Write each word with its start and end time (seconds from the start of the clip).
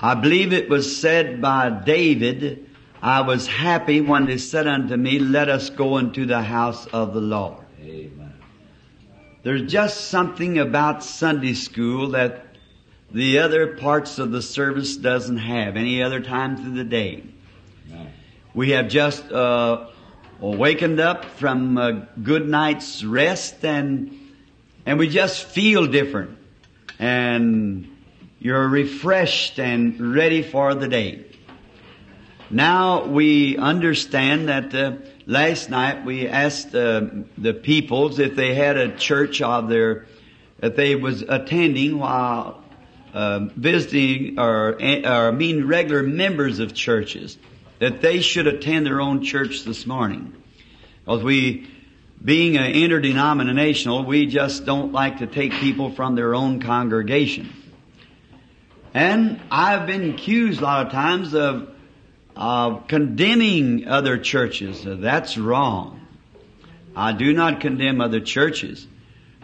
I 0.00 0.14
believe 0.14 0.52
it 0.52 0.68
was 0.68 0.96
said 0.96 1.40
by 1.40 1.70
David, 1.70 2.68
I 3.02 3.22
was 3.22 3.46
happy 3.46 4.00
when 4.00 4.26
they 4.26 4.38
said 4.38 4.66
unto 4.66 4.96
me, 4.96 5.18
let 5.18 5.48
us 5.48 5.70
go 5.70 5.98
into 5.98 6.24
the 6.26 6.42
house 6.42 6.86
of 6.86 7.14
the 7.14 7.20
Lord. 7.20 7.64
Amen. 7.80 8.34
There's 9.42 9.70
just 9.70 10.08
something 10.08 10.58
about 10.58 11.02
Sunday 11.02 11.54
school 11.54 12.10
that 12.10 12.46
the 13.10 13.38
other 13.38 13.76
parts 13.76 14.18
of 14.18 14.30
the 14.30 14.42
service 14.42 14.96
doesn't 14.96 15.38
have 15.38 15.76
any 15.76 16.02
other 16.02 16.20
times 16.20 16.60
of 16.60 16.74
the 16.74 16.84
day. 16.84 17.24
Amen. 17.90 18.12
We 18.54 18.70
have 18.70 18.88
just 18.88 19.30
uh, 19.32 19.88
awakened 20.40 21.00
up 21.00 21.24
from 21.24 21.78
a 21.78 22.08
good 22.22 22.48
night's 22.48 23.02
rest 23.04 23.64
and 23.64 24.14
and 24.86 24.98
we 24.98 25.08
just 25.08 25.44
feel 25.44 25.86
different 25.86 26.38
and 26.98 27.97
you're 28.38 28.68
refreshed 28.68 29.58
and 29.58 30.14
ready 30.14 30.42
for 30.42 30.74
the 30.74 30.88
day. 30.88 31.24
Now 32.50 33.04
we 33.04 33.56
understand 33.56 34.48
that 34.48 34.74
uh, 34.74 34.96
last 35.26 35.68
night 35.68 36.04
we 36.04 36.28
asked 36.28 36.74
uh, 36.74 37.06
the 37.36 37.52
peoples 37.52 38.18
if 38.18 38.36
they 38.36 38.54
had 38.54 38.76
a 38.76 38.96
church 38.96 39.42
of 39.42 39.68
their 39.68 40.06
that 40.60 40.76
they 40.76 40.96
was 40.96 41.22
attending 41.22 41.98
while 41.98 42.62
uh, 43.14 43.40
visiting 43.56 44.38
or, 44.38 44.78
or 45.06 45.32
being 45.32 45.66
regular 45.66 46.02
members 46.02 46.58
of 46.58 46.74
churches 46.74 47.38
that 47.78 48.00
they 48.00 48.20
should 48.20 48.46
attend 48.46 48.86
their 48.86 49.00
own 49.00 49.22
church 49.22 49.64
this 49.64 49.86
morning. 49.86 50.34
Because 51.04 51.22
we, 51.22 51.68
being 52.22 52.56
an 52.56 52.72
interdenominational, 52.72 54.04
we 54.04 54.26
just 54.26 54.64
don't 54.64 54.92
like 54.92 55.18
to 55.18 55.26
take 55.26 55.52
people 55.52 55.90
from 55.90 56.16
their 56.16 56.34
own 56.34 56.60
congregation. 56.60 57.52
And 58.98 59.40
I've 59.48 59.86
been 59.86 60.10
accused 60.10 60.60
a 60.60 60.64
lot 60.64 60.86
of 60.86 60.92
times 60.92 61.32
of, 61.32 61.70
of 62.34 62.88
condemning 62.88 63.86
other 63.86 64.18
churches. 64.18 64.82
That's 64.84 65.38
wrong. 65.38 66.04
I 66.96 67.12
do 67.12 67.32
not 67.32 67.60
condemn 67.60 68.00
other 68.00 68.18
churches. 68.18 68.88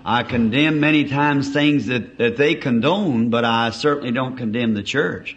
I 0.04 0.24
condemn 0.24 0.80
many 0.80 1.04
times 1.04 1.52
things 1.52 1.86
that, 1.86 2.18
that 2.18 2.36
they 2.36 2.56
condone, 2.56 3.30
but 3.30 3.44
I 3.44 3.70
certainly 3.70 4.10
don't 4.10 4.36
condemn 4.36 4.74
the 4.74 4.82
church. 4.82 5.36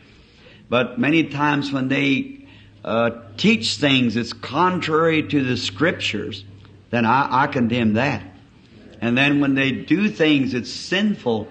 But 0.67 0.97
many 0.97 1.25
times 1.25 1.71
when 1.71 1.87
they 1.87 2.47
uh, 2.83 3.11
teach 3.37 3.75
things 3.75 4.15
that's 4.15 4.33
contrary 4.33 5.27
to 5.27 5.43
the 5.43 5.57
scriptures, 5.57 6.43
then 6.89 7.05
I, 7.05 7.43
I 7.43 7.45
condemn 7.45 7.93
that. 7.93 8.23
And 8.99 9.15
then 9.15 9.41
when 9.41 9.53
they 9.53 9.71
do 9.73 10.09
things 10.09 10.53
that's 10.53 10.71
sinful 10.71 11.49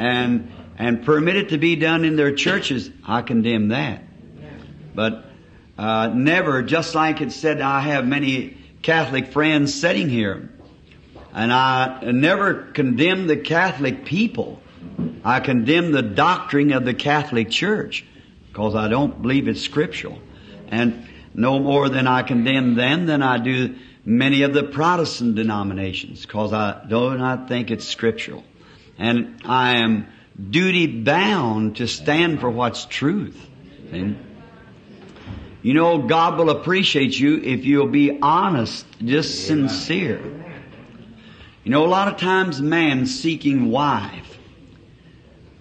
and 0.00 0.50
and 0.78 1.04
permit 1.04 1.36
it 1.36 1.48
to 1.50 1.58
be 1.58 1.74
done 1.76 2.04
in 2.04 2.14
their 2.16 2.32
churches, 2.32 2.90
I 3.04 3.22
condemn 3.22 3.68
that. 3.68 4.04
But 4.94 5.24
uh, 5.76 6.08
never, 6.14 6.62
just 6.62 6.94
like 6.94 7.20
it 7.20 7.32
said, 7.32 7.60
I 7.60 7.80
have 7.80 8.06
many 8.06 8.56
Catholic 8.82 9.28
friends 9.28 9.78
sitting 9.78 10.08
here, 10.08 10.50
and 11.32 11.52
I 11.52 12.00
never 12.12 12.62
condemn 12.72 13.26
the 13.26 13.36
Catholic 13.36 14.04
people. 14.04 14.62
I 15.24 15.40
condemn 15.40 15.92
the 15.92 16.02
doctrine 16.02 16.72
of 16.72 16.84
the 16.84 16.94
Catholic 16.94 17.50
Church 17.50 18.04
because 18.48 18.74
I 18.74 18.88
don't 18.88 19.20
believe 19.20 19.48
it's 19.48 19.60
scriptural. 19.60 20.18
And 20.68 21.08
no 21.34 21.58
more 21.58 21.88
than 21.88 22.06
I 22.06 22.22
condemn 22.22 22.74
them 22.74 23.06
than 23.06 23.22
I 23.22 23.38
do 23.38 23.76
many 24.04 24.42
of 24.42 24.54
the 24.54 24.64
Protestant 24.64 25.34
denominations 25.34 26.22
because 26.24 26.52
I 26.52 26.84
do 26.88 27.16
not 27.16 27.48
think 27.48 27.70
it's 27.70 27.86
scriptural. 27.86 28.44
And 28.98 29.40
I 29.44 29.78
am 29.78 30.06
duty 30.38 30.86
bound 30.86 31.76
to 31.76 31.88
stand 31.88 32.40
for 32.40 32.50
what's 32.50 32.84
truth. 32.84 33.48
See? 33.90 34.16
You 35.62 35.74
know, 35.74 35.98
God 35.98 36.38
will 36.38 36.50
appreciate 36.50 37.18
you 37.18 37.42
if 37.42 37.64
you'll 37.64 37.88
be 37.88 38.18
honest, 38.20 38.86
just 39.04 39.46
sincere. 39.46 40.20
You 41.64 41.72
know, 41.72 41.84
a 41.84 41.88
lot 41.88 42.08
of 42.08 42.16
times 42.16 42.62
man 42.62 43.06
seeking 43.06 43.70
wife, 43.70 44.38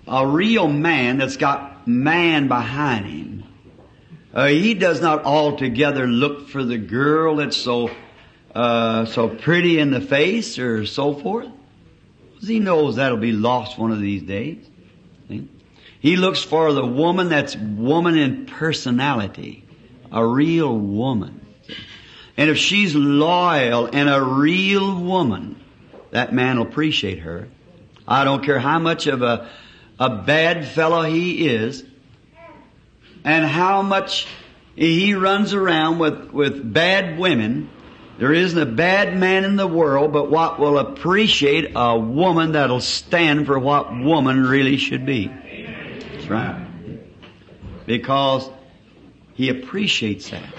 a 0.08 0.26
real 0.26 0.68
man 0.68 1.18
that's 1.18 1.38
got 1.38 1.88
man 1.88 2.48
behind 2.48 3.06
him, 3.06 3.44
uh, 4.34 4.48
he 4.48 4.76
does 4.76 5.02
not 5.02 5.26
altogether 5.26 6.06
look 6.06 6.48
for 6.48 6.64
the 6.64 6.78
girl 6.78 7.38
that's 7.38 7.58
so 7.58 7.90
uh, 8.54 9.06
so 9.06 9.30
pretty 9.30 9.80
in 9.80 9.92
the 9.92 10.02
face 10.02 10.58
or 10.60 10.86
so 10.86 11.14
forth. 11.14 11.50
He 12.40 12.60
knows 12.60 12.96
that'll 12.98 13.18
be 13.18 13.32
lost 13.32 13.78
one 13.78 13.92
of 13.92 14.00
these 14.00 14.24
days. 14.24 14.66
He 16.08 16.16
looks 16.16 16.42
for 16.42 16.72
the 16.72 16.86
woman 16.86 17.28
that's 17.28 17.54
woman 17.58 18.18
in 18.18 18.46
personality, 18.46 19.66
a 20.10 20.26
real 20.26 20.74
woman. 20.74 21.46
And 22.38 22.50
if 22.50 22.58
she's 22.58 22.96
loyal 22.96 23.90
and 23.92 24.08
a 24.08 24.24
real 24.24 25.02
woman, 25.02 25.62
that 26.12 26.32
man 26.32 26.60
will 26.60 26.66
appreciate 26.66 27.20
her. 27.20 27.50
I 28.08 28.24
don't 28.24 28.42
care 28.42 28.58
how 28.58 28.80
much 28.80 29.08
of 29.08 29.22
a, 29.22 29.50
a 30.00 30.24
bad 30.24 30.66
fellow 30.70 31.04
he 31.04 31.46
is, 31.46 31.84
and 33.26 33.44
how 33.44 33.82
much 33.82 34.28
he 34.78 35.14
runs 35.14 35.54
around 35.54 36.00
with, 36.00 36.32
with 36.32 36.74
bad 36.74 37.20
women. 37.20 37.70
There 38.18 38.32
isn't 38.32 38.58
a 38.58 38.66
bad 38.66 39.18
man 39.18 39.44
in 39.44 39.58
the 39.58 39.68
world 39.68 40.14
but 40.14 40.32
what 40.32 40.58
will 40.58 40.80
appreciate 40.80 41.74
a 41.76 42.00
woman 42.00 42.54
that'll 42.54 42.80
stand 42.80 43.46
for 43.46 43.60
what 43.60 43.94
woman 43.94 44.46
really 44.46 44.78
should 44.78 45.06
be. 45.06 45.30
Right. 46.28 46.68
Because 47.86 48.50
he 49.34 49.50
appreciates 49.50 50.30
that. 50.32 50.54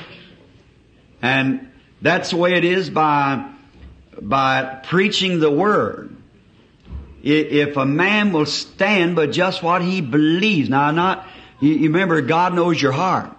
And 1.20 1.70
that's 2.00 2.30
the 2.30 2.36
way 2.36 2.54
it 2.54 2.64
is 2.64 2.90
by, 2.90 3.50
by 4.20 4.80
preaching 4.84 5.40
the 5.40 5.50
Word. 5.50 6.14
If 7.22 7.76
a 7.76 7.84
man 7.84 8.32
will 8.32 8.46
stand 8.46 9.16
by 9.16 9.26
just 9.26 9.62
what 9.62 9.82
he 9.82 10.00
believes, 10.00 10.68
now 10.68 10.90
not, 10.92 11.26
you 11.60 11.82
remember 11.82 12.20
God 12.22 12.54
knows 12.54 12.80
your 12.80 12.92
heart. 12.92 13.36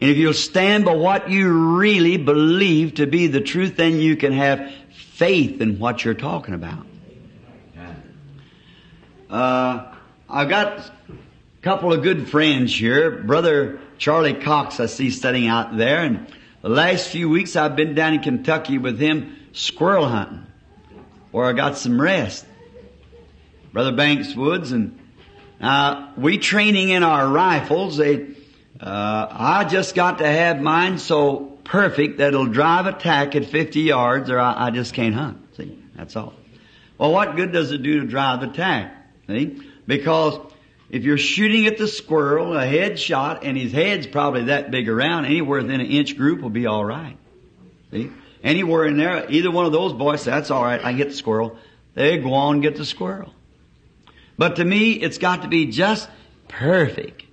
And 0.00 0.10
if 0.10 0.16
you'll 0.16 0.32
stand 0.32 0.84
by 0.84 0.94
what 0.94 1.28
you 1.28 1.76
really 1.76 2.16
believe 2.16 2.94
to 2.94 3.06
be 3.06 3.26
the 3.26 3.40
truth, 3.40 3.76
then 3.76 3.98
you 3.98 4.16
can 4.16 4.32
have 4.32 4.72
faith 4.92 5.60
in 5.60 5.80
what 5.80 6.04
you're 6.04 6.14
talking 6.14 6.54
about. 6.54 6.86
Uh, 9.28 9.94
I've 10.30 10.50
got 10.50 10.78
a 10.78 10.92
couple 11.62 11.90
of 11.90 12.02
good 12.02 12.28
friends 12.28 12.74
here. 12.74 13.10
Brother 13.10 13.80
Charlie 13.96 14.34
Cox, 14.34 14.78
I 14.78 14.84
see 14.84 15.10
studying 15.10 15.48
out 15.48 15.76
there, 15.76 16.00
and 16.00 16.26
the 16.60 16.68
last 16.68 17.08
few 17.08 17.30
weeks 17.30 17.56
I've 17.56 17.76
been 17.76 17.94
down 17.94 18.12
in 18.12 18.20
Kentucky 18.20 18.76
with 18.76 18.98
him 18.98 19.36
squirrel 19.52 20.06
hunting, 20.06 20.46
where 21.30 21.46
I 21.46 21.54
got 21.54 21.78
some 21.78 21.98
rest. 21.98 22.44
Brother 23.72 23.92
Banks 23.92 24.34
Woods, 24.34 24.72
and 24.72 24.98
uh, 25.62 26.10
we 26.18 26.36
training 26.36 26.90
in 26.90 27.02
our 27.02 27.26
rifles. 27.26 27.96
They, 27.96 28.26
uh, 28.80 29.28
I 29.30 29.64
just 29.64 29.94
got 29.94 30.18
to 30.18 30.26
have 30.26 30.60
mine 30.60 30.98
so 30.98 31.58
perfect 31.64 32.18
that 32.18 32.28
it'll 32.28 32.46
drive 32.46 32.84
a 32.84 32.92
tack 32.92 33.34
at 33.34 33.46
50 33.46 33.80
yards, 33.80 34.28
or 34.28 34.38
I, 34.38 34.66
I 34.66 34.70
just 34.72 34.92
can't 34.92 35.14
hunt. 35.14 35.56
See, 35.56 35.82
that's 35.94 36.16
all. 36.16 36.34
Well, 36.98 37.12
what 37.12 37.34
good 37.34 37.50
does 37.50 37.72
it 37.72 37.82
do 37.82 38.00
to 38.00 38.06
drive 38.06 38.42
the 38.42 38.48
tack? 38.48 38.94
See? 39.26 39.62
Because 39.88 40.38
if 40.90 41.02
you're 41.02 41.18
shooting 41.18 41.66
at 41.66 41.78
the 41.78 41.88
squirrel, 41.88 42.54
a 42.54 42.64
head 42.64 42.98
shot, 42.98 43.42
and 43.42 43.56
his 43.56 43.72
head's 43.72 44.06
probably 44.06 44.44
that 44.44 44.70
big 44.70 44.88
around, 44.88 45.24
anywhere 45.24 45.62
within 45.62 45.80
an 45.80 45.86
inch 45.86 46.16
group 46.16 46.42
will 46.42 46.50
be 46.50 46.66
all 46.66 46.84
right. 46.84 47.16
See? 47.90 48.12
Anywhere 48.44 48.84
in 48.84 48.98
there, 48.98 49.28
either 49.30 49.50
one 49.50 49.64
of 49.64 49.72
those 49.72 49.94
boys 49.94 50.24
that's 50.24 50.50
all 50.50 50.62
right, 50.62 50.84
I 50.84 50.92
get 50.92 51.08
the 51.08 51.14
squirrel. 51.14 51.56
They 51.94 52.18
go 52.18 52.34
on 52.34 52.56
and 52.56 52.62
get 52.62 52.76
the 52.76 52.84
squirrel. 52.84 53.34
But 54.36 54.56
to 54.56 54.64
me, 54.64 54.92
it's 54.92 55.18
got 55.18 55.42
to 55.42 55.48
be 55.48 55.66
just 55.66 56.08
perfect. 56.46 57.24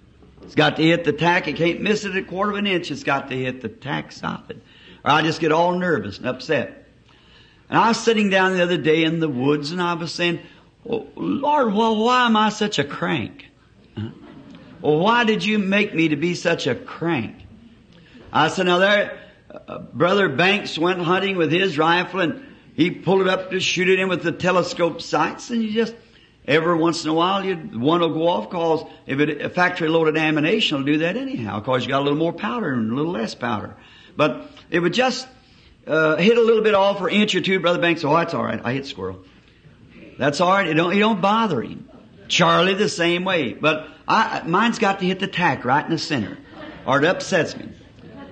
It's 0.43 0.55
got 0.55 0.77
to 0.77 0.83
hit 0.83 1.03
the 1.03 1.13
tack. 1.13 1.47
It 1.49 1.57
can't 1.57 1.81
miss 1.81 2.05
it 2.05 2.15
a 2.15 2.23
quarter 2.23 2.51
of 2.51 2.57
an 2.57 2.67
inch. 2.67 2.89
It's 2.89 3.03
got 3.03 3.29
to 3.29 3.35
hit 3.35 3.61
the 3.61 3.69
tack 3.69 4.13
solid. 4.13 4.61
Or 5.03 5.11
I 5.11 5.21
just 5.23 5.41
get 5.41 5.51
all 5.51 5.77
nervous 5.77 6.17
and 6.17 6.27
upset. 6.27 6.87
And 7.69 7.77
I 7.77 7.89
was 7.89 8.01
sitting 8.01 8.29
down 8.29 8.53
the 8.53 8.63
other 8.63 8.77
day 8.77 9.03
in 9.03 9.19
the 9.19 9.29
woods 9.29 9.71
and 9.71 9.81
I 9.81 9.93
was 9.93 10.13
saying, 10.13 10.39
oh, 10.89 11.07
Lord, 11.15 11.73
well, 11.73 12.03
why 12.03 12.25
am 12.25 12.35
I 12.35 12.49
such 12.49 12.79
a 12.79 12.83
crank? 12.83 13.45
Huh? 13.97 14.09
Why 14.81 15.23
did 15.23 15.43
you 15.43 15.57
make 15.57 15.95
me 15.95 16.09
to 16.09 16.15
be 16.15 16.35
such 16.35 16.67
a 16.67 16.75
crank? 16.75 17.35
I 18.31 18.49
said, 18.49 18.65
now 18.65 18.77
there, 18.77 19.19
uh, 19.67 19.79
Brother 19.79 20.29
Banks 20.29 20.77
went 20.77 20.99
hunting 20.99 21.37
with 21.37 21.51
his 21.51 21.77
rifle 21.77 22.19
and 22.19 22.45
he 22.75 22.91
pulled 22.91 23.21
it 23.21 23.27
up 23.27 23.51
to 23.51 23.59
shoot 23.59 23.89
it 23.89 23.99
in 23.99 24.09
with 24.09 24.21
the 24.21 24.31
telescope 24.31 25.01
sights 25.01 25.49
and 25.49 25.63
you 25.63 25.71
just, 25.71 25.95
every 26.45 26.75
once 26.75 27.03
in 27.03 27.09
a 27.09 27.13
while 27.13 27.43
you, 27.43 27.55
one 27.55 28.01
will 28.01 28.13
go 28.13 28.27
off 28.27 28.49
cause 28.49 28.85
if 29.07 29.19
it, 29.19 29.41
a 29.41 29.49
factory 29.49 29.87
loaded 29.87 30.17
ammunition 30.17 30.77
will 30.77 30.85
do 30.85 30.97
that 30.99 31.15
anyhow 31.15 31.61
cause 31.61 31.83
you 31.83 31.89
got 31.89 32.01
a 32.01 32.03
little 32.03 32.19
more 32.19 32.33
powder 32.33 32.73
and 32.73 32.91
a 32.91 32.95
little 32.95 33.13
less 33.13 33.33
powder. 33.33 33.75
But 34.17 34.51
it 34.69 34.79
would 34.79 34.93
just, 34.93 35.27
uh, 35.87 36.17
hit 36.17 36.37
a 36.37 36.41
little 36.41 36.63
bit 36.63 36.73
off 36.73 36.99
an 37.01 37.09
inch 37.09 37.35
or 37.35 37.41
two, 37.41 37.59
Brother 37.59 37.79
Banks. 37.79 38.03
Oh, 38.03 38.15
that's 38.15 38.33
all 38.33 38.43
right. 38.43 38.59
I 38.63 38.73
hit 38.73 38.85
squirrel. 38.85 39.23
That's 40.17 40.41
all 40.41 40.51
right. 40.51 40.67
It 40.67 40.75
don't, 40.75 40.93
it 40.93 40.99
don't 40.99 41.21
bother 41.21 41.61
him. 41.61 41.89
Charlie 42.27 42.73
the 42.73 42.89
same 42.89 43.23
way. 43.25 43.53
But 43.53 43.87
I, 44.07 44.43
mine's 44.45 44.79
got 44.79 44.99
to 44.99 45.05
hit 45.05 45.19
the 45.19 45.27
tack 45.27 45.65
right 45.65 45.83
in 45.83 45.91
the 45.91 45.97
center, 45.97 46.37
or 46.85 46.99
it 46.99 47.05
upsets 47.05 47.55
me. 47.55 47.69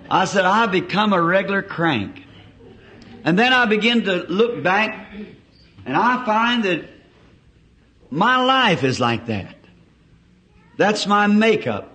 I 0.10 0.26
said, 0.26 0.46
I 0.46 0.68
become 0.68 1.14
a 1.14 1.22
regular 1.22 1.62
crank. 1.62 2.24
And 3.24 3.40
then 3.40 3.54
I 3.54 3.66
begin 3.66 4.04
to 4.04 4.24
look 4.28 4.62
back, 4.64 5.08
and 5.86 5.96
I 5.96 6.26
find 6.26 6.64
that 6.64 6.86
my 8.10 8.44
life 8.44 8.84
is 8.84 9.00
like 9.00 9.28
that. 9.28 9.56
That's 10.78 11.08
my 11.08 11.28
makeup. 11.28 11.90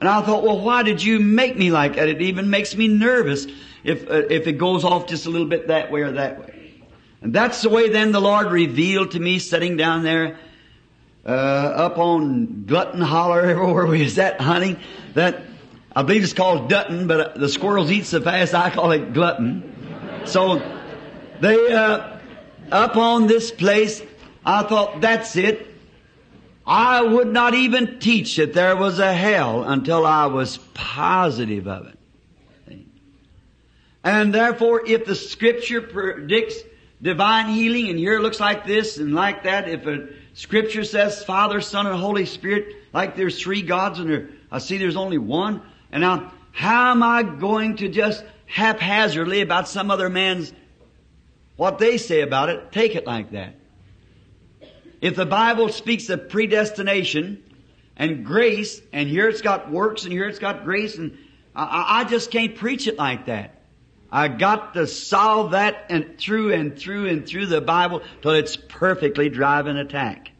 And 0.00 0.08
I 0.08 0.22
thought, 0.22 0.42
well, 0.42 0.60
why 0.60 0.82
did 0.82 1.02
you 1.02 1.20
make 1.20 1.56
me 1.56 1.70
like 1.70 1.96
that? 1.96 2.08
It 2.08 2.22
even 2.22 2.50
makes 2.50 2.74
me 2.74 2.88
nervous 2.88 3.46
if, 3.84 4.08
uh, 4.10 4.22
if 4.30 4.46
it 4.46 4.54
goes 4.54 4.84
off 4.84 5.06
just 5.06 5.26
a 5.26 5.30
little 5.30 5.46
bit 5.46 5.68
that 5.68 5.90
way 5.90 6.00
or 6.02 6.12
that 6.12 6.40
way. 6.40 6.51
And 7.22 7.32
that's 7.32 7.62
the 7.62 7.68
way 7.68 7.88
then 7.88 8.10
the 8.10 8.20
Lord 8.20 8.50
revealed 8.50 9.12
to 9.12 9.20
me 9.20 9.38
sitting 9.38 9.76
down 9.76 10.02
there, 10.02 10.38
uh, 11.24 11.28
up 11.28 11.98
on 11.98 12.64
Glutton 12.66 13.00
Holler, 13.00 13.64
where 13.72 13.86
we 13.86 14.02
was 14.02 14.18
at 14.18 14.40
hunting, 14.40 14.76
that 15.14 15.42
I 15.94 16.02
believe 16.02 16.24
it's 16.24 16.32
called 16.32 16.68
Dutton, 16.68 17.06
but 17.06 17.36
the 17.38 17.48
squirrels 17.48 17.90
eat 17.92 18.06
so 18.06 18.20
fast 18.20 18.54
I 18.54 18.70
call 18.70 18.90
it 18.90 19.12
Glutton. 19.12 20.22
So 20.24 20.60
they, 21.40 21.72
uh, 21.72 22.18
up 22.72 22.96
on 22.96 23.28
this 23.28 23.52
place, 23.52 24.02
I 24.44 24.64
thought, 24.64 25.00
that's 25.00 25.36
it. 25.36 25.68
I 26.66 27.02
would 27.02 27.28
not 27.28 27.54
even 27.54 28.00
teach 28.00 28.36
that 28.36 28.52
there 28.52 28.76
was 28.76 28.98
a 28.98 29.12
hell 29.12 29.62
until 29.62 30.06
I 30.06 30.26
was 30.26 30.58
positive 30.74 31.68
of 31.68 31.86
it. 31.88 31.98
And 34.04 34.34
therefore, 34.34 34.84
if 34.84 35.04
the 35.04 35.14
scripture 35.14 35.80
predicts 35.80 36.56
divine 37.02 37.48
healing 37.48 37.90
and 37.90 37.98
here 37.98 38.16
it 38.16 38.20
looks 38.20 38.38
like 38.38 38.64
this 38.64 38.98
and 38.98 39.14
like 39.14 39.42
that, 39.42 39.68
if 39.68 39.86
a 39.86 40.08
scripture 40.34 40.84
says 40.84 41.24
Father, 41.24 41.60
Son, 41.60 41.86
and 41.86 41.98
Holy 41.98 42.26
Spirit, 42.26 42.76
like 42.92 43.16
there's 43.16 43.40
three 43.40 43.62
gods 43.62 43.98
and 43.98 44.08
there, 44.08 44.28
I 44.50 44.58
see 44.58 44.78
there's 44.78 44.96
only 44.96 45.18
one, 45.18 45.62
and 45.90 46.02
now, 46.02 46.32
how 46.52 46.90
am 46.90 47.02
I 47.02 47.22
going 47.22 47.76
to 47.76 47.88
just 47.88 48.24
haphazardly 48.46 49.40
about 49.40 49.68
some 49.68 49.90
other 49.90 50.08
man's, 50.08 50.52
what 51.56 51.78
they 51.78 51.98
say 51.98 52.20
about 52.20 52.50
it, 52.50 52.70
take 52.70 52.94
it 52.94 53.06
like 53.06 53.32
that? 53.32 53.54
If 55.00 55.16
the 55.16 55.26
Bible 55.26 55.70
speaks 55.70 56.08
of 56.10 56.28
predestination 56.28 57.42
and 57.96 58.24
grace, 58.24 58.80
and 58.92 59.08
here 59.08 59.28
it's 59.28 59.40
got 59.40 59.70
works 59.70 60.04
and 60.04 60.12
here 60.12 60.28
it's 60.28 60.38
got 60.38 60.64
grace, 60.64 60.96
and 60.96 61.18
I, 61.56 62.00
I 62.00 62.04
just 62.04 62.30
can't 62.30 62.54
preach 62.54 62.86
it 62.86 62.98
like 62.98 63.26
that. 63.26 63.61
I 64.14 64.28
got 64.28 64.74
to 64.74 64.86
solve 64.86 65.52
that 65.52 65.86
and 65.88 66.18
through 66.18 66.52
and 66.52 66.78
through 66.78 67.08
and 67.08 67.26
through 67.26 67.46
the 67.46 67.62
Bible 67.62 68.02
till 68.20 68.32
it's 68.32 68.56
perfectly 68.56 69.30
driving 69.30 69.78
attack. 69.78 70.30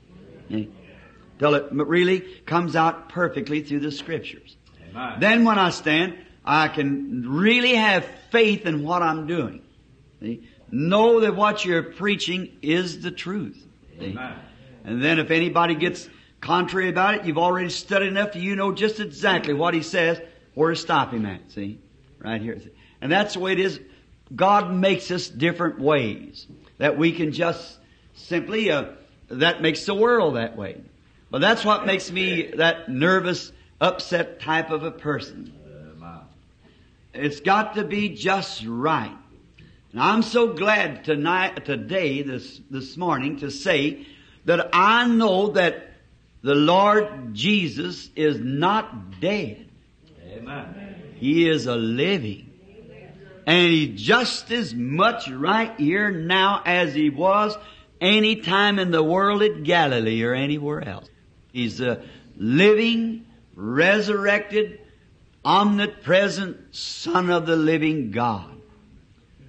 Till 1.38 1.54
it 1.54 1.72
really 1.72 2.20
comes 2.44 2.76
out 2.76 3.08
perfectly 3.08 3.62
through 3.62 3.80
the 3.80 3.90
scriptures. 3.90 4.56
Amen. 4.90 5.20
Then 5.20 5.44
when 5.44 5.58
I 5.58 5.70
stand, 5.70 6.18
I 6.44 6.68
can 6.68 7.24
really 7.26 7.74
have 7.74 8.06
faith 8.30 8.66
in 8.66 8.82
what 8.84 9.02
I'm 9.02 9.26
doing. 9.26 9.62
See? 10.20 10.48
Know 10.70 11.20
that 11.20 11.34
what 11.34 11.64
you're 11.64 11.82
preaching 11.82 12.58
is 12.60 13.00
the 13.00 13.10
truth. 13.10 13.66
And 14.84 15.02
then 15.02 15.18
if 15.18 15.30
anybody 15.30 15.74
gets 15.76 16.08
contrary 16.40 16.90
about 16.90 17.14
it, 17.14 17.24
you've 17.24 17.38
already 17.38 17.70
studied 17.70 18.08
enough 18.08 18.32
to 18.32 18.38
you 18.38 18.54
know 18.54 18.72
just 18.72 19.00
exactly 19.00 19.54
what 19.54 19.72
he 19.74 19.82
says, 19.82 20.20
where 20.54 20.70
to 20.70 20.76
stop 20.76 21.12
him 21.12 21.24
at. 21.24 21.50
See? 21.52 21.78
Right 22.22 22.40
here. 22.40 22.60
And 23.00 23.10
that's 23.10 23.34
the 23.34 23.40
way 23.40 23.52
it 23.52 23.60
is. 23.60 23.80
God 24.34 24.72
makes 24.72 25.10
us 25.10 25.28
different 25.28 25.80
ways 25.80 26.46
that 26.78 26.96
we 26.96 27.12
can 27.12 27.32
just 27.32 27.78
simply, 28.14 28.70
uh, 28.70 28.86
that 29.28 29.60
makes 29.60 29.84
the 29.84 29.94
world 29.94 30.36
that 30.36 30.56
way. 30.56 30.80
But 31.30 31.40
that's 31.40 31.64
what 31.64 31.86
makes 31.86 32.10
me 32.10 32.52
that 32.56 32.88
nervous, 32.88 33.52
upset 33.80 34.40
type 34.40 34.70
of 34.70 34.84
a 34.84 34.90
person. 34.90 35.52
It's 37.14 37.40
got 37.40 37.74
to 37.74 37.84
be 37.84 38.10
just 38.10 38.64
right. 38.66 39.16
And 39.92 40.00
I'm 40.00 40.22
so 40.22 40.54
glad 40.54 41.04
tonight, 41.04 41.66
today, 41.66 42.22
this, 42.22 42.60
this 42.70 42.96
morning, 42.96 43.40
to 43.40 43.50
say 43.50 44.06
that 44.46 44.70
I 44.72 45.06
know 45.06 45.48
that 45.50 45.90
the 46.42 46.54
Lord 46.54 47.34
Jesus 47.34 48.08
is 48.16 48.38
not 48.38 49.20
dead. 49.20 49.68
Amen. 50.32 50.91
He 51.22 51.48
is 51.48 51.66
a 51.66 51.76
living. 51.76 52.50
And 53.46 53.70
He's 53.70 54.02
just 54.02 54.50
as 54.50 54.74
much 54.74 55.30
right 55.30 55.72
here 55.78 56.10
now 56.10 56.62
as 56.66 56.94
He 56.94 57.10
was 57.10 57.56
any 58.00 58.40
time 58.40 58.80
in 58.80 58.90
the 58.90 59.04
world 59.04 59.40
at 59.40 59.62
Galilee 59.62 60.24
or 60.24 60.34
anywhere 60.34 60.82
else. 60.82 61.08
He's 61.52 61.80
a 61.80 62.02
living, 62.36 63.24
resurrected, 63.54 64.80
omnipresent 65.44 66.74
Son 66.74 67.30
of 67.30 67.46
the 67.46 67.54
living 67.54 68.10
God. 68.10 68.60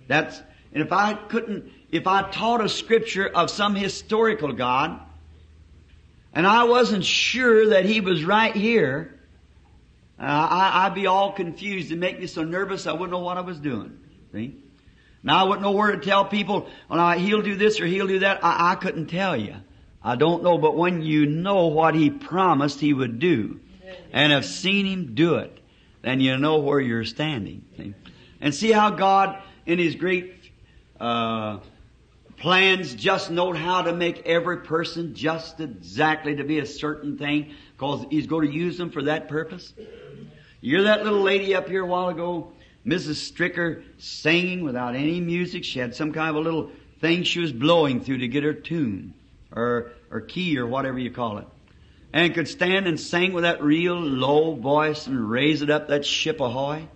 That's, 0.07 0.39
and 0.73 0.83
if 0.83 0.91
I 0.91 1.15
couldn't, 1.15 1.71
if 1.91 2.05
I 2.05 2.29
taught 2.29 2.63
a 2.63 2.69
scripture 2.69 3.27
of 3.27 3.49
some 3.49 3.73
historical 3.73 4.53
God, 4.53 4.99
and 6.33 6.45
I 6.45 6.65
wasn't 6.65 7.03
sure 7.03 7.69
that 7.69 7.85
He 7.85 7.99
was 7.99 8.23
right 8.23 8.55
here, 8.55 9.19
uh, 10.19 10.23
I, 10.23 10.87
would 10.87 10.95
be 10.95 11.07
all 11.07 11.31
confused 11.31 11.91
and 11.91 11.99
make 11.99 12.19
me 12.19 12.27
so 12.27 12.43
nervous 12.43 12.87
I 12.87 12.93
wouldn't 12.93 13.11
know 13.11 13.19
what 13.19 13.37
I 13.37 13.41
was 13.41 13.59
doing. 13.59 13.99
See? 14.31 14.55
Now 15.23 15.45
I 15.45 15.47
wouldn't 15.47 15.61
know 15.61 15.71
where 15.71 15.91
to 15.91 15.97
tell 15.97 16.25
people, 16.25 16.69
well, 16.89 17.17
he'll 17.17 17.41
do 17.41 17.55
this 17.55 17.79
or 17.79 17.85
he'll 17.85 18.07
do 18.07 18.19
that. 18.19 18.43
I, 18.43 18.71
I 18.71 18.75
couldn't 18.75 19.07
tell 19.07 19.35
you. 19.35 19.55
I 20.03 20.15
don't 20.17 20.43
know, 20.43 20.57
but 20.57 20.75
when 20.75 21.01
you 21.01 21.25
know 21.25 21.67
what 21.67 21.95
He 21.95 22.09
promised 22.09 22.79
He 22.79 22.93
would 22.93 23.19
do, 23.19 23.59
and 24.11 24.33
have 24.33 24.45
seen 24.45 24.85
Him 24.85 25.15
do 25.15 25.35
it, 25.35 25.57
then 26.01 26.19
you 26.19 26.37
know 26.37 26.57
where 26.59 26.79
you're 26.79 27.05
standing. 27.05 27.63
See? 27.77 27.93
And 28.41 28.53
see 28.53 28.71
how 28.71 28.89
God, 28.89 29.41
in 29.65 29.79
His 29.79 29.95
great 29.95 30.51
uh, 30.99 31.59
plans, 32.35 32.93
just 32.93 33.31
know 33.31 33.53
how 33.53 33.83
to 33.83 33.93
make 33.93 34.25
every 34.25 34.57
person 34.57 35.15
just 35.15 35.61
exactly 35.61 36.35
to 36.35 36.43
be 36.43 36.59
a 36.59 36.65
certain 36.65 37.17
thing, 37.17 37.53
because 37.71 38.05
He's 38.09 38.27
going 38.27 38.45
to 38.49 38.53
use 38.53 38.77
them 38.77 38.91
for 38.91 39.03
that 39.03 39.29
purpose. 39.29 39.73
You're 40.65 40.83
that 40.83 41.03
little 41.03 41.19
lady 41.19 41.53
up 41.55 41.67
here 41.67 41.83
a 41.83 41.85
while 41.85 42.07
ago, 42.07 42.53
Mrs. 42.85 43.29
Stricker, 43.29 43.83
singing 43.97 44.63
without 44.63 44.95
any 44.95 45.19
music. 45.19 45.65
She 45.65 45.79
had 45.79 45.93
some 45.93 46.13
kind 46.13 46.29
of 46.29 46.37
a 46.37 46.39
little 46.39 46.71
thing 47.01 47.23
she 47.23 47.41
was 47.41 47.51
blowing 47.51 47.99
through 47.99 48.19
to 48.19 48.29
get 48.29 48.45
her 48.45 48.53
tune 48.53 49.13
or, 49.53 49.91
or 50.09 50.21
key 50.21 50.57
or 50.57 50.65
whatever 50.65 50.97
you 50.97 51.11
call 51.11 51.39
it. 51.39 51.47
And 52.13 52.33
could 52.33 52.47
stand 52.47 52.87
and 52.87 52.97
sing 52.97 53.33
with 53.33 53.43
that 53.43 53.61
real 53.61 53.99
low 53.99 54.55
voice 54.55 55.05
and 55.05 55.29
raise 55.29 55.61
it 55.61 55.69
up 55.69 55.89
that 55.89 56.05
ship 56.05 56.39
ahoy. 56.39 56.87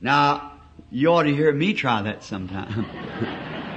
Now, 0.00 0.54
you 0.90 1.12
ought 1.12 1.22
to 1.22 1.32
hear 1.32 1.52
me 1.52 1.74
try 1.74 2.02
that 2.02 2.24
sometime. 2.24 2.86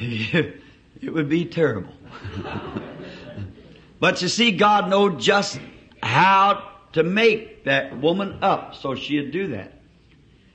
it 0.00 1.14
would 1.14 1.28
be 1.28 1.44
terrible. 1.44 1.92
but 4.02 4.20
you 4.20 4.26
see, 4.26 4.50
God 4.50 4.90
knew 4.90 5.16
just 5.16 5.60
how 6.02 6.70
to 6.94 7.04
make 7.04 7.62
that 7.66 7.96
woman 8.00 8.36
up 8.42 8.74
so 8.74 8.96
she'd 8.96 9.30
do 9.30 9.46
that. 9.52 9.74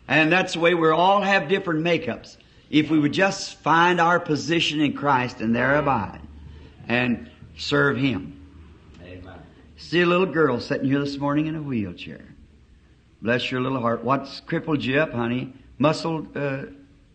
And 0.05 0.29
that's 0.29 0.55
the 0.55 0.59
way 0.59 0.73
we 0.73 0.89
all 0.89 1.21
have 1.21 1.47
different 1.47 1.81
makeups 1.81 2.35
if 2.69 2.89
we 2.89 2.99
would 2.99 3.13
just 3.13 3.55
find 3.59 4.01
our 4.01 4.19
position 4.19 4.81
in 4.81 4.91
Christ 4.91 5.39
and 5.39 5.55
there 5.55 5.77
abide 5.77 6.19
and 6.89 7.31
serve 7.57 7.95
Him. 7.95 8.37
Amen. 9.01 9.39
See 9.77 10.01
a 10.01 10.05
little 10.05 10.25
girl 10.25 10.59
sitting 10.59 10.89
here 10.89 10.99
this 10.99 11.15
morning 11.17 11.47
in 11.47 11.55
a 11.55 11.61
wheelchair. 11.61 12.25
Bless 13.21 13.49
your 13.49 13.61
little 13.61 13.79
heart. 13.79 14.03
What's 14.03 14.41
crippled 14.41 14.83
you 14.83 14.99
up, 14.99 15.13
honey? 15.13 15.53
Muscle, 15.77 16.27
uh, 16.35 16.63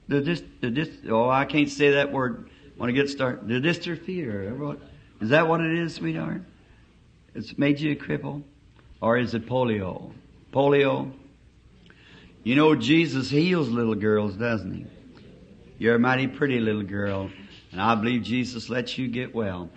the 0.09 0.23
dis, 0.23 0.43
the 0.63 0.71
dis, 0.71 0.89
oh, 1.11 1.29
I 1.29 1.45
can't 1.45 1.69
say 1.69 1.91
that 1.91 2.11
word 2.11 2.49
when 2.79 2.89
I 2.89 2.95
get 2.95 3.11
started. 3.11 3.49
The 3.49 3.61
dystrophy 3.61 4.27
or 4.27 4.55
what? 4.55 4.79
Is 5.23 5.29
that 5.29 5.47
what 5.47 5.61
it 5.61 5.79
is, 5.79 5.95
sweetheart? 5.95 6.43
It's 7.33 7.57
made 7.57 7.79
you 7.79 7.93
a 7.93 7.95
cripple? 7.95 8.43
Or 9.01 9.17
is 9.17 9.35
it 9.35 9.47
polio? 9.47 10.11
Polio? 10.53 11.13
You 12.43 12.57
know, 12.57 12.75
Jesus 12.75 13.31
heals 13.31 13.69
little 13.69 13.95
girls, 13.95 14.35
doesn't 14.35 14.75
he? 14.75 14.87
You're 15.79 15.95
a 15.95 15.99
mighty 16.01 16.27
pretty 16.27 16.59
little 16.59 16.83
girl, 16.83 17.31
and 17.71 17.81
I 17.81 17.95
believe 17.95 18.25
Jesus 18.25 18.69
lets 18.69 18.99
you 18.99 19.07
get 19.07 19.33
well. 19.33 19.71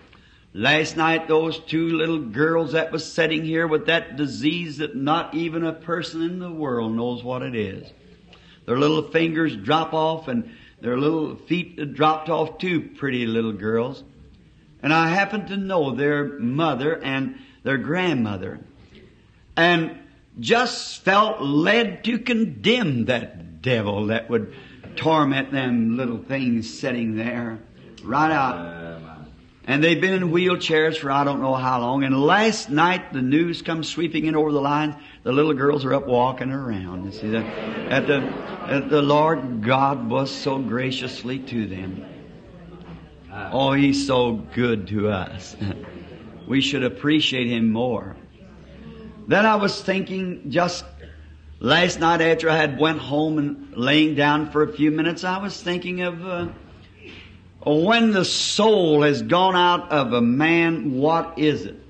Last 0.51 0.97
night, 0.97 1.27
those 1.27 1.59
two 1.59 1.89
little 1.89 2.21
girls 2.21 2.71
that 2.71 2.91
was 2.91 3.05
sitting 3.05 3.45
here 3.45 3.67
with 3.67 3.85
that 3.85 4.15
disease 4.15 4.77
that 4.77 4.95
not 4.95 5.35
even 5.35 5.63
a 5.63 5.73
person 5.73 6.23
in 6.23 6.39
the 6.39 6.51
world 6.51 6.95
knows 6.95 7.23
what 7.23 7.43
it 7.43 7.53
is. 7.53 7.87
Their 8.65 8.79
little 8.79 9.11
fingers 9.11 9.55
drop 9.55 9.93
off 9.93 10.27
and 10.27 10.49
their 10.81 10.97
little 10.97 11.35
feet 11.35 11.93
dropped 11.93 12.29
off 12.29 12.57
too, 12.57 12.81
pretty 12.81 13.27
little 13.27 13.53
girls. 13.53 14.03
And 14.85 14.93
I 14.93 15.09
happen 15.09 15.47
to 15.47 15.57
know 15.57 15.95
their 15.95 16.25
mother 16.37 16.95
and 16.95 17.39
their 17.63 17.79
grandmother. 17.79 18.59
And 19.57 19.97
just 20.39 21.01
felt 21.01 21.41
led 21.41 22.03
to 22.03 22.19
condemn 22.19 23.05
that 23.05 23.63
devil 23.63 24.05
that 24.07 24.29
would 24.29 24.53
torment 24.95 25.51
them 25.51 25.97
little 25.97 26.19
things 26.19 26.71
sitting 26.71 27.15
there 27.15 27.57
right 28.03 28.31
out. 28.31 29.01
And 29.65 29.83
they've 29.83 29.99
been 29.99 30.13
in 30.13 30.29
wheelchairs 30.29 30.97
for 30.97 31.09
I 31.09 31.23
don't 31.23 31.41
know 31.41 31.55
how 31.55 31.79
long. 31.79 32.03
And 32.03 32.21
last 32.21 32.69
night 32.69 33.11
the 33.11 33.23
news 33.23 33.63
comes 33.63 33.89
sweeping 33.89 34.25
in 34.25 34.35
over 34.35 34.51
the 34.51 34.61
lines. 34.61 34.93
The 35.23 35.31
little 35.31 35.55
girls 35.55 35.83
are 35.83 35.95
up 35.95 36.05
walking 36.05 36.51
around. 36.51 37.05
You 37.05 37.11
see 37.11 37.29
that? 37.31 37.43
At 37.91 38.05
the, 38.05 38.17
at 38.71 38.91
the 38.91 39.01
Lord 39.01 39.63
God 39.63 40.07
was 40.11 40.29
so 40.29 40.59
graciously 40.59 41.39
to 41.39 41.65
them. 41.65 42.05
Oh, 43.35 43.73
He's 43.73 44.07
so 44.07 44.33
good 44.53 44.87
to 44.87 45.09
us. 45.09 45.55
we 46.47 46.61
should 46.61 46.83
appreciate 46.83 47.47
Him 47.47 47.71
more. 47.71 48.15
Then 49.27 49.45
I 49.45 49.55
was 49.55 49.81
thinking 49.81 50.51
just 50.51 50.85
last 51.59 51.99
night 51.99 52.21
after 52.21 52.49
I 52.49 52.57
had 52.57 52.79
went 52.79 52.99
home 52.99 53.37
and 53.37 53.75
laying 53.75 54.15
down 54.15 54.51
for 54.51 54.63
a 54.63 54.71
few 54.71 54.91
minutes, 54.91 55.23
I 55.23 55.37
was 55.39 55.61
thinking 55.61 56.01
of, 56.01 56.25
uh, 56.25 56.47
when 57.65 58.11
the 58.11 58.23
soul 58.23 59.01
has 59.01 59.21
gone 59.21 59.55
out 59.55 59.91
of 59.91 60.13
a 60.13 60.21
man, 60.21 60.93
what 60.93 61.39
is 61.39 61.65
it? 61.65 61.81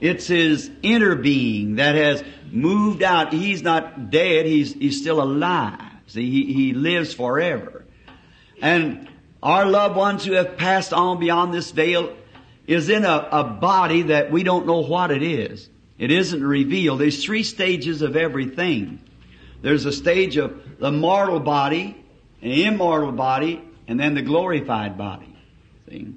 It's 0.00 0.26
his 0.26 0.70
inner 0.82 1.14
being 1.14 1.76
that 1.76 1.94
has 1.94 2.24
moved 2.50 3.02
out. 3.02 3.32
He's 3.32 3.62
not 3.62 4.10
dead. 4.10 4.46
He's, 4.46 4.72
he's 4.72 5.00
still 5.00 5.22
alive. 5.22 5.80
See, 6.06 6.30
he, 6.30 6.52
he 6.52 6.72
lives 6.72 7.14
forever. 7.14 7.84
And 8.60 9.08
our 9.44 9.66
loved 9.66 9.94
ones 9.94 10.24
who 10.24 10.32
have 10.32 10.56
passed 10.56 10.94
on 10.94 11.20
beyond 11.20 11.52
this 11.52 11.70
veil 11.70 12.16
is 12.66 12.88
in 12.88 13.04
a, 13.04 13.28
a 13.30 13.44
body 13.44 14.02
that 14.02 14.32
we 14.32 14.42
don't 14.42 14.66
know 14.66 14.80
what 14.80 15.10
it 15.10 15.22
is. 15.22 15.68
It 15.98 16.10
isn't 16.10 16.42
revealed. 16.42 17.00
There's 17.00 17.22
three 17.22 17.42
stages 17.42 18.00
of 18.00 18.16
everything. 18.16 19.00
There's 19.60 19.84
a 19.84 19.92
stage 19.92 20.38
of 20.38 20.78
the 20.78 20.90
mortal 20.90 21.40
body, 21.40 22.02
an 22.40 22.50
immortal 22.50 23.12
body, 23.12 23.62
and 23.86 24.00
then 24.00 24.14
the 24.14 24.22
glorified 24.22 24.96
body. 24.96 25.36
See? 25.90 26.14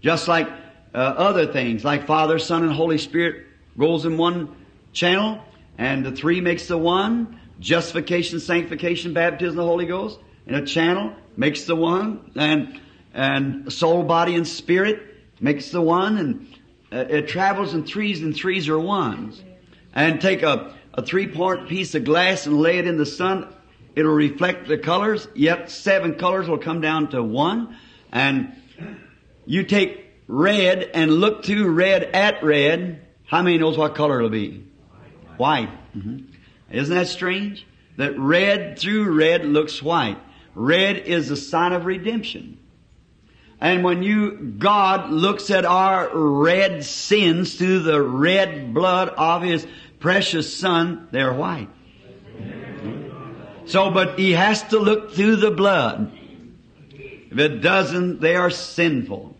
Just 0.00 0.26
like 0.26 0.48
uh, 0.92 0.98
other 0.98 1.52
things, 1.52 1.84
like 1.84 2.08
Father, 2.08 2.40
Son, 2.40 2.64
and 2.64 2.72
Holy 2.72 2.98
Spirit 2.98 3.46
goes 3.78 4.04
in 4.04 4.16
one 4.18 4.54
channel, 4.92 5.40
and 5.78 6.04
the 6.04 6.12
three 6.12 6.40
makes 6.40 6.66
the 6.66 6.76
one. 6.76 7.40
Justification, 7.60 8.40
sanctification, 8.40 9.14
baptism, 9.14 9.56
the 9.56 9.62
Holy 9.62 9.86
Ghost 9.86 10.18
in 10.46 10.56
a 10.56 10.66
channel 10.66 11.14
makes 11.36 11.64
the 11.64 11.76
one, 11.76 12.32
and 12.34 12.80
and 13.14 13.72
soul, 13.72 14.02
body, 14.02 14.34
and 14.34 14.46
spirit 14.46 15.00
makes 15.40 15.70
the 15.70 15.80
one, 15.80 16.18
and 16.18 16.46
uh, 16.92 17.04
it 17.08 17.28
travels 17.28 17.74
in 17.74 17.84
threes, 17.84 18.22
and 18.22 18.34
threes 18.34 18.68
are 18.68 18.78
ones. 18.78 19.42
And 19.94 20.20
take 20.20 20.42
a, 20.42 20.74
a 20.92 21.02
three-part 21.02 21.68
piece 21.68 21.94
of 21.94 22.04
glass 22.04 22.44
and 22.44 22.58
lay 22.58 22.76
it 22.78 22.86
in 22.86 22.98
the 22.98 23.06
sun, 23.06 23.48
it'll 23.94 24.12
reflect 24.12 24.68
the 24.68 24.76
colors, 24.76 25.26
yet 25.34 25.70
seven 25.70 26.16
colors 26.16 26.46
will 26.48 26.58
come 26.58 26.82
down 26.82 27.08
to 27.10 27.22
one. 27.22 27.76
And 28.12 28.52
you 29.46 29.62
take 29.62 30.04
red 30.28 30.82
and 30.82 31.10
look 31.12 31.44
through 31.44 31.70
red 31.70 32.02
at 32.02 32.44
red, 32.44 33.06
how 33.24 33.40
many 33.42 33.56
knows 33.56 33.78
what 33.78 33.94
color 33.94 34.18
it'll 34.18 34.28
be? 34.28 34.64
White. 35.38 35.70
Mm-hmm. 35.96 36.26
Isn't 36.70 36.94
that 36.94 37.08
strange? 37.08 37.66
That 37.96 38.18
red 38.18 38.78
through 38.78 39.14
red 39.14 39.46
looks 39.46 39.82
white. 39.82 40.18
Red 40.56 40.96
is 40.96 41.30
a 41.30 41.36
sign 41.36 41.74
of 41.74 41.84
redemption. 41.84 42.56
And 43.60 43.84
when 43.84 44.02
you, 44.02 44.54
God 44.58 45.10
looks 45.10 45.50
at 45.50 45.66
our 45.66 46.08
red 46.14 46.82
sins 46.82 47.54
through 47.56 47.80
the 47.80 48.00
red 48.00 48.72
blood 48.72 49.10
of 49.10 49.42
His 49.42 49.66
precious 50.00 50.56
Son, 50.56 51.08
they're 51.10 51.34
white. 51.34 51.68
So, 53.66 53.90
but 53.90 54.18
He 54.18 54.32
has 54.32 54.62
to 54.68 54.78
look 54.78 55.12
through 55.12 55.36
the 55.36 55.50
blood. 55.50 56.10
If 56.90 57.38
it 57.38 57.60
doesn't, 57.60 58.22
they 58.22 58.34
are 58.34 58.50
sinful. 58.50 59.36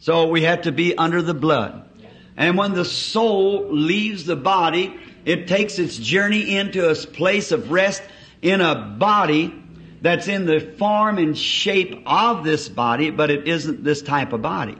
So 0.00 0.28
we 0.28 0.42
have 0.42 0.62
to 0.62 0.72
be 0.72 0.98
under 0.98 1.22
the 1.22 1.34
blood. 1.34 1.88
And 2.36 2.58
when 2.58 2.74
the 2.74 2.84
soul 2.84 3.72
leaves 3.72 4.26
the 4.26 4.36
body, 4.36 4.94
it 5.24 5.48
takes 5.48 5.78
its 5.78 5.96
journey 5.96 6.56
into 6.56 6.90
a 6.90 6.94
place 6.94 7.52
of 7.52 7.70
rest 7.70 8.02
in 8.42 8.60
a 8.60 8.74
body 8.74 9.64
that's 10.00 10.28
in 10.28 10.46
the 10.46 10.60
form 10.60 11.18
and 11.18 11.36
shape 11.36 12.02
of 12.06 12.44
this 12.44 12.68
body, 12.68 13.10
but 13.10 13.30
it 13.30 13.48
isn't 13.48 13.82
this 13.84 14.02
type 14.02 14.32
of 14.32 14.42
body. 14.42 14.76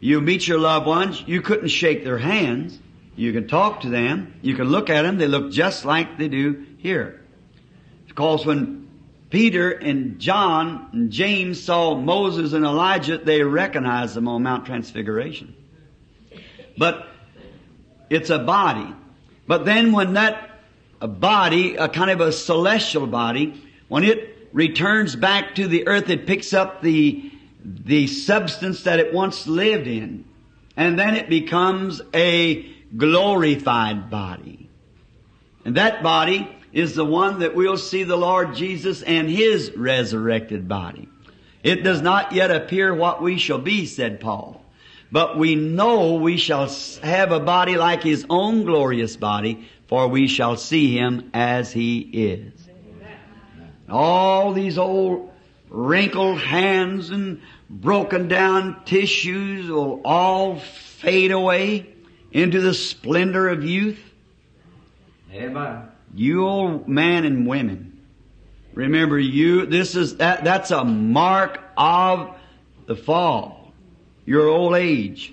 You 0.00 0.20
meet 0.20 0.46
your 0.46 0.58
loved 0.58 0.86
ones, 0.86 1.22
you 1.26 1.40
couldn't 1.42 1.68
shake 1.68 2.04
their 2.04 2.18
hands. 2.18 2.78
You 3.16 3.32
can 3.32 3.48
talk 3.48 3.80
to 3.80 3.88
them. 3.88 4.34
You 4.42 4.54
can 4.54 4.68
look 4.68 4.90
at 4.90 5.02
them. 5.02 5.16
They 5.16 5.26
look 5.26 5.50
just 5.50 5.86
like 5.86 6.18
they 6.18 6.28
do 6.28 6.66
here. 6.76 7.22
Because 8.06 8.44
when 8.44 8.88
Peter 9.30 9.70
and 9.70 10.18
John 10.18 10.90
and 10.92 11.10
James 11.10 11.62
saw 11.62 11.94
Moses 11.94 12.52
and 12.52 12.64
Elijah, 12.64 13.16
they 13.16 13.42
recognized 13.42 14.14
them 14.14 14.28
on 14.28 14.42
Mount 14.42 14.66
Transfiguration. 14.66 15.54
But 16.76 17.08
it's 18.10 18.28
a 18.28 18.38
body. 18.38 18.94
But 19.46 19.64
then 19.64 19.92
when 19.92 20.12
that 20.12 20.60
body, 21.00 21.76
a 21.76 21.88
kind 21.88 22.10
of 22.10 22.20
a 22.20 22.32
celestial 22.32 23.06
body, 23.06 23.62
when 23.88 24.04
it 24.04 24.48
returns 24.52 25.14
back 25.16 25.54
to 25.56 25.68
the 25.68 25.86
earth, 25.86 26.10
it 26.10 26.26
picks 26.26 26.52
up 26.52 26.82
the, 26.82 27.30
the 27.64 28.06
substance 28.06 28.84
that 28.84 28.98
it 28.98 29.12
once 29.12 29.46
lived 29.46 29.86
in. 29.86 30.24
And 30.76 30.98
then 30.98 31.14
it 31.14 31.28
becomes 31.28 32.02
a 32.14 32.62
glorified 32.96 34.10
body. 34.10 34.68
And 35.64 35.76
that 35.76 36.02
body 36.02 36.48
is 36.72 36.94
the 36.94 37.04
one 37.04 37.40
that 37.40 37.54
we'll 37.54 37.78
see 37.78 38.04
the 38.04 38.16
Lord 38.16 38.54
Jesus 38.54 39.02
and 39.02 39.28
His 39.28 39.72
resurrected 39.74 40.68
body. 40.68 41.08
It 41.62 41.82
does 41.82 42.02
not 42.02 42.32
yet 42.32 42.50
appear 42.50 42.94
what 42.94 43.22
we 43.22 43.38
shall 43.38 43.58
be, 43.58 43.86
said 43.86 44.20
Paul. 44.20 44.62
But 45.10 45.38
we 45.38 45.54
know 45.54 46.14
we 46.14 46.36
shall 46.36 46.68
have 47.02 47.32
a 47.32 47.40
body 47.40 47.76
like 47.76 48.02
His 48.02 48.26
own 48.28 48.64
glorious 48.64 49.16
body, 49.16 49.66
for 49.86 50.06
we 50.08 50.28
shall 50.28 50.56
see 50.56 50.96
Him 50.96 51.30
as 51.32 51.72
He 51.72 52.00
is. 52.00 52.55
All 53.88 54.52
these 54.52 54.78
old 54.78 55.32
wrinkled 55.68 56.40
hands 56.40 57.10
and 57.10 57.40
broken 57.68 58.28
down 58.28 58.84
tissues 58.84 59.68
will 59.68 60.00
all 60.04 60.58
fade 60.58 61.32
away 61.32 61.86
into 62.32 62.60
the 62.60 62.74
splendor 62.74 63.48
of 63.48 63.64
youth. 63.64 64.00
Amen. 65.32 65.88
You 66.14 66.46
old 66.46 66.88
men 66.88 67.24
and 67.24 67.46
women, 67.46 68.00
remember 68.74 69.18
you, 69.18 69.66
this 69.66 69.94
is, 69.94 70.16
that, 70.16 70.44
that's 70.44 70.70
a 70.70 70.84
mark 70.84 71.60
of 71.76 72.34
the 72.86 72.96
fall, 72.96 73.72
your 74.24 74.48
old 74.48 74.76
age. 74.76 75.32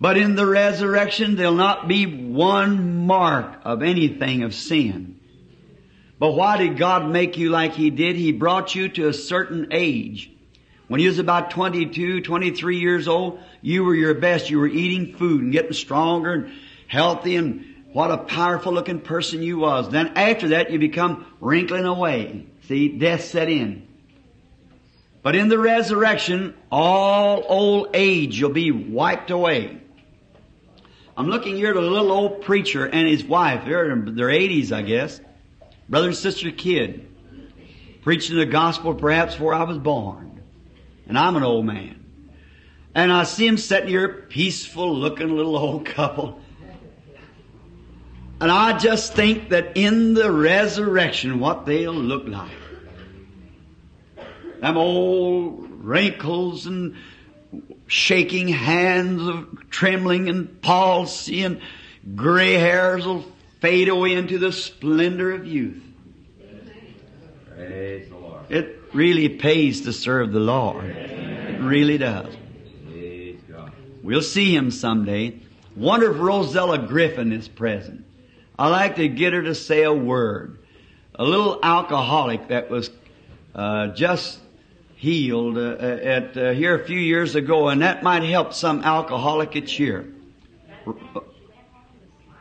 But 0.00 0.16
in 0.16 0.34
the 0.34 0.46
resurrection, 0.46 1.36
there'll 1.36 1.54
not 1.54 1.86
be 1.86 2.06
one 2.06 3.06
mark 3.06 3.60
of 3.64 3.82
anything 3.82 4.42
of 4.42 4.54
sin. 4.54 5.19
But 6.20 6.32
why 6.32 6.58
did 6.58 6.76
God 6.76 7.08
make 7.08 7.38
you 7.38 7.48
like 7.48 7.72
He 7.72 7.88
did? 7.88 8.14
He 8.14 8.30
brought 8.30 8.74
you 8.74 8.90
to 8.90 9.08
a 9.08 9.14
certain 9.14 9.68
age. 9.70 10.30
When 10.86 11.00
you 11.00 11.08
was 11.08 11.18
about 11.18 11.50
22, 11.50 12.20
23 12.20 12.78
years 12.78 13.08
old, 13.08 13.40
you 13.62 13.84
were 13.84 13.94
your 13.94 14.12
best. 14.12 14.50
You 14.50 14.58
were 14.58 14.68
eating 14.68 15.16
food 15.16 15.40
and 15.40 15.50
getting 15.50 15.72
stronger 15.72 16.32
and 16.32 16.52
healthy 16.88 17.36
and 17.36 17.64
what 17.94 18.10
a 18.10 18.18
powerful 18.18 18.72
looking 18.72 19.00
person 19.00 19.42
you 19.42 19.58
was. 19.58 19.88
Then 19.88 20.08
after 20.08 20.48
that, 20.48 20.70
you 20.70 20.78
become 20.78 21.24
wrinkling 21.40 21.86
away. 21.86 22.46
See, 22.68 22.98
death 22.98 23.24
set 23.24 23.48
in. 23.48 23.88
But 25.22 25.36
in 25.36 25.48
the 25.48 25.58
resurrection, 25.58 26.54
all 26.70 27.44
old 27.48 27.90
age 27.94 28.38
you'll 28.38 28.50
be 28.50 28.72
wiped 28.72 29.30
away. 29.30 29.80
I'm 31.16 31.28
looking 31.28 31.56
here 31.56 31.70
at 31.70 31.76
a 31.76 31.80
little 31.80 32.12
old 32.12 32.42
preacher 32.42 32.84
and 32.84 33.08
his 33.08 33.24
wife. 33.24 33.64
They're 33.64 33.90
in 33.90 34.14
their 34.16 34.28
80s, 34.28 34.70
I 34.70 34.82
guess. 34.82 35.20
Brother 35.90 36.06
and 36.06 36.16
sister 36.16 36.52
Kidd. 36.52 37.08
Preaching 38.02 38.36
the 38.36 38.46
gospel 38.46 38.94
perhaps 38.94 39.34
before 39.34 39.52
I 39.52 39.64
was 39.64 39.76
born. 39.76 40.40
And 41.06 41.18
I'm 41.18 41.36
an 41.36 41.42
old 41.42 41.66
man. 41.66 41.96
And 42.94 43.12
I 43.12 43.24
see 43.24 43.46
him 43.46 43.58
sitting 43.58 43.88
here, 43.88 44.08
peaceful 44.28 44.96
looking 44.96 45.36
little 45.36 45.56
old 45.56 45.84
couple. 45.84 46.40
And 48.40 48.50
I 48.50 48.78
just 48.78 49.14
think 49.14 49.50
that 49.50 49.76
in 49.76 50.14
the 50.14 50.30
resurrection, 50.30 51.40
what 51.40 51.66
they'll 51.66 51.92
look 51.92 52.26
like. 52.26 52.50
Them 54.60 54.76
old 54.76 55.68
wrinkles 55.84 56.66
and 56.66 56.94
shaking 57.86 58.48
hands 58.48 59.22
of 59.22 59.68
trembling 59.70 60.28
and 60.28 60.62
palsy 60.62 61.42
and 61.42 61.60
gray 62.14 62.54
hairs 62.54 63.04
will 63.04 63.24
fade 63.60 63.88
away 63.88 64.14
into 64.14 64.38
the 64.38 64.52
splendor 64.52 65.32
of 65.32 65.46
youth. 65.46 65.82
Praise 67.54 68.08
the 68.08 68.16
Lord. 68.16 68.50
It 68.50 68.80
really 68.92 69.28
pays 69.28 69.82
to 69.82 69.92
serve 69.92 70.32
the 70.32 70.40
Lord. 70.40 70.84
It 70.84 71.60
really 71.60 71.98
does. 71.98 72.34
Praise 72.86 73.38
God. 73.48 73.72
We'll 74.02 74.22
see 74.22 74.54
him 74.54 74.70
someday. 74.70 75.38
Wonder 75.76 76.10
if 76.10 76.20
Rosella 76.20 76.78
Griffin 76.78 77.32
is 77.32 77.48
present. 77.48 78.04
I 78.58 78.68
like 78.68 78.96
to 78.96 79.08
get 79.08 79.32
her 79.32 79.42
to 79.42 79.54
say 79.54 79.82
a 79.82 79.92
word. 79.92 80.58
A 81.14 81.24
little 81.24 81.60
alcoholic 81.62 82.48
that 82.48 82.70
was 82.70 82.90
uh, 83.54 83.88
just 83.88 84.38
healed 84.96 85.58
uh, 85.58 85.76
at 85.80 86.36
uh, 86.36 86.50
here 86.52 86.74
a 86.74 86.84
few 86.84 86.98
years 86.98 87.34
ago, 87.34 87.68
and 87.68 87.82
that 87.82 88.02
might 88.02 88.22
help 88.22 88.52
some 88.52 88.82
alcoholic 88.82 89.54
at 89.56 89.66
cheer. 89.66 90.06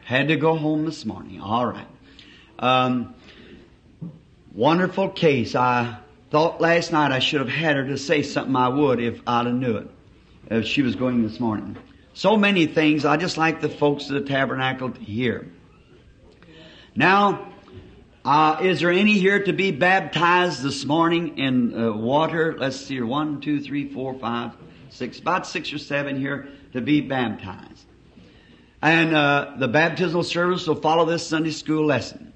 Had 0.09 0.29
to 0.29 0.37
go 0.37 0.55
home 0.55 0.85
this 0.85 1.05
morning. 1.05 1.39
All 1.39 1.67
right. 1.67 1.85
Um, 2.57 3.13
wonderful 4.51 5.09
case. 5.09 5.53
I 5.53 5.99
thought 6.31 6.59
last 6.59 6.91
night 6.91 7.11
I 7.11 7.19
should 7.19 7.41
have 7.41 7.49
had 7.49 7.75
her 7.75 7.85
to 7.85 7.97
say 7.99 8.23
something 8.23 8.55
I 8.55 8.69
would 8.69 8.99
if 8.99 9.21
I'd 9.27 9.45
have 9.45 9.53
knew 9.53 9.77
it. 9.77 9.87
If 10.49 10.65
she 10.65 10.81
was 10.81 10.95
going 10.95 11.21
this 11.21 11.39
morning. 11.39 11.77
So 12.15 12.37
many 12.37 12.65
things 12.65 13.05
I 13.05 13.17
just 13.17 13.37
like 13.37 13.61
the 13.61 13.69
folks 13.69 14.09
of 14.09 14.15
the 14.15 14.21
tabernacle 14.21 14.89
to 14.89 14.99
hear. 14.99 15.47
Now, 16.95 17.47
uh, 18.25 18.61
is 18.63 18.79
there 18.79 18.89
any 18.89 19.13
here 19.13 19.43
to 19.43 19.53
be 19.53 19.69
baptized 19.69 20.63
this 20.63 20.85
morning 20.85 21.37
in 21.37 21.79
uh, 21.79 21.91
water? 21.91 22.55
Let's 22.57 22.77
see 22.77 22.95
here. 22.95 23.05
One, 23.05 23.41
two, 23.41 23.61
three, 23.61 23.93
four, 23.93 24.15
five, 24.15 24.57
six. 24.89 25.19
About 25.19 25.45
six 25.45 25.71
or 25.71 25.77
seven 25.77 26.17
here 26.19 26.49
to 26.73 26.81
be 26.81 26.99
baptized. 26.99 27.85
And 28.81 29.13
uh, 29.13 29.55
the 29.57 29.67
baptismal 29.67 30.24
service 30.24 30.67
will 30.67 30.75
follow 30.75 31.05
this 31.05 31.27
Sunday 31.27 31.51
school 31.51 31.86
lesson. 31.86 32.33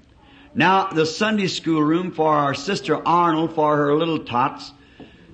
Now, 0.54 0.88
the 0.88 1.06
Sunday 1.06 1.48
school 1.48 1.82
room 1.82 2.12
for 2.12 2.28
our 2.28 2.54
sister 2.54 3.00
Arnold 3.06 3.54
for 3.54 3.76
her 3.76 3.94
little 3.94 4.20
tots 4.20 4.72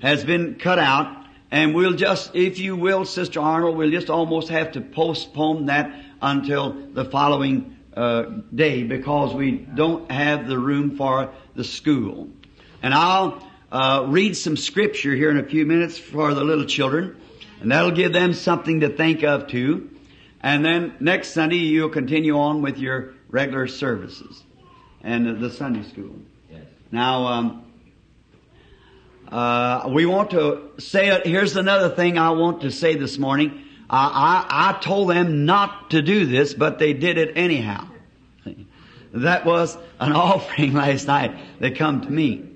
has 0.00 0.25
been 0.25 0.55
cut 0.55 0.79
out. 0.79 1.17
And 1.50 1.75
we'll 1.75 1.95
just, 1.95 2.35
if 2.35 2.59
you 2.61 2.76
will, 2.76 3.05
Sister 3.05 3.40
Arnold, 3.40 3.76
we'll 3.76 3.90
just 3.90 4.09
almost 4.09 4.50
have 4.50 4.73
to 4.73 4.81
postpone 4.81 5.67
that 5.67 5.93
until 6.23 6.73
the 6.93 7.05
following 7.05 7.76
uh, 7.97 8.23
day 8.55 8.85
because 8.85 9.35
we 9.35 9.52
don't 9.52 10.11
have 10.11 10.47
the 10.47 10.59
room 10.59 10.97
for 10.97 11.33
the 11.57 11.64
school. 11.64 12.29
And 12.83 12.95
I'll 12.95 13.45
uh, 13.73 14.07
read 14.09 14.37
some 14.37 14.57
scripture 14.57 15.14
here 15.14 15.31
in 15.31 15.38
a 15.38 15.45
few 15.45 15.67
minutes 15.67 15.99
for 15.99 16.35
the 16.35 16.45
little 16.45 16.67
children, 16.67 17.17
and 17.61 17.73
that'll 17.73 17.90
give 17.90 18.12
them 18.12 18.33
something 18.33 18.81
to 18.81 18.88
think 18.88 19.25
of 19.25 19.49
too. 19.49 19.90
And 20.42 20.64
then 20.64 20.94
next 21.00 21.28
Sunday 21.28 21.56
you'll 21.56 21.90
continue 21.90 22.38
on 22.38 22.62
with 22.62 22.78
your 22.78 23.14
regular 23.28 23.66
services 23.66 24.42
and 25.02 25.40
the 25.40 25.50
Sunday 25.50 25.88
school. 25.88 26.16
Yes. 26.50 26.62
Now, 26.90 27.26
um, 27.26 27.64
uh, 29.30 29.88
we 29.92 30.06
want 30.06 30.30
to 30.30 30.70
say 30.78 31.09
it. 31.09 31.26
Here's 31.26 31.56
another 31.56 31.94
thing 31.94 32.18
I 32.18 32.30
want 32.30 32.62
to 32.62 32.70
say 32.70 32.97
this 32.97 33.18
morning. 33.18 33.62
I, 33.88 34.47
I, 34.49 34.70
I 34.70 34.80
told 34.80 35.11
them 35.11 35.44
not 35.44 35.90
to 35.90 36.02
do 36.02 36.26
this, 36.26 36.54
but 36.54 36.78
they 36.78 36.92
did 36.92 37.18
it 37.18 37.32
anyhow. 37.37 37.87
That 39.12 39.44
was 39.44 39.76
an 39.99 40.12
offering 40.14 40.75
last 40.75 41.06
night. 41.06 41.37
They 41.59 41.70
come 41.70 42.02
to 42.02 42.11
me. 42.11 42.47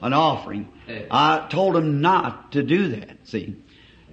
An 0.00 0.12
offering. 0.12 0.68
I 1.10 1.46
told 1.48 1.74
them 1.74 2.02
not 2.02 2.52
to 2.52 2.62
do 2.62 2.88
that, 2.88 3.16
see. 3.24 3.56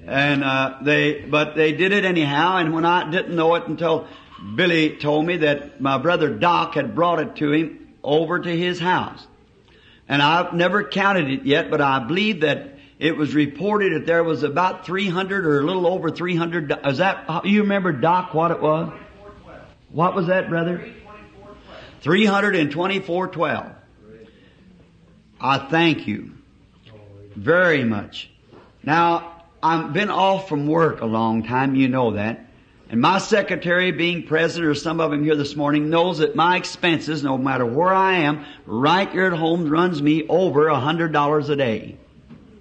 And, 0.05 0.43
uh, 0.43 0.77
they, 0.81 1.22
but 1.22 1.55
they 1.55 1.74
did 1.74 1.91
it 1.91 2.05
anyhow, 2.05 2.58
and 2.58 2.74
when 2.74 2.86
I 2.86 3.10
didn't 3.10 3.36
know 3.36 3.55
it 3.55 3.67
until 3.67 4.08
Billy 4.55 4.98
told 4.98 5.25
me 5.25 5.38
that 5.38 5.79
my 5.79 5.98
brother 5.98 6.29
Doc 6.29 6.74
had 6.74 6.96
brought 6.96 7.20
it 7.20 7.36
to 7.38 7.51
him 7.51 7.93
over 8.03 8.39
to 8.39 8.50
his 8.50 8.79
house. 8.79 9.25
And 10.10 10.22
I've 10.22 10.53
never 10.53 10.84
counted 10.84 11.29
it 11.29 11.46
yet, 11.46 11.70
but 11.70 11.79
I 11.81 12.00
believe 12.00 12.41
that 12.41 12.77
it 13.00 13.15
was 13.15 13.34
reported 13.34 13.93
that 13.93 14.05
there 14.05 14.24
was 14.24 14.43
about 14.43 14.86
300 14.86 15.46
or 15.46 15.60
a 15.60 15.63
little 15.63 15.88
over 15.88 16.10
300. 16.10 16.72
Is 16.86 16.98
that, 16.98 17.46
you 17.46 17.62
remember 17.62 17.91
Doc 17.91 18.34
what 18.34 18.51
it 18.51 18.62
was? 18.62 18.91
What 19.89 20.15
was 20.15 20.27
that, 20.27 20.50
brother? 20.50 20.91
324.12. 22.03 23.75
I 25.39 25.58
thank 25.70 26.08
you 26.08 26.31
very 27.36 27.84
much. 27.84 28.29
Now, 28.84 29.31
I've 29.63 29.93
been 29.93 30.10
off 30.10 30.50
from 30.50 30.67
work 30.67 31.02
a 31.02 31.06
long 31.06 31.43
time, 31.43 31.76
you 31.76 31.88
know 31.88 32.12
that. 32.12 32.47
And 32.89 33.00
my 33.00 33.19
secretary, 33.19 33.91
being 33.91 34.24
present, 34.24 34.65
or 34.65 34.76
some 34.76 35.00
of 35.00 35.12
them 35.12 35.24
here 35.24 35.36
this 35.36 35.56
morning, 35.56 35.89
knows 35.89 36.17
that 36.17 36.36
my 36.36 36.58
expenses, 36.58 37.24
no 37.24 37.38
matter 37.38 37.65
where 37.65 37.93
I 37.93 38.13
am, 38.19 38.45
right 38.65 39.10
here 39.10 39.28
at 39.28 39.34
home, 39.34 39.69
runs 39.69 40.02
me 40.02 40.28
over 40.28 40.67
a 40.67 40.80
hundred 40.80 41.13
dollars 41.13 41.50
a 41.50 41.56
day 41.56 41.97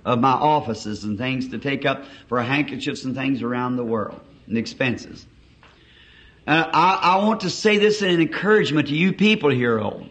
of 0.05 0.21
my 0.21 0.31
offices 0.31 1.05
and 1.05 1.19
things 1.19 1.49
to 1.49 1.59
take 1.59 1.85
up 1.85 2.05
for 2.29 2.41
handkerchiefs 2.41 3.05
and 3.05 3.17
things 3.17 3.43
around 3.43 3.77
the 3.77 3.85
world 3.85 4.21
and 4.47 4.57
expenses. 4.57 5.27
And 6.47 6.65
I, 6.73 6.95
I 6.95 7.25
want 7.25 7.41
to 7.41 7.51
say 7.51 7.79
this 7.79 8.03
in 8.03 8.21
encouragement 8.21 8.89
to 8.89 8.95
you 8.95 9.13
people 9.13 9.51
here, 9.51 9.81
old. 9.81 10.09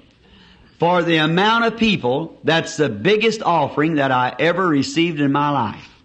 For 0.80 1.04
the 1.04 1.17
amount 1.17 1.65
of 1.65 1.78
people, 1.78 2.38
that's 2.43 2.78
the 2.78 2.89
biggest 2.89 3.41
offering 3.41 3.95
that 3.95 4.12
I 4.12 4.36
ever 4.39 4.65
received 4.65 5.19
in 5.19 5.32
my 5.32 5.49
life. 5.49 5.98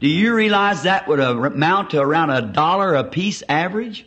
Do 0.00 0.08
you 0.08 0.34
realize 0.34 0.84
that 0.84 1.08
would 1.08 1.20
amount 1.20 1.90
to 1.90 2.00
around 2.00 2.30
a 2.30 2.42
dollar 2.42 2.94
a 2.94 3.04
piece 3.04 3.42
average? 3.48 4.06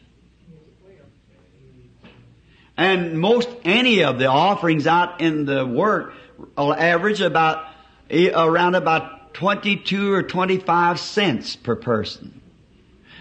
And 2.77 3.19
most 3.19 3.49
any 3.63 4.03
of 4.03 4.17
the 4.17 4.27
offerings 4.27 4.87
out 4.87 5.21
in 5.21 5.45
the 5.45 5.65
work 5.65 6.13
average 6.57 7.21
about 7.21 7.65
eh, 8.09 8.31
around 8.33 8.75
about 8.75 9.33
22 9.33 10.13
or 10.13 10.23
25 10.23 10.99
cents 10.99 11.55
per 11.55 11.75
person. 11.75 12.41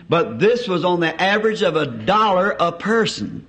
But 0.09 0.39
this 0.39 0.67
was 0.67 0.85
on 0.85 1.01
the 1.01 1.21
average 1.21 1.63
of 1.63 1.77
a 1.77 1.87
dollar 1.87 2.57
a 2.59 2.73
person. 2.73 3.47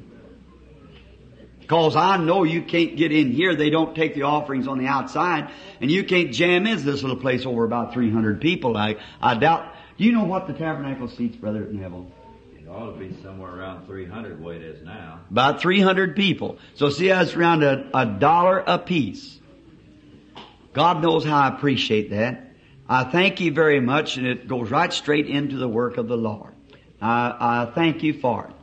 Cause 1.72 1.96
I 1.96 2.18
know 2.18 2.44
you 2.44 2.64
can't 2.64 2.98
get 2.98 3.14
in 3.14 3.32
here. 3.32 3.56
They 3.56 3.70
don't 3.70 3.96
take 3.96 4.14
the 4.14 4.24
offerings 4.24 4.68
on 4.68 4.78
the 4.78 4.88
outside. 4.88 5.50
And 5.80 5.90
you 5.90 6.04
can't 6.04 6.34
jam 6.34 6.68
into 6.68 6.84
this 6.84 7.02
little 7.02 7.16
place 7.16 7.46
over 7.46 7.64
about 7.64 7.94
300 7.94 8.42
people. 8.42 8.76
I, 8.76 8.98
I 9.22 9.36
doubt. 9.36 9.74
Do 9.98 10.04
you 10.04 10.12
know 10.12 10.26
what 10.26 10.48
the 10.48 10.54
tabernacle 10.54 11.08
seats, 11.08 11.38
Brother 11.38 11.62
Neville? 11.72 12.12
It 12.58 12.68
ought 12.68 12.92
to 12.92 13.00
be 13.00 13.16
somewhere 13.24 13.56
around 13.56 13.86
300 13.86 14.40
the 14.40 14.44
way 14.44 14.58
it 14.58 14.64
is 14.64 14.84
now. 14.84 15.22
About 15.32 15.62
300 15.62 16.14
people. 16.14 16.58
So 16.76 16.90
see, 16.90 17.08
that's 17.08 17.38
around 17.38 17.64
a, 17.64 17.90
a 17.94 18.06
dollar 18.06 18.62
a 18.68 18.78
piece. 18.78 19.40
God 20.74 21.02
knows 21.02 21.24
how 21.24 21.38
I 21.38 21.48
appreciate 21.56 22.10
that. 22.10 22.52
I 22.90 23.06
thank 23.06 23.40
you 23.40 23.54
very 23.54 23.80
much, 23.80 24.18
and 24.18 24.28
it 24.28 24.46
goes 24.46 24.70
right 24.70 24.92
straight 24.92 25.28
into 25.28 25.56
the 25.56 25.70
work 25.70 25.96
of 25.96 26.10
the 26.10 26.18
Lord. 26.18 26.54
I, 27.02 27.34
I 27.40 27.72
thank 27.74 28.04
you 28.04 28.20
for 28.20 28.48
it. 28.48 28.56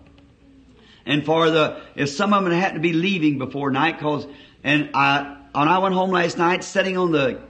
And 1.08 1.24
for 1.24 1.50
the, 1.50 1.80
if 1.96 2.10
some 2.10 2.34
of 2.34 2.44
them 2.44 2.52
had 2.52 2.74
to 2.74 2.80
be 2.80 2.92
leaving 2.92 3.38
before 3.38 3.70
night, 3.70 3.98
cause, 3.98 4.26
and 4.62 4.90
I, 4.92 5.38
when 5.54 5.66
I 5.66 5.78
went 5.78 5.94
home 5.94 6.10
last 6.10 6.36
night, 6.36 6.62
sitting 6.62 6.98
on 6.98 7.12
the 7.12 7.40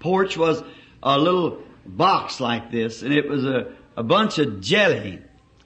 porch 0.00 0.36
was 0.36 0.60
a 1.00 1.16
little 1.16 1.62
box 1.86 2.40
like 2.40 2.72
this, 2.72 3.02
and 3.02 3.14
it 3.14 3.28
was 3.28 3.44
a, 3.44 3.72
a 3.96 4.02
bunch 4.02 4.38
of 4.38 4.60
jelly. 4.60 5.20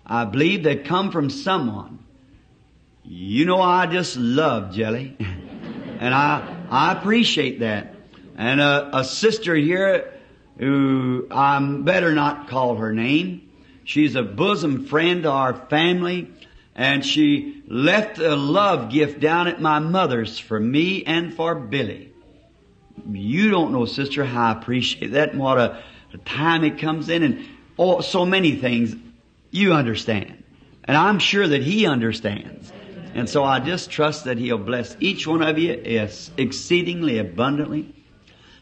I 0.05 0.27
believe 0.27 0.65
that 0.65 0.85
come 0.85 1.11
from 1.11 1.31
someone. 1.31 2.05
You 3.03 3.47
know, 3.47 3.63
I 3.63 3.87
just 3.87 4.19
love 4.19 4.75
jelly. 4.75 5.17
and 5.21 6.15
I, 6.15 6.67
I 6.69 6.93
appreciate 6.93 7.61
that. 7.61 7.95
And 8.37 8.61
a, 8.61 8.99
a 8.99 9.05
sister 9.05 9.55
here 9.55 10.13
who 10.59 11.27
I 11.31 11.59
better 11.81 12.15
not 12.15 12.49
call 12.49 12.77
her 12.77 12.93
name. 12.93 13.49
She's 13.85 14.17
a 14.17 14.23
bosom 14.23 14.85
friend 14.85 15.23
to 15.23 15.31
our 15.31 15.55
family 15.55 16.31
and 16.79 17.05
she 17.05 17.61
left 17.67 18.19
a 18.19 18.37
love 18.37 18.89
gift 18.91 19.19
down 19.19 19.49
at 19.49 19.61
my 19.61 19.81
mother's 19.81 20.39
for 20.39 20.61
me 20.61 21.03
and 21.05 21.35
for 21.35 21.57
Billy. 21.57 22.13
You 23.11 23.51
don't 23.51 23.73
know, 23.73 23.85
sister, 23.85 24.25
how 24.25 24.51
I 24.51 24.53
appreciate 24.53 25.09
that 25.09 25.33
and 25.33 25.41
what 25.41 25.59
a, 25.59 25.83
a 26.15 26.19
time 26.19 26.63
it 26.63 26.79
comes 26.79 27.09
in 27.09 27.25
and 27.25 27.45
oh, 27.77 28.01
so 28.01 28.25
many 28.25 28.55
things 28.55 28.95
you 29.51 29.73
understand. 29.73 30.45
And 30.85 30.97
I'm 30.97 31.19
sure 31.19 31.49
that 31.49 31.65
he 31.65 31.85
understands. 31.85 32.73
And 33.13 33.29
so 33.29 33.43
I 33.43 33.59
just 33.59 33.91
trust 33.91 34.27
that 34.27 34.39
he'll 34.39 34.57
bless 34.57 34.97
each 35.01 35.27
one 35.27 35.43
of 35.43 35.59
you 35.59 35.83
yes, 35.85 36.31
exceedingly 36.37 37.19
abundantly. 37.19 37.93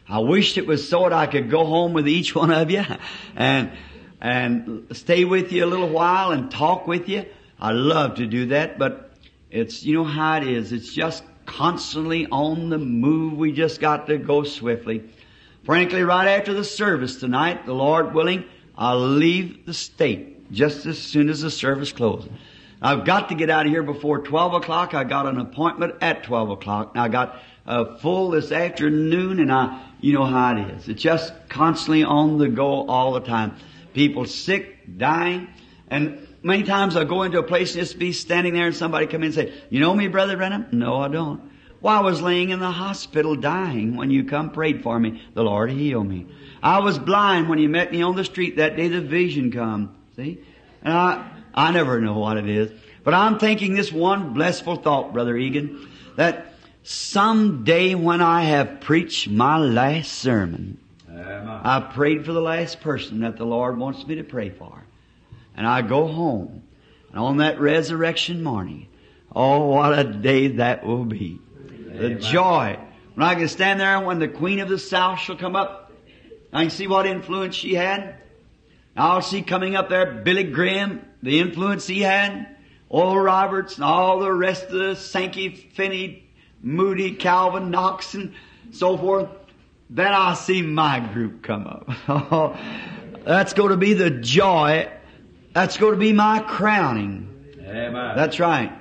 I 0.09 0.19
wished 0.19 0.57
it 0.57 0.65
was 0.65 0.89
so 0.89 1.03
that 1.03 1.13
I 1.13 1.27
could 1.27 1.51
go 1.51 1.65
home 1.65 1.93
with 1.93 2.07
each 2.07 2.33
one 2.33 2.49
of 2.49 2.71
you 2.71 2.83
and, 3.35 3.71
and 4.19 4.87
stay 4.93 5.23
with 5.23 5.51
you 5.51 5.65
a 5.65 5.67
little 5.67 5.89
while 5.89 6.31
and 6.31 6.49
talk 6.49 6.87
with 6.87 7.07
you. 7.07 7.27
I 7.59 7.71
love 7.71 8.15
to 8.15 8.27
do 8.27 8.47
that, 8.47 8.77
but 8.77 9.11
it's, 9.49 9.83
you 9.83 9.95
know 9.95 10.03
how 10.03 10.37
it 10.37 10.47
is. 10.47 10.71
It's 10.71 10.93
just 10.93 11.23
constantly 11.45 12.27
on 12.27 12.69
the 12.69 12.77
move. 12.77 13.33
We 13.33 13.51
just 13.51 13.79
got 13.79 14.07
to 14.07 14.17
go 14.17 14.43
swiftly. 14.43 15.03
Frankly, 15.63 16.03
right 16.03 16.27
after 16.27 16.53
the 16.53 16.63
service 16.63 17.17
tonight, 17.17 17.65
the 17.65 17.73
Lord 17.73 18.13
willing, 18.13 18.45
I'll 18.77 18.99
leave 18.99 19.65
the 19.65 19.73
state 19.73 20.51
just 20.51 20.85
as 20.85 20.99
soon 20.99 21.29
as 21.29 21.41
the 21.41 21.51
service 21.51 21.91
closes. 21.91 22.29
I've 22.81 23.05
got 23.05 23.29
to 23.29 23.35
get 23.35 23.49
out 23.49 23.65
of 23.65 23.71
here 23.71 23.81
before 23.81 24.19
12 24.19 24.53
o'clock. 24.53 24.93
I 24.93 25.03
got 25.03 25.25
an 25.25 25.39
appointment 25.39 25.95
at 26.01 26.23
12 26.23 26.51
o'clock. 26.51 26.93
Now 26.93 27.05
I 27.05 27.07
got 27.07 27.41
uh, 27.65 27.97
full 27.97 28.29
this 28.29 28.51
afternoon 28.51 29.39
and 29.39 29.51
I, 29.51 29.83
you 29.99 30.13
know 30.13 30.25
how 30.25 30.55
it 30.55 30.69
is. 30.75 30.87
It's 30.87 31.01
just 31.01 31.33
constantly 31.49 32.03
on 32.03 32.37
the 32.37 32.49
go 32.49 32.87
all 32.87 33.13
the 33.13 33.21
time. 33.21 33.55
People 33.93 34.25
sick, 34.25 34.97
dying, 34.97 35.47
and 35.89 36.26
many 36.43 36.63
times 36.63 36.95
I'll 36.95 37.05
go 37.05 37.23
into 37.23 37.39
a 37.39 37.43
place 37.43 37.73
and 37.73 37.81
just 37.81 37.99
be 37.99 38.11
standing 38.11 38.53
there 38.53 38.67
and 38.67 38.75
somebody 38.75 39.07
come 39.07 39.21
in 39.21 39.27
and 39.27 39.35
say, 39.35 39.53
you 39.69 39.79
know 39.79 39.93
me, 39.93 40.07
Brother 40.07 40.37
Branham? 40.37 40.67
No, 40.71 40.97
I 40.97 41.07
don't. 41.07 41.51
Well, 41.79 41.95
I 41.95 42.01
was 42.01 42.21
laying 42.21 42.49
in 42.49 42.59
the 42.59 42.71
hospital 42.71 43.35
dying 43.35 43.95
when 43.95 44.09
you 44.09 44.23
come 44.23 44.49
prayed 44.49 44.81
for 44.81 44.99
me. 44.99 45.23
The 45.33 45.43
Lord 45.43 45.71
healed 45.71 46.07
me. 46.07 46.25
I 46.61 46.79
was 46.79 46.97
blind 46.97 47.49
when 47.49 47.59
you 47.59 47.69
met 47.69 47.91
me 47.91 48.01
on 48.01 48.15
the 48.15 48.25
street 48.25 48.57
that 48.57 48.75
day 48.75 48.87
the 48.87 49.01
vision 49.01 49.51
come. 49.51 49.95
See? 50.15 50.39
And 50.81 50.93
I, 50.93 51.29
I 51.53 51.71
never 51.71 52.01
know 52.01 52.17
what 52.17 52.37
it 52.37 52.49
is. 52.49 52.71
But 53.03 53.13
I'm 53.13 53.37
thinking 53.37 53.75
this 53.75 53.91
one 53.91 54.33
blissful 54.33 54.77
thought, 54.77 55.13
Brother 55.13 55.37
Egan, 55.37 55.87
that 56.15 56.55
someday 56.83 57.93
when 57.93 58.21
I 58.21 58.43
have 58.43 58.81
preached 58.81 59.29
my 59.29 59.57
last 59.57 60.11
sermon, 60.13 60.79
Amen. 61.09 61.47
I 61.47 61.79
prayed 61.79 62.25
for 62.25 62.33
the 62.33 62.41
last 62.41 62.81
person 62.81 63.21
that 63.21 63.37
the 63.37 63.45
Lord 63.45 63.77
wants 63.77 64.05
me 64.05 64.15
to 64.15 64.23
pray 64.23 64.49
for. 64.49 64.83
And 65.57 65.67
I 65.67 65.81
go 65.81 66.07
home. 66.07 66.63
And 67.09 67.19
on 67.19 67.37
that 67.37 67.59
resurrection 67.59 68.43
morning, 68.43 68.87
oh, 69.35 69.65
what 69.65 69.97
a 69.97 70.03
day 70.03 70.47
that 70.47 70.85
will 70.85 71.03
be. 71.03 71.39
The 71.57 72.15
joy. 72.15 72.79
When 73.15 73.27
I 73.27 73.33
can 73.33 73.47
stand 73.47 73.79
there 73.79 73.99
when 73.99 74.19
the 74.19 74.27
Queen 74.27 74.59
of 74.59 74.69
the 74.69 74.77
South 74.77 75.19
shall 75.19 75.35
come 75.35 75.55
up, 75.55 75.91
I 76.53 76.61
can 76.61 76.69
see 76.69 76.87
what 76.87 77.07
influence 77.07 77.55
she 77.55 77.73
had. 77.73 78.15
I'll 78.95 79.21
see 79.21 79.41
coming 79.41 79.75
up 79.75 79.89
there 79.89 80.21
Billy 80.23 80.43
Graham, 80.43 81.01
the 81.21 81.39
influence 81.39 81.87
he 81.87 82.01
had, 82.01 82.55
Oral 82.89 83.19
Roberts, 83.19 83.75
and 83.75 83.83
all 83.83 84.19
the 84.19 84.31
rest 84.31 84.65
of 84.65 84.71
the 84.71 84.95
Sankey, 84.95 85.49
Finney, 85.49 86.29
Moody, 86.61 87.13
Calvin, 87.13 87.69
Knox, 87.69 88.13
and 88.13 88.33
so 88.71 88.97
forth. 88.97 89.29
Then 89.89 90.13
I'll 90.13 90.35
see 90.35 90.61
my 90.61 90.99
group 90.99 91.43
come 91.43 91.67
up. 91.67 92.57
That's 93.25 93.53
going 93.53 93.69
to 93.69 93.77
be 93.77 93.93
the 93.93 94.09
joy. 94.09 94.89
That's 95.57 95.75
going 95.77 95.93
to 95.93 95.99
be 95.99 96.13
my 96.13 96.37
crowning. 96.37 97.33
Amen. 97.61 98.15
That's 98.15 98.39
right. 98.39 98.71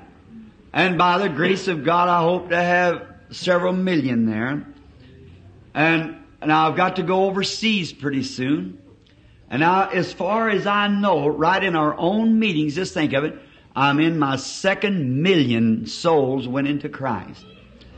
And 0.74 0.98
by 0.98 1.16
the 1.16 1.30
grace 1.30 1.68
of 1.68 1.84
God, 1.84 2.10
I 2.10 2.20
hope 2.20 2.50
to 2.50 2.62
have 2.62 3.06
several 3.30 3.72
million 3.72 4.26
there. 4.26 4.66
And 5.72 6.16
now 6.44 6.68
I've 6.68 6.76
got 6.76 6.96
to 6.96 7.02
go 7.02 7.24
overseas 7.24 7.94
pretty 7.94 8.24
soon. 8.24 8.78
And 9.48 9.60
now, 9.60 9.88
as 9.88 10.12
far 10.12 10.50
as 10.50 10.66
I 10.66 10.88
know, 10.88 11.28
right 11.28 11.64
in 11.64 11.76
our 11.76 11.96
own 11.96 12.38
meetings, 12.38 12.74
just 12.74 12.92
think 12.92 13.14
of 13.14 13.24
it, 13.24 13.38
I'm 13.74 13.98
in 13.98 14.18
my 14.18 14.36
second 14.36 15.22
million 15.22 15.86
souls 15.86 16.46
went 16.46 16.68
into 16.68 16.90
Christ. 16.90 17.46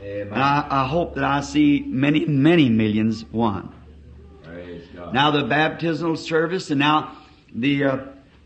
Amen. 0.01 0.31
And 0.31 0.41
I, 0.41 0.65
I 0.69 0.87
hope 0.87 1.15
that 1.15 1.25
I 1.25 1.41
see 1.41 1.83
many, 1.85 2.25
many 2.27 2.69
millions 2.69 3.25
won. 3.25 3.75
Praise 4.41 4.87
God. 4.95 5.13
Now 5.13 5.31
the 5.31 5.43
baptismal 5.43 6.15
service, 6.15 6.71
and 6.71 6.79
now 6.79 7.17
the 7.53 7.83
uh, 7.83 7.97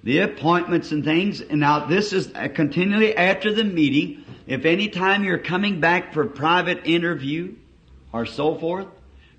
the 0.04 0.20
appointments 0.20 0.92
and 0.92 1.04
things, 1.04 1.42
and 1.42 1.62
now 1.62 1.86
this 1.86 2.12
is 2.12 2.32
continually 2.54 3.16
after 3.16 3.54
the 3.54 3.64
meeting. 3.64 4.26
If 4.46 4.66
any 4.66 4.90
time 4.90 5.24
you're 5.24 5.38
coming 5.38 5.80
back 5.80 6.14
for 6.14 6.26
private 6.26 6.82
interview 6.86 7.56
or 8.12 8.26
so 8.26 8.56
forth, 8.56 8.88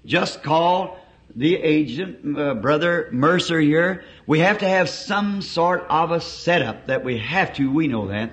just 0.07 0.43
call 0.43 0.99
the 1.37 1.57
agent, 1.57 2.39
uh, 2.39 2.55
brother 2.55 3.09
Mercier 3.13 3.61
here. 3.61 4.05
We 4.27 4.39
have 4.41 4.59
to 4.59 4.69
have 4.69 4.89
some 4.89 5.43
sort 5.43 5.85
of 5.89 6.11
a 6.11 6.21
setup 6.21 6.87
that 6.87 7.05
we 7.05 7.19
have 7.19 7.53
to. 7.55 7.71
We 7.71 7.89
know 7.89 8.09
that. 8.09 8.31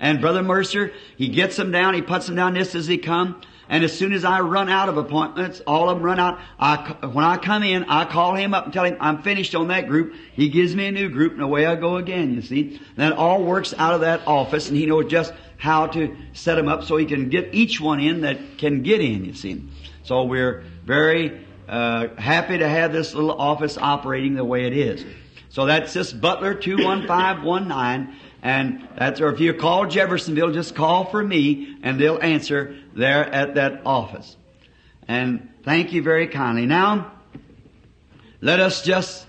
And 0.00 0.20
brother 0.20 0.42
Mercier, 0.42 0.92
he 1.16 1.28
gets 1.28 1.56
them 1.56 1.70
down. 1.70 1.94
He 1.94 2.02
puts 2.02 2.26
them 2.26 2.36
down 2.36 2.54
just 2.54 2.74
as 2.74 2.86
he 2.86 2.98
come. 2.98 3.40
And 3.70 3.84
as 3.84 3.96
soon 3.96 4.14
as 4.14 4.24
I 4.24 4.40
run 4.40 4.70
out 4.70 4.88
of 4.88 4.96
appointments, 4.96 5.60
all 5.66 5.90
of 5.90 5.98
them 5.98 6.04
run 6.04 6.18
out. 6.18 6.40
I, 6.58 6.76
when 7.12 7.24
I 7.24 7.36
come 7.36 7.62
in, 7.62 7.84
I 7.84 8.06
call 8.06 8.34
him 8.34 8.54
up 8.54 8.64
and 8.64 8.72
tell 8.72 8.84
him 8.84 8.96
I'm 8.98 9.22
finished 9.22 9.54
on 9.54 9.68
that 9.68 9.88
group. 9.88 10.14
He 10.32 10.48
gives 10.48 10.74
me 10.74 10.86
a 10.86 10.92
new 10.92 11.10
group, 11.10 11.34
and 11.34 11.42
away 11.42 11.66
I 11.66 11.76
go 11.76 11.96
again. 11.96 12.34
You 12.34 12.40
see, 12.40 12.80
that 12.96 13.12
all 13.12 13.42
works 13.42 13.74
out 13.76 13.94
of 13.94 14.00
that 14.00 14.26
office, 14.26 14.68
and 14.68 14.76
he 14.76 14.86
knows 14.86 15.10
just 15.10 15.34
how 15.58 15.88
to 15.88 16.16
set 16.32 16.54
them 16.54 16.68
up 16.68 16.84
so 16.84 16.96
he 16.96 17.04
can 17.04 17.28
get 17.28 17.54
each 17.54 17.78
one 17.80 18.00
in 18.00 18.22
that 18.22 18.38
can 18.56 18.82
get 18.82 19.00
in. 19.02 19.26
You 19.26 19.34
see, 19.34 19.62
so 20.02 20.24
we're 20.24 20.64
very 20.84 21.44
uh, 21.68 22.08
happy 22.16 22.56
to 22.58 22.68
have 22.68 22.92
this 22.92 23.12
little 23.12 23.38
office 23.38 23.76
operating 23.76 24.34
the 24.34 24.44
way 24.44 24.66
it 24.66 24.72
is. 24.72 25.04
So 25.50 25.66
that's 25.66 25.92
just 25.92 26.20
Butler 26.20 26.54
two 26.54 26.82
one 26.82 27.06
five 27.06 27.42
one 27.42 27.68
nine. 27.68 28.16
And 28.42 28.88
that's, 28.96 29.20
or 29.20 29.32
if 29.32 29.40
you 29.40 29.52
call 29.54 29.86
Jeffersonville, 29.86 30.52
just 30.52 30.74
call 30.74 31.04
for 31.04 31.22
me 31.22 31.76
and 31.82 32.00
they'll 32.00 32.22
answer 32.22 32.76
there 32.94 33.24
at 33.24 33.56
that 33.56 33.82
office. 33.84 34.36
And 35.08 35.48
thank 35.64 35.92
you 35.92 36.02
very 36.02 36.28
kindly. 36.28 36.66
Now, 36.66 37.12
let 38.40 38.60
us 38.60 38.82
just, 38.82 39.26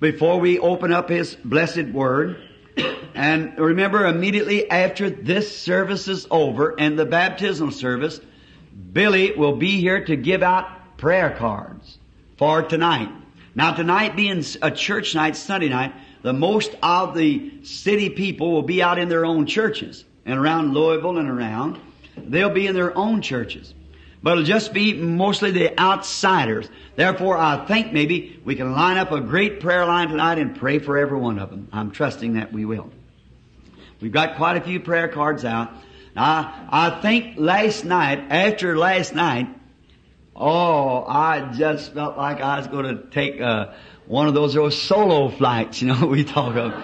before 0.00 0.40
we 0.40 0.58
open 0.58 0.92
up 0.92 1.08
His 1.08 1.36
blessed 1.36 1.88
Word, 1.88 2.38
and 3.14 3.58
remember 3.58 4.06
immediately 4.06 4.68
after 4.70 5.08
this 5.10 5.56
service 5.56 6.08
is 6.08 6.26
over 6.30 6.74
and 6.78 6.98
the 6.98 7.06
baptismal 7.06 7.70
service, 7.70 8.20
Billy 8.92 9.32
will 9.32 9.56
be 9.56 9.80
here 9.80 10.04
to 10.04 10.16
give 10.16 10.42
out 10.42 10.96
prayer 10.98 11.34
cards 11.38 11.98
for 12.36 12.62
tonight. 12.62 13.10
Now 13.54 13.74
tonight 13.74 14.16
being 14.16 14.44
a 14.62 14.70
church 14.70 15.14
night, 15.14 15.36
Sunday 15.36 15.68
night, 15.68 15.92
the 16.22 16.32
most 16.32 16.74
of 16.82 17.14
the 17.14 17.64
city 17.64 18.10
people 18.10 18.52
will 18.52 18.62
be 18.62 18.82
out 18.82 18.98
in 18.98 19.08
their 19.08 19.24
own 19.24 19.46
churches 19.46 20.04
and 20.26 20.38
around 20.38 20.74
Louisville 20.74 21.18
and 21.18 21.28
around. 21.28 21.78
They'll 22.16 22.50
be 22.50 22.66
in 22.66 22.74
their 22.74 22.96
own 22.96 23.22
churches. 23.22 23.74
But 24.22 24.32
it'll 24.32 24.44
just 24.44 24.72
be 24.72 24.94
mostly 24.94 25.52
the 25.52 25.78
outsiders. 25.78 26.68
Therefore, 26.96 27.36
I 27.36 27.64
think 27.66 27.92
maybe 27.92 28.40
we 28.44 28.56
can 28.56 28.72
line 28.72 28.96
up 28.96 29.12
a 29.12 29.20
great 29.20 29.60
prayer 29.60 29.86
line 29.86 30.08
tonight 30.08 30.38
and 30.38 30.56
pray 30.56 30.80
for 30.80 30.98
every 30.98 31.18
one 31.18 31.38
of 31.38 31.50
them. 31.50 31.68
I'm 31.72 31.92
trusting 31.92 32.34
that 32.34 32.52
we 32.52 32.64
will. 32.64 32.90
We've 34.00 34.12
got 34.12 34.36
quite 34.36 34.56
a 34.56 34.60
few 34.60 34.80
prayer 34.80 35.08
cards 35.08 35.44
out. 35.44 35.72
I, 36.16 36.68
I 36.68 37.00
think 37.00 37.38
last 37.38 37.84
night, 37.84 38.26
after 38.30 38.76
last 38.76 39.14
night, 39.14 39.48
oh, 40.34 41.04
I 41.06 41.52
just 41.56 41.94
felt 41.94 42.16
like 42.16 42.40
I 42.40 42.58
was 42.58 42.66
going 42.66 42.86
to 42.86 43.02
take 43.10 43.40
uh, 43.40 43.72
one 44.08 44.26
of 44.26 44.32
those 44.32 44.56
old 44.56 44.72
solo 44.72 45.28
flights, 45.28 45.82
you 45.82 45.88
know, 45.88 46.06
we 46.06 46.24
talk 46.24 46.56
of. 46.56 46.74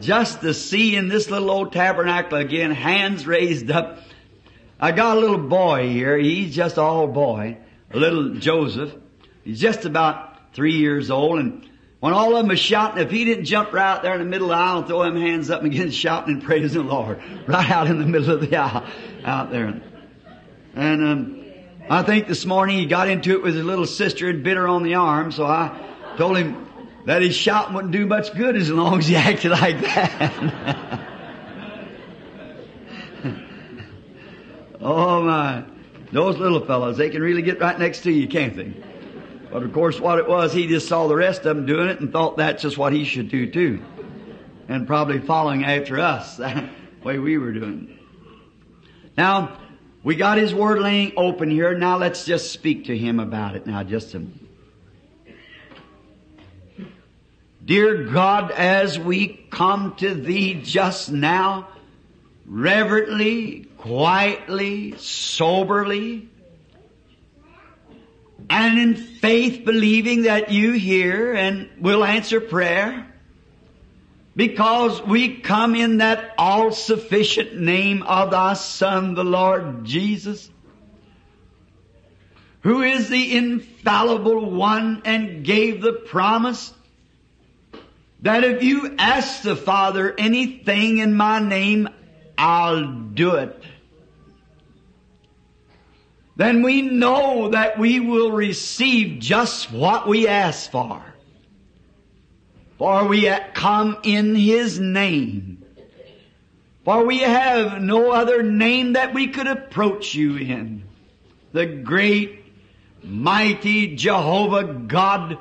Just 0.00 0.40
to 0.40 0.52
see 0.52 0.96
in 0.96 1.08
this 1.08 1.30
little 1.30 1.50
old 1.50 1.72
tabernacle 1.72 2.38
again, 2.38 2.72
hands 2.72 3.26
raised 3.26 3.70
up. 3.70 3.98
I 4.80 4.90
got 4.90 5.16
a 5.16 5.20
little 5.20 5.38
boy 5.38 5.90
here. 5.90 6.18
He's 6.18 6.56
just 6.56 6.76
all 6.76 7.06
boy. 7.06 7.58
A 7.92 7.96
little 7.96 8.34
Joseph. 8.34 8.92
He's 9.44 9.60
just 9.60 9.84
about 9.84 10.54
three 10.54 10.76
years 10.76 11.10
old 11.10 11.38
and 11.38 11.68
when 12.00 12.14
all 12.14 12.34
of 12.34 12.42
them 12.42 12.50
are 12.50 12.56
shouting, 12.56 13.00
if 13.00 13.12
he 13.12 13.24
didn't 13.24 13.44
jump 13.44 13.72
right 13.72 13.84
out 13.84 14.02
there 14.02 14.14
in 14.14 14.18
the 14.18 14.26
middle 14.26 14.50
of 14.50 14.58
the 14.58 14.60
aisle 14.60 14.78
and 14.78 14.86
throw 14.88 15.04
them 15.04 15.14
hands 15.14 15.50
up 15.50 15.62
and 15.62 15.70
begin 15.70 15.92
shouting 15.92 16.34
and 16.34 16.42
praising 16.44 16.84
the 16.84 16.92
Lord, 16.92 17.22
right 17.46 17.70
out 17.70 17.86
in 17.86 18.00
the 18.00 18.06
middle 18.06 18.34
of 18.34 18.40
the 18.40 18.56
aisle, 18.56 18.84
out 19.24 19.52
there. 19.52 19.80
And 20.74 21.06
um, 21.06 21.44
I 21.88 22.02
think 22.02 22.26
this 22.26 22.44
morning 22.44 22.78
he 22.78 22.86
got 22.86 23.08
into 23.08 23.34
it 23.34 23.42
with 23.44 23.54
his 23.54 23.64
little 23.64 23.86
sister 23.86 24.28
and 24.28 24.42
bit 24.42 24.56
her 24.56 24.66
on 24.66 24.82
the 24.82 24.96
arm, 24.96 25.30
so 25.30 25.46
I 25.46 25.91
told 26.16 26.36
him 26.36 26.68
that 27.06 27.22
his 27.22 27.34
shouting 27.34 27.74
wouldn't 27.74 27.92
do 27.92 28.06
much 28.06 28.32
good 28.34 28.56
as 28.56 28.70
long 28.70 28.98
as 28.98 29.08
he 29.08 29.16
acted 29.30 29.50
like 29.50 29.80
that. 29.80 31.08
oh 34.80 35.22
my. 35.22 35.64
Those 36.12 36.36
little 36.36 36.64
fellows, 36.66 36.98
they 36.98 37.08
can 37.08 37.22
really 37.22 37.40
get 37.42 37.58
right 37.58 37.78
next 37.78 38.02
to 38.02 38.12
you, 38.12 38.28
can't 38.28 38.54
they? 38.54 38.74
But 39.50 39.62
of 39.62 39.72
course 39.72 39.98
what 39.98 40.18
it 40.18 40.28
was, 40.28 40.52
he 40.52 40.66
just 40.66 40.86
saw 40.86 41.08
the 41.08 41.16
rest 41.16 41.40
of 41.46 41.56
them 41.56 41.66
doing 41.66 41.88
it 41.88 42.00
and 42.00 42.12
thought 42.12 42.36
that's 42.36 42.62
just 42.62 42.76
what 42.76 42.92
he 42.92 43.04
should 43.04 43.30
do 43.30 43.50
too. 43.50 43.82
And 44.68 44.86
probably 44.86 45.20
following 45.20 45.64
after 45.64 45.98
us, 45.98 46.36
the 46.36 46.68
way 47.02 47.18
we 47.18 47.38
were 47.38 47.52
doing. 47.52 47.98
Now, 49.16 49.58
we 50.02 50.16
got 50.16 50.38
his 50.38 50.54
word 50.54 50.80
laying 50.80 51.12
open 51.16 51.50
here. 51.50 51.76
Now 51.76 51.96
let's 51.96 52.24
just 52.24 52.52
speak 52.52 52.86
to 52.86 52.96
him 52.96 53.20
about 53.20 53.56
it 53.56 53.66
now, 53.66 53.82
just 53.82 54.14
a 54.14 54.22
Dear 57.64 58.04
God, 58.04 58.50
as 58.50 58.98
we 58.98 59.28
come 59.50 59.94
to 59.96 60.14
Thee 60.14 60.54
just 60.54 61.12
now, 61.12 61.68
reverently, 62.44 63.68
quietly, 63.78 64.96
soberly, 64.98 66.28
and 68.50 68.78
in 68.80 68.96
faith 68.96 69.64
believing 69.64 70.22
that 70.22 70.50
You 70.50 70.72
hear 70.72 71.32
and 71.32 71.68
will 71.78 72.04
answer 72.04 72.40
prayer, 72.40 73.06
because 74.34 75.00
we 75.00 75.36
come 75.36 75.76
in 75.76 75.98
that 75.98 76.34
all-sufficient 76.38 77.60
name 77.60 78.02
of 78.02 78.32
Thy 78.32 78.54
Son, 78.54 79.14
the 79.14 79.24
Lord 79.24 79.84
Jesus, 79.84 80.50
who 82.62 82.82
is 82.82 83.08
the 83.08 83.36
infallible 83.36 84.50
one 84.50 85.02
and 85.04 85.44
gave 85.44 85.80
the 85.80 85.92
promise 85.92 86.72
that 88.22 88.44
if 88.44 88.62
you 88.62 88.94
ask 88.98 89.42
the 89.42 89.56
Father 89.56 90.14
anything 90.16 90.98
in 90.98 91.14
my 91.14 91.40
name, 91.40 91.88
I'll 92.38 92.86
do 92.86 93.34
it. 93.34 93.62
Then 96.36 96.62
we 96.62 96.82
know 96.82 97.50
that 97.50 97.78
we 97.78 98.00
will 98.00 98.32
receive 98.32 99.20
just 99.20 99.70
what 99.70 100.08
we 100.08 100.26
ask 100.26 100.70
for. 100.70 101.04
For 102.78 103.06
we 103.06 103.28
come 103.54 103.98
in 104.02 104.34
His 104.34 104.80
name. 104.80 105.64
For 106.84 107.04
we 107.04 107.18
have 107.18 107.80
no 107.80 108.10
other 108.10 108.42
name 108.42 108.94
that 108.94 109.14
we 109.14 109.28
could 109.28 109.46
approach 109.46 110.14
you 110.14 110.36
in. 110.36 110.84
the 111.52 111.66
great, 111.66 112.44
mighty 113.04 113.94
Jehovah 113.94 114.64
God. 114.64 115.38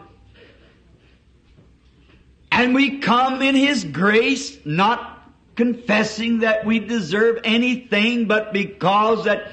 And 2.51 2.75
we 2.75 2.99
come 2.99 3.41
in 3.41 3.55
His 3.55 3.85
grace, 3.85 4.57
not 4.65 5.19
confessing 5.55 6.39
that 6.39 6.65
we 6.65 6.79
deserve 6.79 7.39
anything, 7.43 8.27
but 8.27 8.51
because 8.51 9.23
that 9.25 9.51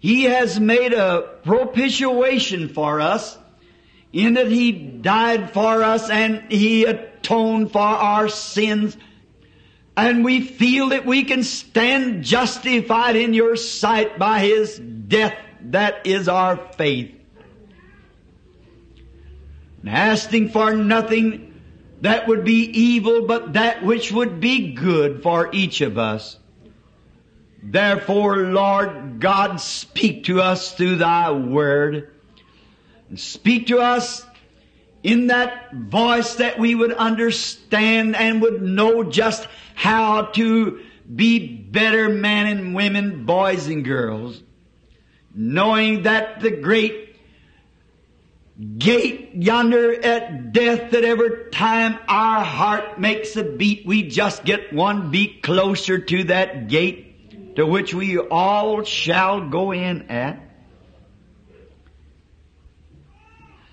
He 0.00 0.24
has 0.24 0.58
made 0.58 0.92
a 0.92 1.38
propitiation 1.44 2.68
for 2.68 3.00
us, 3.00 3.38
in 4.12 4.34
that 4.34 4.48
He 4.48 4.72
died 4.72 5.52
for 5.52 5.84
us 5.84 6.10
and 6.10 6.50
He 6.50 6.84
atoned 6.84 7.70
for 7.70 7.78
our 7.78 8.28
sins. 8.28 8.96
And 9.96 10.24
we 10.24 10.40
feel 10.40 10.88
that 10.88 11.06
we 11.06 11.24
can 11.24 11.44
stand 11.44 12.24
justified 12.24 13.16
in 13.16 13.34
your 13.34 13.54
sight 13.54 14.18
by 14.18 14.40
His 14.40 14.78
death. 14.78 15.36
That 15.62 16.06
is 16.06 16.28
our 16.28 16.56
faith. 16.56 17.14
And 19.82 19.90
asking 19.90 20.50
for 20.50 20.74
nothing 20.74 21.49
that 22.00 22.26
would 22.26 22.44
be 22.44 22.64
evil, 22.64 23.26
but 23.26 23.54
that 23.54 23.84
which 23.84 24.10
would 24.10 24.40
be 24.40 24.72
good 24.72 25.22
for 25.22 25.50
each 25.52 25.80
of 25.80 25.98
us. 25.98 26.38
Therefore, 27.62 28.38
Lord 28.38 29.20
God, 29.20 29.60
speak 29.60 30.24
to 30.24 30.40
us 30.40 30.72
through 30.72 30.96
thy 30.96 31.30
word. 31.30 32.10
Speak 33.16 33.66
to 33.66 33.80
us 33.80 34.24
in 35.02 35.28
that 35.28 35.72
voice 35.72 36.36
that 36.36 36.58
we 36.58 36.74
would 36.74 36.92
understand 36.92 38.16
and 38.16 38.40
would 38.42 38.62
know 38.62 39.04
just 39.04 39.46
how 39.74 40.22
to 40.22 40.80
be 41.14 41.46
better 41.46 42.08
men 42.08 42.46
and 42.46 42.74
women, 42.74 43.24
boys 43.26 43.66
and 43.66 43.84
girls. 43.84 44.42
Knowing 45.34 46.02
that 46.04 46.40
the 46.40 46.50
great 46.50 47.09
gate 48.78 49.30
yonder 49.34 49.92
at 50.04 50.52
death 50.52 50.90
that 50.90 51.04
every 51.04 51.50
time 51.50 51.98
our 52.08 52.44
heart 52.44 53.00
makes 53.00 53.36
a 53.36 53.44
beat, 53.44 53.86
we 53.86 54.02
just 54.02 54.44
get 54.44 54.72
one 54.72 55.10
beat 55.10 55.42
closer 55.42 55.98
to 55.98 56.24
that 56.24 56.68
gate 56.68 57.56
to 57.56 57.64
which 57.64 57.94
we 57.94 58.18
all 58.18 58.82
shall 58.84 59.48
go 59.48 59.72
in 59.72 60.10
at. 60.10 60.46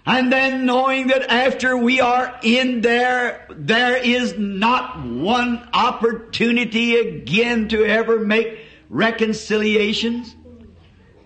And 0.06 0.32
then 0.32 0.66
knowing 0.66 1.08
that 1.08 1.30
after 1.30 1.78
we 1.78 2.00
are 2.00 2.40
in 2.42 2.80
there, 2.80 3.46
there 3.50 3.98
is 3.98 4.38
not 4.38 5.06
one 5.06 5.68
opportunity 5.74 6.96
again 6.96 7.68
to 7.70 7.84
ever 7.84 8.20
make 8.20 8.58
reconciliations. 8.90 10.34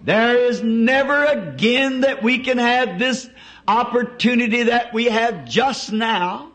There 0.03 0.35
is 0.35 0.63
never 0.63 1.25
again 1.25 2.01
that 2.01 2.23
we 2.23 2.39
can 2.39 2.57
have 2.57 2.97
this 2.97 3.29
opportunity 3.71 4.63
that 4.63 4.93
we 4.93 5.05
have 5.05 5.45
just 5.45 5.93
now. 5.93 6.51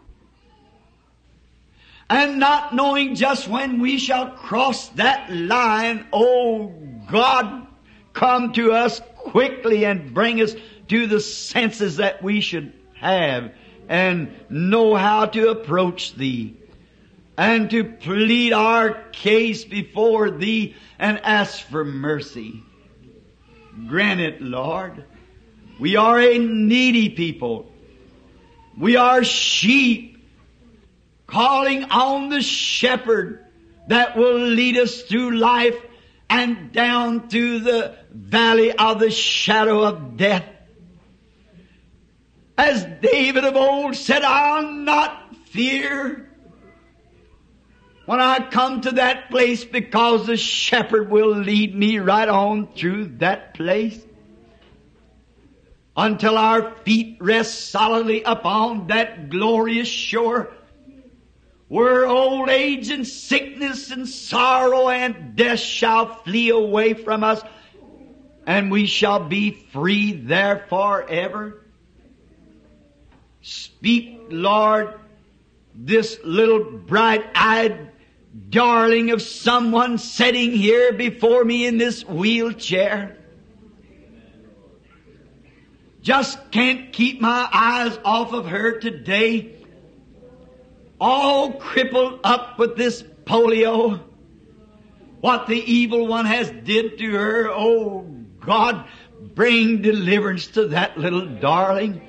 And 2.09 2.39
not 2.39 2.75
knowing 2.75 3.15
just 3.15 3.49
when 3.49 3.81
we 3.81 3.99
shall 3.99 4.31
cross 4.31 4.89
that 4.91 5.33
line, 5.33 6.07
oh 6.13 6.69
God, 7.11 7.67
come 8.13 8.53
to 8.53 8.73
us 8.73 9.01
quickly 9.17 9.85
and 9.85 10.15
bring 10.15 10.41
us 10.41 10.55
to 10.89 11.07
the 11.07 11.21
senses 11.21 11.97
that 11.97 12.23
we 12.23 12.41
should 12.41 12.73
have 13.01 13.53
and 13.89 14.33
know 14.49 14.95
how 14.95 15.27
to 15.27 15.49
approach 15.49 16.15
Thee 16.15 16.55
and 17.37 17.71
to 17.71 17.85
plead 17.85 18.53
our 18.53 18.93
case 19.11 19.65
before 19.65 20.31
Thee 20.31 20.77
and 20.99 21.19
ask 21.25 21.61
for 21.61 21.85
mercy. 21.85 22.63
Grant 23.89 24.21
it, 24.21 24.41
Lord. 24.41 25.05
We 25.79 25.97
are 25.97 26.19
a 26.19 26.39
needy 26.39 27.11
people. 27.11 27.71
We 28.79 28.97
are 28.97 29.25
sheep 29.25 30.17
calling 31.27 31.85
on 31.85 32.29
the 32.31 32.41
shepherd 32.41 33.45
that 33.89 34.17
will 34.17 34.39
lead 34.39 34.77
us 34.79 35.03
through 35.03 35.37
life 35.37 35.77
and 36.31 36.73
down 36.73 37.29
through 37.29 37.61
the 37.61 37.95
valley 38.11 38.73
of 38.73 39.01
the 39.01 39.11
shadow 39.11 39.83
of 39.83 40.17
death. 40.17 40.45
As 42.59 42.85
David 43.03 43.45
of 43.45 43.55
old 43.55 43.97
said, 43.97 44.23
I'll 44.23 44.71
not 44.71 45.37
fear 45.47 46.31
when 48.07 48.21
I 48.21 48.41
come 48.51 48.81
to 48.83 48.93
that 48.93 49.31
place 49.31 49.65
because 49.65 50.27
the 50.27 50.37
shepherd 50.37 51.11
will 51.11 51.37
lead 51.37 51.75
me 51.75 51.99
right 51.99 52.29
on 52.29 52.69
through 52.69 53.19
that 53.19 53.55
place 53.55 54.01
until 55.97 56.37
our 56.37 56.73
feet 56.85 57.17
rest 57.21 57.71
solidly 57.71 58.23
upon 58.23 58.89
that 58.89 59.31
glorious 59.31 59.89
shore 59.89 60.53
where 61.69 62.07
old 62.07 62.49
age 62.49 62.91
and 62.91 63.07
sickness 63.07 63.91
and 63.91 64.09
sorrow 64.09 64.89
and 64.89 65.35
death 65.35 65.59
shall 65.59 66.15
flee 66.23 66.51
away 66.51 66.95
from 66.95 67.25
us 67.25 67.43
and 68.47 68.71
we 68.71 68.87
shall 68.87 69.25
be 69.29 69.51
free 69.51 70.13
there 70.13 70.65
forever. 70.69 71.63
Speak, 73.43 74.21
Lord, 74.31 75.01
this 75.75 76.19
little 76.23 76.63
bright-eyed 76.63 77.91
darling 78.49 79.11
of 79.11 79.21
someone 79.21 79.99
sitting 79.99 80.53
here 80.53 80.93
before 80.93 81.45
me 81.45 81.67
in 81.67 81.79
this 81.79 82.05
wheelchair. 82.05 83.16
Just 86.07 86.53
can't 86.53 86.93
keep 86.93 87.21
my 87.21 87.49
eyes 87.53 87.99
off 88.05 88.33
of 88.33 88.47
her 88.47 88.79
today. 88.79 89.57
All 91.01 91.55
crippled 91.55 92.21
up 92.23 92.61
with 92.61 92.77
this 92.77 93.03
polio. 93.25 93.99
What 95.21 95.49
the 95.49 95.59
evil 95.59 96.07
one 96.07 96.27
has 96.27 96.49
did 96.63 96.99
to 96.99 97.11
her. 97.11 97.49
Oh 97.51 98.03
God, 98.39 98.87
bring 99.35 99.83
deliverance 99.83 100.47
to 100.53 100.69
that 100.69 100.97
little 100.97 101.27
darling. 101.27 102.01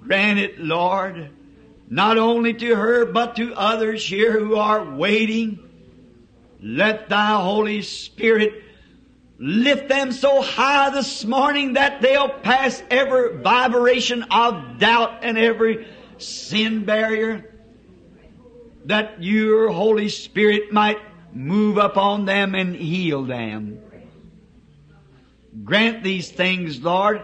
Grant 0.00 0.40
it, 0.40 0.58
Lord, 0.58 1.30
not 1.88 2.18
only 2.18 2.52
to 2.52 2.74
her, 2.74 3.04
but 3.04 3.36
to 3.36 3.54
others 3.54 4.04
here 4.04 4.32
who 4.32 4.56
are 4.56 4.96
waiting. 4.96 5.60
Let 6.60 7.08
thy 7.08 7.40
Holy 7.40 7.82
Spirit 7.82 8.64
lift 9.38 9.88
them 9.88 10.12
so 10.12 10.42
high 10.42 10.90
this 10.90 11.24
morning 11.24 11.74
that 11.74 12.00
they'll 12.00 12.28
pass 12.28 12.82
every 12.90 13.36
vibration 13.38 14.24
of 14.24 14.78
doubt 14.78 15.20
and 15.22 15.36
every 15.38 15.86
sin 16.18 16.84
barrier. 16.84 17.50
That 18.86 19.22
your 19.22 19.70
Holy 19.70 20.08
Spirit 20.08 20.72
might 20.72 20.98
move 21.32 21.78
upon 21.78 22.26
them 22.26 22.54
and 22.54 22.76
heal 22.76 23.24
them. 23.24 23.80
Grant 25.64 26.02
these 26.02 26.30
things, 26.30 26.82
Lord, 26.82 27.22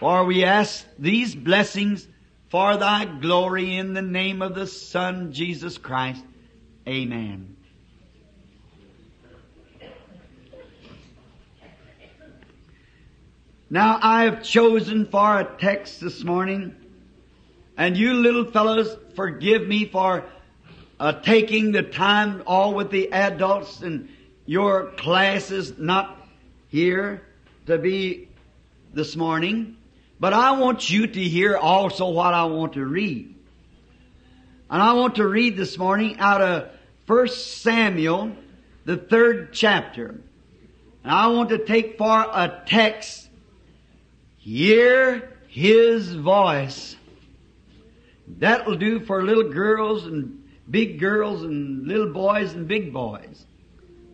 for 0.00 0.24
we 0.24 0.44
ask 0.44 0.86
these 0.98 1.34
blessings 1.34 2.06
for 2.48 2.76
thy 2.76 3.04
glory 3.04 3.76
in 3.76 3.92
the 3.92 4.02
name 4.02 4.40
of 4.40 4.54
the 4.54 4.66
Son, 4.66 5.32
Jesus 5.32 5.78
Christ. 5.78 6.24
Amen. 6.88 7.55
Now 13.68 13.98
I 14.00 14.24
have 14.24 14.44
chosen 14.44 15.06
for 15.06 15.40
a 15.40 15.44
text 15.58 16.00
this 16.00 16.22
morning, 16.22 16.76
and 17.76 17.96
you 17.96 18.14
little 18.14 18.44
fellows 18.44 18.96
forgive 19.16 19.66
me 19.66 19.86
for 19.86 20.24
uh, 21.00 21.12
taking 21.20 21.72
the 21.72 21.82
time 21.82 22.44
all 22.46 22.74
with 22.74 22.90
the 22.90 23.12
adults 23.12 23.82
and 23.82 24.08
your 24.46 24.92
classes 24.92 25.76
not 25.78 26.28
here 26.68 27.22
to 27.66 27.76
be 27.76 28.28
this 28.94 29.16
morning. 29.16 29.76
But 30.20 30.32
I 30.32 30.52
want 30.52 30.88
you 30.88 31.08
to 31.08 31.20
hear 31.20 31.56
also 31.56 32.08
what 32.10 32.34
I 32.34 32.44
want 32.44 32.74
to 32.74 32.86
read. 32.86 33.34
And 34.70 34.82
I 34.82 34.92
want 34.92 35.16
to 35.16 35.26
read 35.26 35.56
this 35.56 35.76
morning 35.76 36.18
out 36.20 36.40
of 36.40 36.68
1 37.06 37.28
Samuel, 37.28 38.30
the 38.84 38.96
third 38.96 39.52
chapter. 39.52 40.20
And 41.02 41.12
I 41.12 41.26
want 41.28 41.48
to 41.50 41.58
take 41.58 41.98
for 41.98 42.20
a 42.20 42.62
text, 42.66 43.25
hear 44.46 45.28
his 45.48 46.14
voice. 46.14 46.94
That'll 48.28 48.76
do 48.76 49.00
for 49.00 49.24
little 49.24 49.50
girls 49.50 50.06
and 50.06 50.44
big 50.70 51.00
girls 51.00 51.42
and 51.42 51.88
little 51.88 52.12
boys 52.12 52.52
and 52.52 52.68
big 52.68 52.92
boys. 52.92 53.44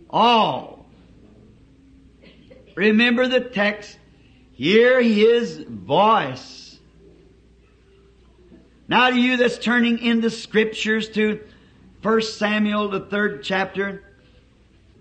All. 0.09 0.87
Remember 2.75 3.29
the 3.29 3.41
text, 3.41 3.99
hear 4.53 5.03
his 5.03 5.59
voice. 5.69 6.79
Now 8.89 9.11
to 9.11 9.17
you 9.17 9.37
that's 9.37 9.59
turning 9.59 9.99
in 9.99 10.23
the 10.23 10.31
scriptures 10.31 11.11
to 11.11 11.41
1 12.01 12.23
Samuel, 12.23 12.89
the 12.89 13.01
third 13.01 13.43
chapter, 13.45 14.03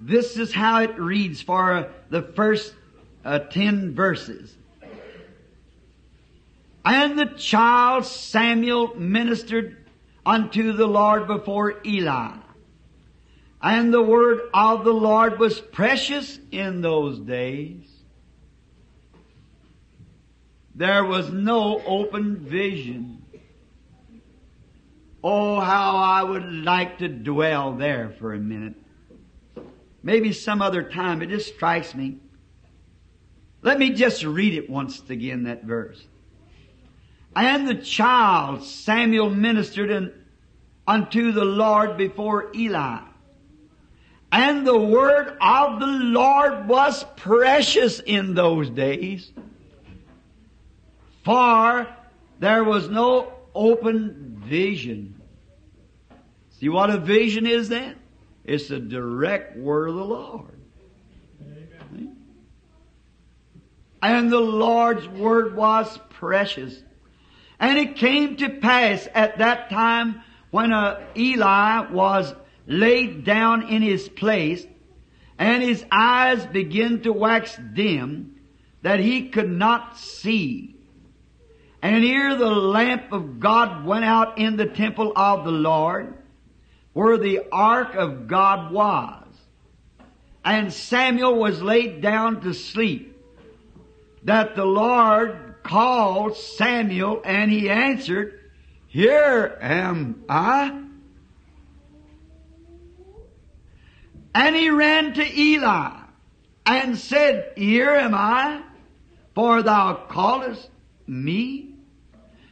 this 0.01 0.35
is 0.35 0.51
how 0.51 0.81
it 0.81 0.99
reads 0.99 1.41
for 1.41 1.89
the 2.09 2.21
first 2.21 2.75
uh, 3.23 3.39
ten 3.39 3.95
verses. 3.95 4.57
And 6.83 7.17
the 7.17 7.25
child 7.25 8.05
Samuel 8.05 8.95
ministered 8.95 9.77
unto 10.25 10.73
the 10.73 10.87
Lord 10.87 11.27
before 11.27 11.79
Eli. 11.85 12.37
And 13.61 13.93
the 13.93 14.01
word 14.01 14.41
of 14.53 14.83
the 14.83 14.93
Lord 14.93 15.39
was 15.39 15.59
precious 15.59 16.39
in 16.51 16.81
those 16.81 17.19
days. 17.19 17.87
There 20.73 21.05
was 21.05 21.29
no 21.29 21.79
open 21.85 22.37
vision. 22.37 23.23
Oh, 25.23 25.59
how 25.59 25.97
I 25.97 26.23
would 26.23 26.51
like 26.51 26.97
to 26.99 27.07
dwell 27.07 27.73
there 27.73 28.15
for 28.17 28.33
a 28.33 28.39
minute. 28.39 28.73
Maybe 30.01 30.33
some 30.33 30.63
other 30.63 30.81
time. 30.81 31.21
It 31.21 31.29
just 31.29 31.53
strikes 31.53 31.93
me. 31.93 32.17
Let 33.61 33.77
me 33.77 33.91
just 33.91 34.23
read 34.23 34.55
it 34.55 34.67
once 34.67 35.07
again, 35.07 35.43
that 35.43 35.63
verse. 35.63 36.03
And 37.35 37.67
the 37.67 37.75
child 37.75 38.63
Samuel 38.63 39.29
ministered 39.29 39.89
in, 39.89 40.13
unto 40.87 41.31
the 41.31 41.45
Lord 41.45 41.97
before 41.97 42.51
Eli. 42.55 42.99
And 44.31 44.65
the 44.65 44.77
word 44.77 45.37
of 45.41 45.79
the 45.79 45.87
Lord 45.87 46.67
was 46.67 47.05
precious 47.17 47.99
in 47.99 48.33
those 48.33 48.69
days. 48.69 49.31
For 51.23 51.87
there 52.39 52.63
was 52.63 52.89
no 52.89 53.33
open 53.53 54.41
vision. 54.45 55.21
See 56.59 56.69
what 56.69 56.89
a 56.89 56.97
vision 56.97 57.45
is 57.45 57.69
then? 57.69 57.95
It's 58.43 58.69
the 58.69 58.79
direct 58.79 59.57
word 59.57 59.89
of 59.89 59.95
the 59.95 60.05
Lord. 60.05 60.47
And 64.01 64.31
the 64.31 64.39
Lord's 64.39 65.07
word 65.07 65.55
was 65.55 65.99
precious. 66.09 66.81
And 67.61 67.77
it 67.77 67.95
came 67.95 68.37
to 68.37 68.49
pass 68.49 69.07
at 69.13 69.37
that 69.37 69.69
time 69.69 70.23
when 70.49 70.73
uh, 70.73 70.99
Eli 71.15 71.91
was 71.91 72.33
laid 72.65 73.23
down 73.23 73.69
in 73.69 73.83
his 73.83 74.09
place 74.09 74.65
and 75.37 75.61
his 75.61 75.85
eyes 75.91 76.43
began 76.47 77.01
to 77.01 77.13
wax 77.13 77.57
dim 77.73 78.35
that 78.81 78.99
he 78.99 79.29
could 79.29 79.49
not 79.49 79.97
see. 79.99 80.75
And 81.83 82.03
here 82.03 82.35
the 82.35 82.49
lamp 82.49 83.11
of 83.11 83.39
God 83.39 83.85
went 83.85 84.05
out 84.05 84.39
in 84.39 84.57
the 84.57 84.65
temple 84.65 85.13
of 85.15 85.45
the 85.45 85.51
Lord 85.51 86.15
where 86.93 87.17
the 87.17 87.41
ark 87.51 87.93
of 87.93 88.27
God 88.27 88.71
was. 88.71 89.27
And 90.43 90.73
Samuel 90.73 91.35
was 91.35 91.61
laid 91.61 92.01
down 92.01 92.41
to 92.41 92.53
sleep 92.53 93.19
that 94.23 94.55
the 94.55 94.65
Lord 94.65 95.50
called 95.63 96.35
Samuel 96.35 97.21
and 97.23 97.51
he 97.51 97.69
answered, 97.69 98.39
Here 98.87 99.57
am 99.61 100.23
I. 100.29 100.81
And 104.33 104.55
he 104.55 104.69
ran 104.69 105.13
to 105.13 105.39
Eli 105.39 105.91
and 106.65 106.97
said, 106.97 107.53
Here 107.55 107.91
am 107.91 108.13
I, 108.13 108.61
for 109.35 109.61
thou 109.61 109.93
callest 110.09 110.69
me. 111.07 111.75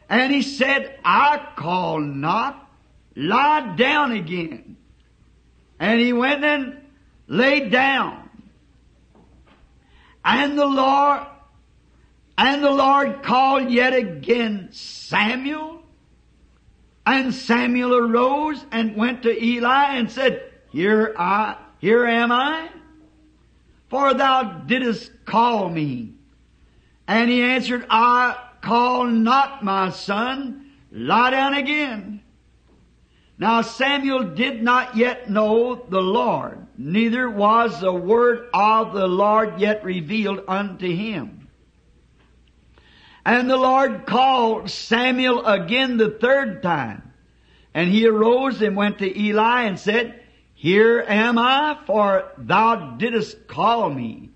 And 0.10 0.34
he 0.34 0.42
said, 0.42 1.00
I 1.06 1.48
call 1.56 2.00
not, 2.00 2.70
lie 3.16 3.76
down 3.76 4.12
again. 4.12 4.76
And 5.80 6.00
he 6.00 6.12
went 6.12 6.44
and 6.44 6.82
laid 7.28 7.72
down. 7.72 8.30
And 10.26 10.58
the 10.58 10.66
Lord, 10.66 11.22
and 12.40 12.64
the 12.64 12.72
Lord 12.72 13.22
called 13.22 13.70
yet 13.70 13.94
again 13.94 14.70
Samuel. 14.72 15.84
And 17.06 17.34
Samuel 17.34 17.94
arose 17.94 18.66
and 18.72 18.96
went 18.96 19.24
to 19.24 19.44
Eli 19.44 19.98
and 19.98 20.10
said, 20.10 20.50
Here 20.72 21.14
I, 21.20 21.58
here 21.80 22.06
am 22.06 22.32
I, 22.32 22.70
for 23.90 24.14
thou 24.14 24.44
didst 24.44 25.12
call 25.26 25.68
me. 25.68 26.14
And 27.10 27.30
he 27.30 27.42
answered, 27.42 27.86
I 27.90 28.38
call 28.62 29.08
not 29.08 29.62
my 29.62 29.90
son, 29.90 30.72
lie 30.94 31.32
down 31.32 31.56
again. 31.56 32.22
Now 33.38 33.64
Samuel 33.64 34.24
did 34.24 34.64
not 34.64 34.96
yet 34.96 35.30
know 35.30 35.76
the 35.90 36.02
Lord, 36.02 36.68
neither 36.78 37.30
was 37.30 37.82
the 37.82 37.92
word 37.92 38.48
of 38.54 38.94
the 38.94 39.08
Lord 39.08 39.60
yet 39.60 39.84
revealed 39.84 40.46
unto 40.48 40.88
him. 40.88 41.39
And 43.30 43.48
the 43.48 43.58
Lord 43.58 44.08
called 44.08 44.72
Samuel 44.72 45.46
again 45.46 45.98
the 45.98 46.10
third 46.10 46.64
time. 46.64 47.14
And 47.76 47.88
he 47.88 48.08
arose 48.08 48.60
and 48.64 48.76
went 48.76 48.98
to 48.98 49.20
Eli 49.20 49.66
and 49.66 49.78
said, 49.78 50.20
Here 50.56 51.06
am 51.08 51.38
I, 51.38 51.78
for 51.86 52.32
thou 52.40 52.96
didst 52.98 53.48
call 53.48 53.88
me. 53.92 54.32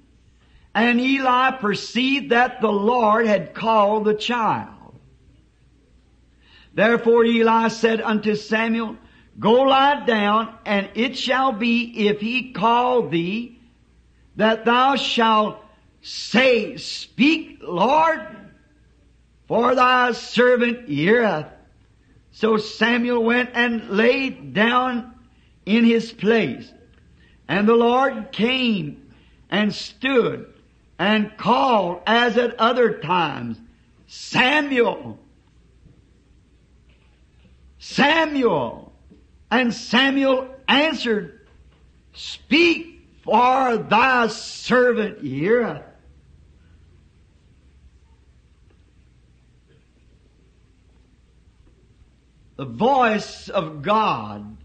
And 0.76 1.02
Eli 1.02 1.58
perceived 1.58 2.30
that 2.30 2.62
the 2.62 2.72
Lord 2.72 3.26
had 3.26 3.56
called 3.56 4.06
the 4.06 4.14
child. 4.14 4.94
Therefore 6.76 7.26
Eli 7.26 7.70
said 7.70 8.00
unto 8.00 8.36
Samuel, 8.36 8.98
Go 9.40 9.64
lie 9.64 10.06
down, 10.06 10.54
and 10.68 10.88
it 10.94 11.18
shall 11.18 11.52
be 11.52 12.08
if 12.08 12.22
he 12.22 12.52
call 12.54 13.10
thee, 13.10 13.60
that 14.36 14.66
thou 14.66 14.98
shalt 14.98 15.58
say, 16.04 16.78
Speak, 16.78 17.58
Lord, 17.64 18.43
for 19.48 19.76
thy 19.76 20.12
servant 20.14 20.88
heareth. 20.88 21.48
So 22.32 22.58
Samuel 22.58 23.24
went 23.24 23.52
and 23.54 23.90
laid 23.90 24.54
down 24.54 25.14
in 25.66 25.86
his 25.86 26.12
place. 26.12 26.72
And 27.48 27.68
the 27.68 27.76
Lord 27.76 28.32
came 28.32 29.14
and 29.50 29.74
stood 29.74 30.52
and 30.98 31.38
called 31.38 32.02
as 32.08 32.38
at 32.38 32.60
other 32.60 33.00
times, 33.00 33.60
Samuel, 34.08 35.20
Samuel. 37.80 38.94
And 39.52 39.74
Samuel 39.74 40.56
answered, 40.68 41.48
Speak, 42.14 43.02
for 43.24 43.78
thy 43.78 44.28
servant 44.28 45.22
heareth. 45.22 45.84
The 52.64 52.70
voice 52.70 53.50
of 53.50 53.82
God. 53.82 54.56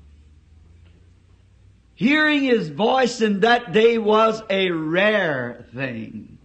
Hearing 1.96 2.44
His 2.44 2.68
voice 2.68 3.20
in 3.20 3.40
that 3.40 3.72
day 3.72 3.98
was 3.98 4.40
a 4.48 4.70
rare 4.70 5.66
thing. 5.74 6.38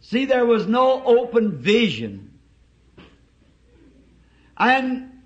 See, 0.00 0.24
there 0.24 0.46
was 0.46 0.66
no 0.66 1.04
open 1.04 1.58
vision. 1.58 2.38
And 4.56 5.20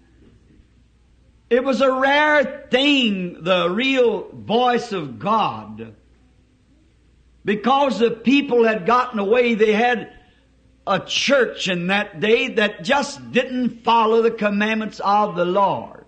it 1.51 1.63
was 1.63 1.83
a 1.83 1.93
rare 1.93 2.67
thing, 2.69 3.45
the 3.45 3.71
real 3.71 4.29
voice 4.33 4.91
of 4.91 5.21
God. 5.21 5.95
Because 7.45 8.01
the 8.01 8.11
people 8.11 8.65
had 8.65 8.87
gotten 8.87 9.21
away, 9.21 9.55
they 9.55 9.73
had 9.73 10.13
a 10.87 11.01
church 11.01 11.69
in 11.69 11.89
that 11.89 12.21
day 12.21 12.49
that 12.49 12.83
just 12.83 13.33
didn't 13.33 13.85
follow 13.85 14.23
the 14.23 14.31
commandments 14.31 15.01
of 15.01 15.37
the 15.37 15.45
Lord. 15.45 16.05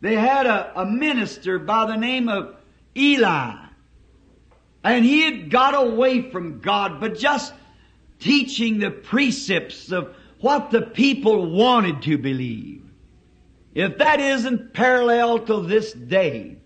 They 0.00 0.14
had 0.14 0.46
a, 0.46 0.82
a 0.82 0.86
minister 0.86 1.58
by 1.58 1.86
the 1.86 1.96
name 1.96 2.28
of 2.28 2.54
Eli. 2.96 3.54
And 4.84 5.04
he 5.04 5.22
had 5.22 5.50
got 5.50 5.74
away 5.74 6.30
from 6.30 6.60
God, 6.60 7.00
but 7.00 7.18
just 7.18 7.52
teaching 8.20 8.78
the 8.78 8.90
precepts 8.90 9.90
of 9.90 10.14
what 10.40 10.70
the 10.70 10.82
people 10.82 11.50
wanted 11.50 12.02
to 12.02 12.18
believe. 12.18 12.84
If 13.74 13.98
that 13.98 14.20
isn't 14.20 14.72
parallel 14.72 15.40
to 15.40 15.66
this 15.66 15.92
day, 15.92 16.58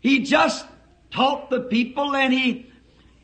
he 0.00 0.20
just 0.20 0.64
taught 1.10 1.50
the 1.50 1.60
people 1.60 2.14
and 2.14 2.32
he 2.32 2.70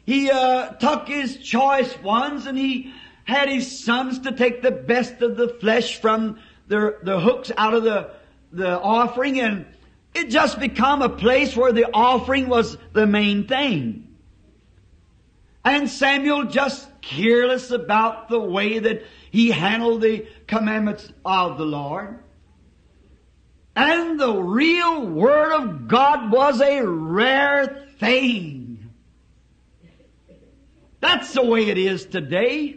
he 0.05 0.31
uh, 0.31 0.71
took 0.73 1.09
his 1.09 1.37
choice 1.39 1.97
ones 2.03 2.47
and 2.47 2.57
he 2.57 2.93
had 3.25 3.49
his 3.49 3.85
sons 3.85 4.21
to 4.21 4.33
take 4.33 4.63
the 4.63 4.71
best 4.71 5.23
of 5.23 5.37
the 5.37 5.49
flesh 5.49 6.01
from 6.01 6.39
the, 6.69 6.97
the 7.03 7.21
hooks 7.21 7.53
out 7.57 7.75
of 7.75 7.85
the, 7.85 8.11
the 8.53 8.81
offering 8.81 9.41
and 9.41 9.67
it 10.15 10.31
just 10.31 10.59
become 10.59 11.03
a 11.03 11.09
place 11.09 11.57
where 11.57 11.73
the 11.73 11.87
offering 11.93 12.49
was 12.49 12.77
the 12.93 13.07
main 13.07 13.47
thing. 13.47 14.09
And 15.65 15.89
Samuel 15.89 16.45
just 16.45 16.89
careless 17.01 17.71
about 17.71 18.29
the 18.29 18.41
way 18.41 18.79
that 18.79 19.05
he 19.31 19.51
handled 19.51 20.01
the 20.01 20.27
commandments 20.47 21.13
of 21.25 21.59
the 21.59 21.65
Lord. 21.65 22.19
And 23.77 24.19
the 24.19 24.35
real 24.35 25.07
Word 25.07 25.53
of 25.53 25.89
God 25.89 26.33
was 26.33 26.61
a 26.61 26.83
rare 26.83 27.87
thing. 27.99 28.60
That's 31.01 31.33
the 31.33 31.45
way 31.45 31.69
it 31.69 31.79
is 31.79 32.05
today. 32.05 32.77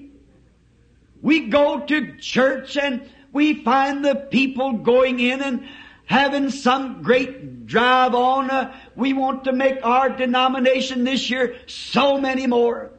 We 1.21 1.47
go 1.47 1.79
to 1.79 2.17
church 2.17 2.77
and 2.77 3.09
we 3.31 3.63
find 3.63 4.03
the 4.03 4.15
people 4.15 4.73
going 4.73 5.19
in 5.19 5.41
and 5.41 5.67
having 6.05 6.49
some 6.49 7.01
great 7.01 7.65
drive 7.65 8.13
on. 8.13 8.49
Uh, 8.49 8.75
we 8.95 9.13
want 9.13 9.45
to 9.45 9.53
make 9.53 9.83
our 9.83 10.09
denomination 10.09 11.03
this 11.03 11.29
year 11.29 11.55
so 11.67 12.19
many 12.19 12.47
more. 12.47 12.91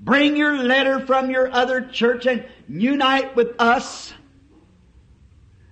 Bring 0.00 0.36
your 0.36 0.58
letter 0.58 1.00
from 1.00 1.30
your 1.30 1.50
other 1.50 1.80
church 1.80 2.26
and 2.26 2.44
unite 2.68 3.34
with 3.34 3.54
us. 3.58 4.12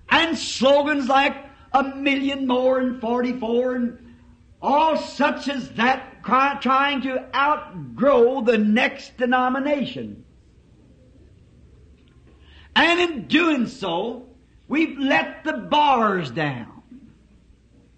And 0.08 0.38
slogans 0.38 1.08
like 1.08 1.36
a 1.72 1.82
million 1.82 2.46
more 2.46 2.78
and 2.78 3.00
44 3.00 3.74
and 3.74 4.14
all 4.60 4.96
such 4.96 5.48
as 5.48 5.70
that 5.72 6.11
trying 6.24 7.02
to 7.02 7.28
outgrow 7.34 8.42
the 8.42 8.58
next 8.58 9.16
denomination. 9.16 10.24
And 12.74 13.00
in 13.00 13.26
doing 13.28 13.66
so, 13.66 14.26
we've 14.68 14.98
let 14.98 15.44
the 15.44 15.52
bars 15.52 16.30
down 16.30 16.82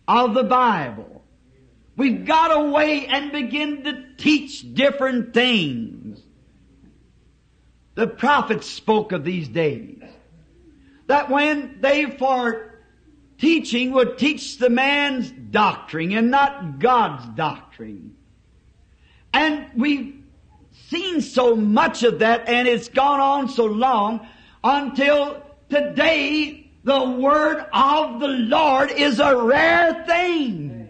of 0.08 0.34
the 0.34 0.44
Bible. 0.44 1.22
We've 1.96 2.24
got 2.24 2.50
away 2.50 3.06
and 3.06 3.30
begin 3.30 3.84
to 3.84 4.04
teach 4.16 4.74
different 4.74 5.32
things. 5.32 6.20
The 7.94 8.08
prophets 8.08 8.68
spoke 8.68 9.12
of 9.12 9.24
these 9.24 9.46
days. 9.46 10.02
That 11.06 11.30
when 11.30 11.78
they 11.80 12.06
for 12.06 12.80
teaching 13.38 13.92
would 13.92 14.18
teach 14.18 14.58
the 14.58 14.70
man's 14.70 15.30
doctrine 15.30 16.12
and 16.12 16.30
not 16.30 16.78
God's 16.80 17.26
doctrine. 17.36 18.13
And 19.34 19.66
we've 19.74 20.14
seen 20.88 21.20
so 21.20 21.56
much 21.56 22.04
of 22.04 22.20
that 22.20 22.48
and 22.48 22.68
it's 22.68 22.88
gone 22.88 23.18
on 23.18 23.48
so 23.48 23.64
long 23.64 24.26
until 24.62 25.42
today 25.68 26.70
the 26.84 27.10
word 27.10 27.66
of 27.72 28.20
the 28.20 28.28
Lord 28.28 28.92
is 28.92 29.18
a 29.18 29.36
rare 29.36 30.04
thing. 30.06 30.88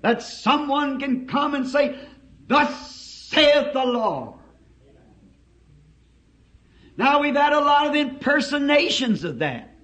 That 0.00 0.22
someone 0.22 0.98
can 0.98 1.28
come 1.28 1.54
and 1.54 1.68
say, 1.68 1.98
Thus 2.46 2.90
saith 2.90 3.74
the 3.74 3.84
Lord. 3.84 4.38
Now 6.96 7.20
we've 7.20 7.36
had 7.36 7.52
a 7.52 7.60
lot 7.60 7.86
of 7.86 7.94
impersonations 7.94 9.24
of 9.24 9.40
that. 9.40 9.74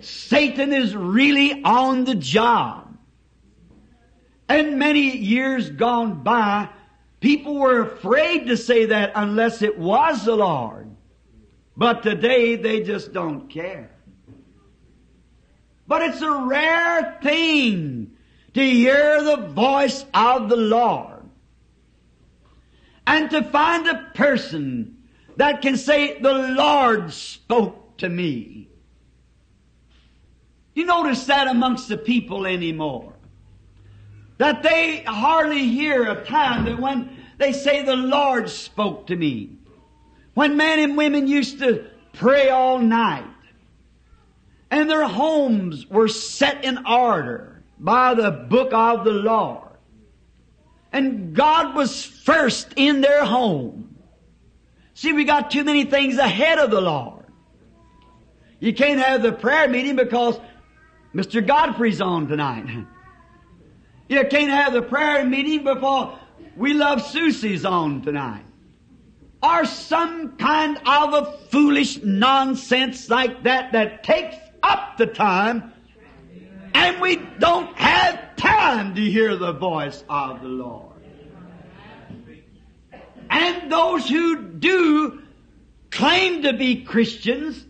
Satan 0.00 0.72
is 0.72 0.96
really 0.96 1.62
on 1.62 2.04
the 2.04 2.16
job. 2.16 2.83
And 4.48 4.78
many 4.78 5.16
years 5.16 5.70
gone 5.70 6.22
by, 6.22 6.68
people 7.20 7.54
were 7.54 7.82
afraid 7.82 8.46
to 8.46 8.56
say 8.56 8.86
that 8.86 9.12
unless 9.14 9.62
it 9.62 9.78
was 9.78 10.24
the 10.24 10.36
Lord. 10.36 10.90
But 11.76 12.02
today 12.02 12.56
they 12.56 12.82
just 12.82 13.12
don't 13.12 13.48
care. 13.48 13.90
But 15.86 16.02
it's 16.02 16.22
a 16.22 16.44
rare 16.46 17.18
thing 17.22 18.12
to 18.54 18.62
hear 18.62 19.22
the 19.22 19.48
voice 19.48 20.04
of 20.14 20.48
the 20.48 20.56
Lord. 20.56 21.10
And 23.06 23.30
to 23.30 23.42
find 23.42 23.86
a 23.86 24.10
person 24.14 24.96
that 25.36 25.62
can 25.62 25.76
say, 25.76 26.20
the 26.20 26.32
Lord 26.32 27.12
spoke 27.12 27.98
to 27.98 28.08
me. 28.08 28.68
You 30.74 30.86
notice 30.86 31.26
that 31.26 31.48
amongst 31.48 31.88
the 31.88 31.96
people 31.96 32.46
anymore. 32.46 33.13
That 34.38 34.62
they 34.62 35.02
hardly 35.02 35.68
hear 35.68 36.10
a 36.10 36.24
time 36.24 36.64
that 36.64 36.78
when 36.80 37.16
they 37.38 37.52
say 37.52 37.84
the 37.84 37.96
Lord 37.96 38.50
spoke 38.50 39.08
to 39.08 39.16
me. 39.16 39.58
When 40.34 40.56
men 40.56 40.80
and 40.80 40.96
women 40.96 41.28
used 41.28 41.60
to 41.60 41.86
pray 42.12 42.50
all 42.50 42.78
night 42.78 43.24
and 44.70 44.90
their 44.90 45.06
homes 45.06 45.86
were 45.88 46.08
set 46.08 46.64
in 46.64 46.84
order 46.86 47.62
by 47.78 48.14
the 48.14 48.30
book 48.30 48.72
of 48.72 49.04
the 49.04 49.12
Lord. 49.12 49.68
And 50.92 51.34
God 51.34 51.74
was 51.74 52.04
first 52.04 52.68
in 52.76 53.00
their 53.00 53.24
home. 53.24 53.96
See, 54.94 55.12
we 55.12 55.24
got 55.24 55.50
too 55.50 55.64
many 55.64 55.84
things 55.84 56.18
ahead 56.18 56.58
of 56.58 56.70
the 56.70 56.80
Lord. 56.80 57.26
You 58.60 58.72
can't 58.72 59.00
have 59.00 59.22
the 59.22 59.32
prayer 59.32 59.68
meeting 59.68 59.96
because 59.96 60.38
Mr. 61.14 61.44
Godfrey's 61.44 62.00
on 62.00 62.28
tonight. 62.28 62.86
You 64.08 64.24
can't 64.26 64.50
have 64.50 64.72
the 64.72 64.82
prayer 64.82 65.24
meeting 65.24 65.64
before 65.64 66.18
we 66.56 66.74
love 66.74 67.02
Susie's 67.02 67.64
on 67.64 68.02
tonight. 68.02 68.44
Or 69.42 69.64
some 69.66 70.36
kind 70.36 70.78
of 70.86 71.14
a 71.14 71.32
foolish 71.50 72.02
nonsense 72.02 73.10
like 73.10 73.42
that 73.44 73.72
that 73.72 74.02
takes 74.02 74.36
up 74.62 74.96
the 74.96 75.06
time 75.06 75.72
and 76.74 77.00
we 77.00 77.16
don't 77.38 77.74
have 77.76 78.36
time 78.36 78.94
to 78.94 79.00
hear 79.00 79.36
the 79.36 79.52
voice 79.52 80.02
of 80.08 80.42
the 80.42 80.48
Lord. 80.48 80.92
And 83.30 83.70
those 83.70 84.08
who 84.08 84.42
do 84.42 85.22
claim 85.90 86.42
to 86.42 86.52
be 86.52 86.82
Christians 86.84 87.64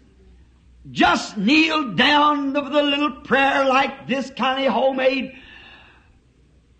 just 0.91 1.37
kneel 1.37 1.95
down 1.95 2.53
with 2.53 2.73
the 2.73 2.83
little 2.83 3.13
prayer 3.23 3.65
like 3.65 4.07
this 4.09 4.31
kind 4.31 4.67
of 4.67 4.73
homemade. 4.73 5.39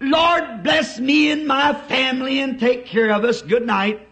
Lord 0.01 0.63
bless 0.63 0.99
me 0.99 1.31
and 1.31 1.47
my 1.47 1.73
family 1.73 2.41
and 2.41 2.59
take 2.59 2.87
care 2.87 3.11
of 3.13 3.25
us. 3.25 3.43
Good 3.43 3.67
night. 3.67 4.07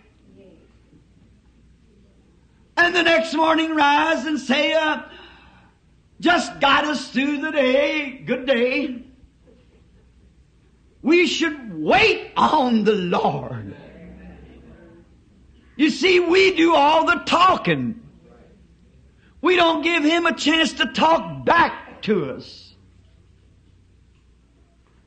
And 2.77 2.95
the 2.95 3.03
next 3.03 3.35
morning 3.35 3.75
rise 3.75 4.25
and 4.25 4.39
say, 4.39 4.73
uh, 4.73 5.03
just 6.21 6.61
got 6.61 6.85
us 6.85 7.11
through 7.11 7.39
the 7.39 7.51
day. 7.51 8.23
Good 8.25 8.47
day. 8.47 9.03
We 11.03 11.27
should 11.27 11.75
wait 11.75 12.31
on 12.37 12.85
the 12.85 12.95
Lord. 12.95 13.75
You 15.77 15.91
see, 15.91 16.21
we 16.21 16.55
do 16.55 16.75
all 16.75 17.07
the 17.07 17.23
talking. 17.27 18.01
We 19.41 19.57
don't 19.57 19.83
give 19.83 20.05
Him 20.05 20.27
a 20.27 20.35
chance 20.35 20.75
to 20.75 20.87
talk 20.87 21.45
back 21.45 22.03
to 22.03 22.31
us. 22.31 22.72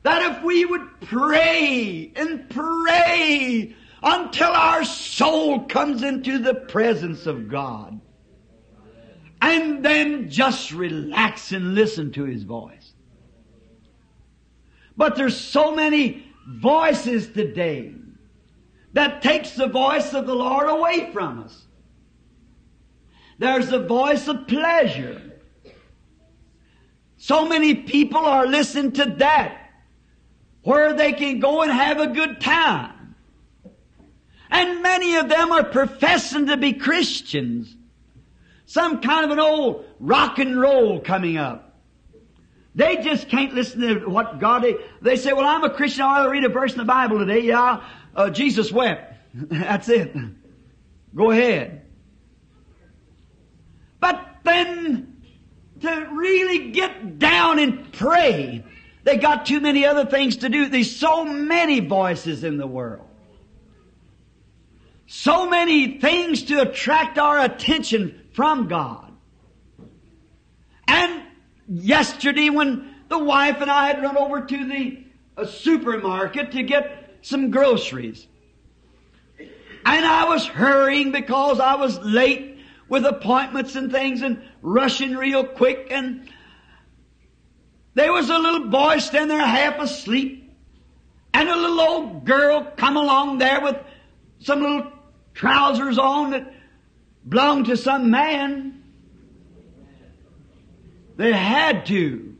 That 0.06 0.36
if 0.36 0.44
we 0.44 0.64
would 0.64 1.00
pray 1.00 2.12
and 2.14 2.48
pray 2.48 3.74
until 4.00 4.50
our 4.50 4.84
soul 4.84 5.64
comes 5.64 6.04
into 6.04 6.38
the 6.38 6.54
presence 6.54 7.26
of 7.26 7.48
God, 7.48 8.00
and 9.42 9.84
then 9.84 10.30
just 10.30 10.70
relax 10.70 11.50
and 11.50 11.74
listen 11.74 12.12
to 12.12 12.22
His 12.22 12.44
voice. 12.44 12.92
But 14.96 15.16
there's 15.16 15.36
so 15.36 15.74
many 15.74 16.24
voices 16.46 17.26
today 17.26 17.92
that 18.92 19.22
takes 19.22 19.54
the 19.54 19.66
voice 19.66 20.14
of 20.14 20.28
the 20.28 20.36
Lord 20.36 20.68
away 20.68 21.10
from 21.12 21.40
us. 21.40 21.66
There's 23.40 23.70
the 23.70 23.84
voice 23.84 24.28
of 24.28 24.46
pleasure. 24.46 25.20
So 27.16 27.48
many 27.48 27.74
people 27.74 28.24
are 28.24 28.46
listening 28.46 28.92
to 28.92 29.06
that 29.18 29.64
where 30.66 30.94
they 30.94 31.12
can 31.12 31.38
go 31.38 31.62
and 31.62 31.70
have 31.70 32.00
a 32.00 32.08
good 32.08 32.40
time. 32.40 33.14
And 34.50 34.82
many 34.82 35.14
of 35.14 35.28
them 35.28 35.52
are 35.52 35.62
professing 35.62 36.46
to 36.46 36.56
be 36.56 36.72
Christians. 36.72 37.72
Some 38.66 39.00
kind 39.00 39.24
of 39.24 39.30
an 39.30 39.38
old 39.38 39.84
rock 40.00 40.40
and 40.40 40.60
roll 40.60 40.98
coming 40.98 41.36
up. 41.36 41.78
They 42.74 42.96
just 42.96 43.28
can't 43.28 43.54
listen 43.54 43.80
to 43.80 44.08
what 44.08 44.40
God, 44.40 44.64
they, 44.64 44.74
they 45.00 45.14
say, 45.14 45.32
well, 45.32 45.46
I'm 45.46 45.62
a 45.62 45.70
Christian, 45.70 46.02
I'll 46.02 46.28
read 46.28 46.42
a 46.42 46.48
verse 46.48 46.72
in 46.72 46.78
the 46.78 46.84
Bible 46.84 47.20
today. 47.20 47.42
Yeah, 47.42 47.84
uh, 48.16 48.30
Jesus 48.30 48.72
wept. 48.72 49.14
That's 49.34 49.88
it. 49.88 50.16
Go 51.14 51.30
ahead. 51.30 51.86
But 54.00 54.20
then, 54.42 55.22
to 55.82 56.08
really 56.12 56.72
get 56.72 57.20
down 57.20 57.60
and 57.60 57.92
pray, 57.92 58.64
they 59.06 59.18
got 59.18 59.46
too 59.46 59.60
many 59.60 59.86
other 59.86 60.04
things 60.04 60.38
to 60.38 60.48
do. 60.48 60.68
There's 60.68 60.96
so 60.96 61.24
many 61.24 61.78
voices 61.78 62.42
in 62.42 62.56
the 62.56 62.66
world. 62.66 63.06
So 65.06 65.48
many 65.48 66.00
things 66.00 66.42
to 66.44 66.62
attract 66.62 67.16
our 67.16 67.38
attention 67.38 68.20
from 68.32 68.66
God. 68.66 69.12
And 70.88 71.22
yesterday 71.68 72.50
when 72.50 72.96
the 73.06 73.20
wife 73.20 73.60
and 73.60 73.70
I 73.70 73.86
had 73.86 74.02
run 74.02 74.16
over 74.16 74.40
to 74.40 74.66
the 74.66 75.04
uh, 75.36 75.46
supermarket 75.46 76.50
to 76.50 76.64
get 76.64 77.18
some 77.22 77.52
groceries. 77.52 78.26
And 79.38 80.04
I 80.04 80.24
was 80.24 80.44
hurrying 80.48 81.12
because 81.12 81.60
I 81.60 81.76
was 81.76 81.96
late 82.00 82.58
with 82.88 83.06
appointments 83.06 83.76
and 83.76 83.92
things 83.92 84.22
and 84.22 84.42
rushing 84.62 85.14
real 85.14 85.44
quick 85.44 85.92
and 85.92 86.28
there 87.96 88.12
was 88.12 88.28
a 88.28 88.38
little 88.38 88.68
boy 88.68 88.98
standing 88.98 89.38
there 89.38 89.46
half 89.46 89.80
asleep, 89.80 90.52
and 91.32 91.48
a 91.48 91.56
little 91.56 91.80
old 91.80 92.26
girl 92.26 92.70
come 92.76 92.98
along 92.98 93.38
there 93.38 93.62
with 93.62 93.76
some 94.38 94.60
little 94.60 94.92
trousers 95.32 95.96
on 95.96 96.32
that 96.32 96.52
belonged 97.26 97.64
to 97.66 97.76
some 97.76 98.10
man. 98.10 98.84
They 101.16 101.32
had 101.32 101.86
to, 101.86 102.36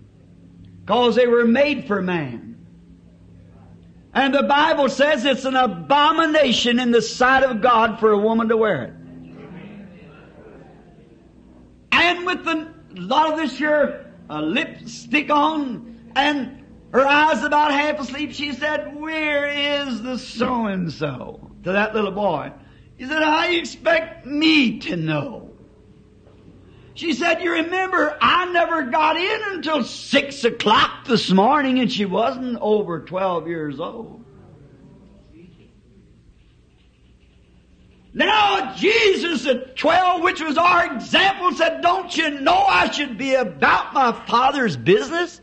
cause 0.85 1.15
they 1.15 1.27
were 1.27 1.47
made 1.47 1.87
for 1.87 2.03
man. 2.03 2.67
And 4.13 4.35
the 4.35 4.43
Bible 4.43 4.91
says 4.91 5.25
it's 5.25 5.47
an 5.47 5.57
abomination 5.57 6.79
in 6.79 6.91
the 6.91 7.01
sight 7.01 7.45
of 7.45 7.63
God 7.63 7.99
for 7.99 8.13
a 8.13 8.19
woman 8.19 8.51
to 8.51 8.59
wear 8.59 8.83
it. 8.83 8.93
And 11.93 12.27
with 12.27 12.47
a 12.47 12.75
lot 12.93 13.33
of 13.33 13.39
this 13.39 13.57
here 13.57 14.06
uh, 14.29 14.41
lipstick 14.41 15.31
on 15.31 16.11
and 16.15 16.65
her 16.93 17.07
eyes 17.07 17.43
about 17.43 17.73
half 17.73 18.01
asleep, 18.01 18.33
she 18.33 18.53
said, 18.53 18.97
Where 18.97 19.47
is 19.47 20.03
the 20.03 20.19
so 20.19 20.67
and 20.67 20.93
so? 20.93 21.51
To 21.65 21.73
that 21.73 21.95
little 21.95 22.13
boy. 22.13 22.53
He 22.97 23.07
said, 23.07 23.23
How 23.23 23.45
you 23.47 23.59
expect 23.59 24.25
me 24.25 24.79
to 24.81 24.97
know? 24.97 25.51
She 26.95 27.13
said, 27.13 27.43
You 27.43 27.53
remember, 27.53 28.17
I 28.21 28.51
never 28.53 28.85
got 28.85 29.19
in 29.19 29.41
until 29.57 29.85
six 29.85 30.45
o'clock 30.45 31.07
this 31.07 31.31
morning, 31.31 31.79
and 31.81 31.93
she 31.93 32.07
wasn't 32.07 32.59
over 32.61 33.01
12 33.01 33.49
years 33.49 33.79
old. 33.79 34.25
Now, 38.17 38.75
Jesus 38.75 39.47
at 39.47 39.77
12, 39.77 40.23
which 40.23 40.41
was 40.41 40.57
our 40.57 40.91
example, 40.95 41.53
said, 41.53 41.83
Don't 41.83 42.17
you 42.17 42.41
know 42.41 42.57
I 42.57 42.91
should 42.91 43.19
be 43.19 43.35
about 43.35 43.93
my 43.93 44.11
Father's 44.27 44.75
business? 44.75 45.39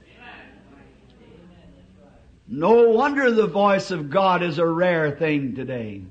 No 2.48 2.90
wonder 2.90 3.30
the 3.30 3.46
voice 3.46 3.92
of 3.92 4.10
God 4.10 4.42
is 4.42 4.58
a 4.58 4.66
rare 4.66 5.12
thing 5.12 5.54
today. 5.54 6.02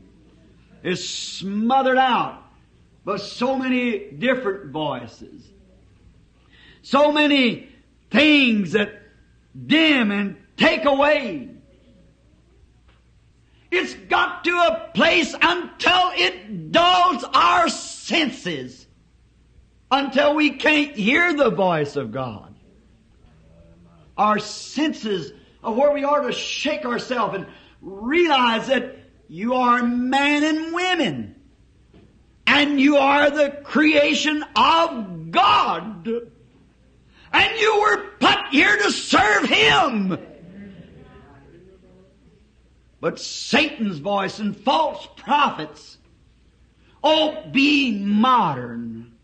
It's 0.85 1.05
smothered 1.05 1.99
out 1.99 2.45
by 3.05 3.17
so 3.17 3.59
many 3.59 4.13
different 4.13 4.71
voices. 4.71 5.43
So 6.83 7.11
many 7.11 7.71
things 8.13 8.71
that 8.73 9.03
dim 9.67 10.13
and 10.13 10.37
take 10.57 10.85
away. 10.85 11.52
It's 13.73 13.95
got 13.95 14.45
to 14.45 14.51
a 14.51 14.91
place 14.93 15.35
until 15.41 16.13
it 16.15 16.71
dulls 16.73 17.25
our 17.33 17.71
senses. 17.71 18.87
Until 19.91 20.35
we 20.35 20.51
can't 20.51 20.95
hear 20.95 21.33
the 21.33 21.49
voice 21.49 21.97
of 21.97 22.13
God. 22.13 22.55
Our 24.19 24.39
senses 24.39 25.33
of 25.65 25.75
where 25.75 25.91
we 25.91 26.05
are 26.05 26.21
to 26.21 26.33
shake 26.33 26.85
ourselves 26.85 27.35
and 27.35 27.47
realize 27.81 28.67
that 28.67 28.95
you 29.29 29.55
are 29.55 29.83
men 29.83 30.45
and 30.45 30.75
women. 30.75 31.35
And 32.47 32.79
you 32.79 32.99
are 32.99 33.31
the 33.31 33.51
creation 33.65 34.45
of 34.55 35.31
God. 35.31 36.07
And 37.33 37.59
you 37.59 37.81
were 37.81 38.07
put 38.21 38.49
here 38.51 38.77
to 38.77 38.93
serve 38.93 39.45
Him. 39.49 40.19
But 43.03 43.19
Satan's 43.19 43.99
voice 43.99 44.39
and 44.39 44.57
false 44.57 45.09
prophets, 45.17 45.99
oh, 47.03 47.37
be 47.51 47.99
modern. 47.99 49.15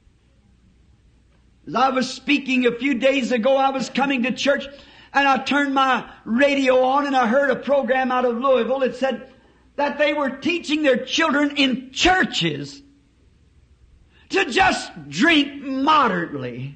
As 1.64 1.76
I 1.76 1.91
was 1.91 2.11
speaking 2.11 2.66
a 2.66 2.72
few 2.72 2.95
days 2.95 3.31
ago, 3.31 3.57
I 3.57 3.70
was 3.70 3.89
coming 3.89 4.24
to 4.24 4.33
church 4.33 4.66
and 5.14 5.29
I 5.29 5.45
turned 5.45 5.74
my 5.74 6.11
radio 6.24 6.83
on 6.83 7.07
and 7.07 7.14
I 7.14 7.29
heard 7.29 7.51
a 7.51 7.57
program 7.57 8.11
out 8.11 8.24
of 8.24 8.37
Louisville. 8.37 8.83
It 8.83 8.97
said 8.97 9.33
that 9.76 9.97
they 9.97 10.12
were 10.12 10.31
teaching 10.31 10.83
their 10.83 11.05
children 11.05 11.57
in 11.57 11.93
churches 11.93 12.83
to 14.31 14.45
just 14.47 14.91
drink 15.09 15.62
moderately. 15.62 16.74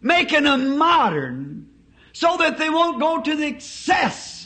Making 0.00 0.44
them 0.44 0.78
modern 0.78 1.68
so 2.14 2.38
that 2.38 2.56
they 2.56 2.70
won't 2.70 2.98
go 2.98 3.20
to 3.20 3.36
the 3.36 3.46
excess. 3.46 4.37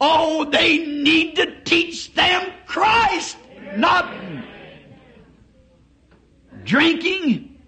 Oh, 0.00 0.44
they 0.44 0.78
need 0.78 1.36
to 1.36 1.60
teach 1.62 2.14
them 2.14 2.52
Christ, 2.66 3.36
not 3.76 4.14
drinking. 6.64 7.60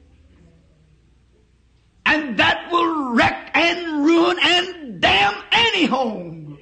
And 2.06 2.38
that 2.38 2.70
will 2.70 3.14
wreck 3.14 3.50
and 3.54 4.04
ruin 4.04 4.36
and 4.40 5.00
damn 5.00 5.34
any 5.52 5.86
home. 5.86 6.58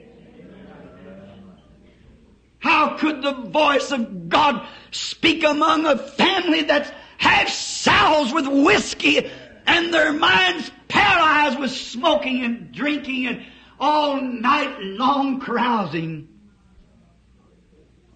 How 2.60 2.96
could 2.96 3.22
the 3.22 3.32
voice 3.32 3.92
of 3.92 4.28
God 4.28 4.66
speak 4.90 5.44
among 5.44 5.86
a 5.86 5.96
family 5.96 6.62
that's 6.62 6.90
half 7.18 7.48
soused 7.48 8.34
with 8.34 8.46
whiskey 8.46 9.30
and 9.66 9.92
their 9.92 10.12
minds 10.12 10.70
paralyzed 10.88 11.58
with 11.58 11.70
smoking 11.70 12.44
and 12.44 12.72
drinking 12.72 13.26
and 13.26 13.46
all 13.80 14.20
night 14.20 14.80
long 14.80 15.40
carousing? 15.40 16.28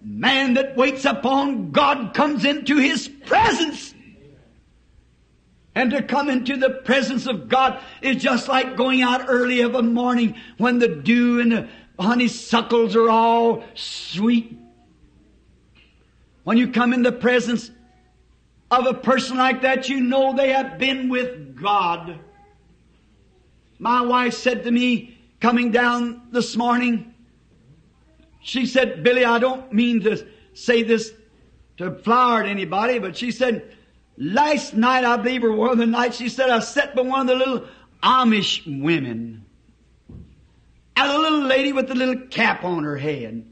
Man 0.01 0.55
that 0.55 0.75
waits 0.75 1.05
upon 1.05 1.71
God 1.71 2.13
comes 2.13 2.43
into 2.45 2.77
His 2.77 3.07
presence. 3.07 3.93
And 5.75 5.91
to 5.91 6.03
come 6.03 6.29
into 6.29 6.57
the 6.57 6.69
presence 6.69 7.25
of 7.25 7.49
God 7.49 7.81
is 8.01 8.21
just 8.21 8.47
like 8.47 8.75
going 8.75 9.01
out 9.01 9.25
early 9.27 9.61
of 9.61 9.75
a 9.75 9.81
morning 9.81 10.35
when 10.57 10.79
the 10.79 10.87
dew 10.87 11.39
and 11.39 11.51
the 11.51 11.69
honeysuckles 11.99 12.95
are 12.95 13.09
all 13.09 13.63
sweet. 13.73 14.57
When 16.43 16.57
you 16.57 16.71
come 16.71 16.93
in 16.93 17.01
the 17.01 17.11
presence 17.11 17.71
of 18.69 18.85
a 18.85 18.93
person 18.93 19.37
like 19.37 19.61
that, 19.61 19.89
you 19.89 20.01
know 20.01 20.35
they 20.35 20.51
have 20.51 20.77
been 20.77 21.09
with 21.09 21.55
God. 21.55 22.19
My 23.79 24.01
wife 24.01 24.33
said 24.33 24.63
to 24.63 24.71
me, 24.71 25.12
coming 25.43 25.71
down 25.71 26.21
this 26.31 26.55
morning, 26.55 27.13
she 28.41 28.65
said, 28.65 29.03
Billy, 29.03 29.25
I 29.25 29.39
don't 29.39 29.73
mean 29.73 29.99
to 30.03 30.25
say 30.53 30.83
this 30.83 31.11
to 31.75 31.93
flower 31.95 32.43
at 32.43 32.47
anybody, 32.47 32.97
but 32.97 33.17
she 33.17 33.29
said, 33.29 33.75
last 34.17 34.73
night, 34.73 35.03
I 35.03 35.17
believe, 35.17 35.43
or 35.43 35.51
one 35.51 35.71
of 35.71 35.77
the 35.79 35.85
nights, 35.85 36.15
she 36.15 36.29
said, 36.29 36.49
I 36.49 36.59
sat 36.59 36.95
by 36.95 37.01
one 37.01 37.19
of 37.19 37.27
the 37.27 37.35
little 37.35 37.67
Amish 38.01 38.81
women. 38.81 39.43
And 40.95 41.11
a 41.11 41.17
little 41.17 41.43
lady 41.43 41.73
with 41.73 41.91
a 41.91 41.95
little 41.95 42.27
cap 42.27 42.63
on 42.63 42.85
her 42.85 42.95
head. 42.95 43.45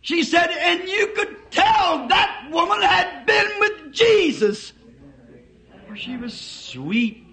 She 0.00 0.22
said, 0.22 0.48
and 0.48 0.88
you 0.88 1.08
could 1.08 1.50
tell 1.50 2.08
that 2.08 2.48
woman 2.50 2.80
had 2.80 3.26
been 3.26 3.50
with 3.60 3.92
Jesus. 3.92 4.72
For 5.88 5.94
she 5.94 6.16
was 6.16 6.32
sweet. 6.32 7.26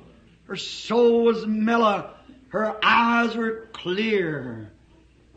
Her 0.48 0.58
soul 0.58 1.24
was 1.24 1.48
mellow. 1.48 2.10
Her 2.54 2.78
eyes 2.86 3.36
were 3.36 3.68
clear. 3.74 4.72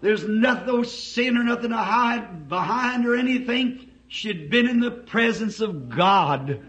There's 0.03 0.29
nothing, 0.29 0.67
no 0.67 0.83
sin 0.83 1.39
or 1.39 1.45
nothing 1.45 1.71
to 1.71 1.77
hide 1.79 2.47
behind 2.47 3.07
or 3.07 3.17
anything. 3.17 3.91
She'd 4.07 4.51
been 4.51 4.69
in 4.69 4.81
the 4.81 4.91
presence 4.91 5.61
of 5.61 5.89
God. 5.89 6.61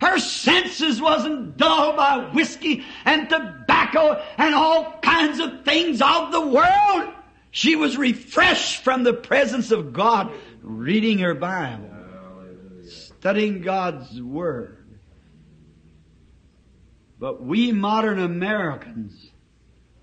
Her 0.00 0.18
senses 0.20 1.02
wasn't 1.02 1.56
dulled 1.56 1.96
by 1.96 2.30
whiskey 2.32 2.84
and 3.04 3.28
tobacco 3.28 4.22
and 4.38 4.54
all 4.54 5.00
kinds 5.02 5.40
of 5.40 5.64
things 5.64 6.00
of 6.00 6.30
the 6.30 6.46
world. 6.46 7.12
She 7.50 7.74
was 7.74 7.96
refreshed 7.96 8.84
from 8.84 9.02
the 9.02 9.14
presence 9.14 9.72
of 9.72 9.92
God, 9.92 10.30
reading 10.62 11.18
her 11.18 11.34
Bible, 11.34 11.90
studying 12.84 13.62
God's 13.62 14.22
Word. 14.22 14.85
But 17.18 17.42
we 17.42 17.72
modern 17.72 18.18
Americans, 18.18 19.30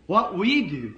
what 0.07 0.37
we 0.37 0.67
do, 0.67 0.95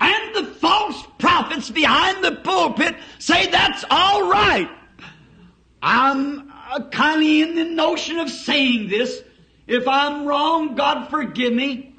and 0.00 0.34
the 0.34 0.44
false 0.44 1.02
prophets 1.18 1.70
behind 1.70 2.22
the 2.22 2.36
pulpit 2.36 2.94
say 3.18 3.46
that's 3.50 3.84
all 3.90 4.30
right. 4.30 4.70
I'm 5.82 6.52
kind 6.90 7.22
of 7.22 7.28
in 7.28 7.54
the 7.54 7.64
notion 7.64 8.18
of 8.18 8.30
saying 8.30 8.88
this. 8.88 9.22
If 9.66 9.88
I'm 9.88 10.26
wrong, 10.26 10.74
God 10.76 11.08
forgive 11.08 11.52
me. 11.52 11.94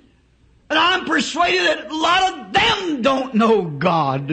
But 0.68 0.78
I'm 0.78 1.06
persuaded 1.06 1.62
that 1.68 1.92
a 1.92 1.96
lot 1.96 2.34
of 2.34 2.54
them 2.54 3.02
don't 3.02 3.34
know 3.36 3.64
God. 3.64 4.30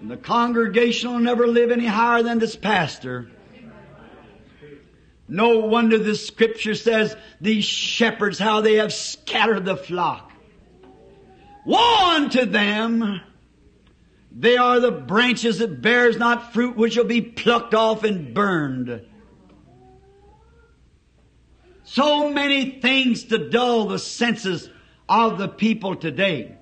And 0.00 0.10
the 0.10 0.16
congregation 0.16 1.12
will 1.12 1.18
never 1.20 1.46
live 1.46 1.70
any 1.70 1.86
higher 1.86 2.22
than 2.22 2.38
this 2.38 2.56
pastor. 2.56 3.30
No 5.28 5.60
wonder 5.60 5.98
the 5.98 6.14
scripture 6.14 6.74
says 6.74 7.16
these 7.40 7.64
shepherds, 7.64 8.38
how 8.38 8.60
they 8.60 8.74
have 8.74 8.92
scattered 8.92 9.64
the 9.64 9.76
flock. 9.76 10.32
Woe 11.64 12.14
unto 12.14 12.44
them! 12.44 13.20
They 14.34 14.56
are 14.56 14.80
the 14.80 14.90
branches 14.90 15.58
that 15.58 15.82
bears 15.82 16.16
not 16.16 16.52
fruit 16.52 16.76
which 16.76 16.94
shall 16.94 17.04
be 17.04 17.20
plucked 17.20 17.74
off 17.74 18.02
and 18.02 18.34
burned. 18.34 19.06
So 21.84 22.30
many 22.30 22.80
things 22.80 23.24
to 23.24 23.50
dull 23.50 23.86
the 23.86 23.98
senses 23.98 24.70
of 25.08 25.38
the 25.38 25.48
people 25.48 25.94
today. 25.96 26.56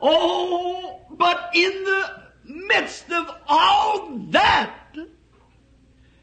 Oh, 0.00 1.02
but 1.10 1.50
in 1.54 1.84
the 1.84 2.22
midst 2.44 3.10
of 3.12 3.30
all 3.46 4.16
that, 4.30 4.74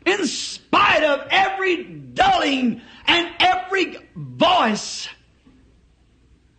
in 0.08 0.26
spite 0.26 1.04
of 1.04 1.28
every 1.30 1.84
dulling 1.84 2.82
and 3.06 3.30
every 3.40 3.98
voice 4.16 5.08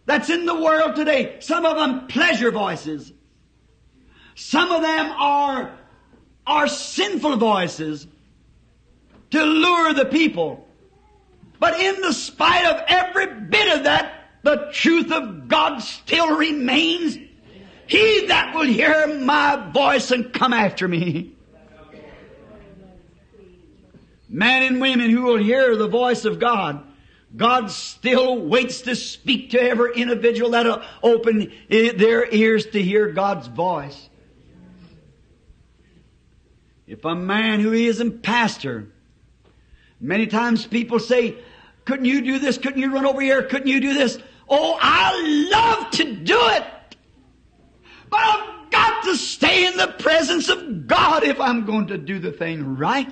that's 0.05 0.31
in 0.31 0.47
the 0.47 0.55
world 0.55 0.97
today, 0.97 1.37
some 1.41 1.65
of 1.65 1.77
them 1.77 2.07
pleasure 2.09 2.51
voices, 2.51 3.13
some 4.35 4.71
of 4.71 4.83
them 4.83 5.11
are, 5.11 5.77
are 6.47 6.69
sinful 6.69 7.37
voices 7.37 8.07
to 9.31 9.43
lure 9.43 9.95
the 9.95 10.05
people. 10.05 10.67
But 11.59 11.81
in 11.81 12.01
the 12.01 12.13
spite 12.13 12.67
of 12.67 12.85
every 12.87 13.27
bit 13.27 13.77
of 13.77 13.85
that, 13.85 14.13
the 14.43 14.71
truth 14.73 15.11
of 15.11 15.49
God 15.49 15.79
still 15.79 16.37
remains. 16.37 17.19
He 17.87 18.27
that 18.27 18.55
will 18.55 18.67
hear 18.67 19.19
my 19.19 19.71
voice 19.73 20.11
and 20.11 20.33
come 20.33 20.53
after 20.53 20.87
me. 20.87 21.38
Men 24.29 24.62
and 24.62 24.81
women 24.81 25.11
who 25.11 25.22
will 25.22 25.39
hear 25.39 25.76
the 25.76 25.89
voice 25.89 26.24
of 26.24 26.39
God. 26.39 26.85
God 27.37 27.70
still 27.70 28.41
waits 28.41 28.83
to 28.83 28.97
speak 28.97 29.51
to 29.51 29.61
every 29.61 29.97
individual 29.97 30.51
that'll 30.51 30.83
open 31.03 31.53
their 31.68 32.31
ears 32.33 32.66
to 32.66 32.83
hear 32.83 33.12
God's 33.12 33.47
voice. 33.49 34.09
If 36.87 37.05
a 37.05 37.14
man 37.14 37.61
who 37.61 37.74
isn't 37.74 38.22
pastor, 38.22 38.89
many 40.01 40.26
times 40.26 40.66
people 40.66 40.99
say, 40.99 41.37
couldn't 41.85 42.07
you 42.07 42.22
do 42.22 42.39
this? 42.39 42.57
Couldn't 42.57 42.81
you 42.81 42.93
run 42.93 43.05
over 43.05 43.20
here? 43.20 43.43
Couldn't 43.43 43.68
you 43.68 43.81
do 43.81 43.93
this? 43.93 44.18
Oh, 44.49 44.79
I 44.81 45.49
love 45.51 45.91
to 45.93 46.14
do 46.14 46.39
it. 46.49 46.64
But 48.09 48.20
I've 48.20 48.70
got 48.70 49.05
to 49.05 49.16
stay 49.16 49.66
in 49.66 49.76
the 49.76 49.89
presence 49.89 50.49
of 50.49 50.87
God 50.87 51.24
if 51.24 51.39
I'm 51.41 51.66
going 51.66 51.89
to 51.89 51.99
do 51.99 52.18
the 52.18 52.33
thing 52.33 52.76
right. 52.76 53.11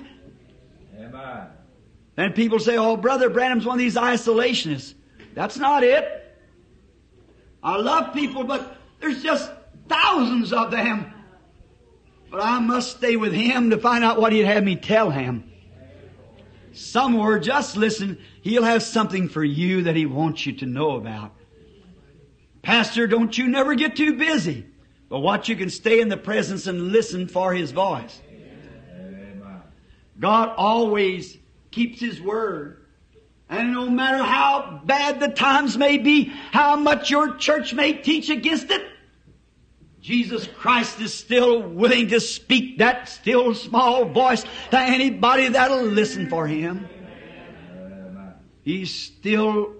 Then 2.16 2.32
people 2.32 2.58
say, 2.58 2.76
oh, 2.76 2.96
Brother 2.96 3.28
Branham's 3.28 3.66
one 3.66 3.74
of 3.74 3.78
these 3.78 3.96
isolationists. 3.96 4.94
That's 5.34 5.58
not 5.58 5.84
it. 5.84 6.04
I 7.62 7.76
love 7.76 8.14
people, 8.14 8.44
but 8.44 8.76
there's 9.00 9.22
just 9.22 9.50
thousands 9.88 10.52
of 10.52 10.70
them. 10.70 11.12
But 12.30 12.40
I 12.42 12.58
must 12.58 12.96
stay 12.96 13.16
with 13.16 13.32
him 13.32 13.70
to 13.70 13.78
find 13.78 14.02
out 14.02 14.20
what 14.20 14.32
he'd 14.32 14.46
have 14.46 14.64
me 14.64 14.76
tell 14.76 15.10
him. 15.10 15.52
Somewhere, 16.72 17.38
just 17.38 17.76
listen, 17.76 18.18
he'll 18.42 18.64
have 18.64 18.82
something 18.82 19.28
for 19.28 19.42
you 19.42 19.82
that 19.82 19.96
he 19.96 20.06
wants 20.06 20.44
you 20.46 20.52
to 20.54 20.66
know 20.66 20.96
about. 20.96 21.34
Pastor, 22.62 23.06
don't 23.06 23.36
you 23.36 23.46
never 23.46 23.74
get 23.74 23.96
too 23.96 24.14
busy. 24.14 24.66
But 25.08 25.20
watch, 25.20 25.48
you 25.48 25.56
can 25.56 25.70
stay 25.70 26.00
in 26.00 26.08
the 26.08 26.16
presence 26.16 26.66
and 26.66 26.88
listen 26.88 27.28
for 27.28 27.54
his 27.54 27.70
voice. 27.70 28.20
God 30.18 30.54
always 30.56 31.36
keeps 31.70 32.00
His 32.00 32.20
word. 32.20 32.84
And 33.48 33.72
no 33.72 33.88
matter 33.88 34.22
how 34.22 34.80
bad 34.84 35.20
the 35.20 35.28
times 35.28 35.76
may 35.76 35.98
be, 35.98 36.24
how 36.50 36.76
much 36.76 37.10
your 37.10 37.36
church 37.36 37.74
may 37.74 37.92
teach 37.92 38.28
against 38.28 38.70
it, 38.70 38.84
Jesus 40.00 40.48
Christ 40.58 41.00
is 41.00 41.12
still 41.12 41.62
willing 41.62 42.08
to 42.08 42.20
speak 42.20 42.78
that 42.78 43.08
still 43.08 43.54
small 43.54 44.04
voice 44.04 44.44
to 44.70 44.78
anybody 44.78 45.48
that'll 45.48 45.82
listen 45.82 46.28
for 46.28 46.46
Him. 46.46 46.88
He's 48.62 48.92
still 48.92 49.74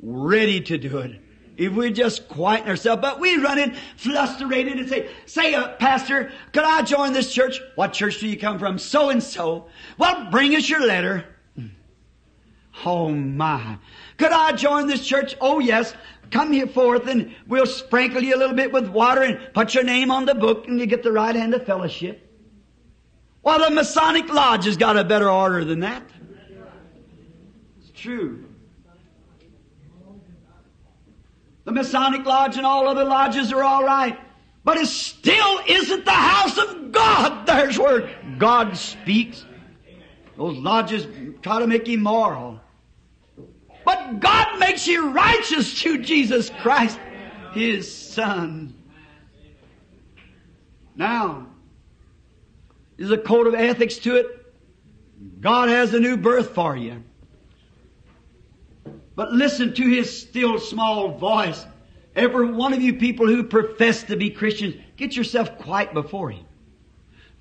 ready 0.00 0.60
to 0.62 0.78
do 0.78 0.98
it. 0.98 1.20
If 1.58 1.72
we 1.72 1.92
just 1.92 2.28
quieten 2.28 2.68
ourselves, 2.68 3.02
but 3.02 3.18
we 3.18 3.36
run 3.36 3.58
in 3.58 3.76
frustrated 3.96 4.78
and 4.78 4.88
say, 4.88 5.10
say, 5.26 5.54
uh, 5.54 5.74
pastor, 5.74 6.30
could 6.52 6.62
I 6.62 6.82
join 6.82 7.12
this 7.12 7.32
church? 7.32 7.60
What 7.74 7.92
church 7.92 8.20
do 8.20 8.28
you 8.28 8.38
come 8.38 8.60
from? 8.60 8.78
So 8.78 9.10
and 9.10 9.20
so. 9.20 9.66
Well, 9.98 10.30
bring 10.30 10.54
us 10.54 10.68
your 10.68 10.86
letter. 10.86 11.24
Oh 12.86 13.08
my. 13.08 13.76
Could 14.18 14.30
I 14.30 14.52
join 14.52 14.86
this 14.86 15.04
church? 15.04 15.34
Oh 15.40 15.58
yes. 15.58 15.94
Come 16.30 16.52
here 16.52 16.68
forth 16.68 17.08
and 17.08 17.34
we'll 17.48 17.66
sprinkle 17.66 18.22
you 18.22 18.36
a 18.36 18.38
little 18.38 18.54
bit 18.54 18.72
with 18.72 18.88
water 18.88 19.22
and 19.22 19.52
put 19.52 19.74
your 19.74 19.82
name 19.82 20.12
on 20.12 20.26
the 20.26 20.36
book 20.36 20.68
and 20.68 20.78
you 20.78 20.86
get 20.86 21.02
the 21.02 21.10
right 21.10 21.34
hand 21.34 21.54
of 21.54 21.66
fellowship. 21.66 22.24
Well, 23.42 23.58
the 23.68 23.74
Masonic 23.74 24.32
Lodge 24.32 24.66
has 24.66 24.76
got 24.76 24.96
a 24.96 25.02
better 25.02 25.28
order 25.28 25.64
than 25.64 25.80
that. 25.80 26.04
It's 27.80 27.90
true. 28.00 28.44
The 31.68 31.74
Masonic 31.74 32.24
Lodge 32.24 32.56
and 32.56 32.64
all 32.64 32.88
other 32.88 33.04
lodges 33.04 33.52
are 33.52 33.62
all 33.62 33.84
right. 33.84 34.18
But 34.64 34.78
it 34.78 34.86
still 34.86 35.60
isn't 35.68 36.06
the 36.06 36.10
house 36.10 36.56
of 36.56 36.92
God. 36.92 37.46
There's 37.46 37.78
where 37.78 38.08
God 38.38 38.74
speaks. 38.74 39.44
Those 40.38 40.56
lodges 40.56 41.06
try 41.42 41.58
to 41.58 41.66
make 41.66 41.86
you 41.86 41.98
moral. 41.98 42.58
But 43.84 44.18
God 44.18 44.58
makes 44.58 44.86
you 44.86 45.10
righteous 45.10 45.78
through 45.78 46.04
Jesus 46.04 46.50
Christ, 46.62 46.98
His 47.52 47.94
Son. 47.94 48.72
Now, 50.96 51.48
is 52.96 53.10
a 53.10 53.18
code 53.18 53.46
of 53.46 53.54
ethics 53.54 53.98
to 53.98 54.16
it. 54.16 54.54
God 55.38 55.68
has 55.68 55.92
a 55.92 56.00
new 56.00 56.16
birth 56.16 56.54
for 56.54 56.74
you. 56.74 57.04
But 59.18 59.32
listen 59.32 59.74
to 59.74 59.82
His 59.82 60.16
still 60.16 60.60
small 60.60 61.08
voice. 61.08 61.66
Every 62.14 62.52
one 62.52 62.72
of 62.72 62.80
you 62.80 62.94
people 62.94 63.26
who 63.26 63.42
profess 63.42 64.04
to 64.04 64.16
be 64.16 64.30
Christians, 64.30 64.76
get 64.96 65.16
yourself 65.16 65.58
quiet 65.58 65.92
before 65.92 66.30
Him. 66.30 66.44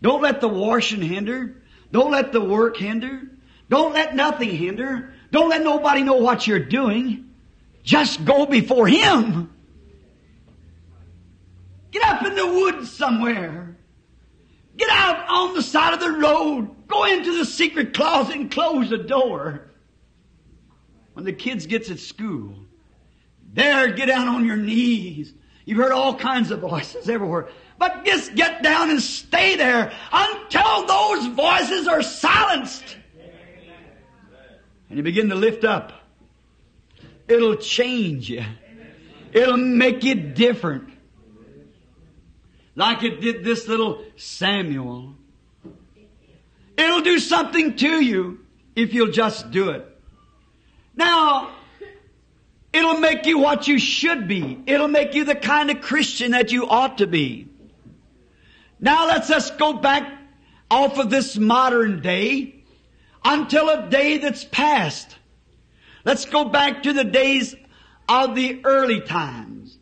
Don't 0.01 0.23
let 0.23 0.41
the 0.41 0.47
washing 0.47 1.03
hinder. 1.03 1.61
Don't 1.91 2.09
let 2.09 2.31
the 2.31 2.41
work 2.41 2.77
hinder. 2.77 3.29
Don't 3.69 3.93
let 3.93 4.15
nothing 4.15 4.49
hinder. 4.49 5.13
Don't 5.29 5.49
let 5.49 5.61
nobody 5.61 6.01
know 6.01 6.15
what 6.15 6.47
you're 6.47 6.57
doing. 6.57 7.29
Just 7.83 8.25
go 8.25 8.47
before 8.47 8.87
Him. 8.87 9.53
Get 11.91 12.01
up 12.01 12.25
in 12.25 12.33
the 12.33 12.47
woods 12.47 12.91
somewhere. 12.91 13.77
Get 14.77 14.89
out 14.89 15.29
on 15.29 15.53
the 15.53 15.61
side 15.61 15.93
of 15.93 15.99
the 15.99 16.09
road. 16.09 16.87
Go 16.87 17.03
into 17.05 17.37
the 17.37 17.45
secret 17.45 17.93
closet 17.93 18.35
and 18.35 18.49
close 18.49 18.89
the 18.89 18.97
door. 18.97 19.66
When 21.17 21.25
the 21.25 21.33
kids 21.33 21.65
gets 21.65 21.89
at 21.89 21.97
school, 21.97 22.53
there, 23.51 23.91
get 23.91 24.05
down 24.05 24.27
on 24.27 24.45
your 24.45 24.55
knees. 24.55 25.33
You've 25.65 25.79
heard 25.79 25.91
all 25.91 26.13
kinds 26.13 26.51
of 26.51 26.59
voices 26.59 27.09
everywhere. 27.09 27.47
But 27.79 28.05
just 28.05 28.35
get 28.35 28.61
down 28.61 28.91
and 28.91 29.01
stay 29.01 29.55
there 29.55 29.91
until 30.13 30.85
those 30.85 31.25
voices 31.29 31.87
are 31.87 32.03
silenced. 32.03 32.97
And 34.89 34.97
you 34.97 35.01
begin 35.01 35.29
to 35.29 35.35
lift 35.35 35.63
up. 35.63 35.91
It'll 37.27 37.55
change 37.55 38.29
you. 38.29 38.45
It'll 39.33 39.57
make 39.57 40.03
you 40.03 40.13
different. 40.13 40.87
Like 42.75 43.01
it 43.01 43.21
did 43.21 43.43
this 43.43 43.67
little 43.67 44.05
Samuel. 44.17 45.15
It'll 46.77 47.01
do 47.01 47.17
something 47.17 47.75
to 47.77 48.05
you 48.05 48.45
if 48.75 48.93
you'll 48.93 49.11
just 49.11 49.49
do 49.49 49.71
it. 49.71 49.96
Now, 50.97 51.51
it'll 52.73 52.99
make 52.99 53.25
you 53.25 53.37
what 53.37 53.67
you 53.67 53.79
should 53.79 54.27
be. 54.27 54.59
It'll 54.65 54.87
make 54.87 55.13
you 55.13 55.23
the 55.23 55.35
kind 55.35 55.71
of 55.71 55.81
Christian 55.81 56.31
that 56.31 56.51
you 56.51 56.67
ought 56.67 56.97
to 56.97 57.07
be. 57.07 57.47
Now 58.79 59.07
let's 59.07 59.27
just 59.27 59.57
go 59.57 59.73
back 59.73 60.11
off 60.69 60.97
of 60.97 61.09
this 61.09 61.37
modern 61.37 62.01
day 62.01 62.63
until 63.23 63.69
a 63.69 63.89
day 63.89 64.17
that's 64.17 64.43
past. 64.43 65.15
Let's 66.03 66.25
go 66.25 66.45
back 66.45 66.83
to 66.83 66.93
the 66.93 67.03
days 67.03 67.55
of 68.07 68.35
the 68.35 68.61
early 68.63 69.01
times. 69.01 69.77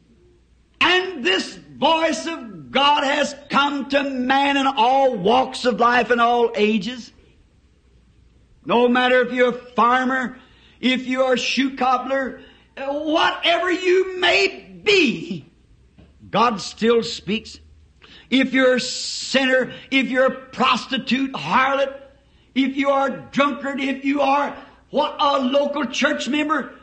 And 0.81 1.23
this 1.23 1.55
voice 1.55 2.25
of 2.27 2.71
God 2.71 3.03
has 3.03 3.35
come 3.49 3.89
to 3.89 4.03
man 4.03 4.57
in 4.57 4.67
all 4.67 5.15
walks 5.15 5.65
of 5.65 5.79
life 5.79 6.09
and 6.09 6.21
all 6.21 6.51
ages. 6.55 7.11
No 8.65 8.87
matter 8.87 9.21
if 9.21 9.31
you're 9.31 9.49
a 9.49 9.53
farmer, 9.53 10.37
if 10.85 11.07
you're 11.07 11.33
a 11.33 11.37
shoe 11.37 11.75
cobbler, 11.75 12.41
whatever 12.77 13.71
you 13.71 14.19
may 14.19 14.79
be, 14.83 15.45
God 16.29 16.61
still 16.61 17.01
speaks. 17.01 17.59
If 18.29 18.53
you're 18.53 18.75
a 18.75 18.79
sinner, 18.79 19.73
if 19.89 20.09
you're 20.09 20.27
a 20.27 20.45
prostitute, 20.47 21.33
harlot, 21.33 21.91
if 22.53 22.77
you 22.77 22.89
are 22.89 23.07
a 23.07 23.29
drunkard, 23.31 23.81
if 23.81 24.05
you 24.05 24.21
are 24.21 24.55
what 24.91 25.15
a 25.19 25.39
local 25.39 25.87
church 25.87 26.29
member, 26.29 26.75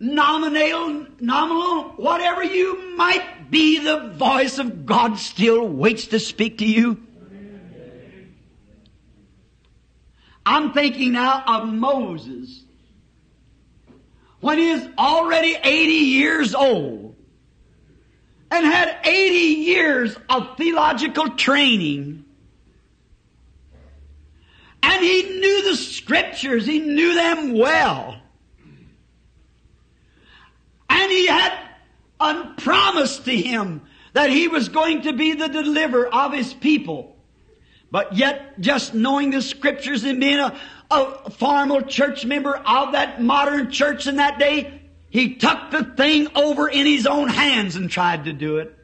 nominal, 0.00 1.06
nominal, 1.20 1.90
whatever 1.90 2.42
you 2.42 2.96
might 2.96 3.50
be, 3.50 3.78
the 3.78 4.08
voice 4.16 4.58
of 4.58 4.84
God 4.84 5.16
still 5.16 5.68
waits 5.68 6.08
to 6.08 6.18
speak 6.18 6.58
to 6.58 6.66
you. 6.66 7.00
I'm 10.44 10.72
thinking 10.72 11.12
now 11.12 11.44
of 11.46 11.68
Moses. 11.68 12.63
When 14.44 14.58
he 14.58 14.68
is 14.72 14.86
already 14.98 15.56
80 15.64 15.90
years 15.90 16.54
old 16.54 17.16
and 18.50 18.66
had 18.66 18.98
80 19.02 19.34
years 19.38 20.14
of 20.28 20.58
theological 20.58 21.30
training. 21.30 22.26
And 24.82 25.02
he 25.02 25.22
knew 25.22 25.70
the 25.70 25.76
scriptures. 25.76 26.66
He 26.66 26.78
knew 26.78 27.14
them 27.14 27.54
well. 27.54 28.20
And 30.90 31.10
he 31.10 31.26
had 31.26 31.58
a 32.20 32.52
promise 32.58 33.20
to 33.20 33.34
him 33.34 33.80
that 34.12 34.28
he 34.28 34.48
was 34.48 34.68
going 34.68 35.00
to 35.04 35.14
be 35.14 35.32
the 35.32 35.48
deliverer 35.48 36.14
of 36.14 36.34
his 36.34 36.52
people. 36.52 37.13
But 37.94 38.16
yet, 38.16 38.58
just 38.58 38.92
knowing 38.92 39.30
the 39.30 39.40
scriptures 39.40 40.02
and 40.02 40.18
being 40.18 40.40
a, 40.40 40.58
a 40.90 41.30
formal 41.30 41.80
church 41.80 42.24
member 42.26 42.56
of 42.56 42.90
that 42.90 43.22
modern 43.22 43.70
church 43.70 44.08
in 44.08 44.16
that 44.16 44.36
day, 44.36 44.80
he 45.10 45.36
took 45.36 45.70
the 45.70 45.84
thing 45.84 46.26
over 46.34 46.66
in 46.66 46.86
his 46.86 47.06
own 47.06 47.28
hands 47.28 47.76
and 47.76 47.88
tried 47.88 48.24
to 48.24 48.32
do 48.32 48.56
it. 48.56 48.76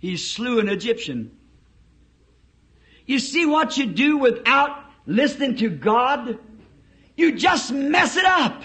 He 0.00 0.16
slew 0.16 0.58
an 0.58 0.68
Egyptian. 0.68 1.38
You 3.06 3.20
see 3.20 3.46
what 3.46 3.76
you 3.76 3.86
do 3.86 4.18
without 4.18 4.76
listening 5.06 5.58
to 5.58 5.70
God? 5.70 6.36
You 7.16 7.38
just 7.38 7.70
mess 7.70 8.16
it 8.16 8.24
up. 8.24 8.60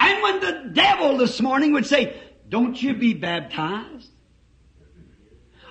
And 0.00 0.20
when 0.20 0.40
the 0.40 0.70
devil 0.72 1.16
this 1.16 1.40
morning 1.40 1.74
would 1.74 1.86
say, 1.86 2.20
don't 2.48 2.82
you 2.82 2.92
be 2.92 3.14
baptized? 3.14 4.10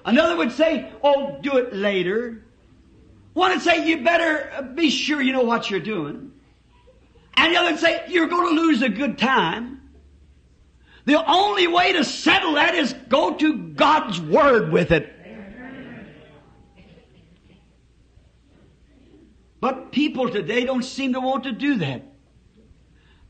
Another 0.06 0.38
would 0.38 0.52
say, 0.52 0.92
oh, 1.04 1.40
do 1.42 1.58
it 1.58 1.74
later. 1.74 2.44
One 3.34 3.52
would 3.52 3.62
say, 3.62 3.88
you 3.88 4.04
better 4.04 4.52
uh, 4.56 4.62
be 4.62 4.92
sure 4.92 5.20
you 5.20 5.34
know 5.34 5.44
what 5.44 5.70
you're 5.70 5.80
doing. 5.80 6.32
And 7.36 7.54
the 7.54 7.60
other 7.60 7.72
would 7.72 7.80
say, 7.80 8.04
you're 8.08 8.28
going 8.28 8.56
to 8.56 8.62
lose 8.62 8.82
a 8.84 8.90
good 8.90 9.18
time. 9.18 9.82
The 11.06 11.24
only 11.30 11.68
way 11.68 11.94
to 11.94 12.04
settle 12.04 12.54
that 12.54 12.76
is 12.76 12.94
go 13.10 13.34
to 13.34 13.58
God's 13.58 14.22
Word 14.22 14.72
with 14.72 14.92
it. 14.92 15.12
But 19.60 19.92
people 19.92 20.30
today 20.30 20.66
don't 20.66 20.84
seem 20.84 21.14
to 21.14 21.20
want 21.20 21.46
to 21.46 21.52
do 21.52 21.78
that. 21.78 22.04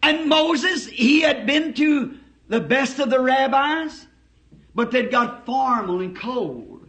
And 0.04 0.28
Moses, 0.28 0.86
he 0.86 1.22
had 1.22 1.46
been 1.46 1.74
to 1.76 2.18
the 2.50 2.60
best 2.60 3.00
of 3.00 3.10
the 3.10 3.20
rabbis, 3.20 4.06
but 4.76 4.92
they'd 4.92 5.10
got 5.10 5.46
formal 5.46 6.02
and 6.02 6.16
cold. 6.16 6.88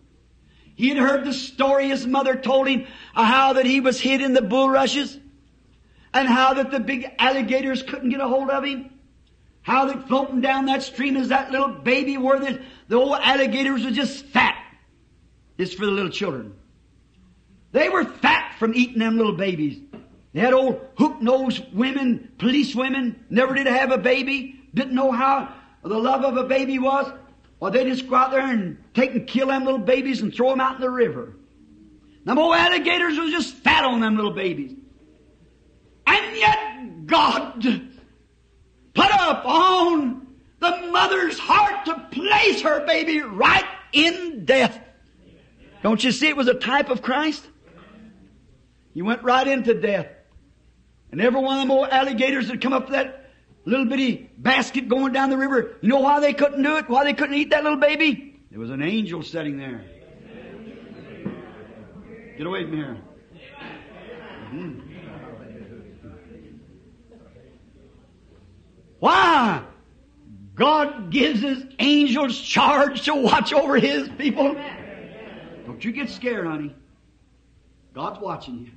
He 0.74 0.90
had 0.90 0.98
heard 0.98 1.24
the 1.24 1.32
story 1.32 1.88
his 1.88 2.06
mother 2.06 2.36
told 2.36 2.68
him 2.68 2.86
uh, 3.14 3.24
how 3.24 3.54
that 3.54 3.64
he 3.64 3.80
was 3.80 3.98
hid 3.98 4.20
in 4.20 4.34
the 4.34 4.42
bulrushes 4.42 5.18
and 6.12 6.28
how 6.28 6.54
that 6.54 6.70
the 6.70 6.80
big 6.80 7.10
alligators 7.18 7.82
couldn't 7.82 8.10
get 8.10 8.20
a 8.20 8.28
hold 8.28 8.50
of 8.50 8.64
him. 8.64 8.90
How 9.62 9.86
that 9.86 10.06
floating 10.06 10.42
down 10.42 10.66
that 10.66 10.82
stream 10.82 11.16
is 11.16 11.28
that 11.28 11.50
little 11.50 11.70
baby 11.70 12.18
where 12.18 12.38
the, 12.38 12.60
the 12.88 12.96
old 12.96 13.18
alligators 13.20 13.84
were 13.84 13.90
just 13.90 14.26
fat. 14.26 14.56
It's 15.56 15.72
for 15.72 15.86
the 15.86 15.92
little 15.92 16.10
children. 16.10 16.54
They 17.72 17.88
were 17.88 18.04
fat 18.04 18.56
from 18.58 18.74
eating 18.74 18.98
them 18.98 19.16
little 19.16 19.36
babies. 19.36 19.80
They 20.34 20.40
had 20.40 20.52
old 20.52 20.80
hook-nosed 20.98 21.72
women, 21.72 22.32
police 22.38 22.74
women, 22.74 23.24
never 23.30 23.54
did 23.54 23.66
have 23.66 23.90
a 23.90 23.98
baby, 23.98 24.60
didn't 24.74 24.94
know 24.94 25.10
how 25.10 25.54
the 25.82 25.98
love 25.98 26.22
of 26.22 26.36
a 26.36 26.44
baby 26.44 26.78
was. 26.78 27.10
Or 27.60 27.70
they 27.70 27.84
just 27.84 28.08
go 28.08 28.16
out 28.16 28.30
there 28.30 28.46
and 28.46 28.76
take 28.92 29.12
and 29.12 29.26
kill 29.26 29.48
them 29.48 29.64
little 29.64 29.78
babies 29.78 30.20
and 30.20 30.34
throw 30.34 30.50
them 30.50 30.60
out 30.60 30.76
in 30.76 30.80
the 30.80 30.90
river. 30.90 31.34
Them 32.24 32.38
old 32.38 32.54
alligators 32.54 33.18
was 33.18 33.30
just 33.30 33.54
fat 33.54 33.84
on 33.84 34.00
them 34.00 34.16
little 34.16 34.32
babies. 34.32 34.74
And 36.06 36.36
yet 36.36 37.06
God 37.06 37.62
put 38.94 39.10
up 39.12 39.44
on 39.46 40.26
the 40.58 40.88
mother's 40.90 41.38
heart 41.38 41.84
to 41.86 42.08
place 42.10 42.62
her 42.62 42.84
baby 42.86 43.20
right 43.20 43.64
in 43.92 44.44
death. 44.44 44.78
Don't 45.82 46.02
you 46.02 46.12
see 46.12 46.28
it 46.28 46.36
was 46.36 46.48
a 46.48 46.54
type 46.54 46.90
of 46.90 47.00
Christ? 47.00 47.46
He 48.92 49.02
went 49.02 49.22
right 49.22 49.46
into 49.46 49.74
death. 49.74 50.08
And 51.12 51.20
every 51.20 51.40
one 51.40 51.58
of 51.58 51.62
them 51.62 51.70
old 51.70 51.88
alligators 51.88 52.48
that 52.48 52.60
come 52.60 52.72
up 52.72 52.90
that 52.90 53.25
little 53.66 53.86
bitty 53.86 54.30
basket 54.38 54.88
going 54.88 55.12
down 55.12 55.28
the 55.28 55.36
river, 55.36 55.76
you 55.82 55.88
know 55.88 56.00
why 56.00 56.20
they 56.20 56.32
couldn't 56.32 56.62
do 56.62 56.76
it? 56.76 56.88
Why 56.88 57.04
they 57.04 57.12
couldn't 57.12 57.34
eat 57.34 57.50
that 57.50 57.64
little 57.64 57.78
baby? 57.78 58.40
There 58.50 58.60
was 58.60 58.70
an 58.70 58.80
angel 58.80 59.22
sitting 59.22 59.58
there. 59.58 59.84
Get 62.38 62.46
away 62.46 62.64
from 62.64 62.76
here. 62.76 62.98
Mm-hmm. 64.52 64.80
Why? 68.98 69.62
God 70.54 71.10
gives 71.10 71.40
His 71.40 71.64
angels 71.78 72.40
charge 72.40 73.02
to 73.02 73.14
watch 73.14 73.52
over 73.52 73.76
His 73.76 74.08
people. 74.16 74.56
Don't 75.66 75.84
you 75.84 75.92
get 75.92 76.08
scared, 76.08 76.46
honey. 76.46 76.74
God's 77.94 78.20
watching 78.20 78.58
you. 78.60 78.70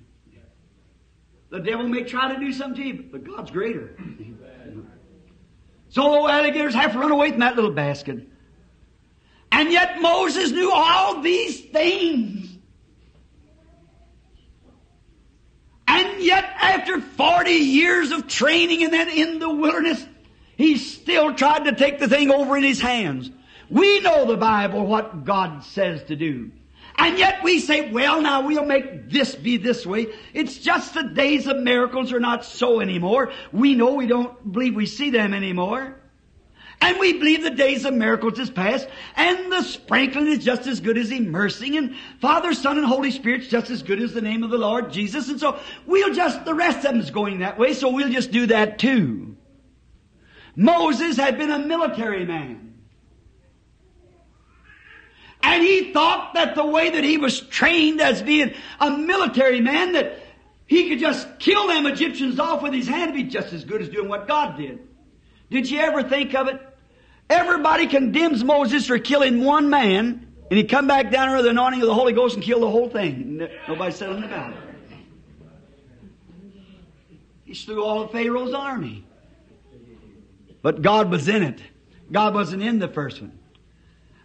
The 1.51 1.59
devil 1.59 1.87
may 1.87 2.03
try 2.03 2.33
to 2.33 2.39
do 2.39 2.51
something 2.53 2.81
to 2.81 2.87
you, 2.87 3.05
but 3.11 3.23
God's 3.23 3.51
greater. 3.51 3.95
So 5.89 6.27
alligators 6.27 6.75
have 6.75 6.93
to 6.93 6.99
run 6.99 7.11
away 7.11 7.31
from 7.31 7.39
that 7.39 7.55
little 7.55 7.71
basket. 7.71 8.27
And 9.51 9.71
yet 9.71 10.01
Moses 10.01 10.51
knew 10.51 10.71
all 10.71 11.21
these 11.21 11.59
things. 11.59 12.57
And 15.87 16.21
yet 16.21 16.43
after 16.43 17.01
40 17.01 17.51
years 17.51 18.11
of 18.11 18.27
training 18.27 18.83
and 18.83 18.93
then 18.93 19.09
in 19.09 19.39
the 19.39 19.49
wilderness, 19.49 20.05
he 20.55 20.77
still 20.77 21.33
tried 21.33 21.65
to 21.65 21.73
take 21.73 21.99
the 21.99 22.07
thing 22.07 22.29
over 22.29 22.55
in 22.55 22.63
his 22.63 22.79
hands. 22.79 23.31
We 23.69 23.99
know 24.01 24.25
the 24.25 24.37
Bible, 24.37 24.85
what 24.85 25.25
God 25.25 25.63
says 25.63 26.03
to 26.05 26.15
do. 26.15 26.51
And 27.01 27.17
yet 27.17 27.43
we 27.43 27.59
say, 27.59 27.89
well, 27.89 28.21
now 28.21 28.45
we'll 28.45 28.65
make 28.65 29.09
this 29.09 29.33
be 29.33 29.55
this 29.55 29.85
way. 29.85 30.07
It's 30.33 30.57
just 30.57 30.93
the 30.93 31.03
days 31.03 31.47
of 31.47 31.57
miracles 31.57 32.11
are 32.11 32.19
not 32.19 32.43
so 32.43 32.81
anymore. 32.81 33.31
We 33.53 33.73
know 33.73 33.93
we 33.93 34.05
don't 34.05 34.51
believe 34.51 34.75
we 34.75 34.85
see 34.85 35.09
them 35.09 35.33
anymore. 35.33 35.95
And 36.81 36.99
we 36.99 37.13
believe 37.13 37.43
the 37.43 37.51
days 37.51 37.85
of 37.85 37.93
miracles 37.93 38.39
is 38.39 38.49
past, 38.49 38.87
and 39.15 39.51
the 39.51 39.63
sprinkling 39.63 40.27
is 40.27 40.43
just 40.43 40.65
as 40.65 40.79
good 40.79 40.97
as 40.97 41.11
immersing, 41.11 41.75
and 41.75 41.95
Father, 42.21 42.53
Son, 42.53 42.77
and 42.77 42.87
Holy 42.87 43.11
Spirit's 43.11 43.47
just 43.47 43.69
as 43.69 43.83
good 43.83 44.01
as 44.01 44.13
the 44.13 44.21
name 44.21 44.43
of 44.43 44.49
the 44.49 44.57
Lord 44.57 44.89
Jesus, 44.89 45.27
and 45.27 45.41
so 45.41 45.59
we'll 45.85 46.13
just, 46.13 46.45
the 46.45 46.53
rest 46.53 46.77
of 46.77 46.83
them's 46.83 47.11
going 47.11 47.39
that 47.39 47.59
way, 47.59 47.73
so 47.73 47.89
we'll 47.89 48.09
just 48.09 48.31
do 48.31 48.45
that 48.45 48.79
too. 48.79 49.35
Moses 50.55 51.17
had 51.17 51.37
been 51.37 51.51
a 51.51 51.59
military 51.59 52.25
man. 52.25 52.68
And 55.41 55.63
he 55.63 55.93
thought 55.93 56.33
that 56.33 56.55
the 56.55 56.65
way 56.65 56.89
that 56.91 57.03
he 57.03 57.17
was 57.17 57.39
trained 57.39 58.01
as 58.01 58.21
being 58.21 58.53
a 58.79 58.91
military 58.91 59.61
man, 59.61 59.93
that 59.93 60.19
he 60.67 60.89
could 60.89 60.99
just 60.99 61.39
kill 61.39 61.67
them 61.67 61.85
Egyptians 61.85 62.39
off 62.39 62.61
with 62.61 62.73
his 62.73 62.87
hand, 62.87 63.13
be 63.13 63.23
just 63.23 63.53
as 63.53 63.63
good 63.63 63.81
as 63.81 63.89
doing 63.89 64.09
what 64.09 64.27
God 64.27 64.57
did. 64.57 64.79
Did 65.49 65.69
you 65.69 65.79
ever 65.79 66.03
think 66.03 66.35
of 66.35 66.47
it? 66.47 66.61
Everybody 67.29 67.87
condemns 67.87 68.43
Moses 68.43 68.85
for 68.85 68.99
killing 68.99 69.43
one 69.43 69.69
man, 69.69 70.27
and 70.49 70.57
he 70.57 70.63
come 70.65 70.87
back 70.87 71.11
down 71.11 71.29
under 71.29 71.43
the 71.43 71.49
anointing 71.49 71.81
of 71.81 71.87
the 71.87 71.93
Holy 71.93 72.13
Ghost 72.13 72.35
and 72.35 72.43
kill 72.43 72.59
the 72.59 72.69
whole 72.69 72.89
thing. 72.89 73.47
Nobody 73.67 73.91
said 73.91 74.09
anything 74.09 74.31
about 74.31 74.51
it. 74.51 74.57
He 77.45 77.53
slew 77.55 77.83
all 77.83 78.03
of 78.03 78.11
Pharaoh's 78.11 78.53
army. 78.53 79.05
But 80.61 80.81
God 80.81 81.09
was 81.09 81.27
in 81.27 81.41
it. 81.41 81.61
God 82.11 82.33
wasn't 82.33 82.61
in 82.61 82.77
the 82.77 82.87
first 82.87 83.21
one. 83.21 83.38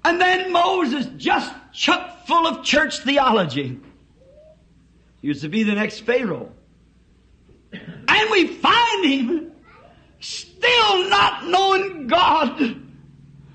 And 0.04 0.20
then 0.20 0.52
Moses, 0.52 1.06
just 1.16 1.52
chuck 1.72 2.26
full 2.26 2.46
of 2.46 2.64
church 2.64 2.98
theology. 2.98 3.80
He 5.22 5.28
was 5.28 5.40
to 5.40 5.48
be 5.48 5.62
the 5.62 5.74
next 5.74 6.00
Pharaoh. 6.00 6.52
And 7.72 8.30
we 8.30 8.46
find 8.48 9.04
him 9.04 9.52
still 10.20 11.08
not 11.08 11.46
knowing 11.46 12.06
God. 12.06 12.82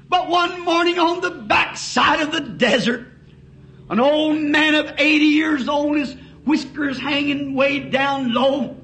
But 0.09 0.27
one 0.27 0.61
morning 0.61 0.97
on 0.97 1.21
the 1.21 1.29
backside 1.29 2.21
of 2.21 2.31
the 2.31 2.41
desert, 2.41 3.07
an 3.89 3.99
old 3.99 4.39
man 4.39 4.73
of 4.73 4.91
80 4.97 5.25
years 5.25 5.69
old, 5.69 5.97
his 5.97 6.15
whiskers 6.45 6.97
hanging 6.97 7.53
way 7.53 7.79
down 7.79 8.33
low, 8.33 8.75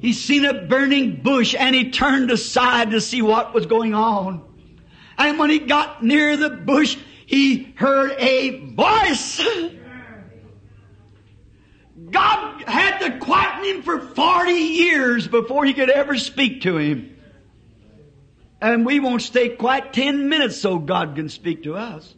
he 0.00 0.12
seen 0.12 0.44
a 0.44 0.66
burning 0.66 1.22
bush 1.22 1.54
and 1.56 1.74
he 1.74 1.90
turned 1.90 2.30
aside 2.30 2.90
to 2.90 3.00
see 3.00 3.22
what 3.22 3.54
was 3.54 3.66
going 3.66 3.94
on. 3.94 4.44
And 5.18 5.38
when 5.38 5.50
he 5.50 5.60
got 5.60 6.02
near 6.02 6.36
the 6.36 6.50
bush, 6.50 6.96
he 7.26 7.72
heard 7.76 8.12
a 8.18 8.60
voice. 8.74 9.44
God 12.10 12.62
had 12.62 12.98
to 12.98 13.18
quieten 13.18 13.64
him 13.64 13.82
for 13.82 14.00
40 14.00 14.52
years 14.52 15.28
before 15.28 15.64
he 15.64 15.72
could 15.72 15.90
ever 15.90 16.16
speak 16.16 16.62
to 16.62 16.76
him. 16.76 17.16
And 18.60 18.86
we 18.86 19.00
won't 19.00 19.22
stay 19.22 19.50
quite 19.50 19.92
10 19.92 20.28
minutes 20.28 20.56
so 20.56 20.78
God 20.78 21.16
can 21.16 21.28
speak 21.28 21.64
to 21.64 21.76
us. 21.76 22.14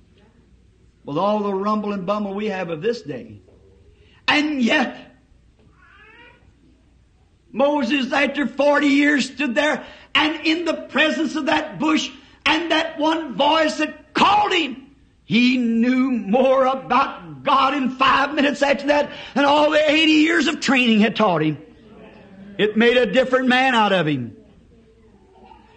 With 1.05 1.19
all 1.19 1.41
the 1.41 1.55
rumble 1.55 1.93
and 1.93 2.07
bumble 2.07 2.35
we 2.35 2.47
have 2.47 2.71
of 2.71 2.83
this 2.83 3.03
day. 3.03 3.41
And 4.29 4.61
yet, 4.61 5.17
Moses, 7.53 8.13
after 8.13 8.47
40 8.47 8.87
years, 8.87 9.27
stood 9.33 9.55
there 9.55 9.85
and 10.15 10.47
in 10.47 10.65
the 10.65 10.75
presence 10.75 11.37
of 11.37 11.47
that 11.47 11.79
bush 11.79 12.11
and 12.47 12.71
that 12.71 12.99
one 12.99 13.35
voice 13.35 13.79
that 13.79 14.15
called 14.15 14.53
him, 14.53 14.95
he 15.25 15.59
knew 15.59 16.11
more 16.13 16.65
about 16.65 17.43
God 17.43 17.75
in 17.75 17.91
five 17.91 18.35
minutes 18.35 18.63
after 18.63 18.87
that 18.87 19.11
than 19.35 19.45
all 19.45 19.71
the 19.71 19.91
80 19.91 20.13
years 20.13 20.47
of 20.47 20.61
training 20.61 21.01
had 21.01 21.17
taught 21.17 21.43
him. 21.43 21.59
It 22.57 22.77
made 22.77 22.97
a 22.97 23.07
different 23.07 23.49
man 23.49 23.75
out 23.75 23.93
of 23.93 24.07
him. 24.07 24.37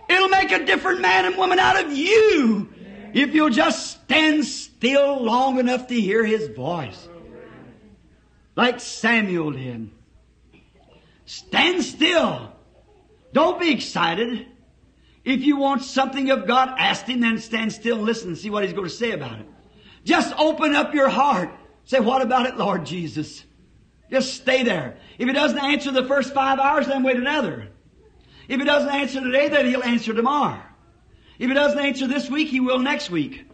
It'll 0.07 0.29
make 0.29 0.51
a 0.51 0.65
different 0.65 1.01
man 1.01 1.25
and 1.25 1.35
woman 1.35 1.59
out 1.59 1.83
of 1.83 1.91
you 1.91 2.69
if 3.13 3.33
you'll 3.33 3.49
just 3.49 4.03
stand 4.03 4.45
still 4.45 5.21
long 5.23 5.59
enough 5.59 5.87
to 5.87 5.99
hear 5.99 6.23
his 6.23 6.47
voice. 6.49 7.07
Like 8.55 8.79
Samuel 8.79 9.51
did. 9.51 9.89
Stand 11.25 11.83
still. 11.83 12.51
Don't 13.33 13.59
be 13.59 13.71
excited. 13.71 14.47
If 15.29 15.43
you 15.43 15.57
want 15.57 15.83
something 15.83 16.31
of 16.31 16.47
God, 16.47 16.73
ask 16.79 17.05
Him, 17.05 17.19
then 17.19 17.37
stand 17.37 17.71
still 17.71 17.97
and 17.97 18.05
listen 18.05 18.29
and 18.29 18.37
see 18.37 18.49
what 18.49 18.63
He's 18.63 18.73
going 18.73 18.87
to 18.87 18.93
say 18.93 19.11
about 19.11 19.39
it. 19.39 19.45
Just 20.03 20.33
open 20.39 20.73
up 20.73 20.95
your 20.95 21.07
heart. 21.07 21.51
Say, 21.85 21.99
what 21.99 22.23
about 22.23 22.47
it, 22.47 22.57
Lord 22.57 22.83
Jesus? 22.83 23.43
Just 24.09 24.33
stay 24.33 24.63
there. 24.63 24.97
If 25.19 25.27
He 25.27 25.33
doesn't 25.33 25.59
answer 25.59 25.91
the 25.91 26.05
first 26.05 26.33
five 26.33 26.57
hours, 26.57 26.87
then 26.87 27.03
wait 27.03 27.17
another. 27.17 27.67
If 28.47 28.59
He 28.59 28.65
doesn't 28.65 28.89
answer 28.89 29.21
today, 29.21 29.49
then 29.49 29.67
He'll 29.67 29.83
answer 29.83 30.15
tomorrow. 30.15 30.63
If 31.37 31.47
He 31.47 31.53
doesn't 31.53 31.77
answer 31.79 32.07
this 32.07 32.27
week, 32.27 32.47
He 32.47 32.59
will 32.59 32.79
next 32.79 33.11
week. 33.11 33.45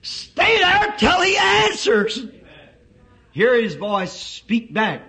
Stay 0.00 0.58
there 0.58 0.96
till 0.98 1.20
He 1.20 1.36
answers. 1.36 2.26
Hear 3.30 3.62
His 3.62 3.76
voice 3.76 4.10
speak 4.12 4.74
back 4.74 5.02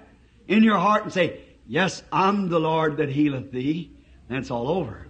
in 0.48 0.62
your 0.62 0.78
heart 0.78 1.02
and 1.02 1.12
say, 1.12 1.42
Yes, 1.66 2.04
I'm 2.12 2.50
the 2.50 2.60
Lord 2.60 2.98
that 2.98 3.10
healeth 3.10 3.52
thee. 3.52 3.92
That's 4.30 4.52
all 4.52 4.68
over. 4.68 5.08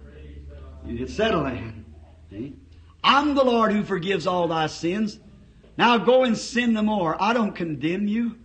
You 0.86 0.98
get 0.98 1.10
settled 1.10 1.46
then. 1.46 1.84
See? 2.30 2.56
I'm 3.02 3.34
the 3.34 3.44
Lord 3.44 3.72
who 3.72 3.82
forgives 3.82 4.26
all 4.26 4.48
thy 4.48 4.66
sins. 4.66 5.18
Now 5.76 5.98
go 5.98 6.24
and 6.24 6.36
sin 6.36 6.72
no 6.74 6.82
more. 6.82 7.20
I 7.20 7.32
don't 7.32 7.54
condemn 7.54 8.06
you. 8.06 8.36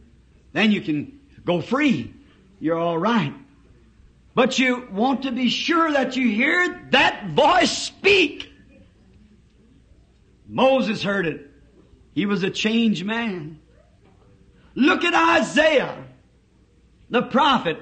Then 0.54 0.72
you 0.72 0.82
can 0.82 1.20
go 1.46 1.62
free. 1.62 2.14
You're 2.60 2.78
all 2.78 2.98
right. 2.98 3.34
But 4.34 4.58
you 4.58 4.88
want 4.92 5.24
to 5.24 5.32
be 5.32 5.50
sure 5.50 5.92
that 5.92 6.16
you 6.16 6.30
hear 6.30 6.88
that 6.92 7.30
voice 7.32 7.72
speak. 7.72 8.52
Moses 10.48 11.04
heard 11.04 11.28
it. 11.28 11.50
He 12.14 12.26
was 12.26 12.44
a 12.44 12.50
changed 12.50 13.06
man. 13.06 13.60
Look 14.76 15.04
at 15.04 15.14
Isaiah, 15.40 16.04
the 17.10 17.22
prophet. 17.22 17.78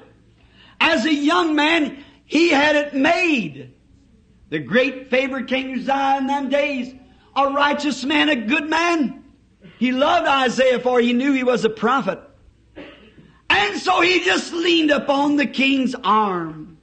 As 0.80 1.04
a 1.06 1.14
young 1.14 1.54
man, 1.54 2.04
he 2.24 2.50
had 2.50 2.76
it 2.76 2.94
made. 2.94 3.74
The 4.50 4.58
great 4.58 5.10
favorite 5.10 5.46
King 5.46 5.74
Uzziah 5.74 6.18
in 6.18 6.26
them 6.26 6.48
days, 6.48 6.94
a 7.36 7.50
righteous 7.50 8.04
man, 8.04 8.28
a 8.28 8.36
good 8.36 8.68
man. 8.68 9.24
He 9.78 9.92
loved 9.92 10.26
Isaiah 10.26 10.80
for 10.80 11.00
he 11.00 11.12
knew 11.12 11.32
he 11.32 11.44
was 11.44 11.64
a 11.64 11.70
prophet. 11.70 12.20
And 13.50 13.78
so 13.78 14.00
he 14.00 14.24
just 14.24 14.52
leaned 14.52 14.90
upon 14.90 15.36
the 15.36 15.46
king's 15.46 15.94
arm. 15.94 16.78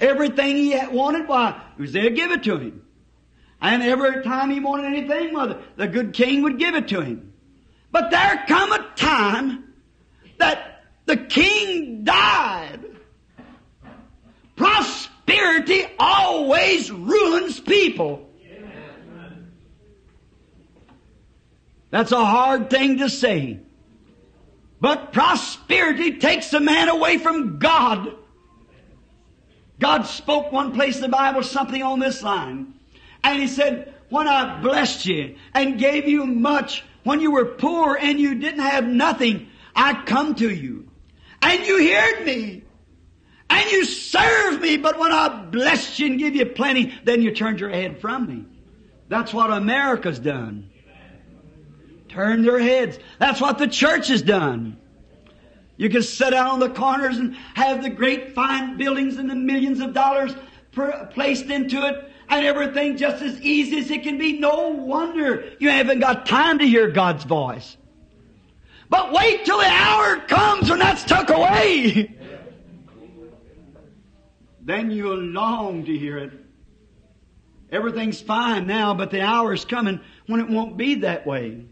Everything 0.00 0.56
he 0.56 0.78
wanted, 0.90 1.28
why, 1.28 1.60
Uzziah 1.80 2.10
give 2.10 2.30
it 2.30 2.44
to 2.44 2.58
him. 2.58 2.82
And 3.60 3.82
every 3.82 4.22
time 4.22 4.50
he 4.50 4.60
wanted 4.60 4.86
anything, 4.86 5.34
well, 5.34 5.60
the 5.76 5.88
good 5.88 6.12
king 6.12 6.42
would 6.42 6.58
give 6.58 6.74
it 6.74 6.88
to 6.88 7.00
him. 7.00 7.32
But 7.90 8.10
there 8.10 8.44
come 8.46 8.72
a 8.72 8.86
time 8.94 9.74
that 10.38 10.84
the 11.06 11.16
king 11.16 12.04
died. 12.04 12.80
Prosperity 14.54 15.07
always 15.98 16.90
ruins 16.90 17.60
people. 17.60 18.28
That's 21.90 22.12
a 22.12 22.24
hard 22.24 22.70
thing 22.70 22.98
to 22.98 23.08
say. 23.08 23.60
But 24.80 25.12
prosperity 25.12 26.18
takes 26.18 26.52
a 26.52 26.60
man 26.60 26.88
away 26.88 27.18
from 27.18 27.58
God. 27.58 28.14
God 29.80 30.02
spoke 30.02 30.52
one 30.52 30.72
place 30.72 30.96
in 30.96 31.02
the 31.02 31.08
Bible 31.08 31.42
something 31.42 31.82
on 31.82 31.98
this 31.98 32.22
line. 32.22 32.74
And 33.24 33.40
He 33.40 33.48
said, 33.48 33.94
when 34.08 34.28
I 34.28 34.60
blessed 34.60 35.06
you 35.06 35.36
and 35.54 35.78
gave 35.78 36.08
you 36.08 36.26
much, 36.26 36.84
when 37.04 37.20
you 37.20 37.32
were 37.32 37.44
poor 37.44 37.96
and 37.96 38.20
you 38.20 38.36
didn't 38.36 38.60
have 38.60 38.86
nothing, 38.86 39.48
I 39.74 40.02
come 40.04 40.34
to 40.36 40.50
you. 40.50 40.88
And 41.42 41.64
you 41.66 41.92
heard 41.94 42.24
me. 42.24 42.64
And 43.50 43.70
you 43.70 43.84
served 43.84 44.60
me, 44.60 44.76
but 44.76 44.98
when 44.98 45.12
I 45.12 45.28
blessed 45.44 45.98
you 45.98 46.06
and 46.06 46.18
give 46.18 46.36
you 46.36 46.46
plenty, 46.46 46.94
then 47.04 47.22
you 47.22 47.34
turned 47.34 47.60
your 47.60 47.70
head 47.70 48.00
from 48.00 48.26
me. 48.26 48.44
That's 49.08 49.32
what 49.32 49.50
America's 49.50 50.18
done. 50.18 50.70
Turn 52.08 52.42
their 52.42 52.58
heads. 52.58 52.98
That's 53.18 53.40
what 53.40 53.58
the 53.58 53.68
church 53.68 54.08
has 54.08 54.22
done. 54.22 54.78
You 55.76 55.88
can 55.88 56.02
sit 56.02 56.34
out 56.34 56.50
on 56.50 56.60
the 56.60 56.70
corners 56.70 57.18
and 57.18 57.36
have 57.54 57.82
the 57.82 57.90
great 57.90 58.34
fine 58.34 58.76
buildings 58.76 59.16
and 59.16 59.30
the 59.30 59.34
millions 59.34 59.80
of 59.80 59.94
dollars 59.94 60.34
per, 60.72 61.08
placed 61.12 61.46
into 61.46 61.86
it 61.86 62.10
and 62.28 62.44
everything 62.44 62.96
just 62.96 63.22
as 63.22 63.40
easy 63.40 63.78
as 63.78 63.90
it 63.90 64.02
can 64.02 64.18
be. 64.18 64.38
No 64.38 64.68
wonder 64.70 65.52
you 65.58 65.70
haven't 65.70 66.00
got 66.00 66.26
time 66.26 66.58
to 66.58 66.66
hear 66.66 66.88
God's 66.88 67.24
voice. 67.24 67.76
But 68.90 69.12
wait 69.12 69.44
till 69.44 69.58
the 69.58 69.66
hour 69.66 70.16
comes 70.20 70.70
when 70.70 70.78
that's 70.78 71.04
took 71.04 71.30
away. 71.30 72.14
then 74.68 74.90
you'll 74.90 75.16
long 75.16 75.84
to 75.84 75.96
hear 75.96 76.18
it. 76.18 76.32
Everything's 77.70 78.20
fine 78.20 78.66
now, 78.66 78.94
but 78.94 79.10
the 79.10 79.20
hour's 79.20 79.64
coming 79.64 80.00
when 80.26 80.40
it 80.40 80.48
won't 80.48 80.76
be 80.76 80.96
that 80.96 81.26
way. 81.26 81.64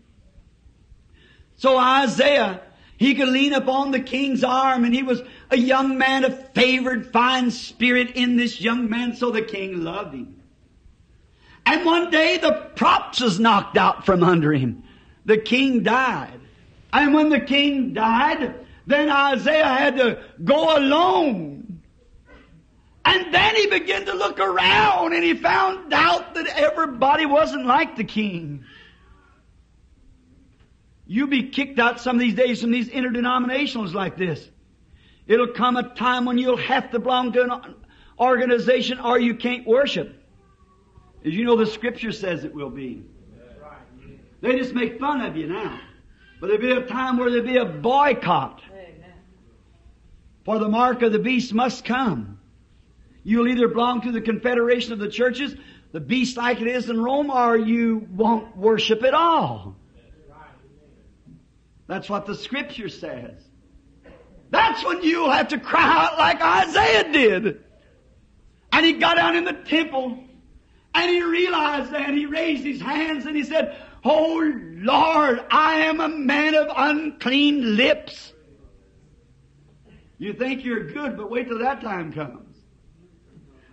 So 1.57 1.79
Isaiah, 1.79 2.61
he 2.99 3.15
could 3.15 3.29
lean 3.29 3.53
upon 3.53 3.91
the 3.91 4.01
king's 4.01 4.45
arm 4.45 4.85
and 4.85 4.95
he 4.95 5.03
was 5.03 5.23
a 5.51 5.57
young 5.57 5.97
man 5.99 6.25
of 6.25 6.53
favored 6.53 7.13
fine 7.13 7.51
spirit 7.51 8.13
in 8.13 8.37
this 8.37 8.61
young 8.61 8.91
man, 8.91 9.17
so 9.17 9.31
the 9.31 9.43
king 9.43 9.83
loved 9.83 10.15
him. 10.15 10.43
And 11.65 11.85
one 11.85 12.11
day 12.11 12.39
the 12.39 12.71
props 12.77 13.21
was 13.21 13.41
knocked 13.41 13.77
out 13.77 14.07
from 14.07 14.23
under 14.23 14.53
him. 14.53 14.85
The 15.25 15.39
king 15.39 15.83
died. 15.83 16.41
And 16.93 17.13
when 17.13 17.29
the 17.29 17.41
king 17.41 17.93
died, 17.93 18.55
then 18.87 19.11
Isaiah 19.11 19.65
had 19.65 19.97
to 19.97 20.23
go 20.45 20.79
alone. 20.79 21.66
And 23.07 23.33
then 23.33 23.55
he 23.55 23.69
began 23.69 24.05
to 24.07 24.15
look 24.15 24.41
around 24.41 25.13
and 25.13 25.23
he 25.23 25.35
found 25.35 25.95
out 25.95 26.35
that 26.35 26.49
everybody 26.49 27.25
wasn't 27.25 27.65
like 27.65 27.95
the 27.95 28.03
king. 28.03 28.65
You'll 31.07 31.29
be 31.29 31.51
kicked 31.51 31.79
out 31.79 32.01
some 32.01 32.17
of 32.17 32.21
these 32.21 32.35
days 32.35 32.61
from 32.61 32.73
these 32.73 32.89
interdenominationals 32.89 33.95
like 33.95 34.17
this. 34.17 34.51
It'll 35.29 35.53
come 35.53 35.77
a 35.77 35.95
time 35.95 36.25
when 36.25 36.37
you'll 36.37 36.57
have 36.57 36.91
to 36.91 36.99
belong 36.99 37.33
to 37.35 37.43
an 37.45 37.75
organization 38.19 38.99
or 38.99 39.21
you 39.21 39.37
can't 39.37 39.65
worship. 39.69 40.21
As 41.25 41.33
you 41.33 41.45
know, 41.45 41.57
the 41.57 41.67
scripture 41.67 42.11
says 42.11 42.43
it 42.43 42.53
will 42.53 42.71
be. 42.71 43.05
They 44.41 44.59
just 44.59 44.75
make 44.75 44.99
fun 44.99 45.21
of 45.21 45.37
you 45.37 45.47
now. 45.47 45.79
But 46.41 46.49
there'll 46.49 46.61
be 46.61 46.73
a 46.73 46.87
time 46.87 47.19
where 47.19 47.31
there'll 47.31 47.47
be 47.47 47.57
a 47.57 47.65
boycott. 47.65 48.63
For 50.45 50.59
the 50.59 50.69
mark 50.69 51.03
of 51.03 51.13
the 51.13 51.19
beast 51.21 51.55
must 51.55 51.85
come. 51.85 52.36
You'll 53.27 53.49
either 53.49 53.67
belong 53.67 54.03
to 54.03 54.13
the 54.13 54.21
confederation 54.21 54.93
of 54.93 55.01
the 55.01 55.09
churches, 55.09 55.53
the 55.91 55.99
beast 55.99 56.37
like 56.37 56.61
it 56.61 56.69
is 56.69 56.89
in 56.89 57.03
Rome, 57.03 57.29
or 57.29 57.57
you 57.57 58.07
won't 58.15 58.57
worship 58.57 59.03
at 59.03 59.15
all. 59.15 59.75
That's 61.89 62.09
what 62.09 62.27
the 62.27 62.37
scripture 62.37 62.89
says. 62.89 63.43
That's 64.51 64.85
when 64.85 65.03
you'll 65.03 65.33
have 65.33 65.49
to 65.49 65.59
cry 65.59 66.07
out 66.07 66.17
like 66.17 66.41
Isaiah 66.41 67.13
did. 67.13 67.65
And 68.71 68.87
he 68.87 68.93
got 68.93 69.17
down 69.17 69.35
in 69.35 69.43
the 69.43 69.55
temple 69.55 70.23
and 70.95 71.11
he 71.11 71.21
realized 71.21 71.91
that 71.91 72.11
he 72.11 72.27
raised 72.27 72.65
his 72.65 72.81
hands 72.81 73.27
and 73.27 73.35
he 73.35 73.43
said, 73.43 73.77
Oh 74.05 74.41
Lord, 74.77 75.45
I 75.51 75.81
am 75.81 75.99
a 75.99 76.09
man 76.09 76.55
of 76.55 76.69
unclean 76.77 77.75
lips. 77.75 78.33
You 80.17 80.33
think 80.33 80.65
you're 80.65 80.93
good, 80.93 81.17
but 81.17 81.29
wait 81.29 81.49
till 81.49 81.59
that 81.59 81.81
time 81.81 82.13
comes. 82.13 82.46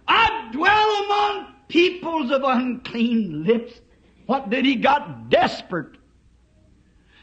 I 0.07 0.49
dwell 0.51 1.05
among 1.05 1.53
peoples 1.67 2.31
of 2.31 2.43
unclean 2.43 3.43
lips. 3.43 3.81
What 4.25 4.49
did 4.49 4.65
he 4.65 4.75
got 4.75 5.29
desperate? 5.29 5.97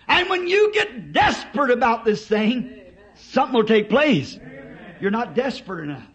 And 0.09 0.29
when 0.29 0.49
you 0.49 0.73
get 0.73 1.13
desperate 1.13 1.71
about 1.71 2.05
this 2.05 2.27
thing, 2.27 2.81
something 3.15 3.55
will 3.55 3.65
take 3.65 3.89
place. 3.89 4.39
You're 5.01 5.11
not 5.11 5.35
desperate 5.35 5.85
enough. 5.85 6.07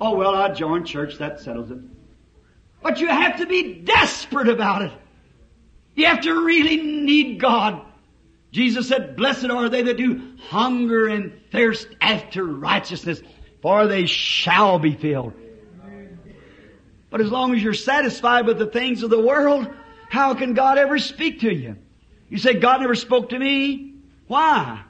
Oh, 0.00 0.14
well, 0.16 0.34
I 0.34 0.52
joined 0.52 0.86
church, 0.86 1.16
that 1.18 1.40
settles 1.40 1.70
it. 1.70 1.78
But 2.82 3.00
you 3.00 3.06
have 3.06 3.38
to 3.38 3.46
be 3.46 3.80
desperate 3.80 4.48
about 4.48 4.82
it. 4.82 4.92
You 5.94 6.06
have 6.06 6.20
to 6.22 6.44
really 6.44 6.76
need 6.76 7.40
God. 7.40 7.80
Jesus 8.52 8.88
said, 8.88 9.16
Blessed 9.16 9.46
are 9.46 9.68
they 9.68 9.82
that 9.82 9.96
do 9.96 10.34
hunger 10.48 11.08
and 11.08 11.32
thirst 11.50 11.88
after 12.00 12.44
righteousness, 12.44 13.22
for 13.62 13.86
they 13.86 14.06
shall 14.06 14.78
be 14.78 14.94
filled. 14.94 15.32
But 17.10 17.20
as 17.20 17.30
long 17.30 17.54
as 17.54 17.62
you're 17.62 17.74
satisfied 17.74 18.46
with 18.46 18.58
the 18.58 18.66
things 18.66 19.02
of 19.02 19.10
the 19.10 19.20
world, 19.20 19.68
how 20.08 20.34
can 20.34 20.54
God 20.54 20.78
ever 20.78 20.98
speak 20.98 21.40
to 21.40 21.54
you? 21.54 21.76
You 22.28 22.38
say, 22.38 22.54
God 22.54 22.80
never 22.80 22.94
spoke 22.94 23.30
to 23.30 23.38
me. 23.38 23.94
Why? 24.26 24.82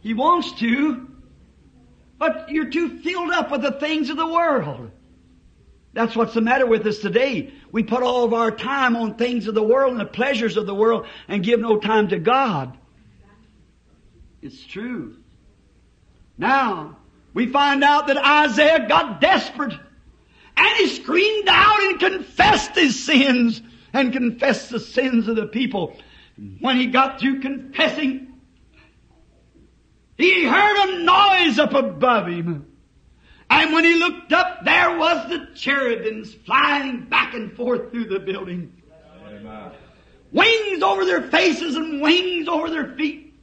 He 0.00 0.14
wants 0.14 0.52
to, 0.60 1.08
but 2.18 2.50
you're 2.50 2.70
too 2.70 2.98
filled 3.00 3.30
up 3.30 3.50
with 3.50 3.62
the 3.62 3.72
things 3.72 4.10
of 4.10 4.16
the 4.16 4.26
world. 4.26 4.90
That's 5.92 6.14
what's 6.14 6.34
the 6.34 6.40
matter 6.40 6.66
with 6.66 6.86
us 6.86 6.98
today. 6.98 7.52
We 7.72 7.82
put 7.82 8.02
all 8.02 8.24
of 8.24 8.32
our 8.32 8.50
time 8.50 8.96
on 8.96 9.14
things 9.14 9.46
of 9.46 9.54
the 9.54 9.62
world 9.62 9.92
and 9.92 10.00
the 10.00 10.06
pleasures 10.06 10.56
of 10.56 10.66
the 10.66 10.74
world 10.74 11.06
and 11.28 11.42
give 11.42 11.60
no 11.60 11.78
time 11.78 12.08
to 12.08 12.18
God. 12.18 12.76
It's 14.42 14.64
true. 14.64 15.16
Now, 16.38 16.96
we 17.34 17.46
find 17.46 17.84
out 17.84 18.06
that 18.06 18.16
Isaiah 18.16 18.86
got 18.88 19.20
desperate 19.20 19.74
and 20.60 20.76
he 20.76 20.88
screamed 20.88 21.48
out 21.48 21.80
and 21.80 21.98
confessed 21.98 22.74
his 22.74 23.02
sins 23.02 23.62
and 23.94 24.12
confessed 24.12 24.70
the 24.70 24.78
sins 24.78 25.26
of 25.26 25.36
the 25.36 25.46
people. 25.46 25.96
When 26.60 26.76
he 26.76 26.86
got 26.86 27.18
through 27.18 27.40
confessing, 27.40 28.34
he 30.18 30.44
heard 30.44 30.76
a 30.76 31.02
noise 31.02 31.58
up 31.58 31.72
above 31.72 32.26
him. 32.26 32.66
And 33.48 33.72
when 33.72 33.84
he 33.84 33.94
looked 33.94 34.32
up, 34.32 34.64
there 34.64 34.98
was 34.98 35.30
the 35.30 35.48
cherubims 35.54 36.34
flying 36.34 37.06
back 37.06 37.32
and 37.34 37.52
forth 37.56 37.90
through 37.90 38.04
the 38.04 38.20
building. 38.20 38.82
Amen. 39.26 39.70
Wings 40.30 40.82
over 40.82 41.06
their 41.06 41.22
faces 41.22 41.74
and 41.74 42.02
wings 42.02 42.48
over 42.48 42.68
their 42.68 42.94
feet. 42.96 43.34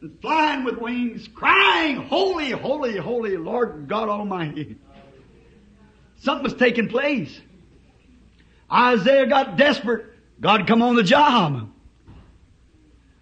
And 0.00 0.18
flying 0.20 0.64
with 0.64 0.78
wings, 0.78 1.28
crying, 1.28 1.96
Holy, 1.96 2.50
holy, 2.50 2.96
holy, 2.96 3.36
Lord 3.36 3.88
God 3.88 4.08
Almighty. 4.08 4.76
Something 6.22 6.44
was 6.44 6.54
taking 6.54 6.88
place. 6.88 7.40
Isaiah 8.72 9.26
got 9.26 9.56
desperate. 9.56 10.06
God 10.40 10.68
come 10.68 10.80
on 10.80 10.94
the 10.94 11.02
job. 11.02 11.68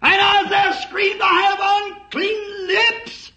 And 0.03 0.45
Isaiah 0.45 0.73
screamed, 0.87 1.19
I 1.19 1.41
have 1.41 1.97
unclean 1.97 2.67
lips. 2.67 3.31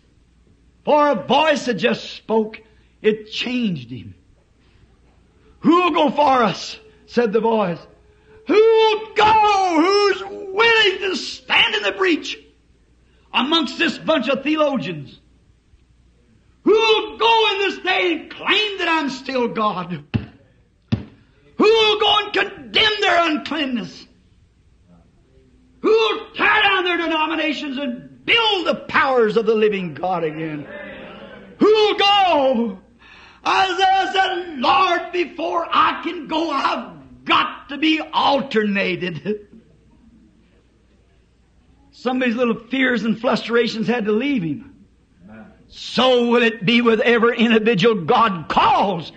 For 0.85 1.09
a 1.09 1.15
voice 1.15 1.65
had 1.65 1.79
just 1.79 2.13
spoke. 2.13 2.61
It 3.01 3.31
changed 3.31 3.91
him. 3.91 4.15
Who'll 5.61 5.93
go 5.93 6.11
for 6.11 6.43
us? 6.43 6.79
said 7.07 7.33
the 7.33 7.41
voice. 7.41 7.79
Who'll 8.47 9.15
go? 9.15 9.81
Who's 9.81 10.25
willing 10.53 10.99
to 11.11 11.17
stand 11.17 11.75
in 11.75 11.83
the 11.83 11.93
breach 11.93 12.39
amongst 13.33 13.79
this 13.79 13.97
bunch 13.97 14.29
of 14.29 14.43
theologians? 14.43 15.21
Who'll 16.65 17.19
go 17.19 17.53
in 17.53 17.59
this 17.59 17.79
day 17.79 18.13
and 18.13 18.31
claim 18.31 18.79
that 18.79 18.89
I'm 18.89 19.11
still 19.11 19.49
God? 19.49 20.03
Who'll 21.57 22.01
go 22.01 22.19
and 22.25 22.33
condemn 22.33 23.01
their 23.01 23.31
uncleanness? 23.31 24.07
Who'll 25.81 26.31
tear 26.35 26.63
down 26.63 26.85
their 26.85 26.97
denominations 26.97 27.77
and 27.77 28.25
build 28.25 28.67
the 28.67 28.87
powers 28.89 29.37
of 29.37 29.45
the 29.45 29.55
living 29.55 29.95
God 29.95 30.25
again? 30.25 30.67
Who'll 31.59 31.97
go? 31.97 32.79
Isaiah 33.47 34.11
said, 34.13 34.59
Lord, 34.59 35.13
before 35.13 35.69
I 35.71 36.01
can 36.03 36.27
go, 36.27 36.51
I've 36.51 37.25
got 37.25 37.69
to 37.69 37.77
be 37.77 38.01
alternated. 38.01 39.49
Somebody's 41.91 42.37
little 42.37 42.59
fears 42.69 43.05
and 43.05 43.21
frustrations 43.21 43.87
had 43.87 44.07
to 44.07 44.13
leave 44.13 44.43
him. 44.43 44.74
So 45.77 46.29
will 46.29 46.45
it 46.45 46.65
be 46.65 46.81
with 46.83 47.01
every 47.01 47.37
individual 47.37 48.05
God 48.05 48.49
calls. 48.49 49.11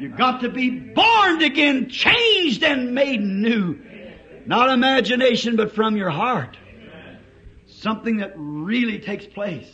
You've 0.00 0.16
got 0.16 0.40
to 0.40 0.48
be 0.48 0.70
born 0.70 1.40
again, 1.40 1.88
changed 1.88 2.64
and 2.64 2.94
made 2.94 3.20
new. 3.20 3.78
Not 4.44 4.70
imagination, 4.70 5.54
but 5.54 5.76
from 5.76 5.96
your 5.96 6.10
heart. 6.10 6.56
Something 7.66 8.16
that 8.18 8.32
really 8.34 8.98
takes 8.98 9.24
place. 9.26 9.70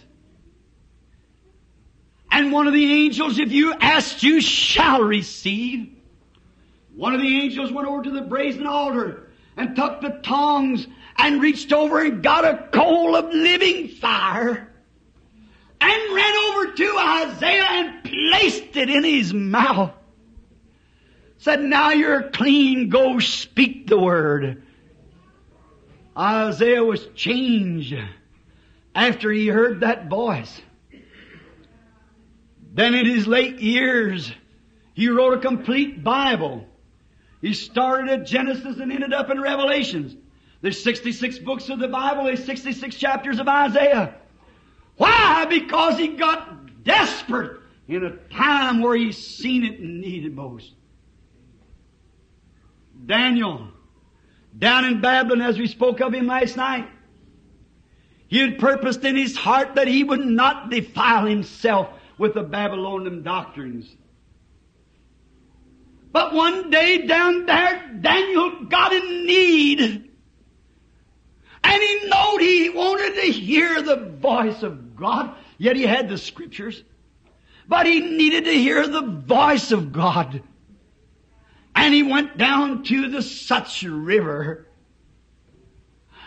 And 2.31 2.53
one 2.53 2.67
of 2.67 2.75
the 2.75 2.93
angels, 2.93 3.39
if 3.39 3.51
you 3.51 3.73
ask, 3.73 4.23
you 4.23 4.43
shall 4.43 5.01
receive. 5.01 5.91
One 6.95 7.15
of 7.15 7.23
the 7.23 7.41
angels 7.41 7.73
went 7.73 7.89
over 7.89 8.03
to 8.03 8.11
the 8.11 8.23
brazen 8.23 8.67
altar 8.67 9.31
and 9.57 9.75
took 9.75 10.03
the 10.03 10.21
tongs 10.23 10.87
and 11.17 11.41
reached 11.41 11.73
over 11.73 12.05
and 12.05 12.23
got 12.23 12.45
a 12.45 12.69
coal 12.73 13.17
of 13.17 13.33
living 13.33 13.89
fire 13.89 14.71
and 15.81 16.15
ran 16.15 16.37
over 16.37 16.73
to 16.73 16.97
Isaiah 16.99 17.67
and 17.69 18.05
placed 18.05 18.77
it 18.77 18.91
in 18.91 19.05
his 19.05 19.33
mouth. 19.33 19.93
Said, 21.39 21.63
now 21.63 21.91
you're 21.91 22.31
clean, 22.31 22.89
go 22.89 23.19
speak 23.19 23.87
the 23.87 23.99
word. 23.99 24.63
Isaiah 26.17 26.85
was 26.85 27.07
changed 27.15 27.95
after 28.95 29.31
he 29.31 29.49
heard 29.49 29.81
that 29.81 30.09
voice. 30.09 30.61
Then 32.73 32.95
in 32.95 33.07
his 33.07 33.27
late 33.27 33.61
years, 33.61 34.33
he 34.95 35.09
wrote 35.09 35.35
a 35.35 35.41
complete 35.41 36.03
Bible. 36.03 36.67
He 37.41 37.53
started 37.53 38.11
at 38.11 38.27
Genesis 38.27 38.79
and 38.79 38.91
ended 38.91 39.13
up 39.13 39.31
in 39.31 39.41
Revelations. 39.41 40.17
There's 40.61 40.83
66 40.83 41.41
books 41.41 41.69
of 41.69 41.79
the 41.79 41.89
Bible, 41.89 42.25
there's 42.25 42.45
66 42.45 42.97
chapters 42.97 43.39
of 43.39 43.49
Isaiah. 43.49 44.15
Why? 44.97 45.47
Because 45.49 45.99
he 45.99 46.09
got 46.09 46.85
desperate 46.85 47.61
in 47.89 48.05
a 48.05 48.17
time 48.35 48.81
where 48.81 48.97
he 48.97 49.13
seen 49.13 49.65
it 49.65 49.79
and 49.79 50.01
needed 50.01 50.35
most. 50.35 50.73
Daniel, 53.07 53.69
down 54.57 54.85
in 54.85 55.01
Babylon 55.01 55.43
as 55.43 55.59
we 55.59 55.67
spoke 55.67 56.01
of 56.01 56.15
him 56.15 56.27
last 56.27 56.57
night, 56.57 56.89
he 58.29 58.39
had 58.39 58.59
purposed 58.59 59.05
in 59.05 59.17
his 59.17 59.37
heart 59.37 59.75
that 59.75 59.87
he 59.87 60.03
would 60.03 60.25
not 60.25 60.71
defile 60.71 61.27
himself 61.27 61.89
with 62.19 62.35
the 62.35 62.43
Babylonian 62.43 63.23
doctrines. 63.23 63.95
But 66.13 66.33
one 66.33 66.71
day 66.71 67.07
down 67.07 67.47
there, 67.47 67.99
Daniel 68.01 68.65
got 68.67 68.93
in 68.93 69.27
need. 69.27 69.81
And 71.65 71.83
he 71.83 72.09
knowed 72.09 72.39
he 72.39 72.71
wanted 72.71 73.15
to 73.17 73.33
hear 73.33 73.83
the 73.83 73.97
voice 73.97 74.63
of 74.63 74.84
God, 75.05 75.35
yet 75.59 75.77
he 75.77 75.83
had 75.83 76.09
the 76.09 76.17
scriptures. 76.17 76.83
But 77.69 77.87
he 77.87 78.01
needed 78.01 78.45
to 78.47 78.53
hear 78.53 78.87
the 78.87 79.03
voice 79.03 79.71
of 79.71 79.93
God. 79.93 80.43
And 81.75 81.93
he 81.93 82.03
went 82.03 82.39
down 82.39 82.85
to 82.85 83.11
the 83.11 83.21
Such 83.21 83.83
River. 83.83 84.67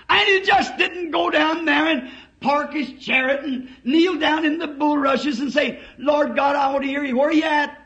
And 0.10 0.28
he 0.28 0.42
just 0.42 0.78
didn't 0.78 1.12
go 1.12 1.30
down 1.32 1.66
there 1.66 1.88
and 1.88 2.12
park 2.40 2.74
his 2.74 2.92
chariot 3.04 3.44
and 3.44 3.70
kneel 3.84 4.20
down 4.20 4.46
in 4.46 4.60
the 4.60 4.68
bulrushes 4.68 5.40
and 5.40 5.52
say, 5.52 5.80
Lord 5.98 6.36
God, 6.36 6.56
I 6.56 6.72
want 6.72 6.84
to 6.84 6.90
hear 6.90 7.04
you. 7.04 7.18
Where 7.18 7.30
are 7.30 7.34
you 7.34 7.44
at? 7.44 7.78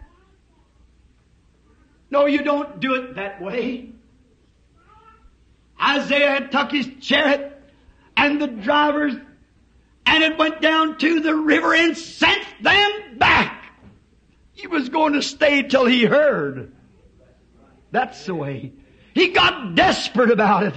No, 2.10 2.26
you 2.26 2.44
don't 2.44 2.82
do 2.82 2.96
it 2.96 3.16
that 3.16 3.42
way. 3.42 3.94
Isaiah 5.82 6.32
had 6.32 6.52
took 6.52 6.72
his 6.72 6.88
chariot 7.00 7.64
and 8.18 8.42
the 8.42 8.48
drivers 8.48 9.16
and 10.06 10.24
it 10.24 10.38
went 10.38 10.62
down 10.62 10.98
to 10.98 11.20
the 11.20 11.36
river 11.36 11.74
and 11.74 11.98
sent 11.98 12.44
them 12.62 13.18
back. 13.18 13.66
He 14.54 14.68
was 14.68 14.90
going 14.90 15.14
to 15.14 15.22
stay 15.22 15.64
till 15.64 15.86
he 15.86 16.06
heard. 16.06 16.74
That's 17.92 18.26
the 18.26 18.36
way. 18.36 18.74
He 19.14 19.30
got 19.30 19.76
desperate 19.76 20.32
about 20.32 20.64
it. 20.64 20.76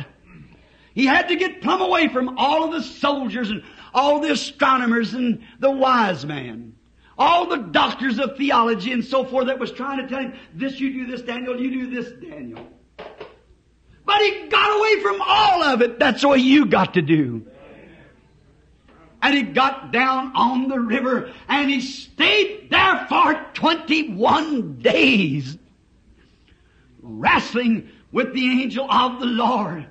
He 0.94 1.06
had 1.06 1.28
to 1.28 1.36
get 1.36 1.60
plumb 1.60 1.80
away 1.80 2.08
from 2.08 2.38
all 2.38 2.64
of 2.64 2.72
the 2.72 2.82
soldiers 2.82 3.50
and 3.50 3.62
all 3.92 4.20
the 4.20 4.32
astronomers 4.32 5.12
and 5.14 5.42
the 5.58 5.70
wise 5.70 6.24
man. 6.24 6.74
All 7.16 7.46
the 7.46 7.58
doctors 7.58 8.18
of 8.18 8.36
theology 8.36 8.92
and 8.92 9.04
so 9.04 9.24
forth 9.24 9.46
that 9.46 9.58
was 9.58 9.70
trying 9.70 9.98
to 9.98 10.08
tell 10.08 10.20
him, 10.20 10.34
this 10.52 10.80
you 10.80 10.92
do 10.92 11.06
this, 11.06 11.22
Daniel, 11.22 11.60
you 11.60 11.70
do 11.70 11.90
this, 11.90 12.12
Daniel. 12.20 12.68
But 14.06 14.20
he 14.20 14.48
got 14.48 14.78
away 14.78 15.02
from 15.02 15.22
all 15.24 15.62
of 15.62 15.82
it. 15.82 15.98
That's 15.98 16.24
what 16.24 16.40
you 16.40 16.66
got 16.66 16.94
to 16.94 17.02
do. 17.02 17.46
And 19.24 19.34
he 19.34 19.42
got 19.42 19.90
down 19.90 20.36
on 20.36 20.68
the 20.68 20.78
river 20.78 21.32
and 21.48 21.70
he 21.70 21.80
stayed 21.80 22.68
there 22.68 23.06
for 23.08 23.34
21 23.54 24.80
days 24.80 25.56
wrestling 27.00 27.88
with 28.12 28.34
the 28.34 28.62
angel 28.62 28.86
of 28.90 29.20
the 29.20 29.26
Lord. 29.26 29.86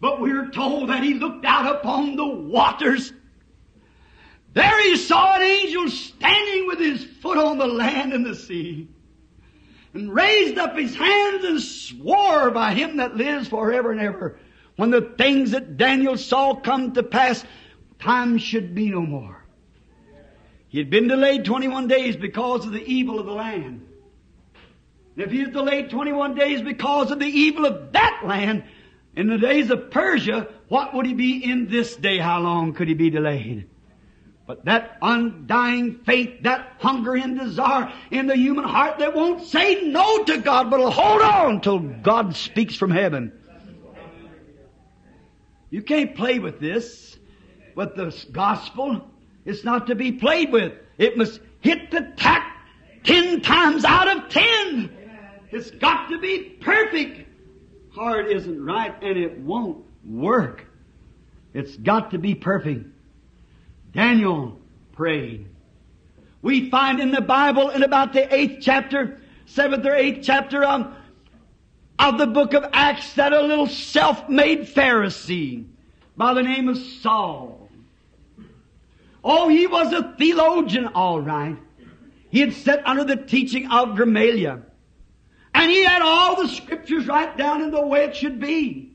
But 0.00 0.18
we're 0.18 0.48
told 0.48 0.88
that 0.88 1.02
he 1.02 1.12
looked 1.12 1.44
out 1.44 1.76
upon 1.76 2.16
the 2.16 2.26
waters. 2.26 3.12
There 4.54 4.82
he 4.84 4.96
saw 4.96 5.34
an 5.36 5.42
angel 5.42 5.90
standing 5.90 6.66
with 6.66 6.78
his 6.78 7.04
foot 7.04 7.36
on 7.36 7.58
the 7.58 7.66
land 7.66 8.14
and 8.14 8.24
the 8.24 8.34
sea. 8.34 8.88
And 9.92 10.10
raised 10.10 10.56
up 10.56 10.74
his 10.74 10.94
hands 10.94 11.44
and 11.44 11.60
swore 11.60 12.50
by 12.50 12.72
him 12.72 12.96
that 12.96 13.14
lives 13.14 13.48
forever 13.48 13.92
and 13.92 14.00
ever. 14.00 14.38
when 14.76 14.90
the 14.90 15.02
things 15.02 15.50
that 15.50 15.76
Daniel 15.76 16.16
saw 16.16 16.54
come 16.54 16.94
to 16.94 17.02
pass, 17.02 17.44
time 18.04 18.38
should 18.38 18.74
be 18.74 18.90
no 18.90 19.00
more. 19.00 19.42
He 20.68 20.78
had 20.78 20.90
been 20.90 21.08
delayed 21.08 21.44
21 21.44 21.88
days 21.88 22.16
because 22.16 22.66
of 22.66 22.72
the 22.72 22.84
evil 22.84 23.18
of 23.18 23.26
the 23.26 23.32
land. 23.32 23.86
And 25.14 25.24
if 25.24 25.30
he 25.30 25.44
was 25.44 25.52
delayed 25.52 25.90
21 25.90 26.34
days 26.34 26.62
because 26.62 27.10
of 27.10 27.18
the 27.18 27.26
evil 27.26 27.64
of 27.64 27.92
that 27.92 28.22
land, 28.24 28.64
in 29.16 29.28
the 29.28 29.38
days 29.38 29.70
of 29.70 29.90
Persia, 29.90 30.48
what 30.68 30.92
would 30.94 31.06
he 31.06 31.14
be 31.14 31.44
in 31.44 31.68
this 31.68 31.94
day? 31.94 32.18
How 32.18 32.40
long 32.40 32.74
could 32.74 32.88
he 32.88 32.94
be 32.94 33.10
delayed? 33.10 33.68
But 34.46 34.64
that 34.66 34.98
undying 35.00 36.00
faith, 36.00 36.42
that 36.42 36.74
hunger 36.78 37.14
and 37.14 37.38
desire 37.38 37.92
in 38.10 38.26
the 38.26 38.36
human 38.36 38.64
heart 38.64 38.98
that 38.98 39.14
won't 39.14 39.44
say 39.44 39.82
no 39.82 40.24
to 40.24 40.38
God, 40.38 40.70
but 40.70 40.80
will 40.80 40.90
hold 40.90 41.22
on 41.22 41.60
till 41.60 41.78
God 41.78 42.36
speaks 42.36 42.74
from 42.74 42.90
heaven. 42.90 43.32
You 45.70 45.82
can't 45.82 46.14
play 46.14 46.40
with 46.40 46.60
this, 46.60 47.13
with 47.74 47.94
the 47.96 48.14
gospel. 48.32 49.08
It's 49.44 49.64
not 49.64 49.86
to 49.88 49.94
be 49.94 50.12
played 50.12 50.52
with. 50.52 50.72
It 50.98 51.16
must 51.16 51.40
hit 51.60 51.90
the 51.90 52.12
tack 52.16 52.66
ten 53.04 53.40
times 53.40 53.84
out 53.84 54.08
of 54.08 54.28
ten. 54.28 54.90
It's 55.50 55.70
got 55.70 56.08
to 56.08 56.18
be 56.18 56.56
perfect. 56.60 57.28
Hard 57.94 58.30
isn't 58.30 58.64
right 58.64 58.94
and 59.02 59.16
it 59.16 59.38
won't 59.38 59.84
work. 60.04 60.66
It's 61.52 61.76
got 61.76 62.10
to 62.10 62.18
be 62.18 62.34
perfect. 62.34 62.86
Daniel 63.92 64.58
prayed. 64.92 65.46
We 66.42 66.68
find 66.70 67.00
in 67.00 67.12
the 67.12 67.20
Bible 67.20 67.70
in 67.70 67.84
about 67.84 68.12
the 68.12 68.34
eighth 68.34 68.58
chapter, 68.60 69.20
seventh 69.46 69.86
or 69.86 69.94
eighth 69.94 70.24
chapter 70.24 70.64
of, 70.64 70.92
of 71.98 72.18
the 72.18 72.26
book 72.26 72.54
of 72.54 72.64
Acts 72.72 73.14
that 73.14 73.32
a 73.32 73.40
little 73.40 73.68
self-made 73.68 74.62
Pharisee 74.62 75.66
by 76.16 76.34
the 76.34 76.42
name 76.42 76.68
of 76.68 76.76
Saul. 76.76 77.53
Oh, 79.24 79.48
he 79.48 79.66
was 79.66 79.92
a 79.92 80.14
theologian, 80.18 80.88
all 80.88 81.20
right. 81.20 81.56
He 82.28 82.40
had 82.40 82.52
sat 82.52 82.86
under 82.86 83.04
the 83.04 83.16
teaching 83.16 83.70
of 83.70 83.96
Gamaliel. 83.96 84.62
And 85.54 85.70
he 85.70 85.84
had 85.84 86.02
all 86.02 86.42
the 86.42 86.48
scriptures 86.48 87.06
right 87.06 87.34
down 87.36 87.62
in 87.62 87.70
the 87.70 87.86
way 87.86 88.04
it 88.04 88.16
should 88.16 88.38
be, 88.38 88.92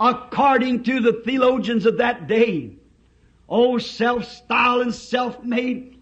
according 0.00 0.84
to 0.84 1.00
the 1.00 1.20
theologians 1.24 1.84
of 1.86 1.98
that 1.98 2.26
day. 2.28 2.76
Oh, 3.48 3.78
self-styled 3.78 4.82
and 4.82 4.94
self-made. 4.94 6.00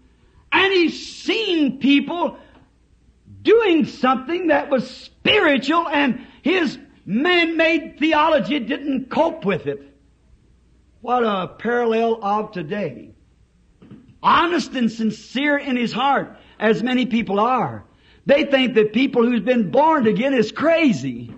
And 0.51 0.73
he's 0.73 1.15
seen 1.23 1.79
people 1.79 2.37
doing 3.41 3.85
something 3.85 4.47
that 4.47 4.69
was 4.69 4.89
spiritual 4.89 5.87
and 5.89 6.25
his 6.41 6.77
man-made 7.05 7.97
theology 7.99 8.59
didn't 8.59 9.09
cope 9.09 9.43
with 9.45 9.65
it. 9.65 9.81
What 11.01 11.23
a 11.23 11.47
parallel 11.57 12.19
of 12.23 12.51
today. 12.51 13.11
Honest 14.21 14.73
and 14.73 14.91
sincere 14.91 15.57
in 15.57 15.75
his 15.75 15.93
heart, 15.93 16.37
as 16.59 16.81
many 16.81 17.05
people 17.05 17.39
are. 17.39 17.83
They 18.25 18.45
think 18.45 18.73
that 18.75 18.93
people 18.93 19.23
who's 19.25 19.41
been 19.41 19.71
born 19.71 20.07
again 20.07 20.33
is 20.33 20.51
crazy. 20.51 21.33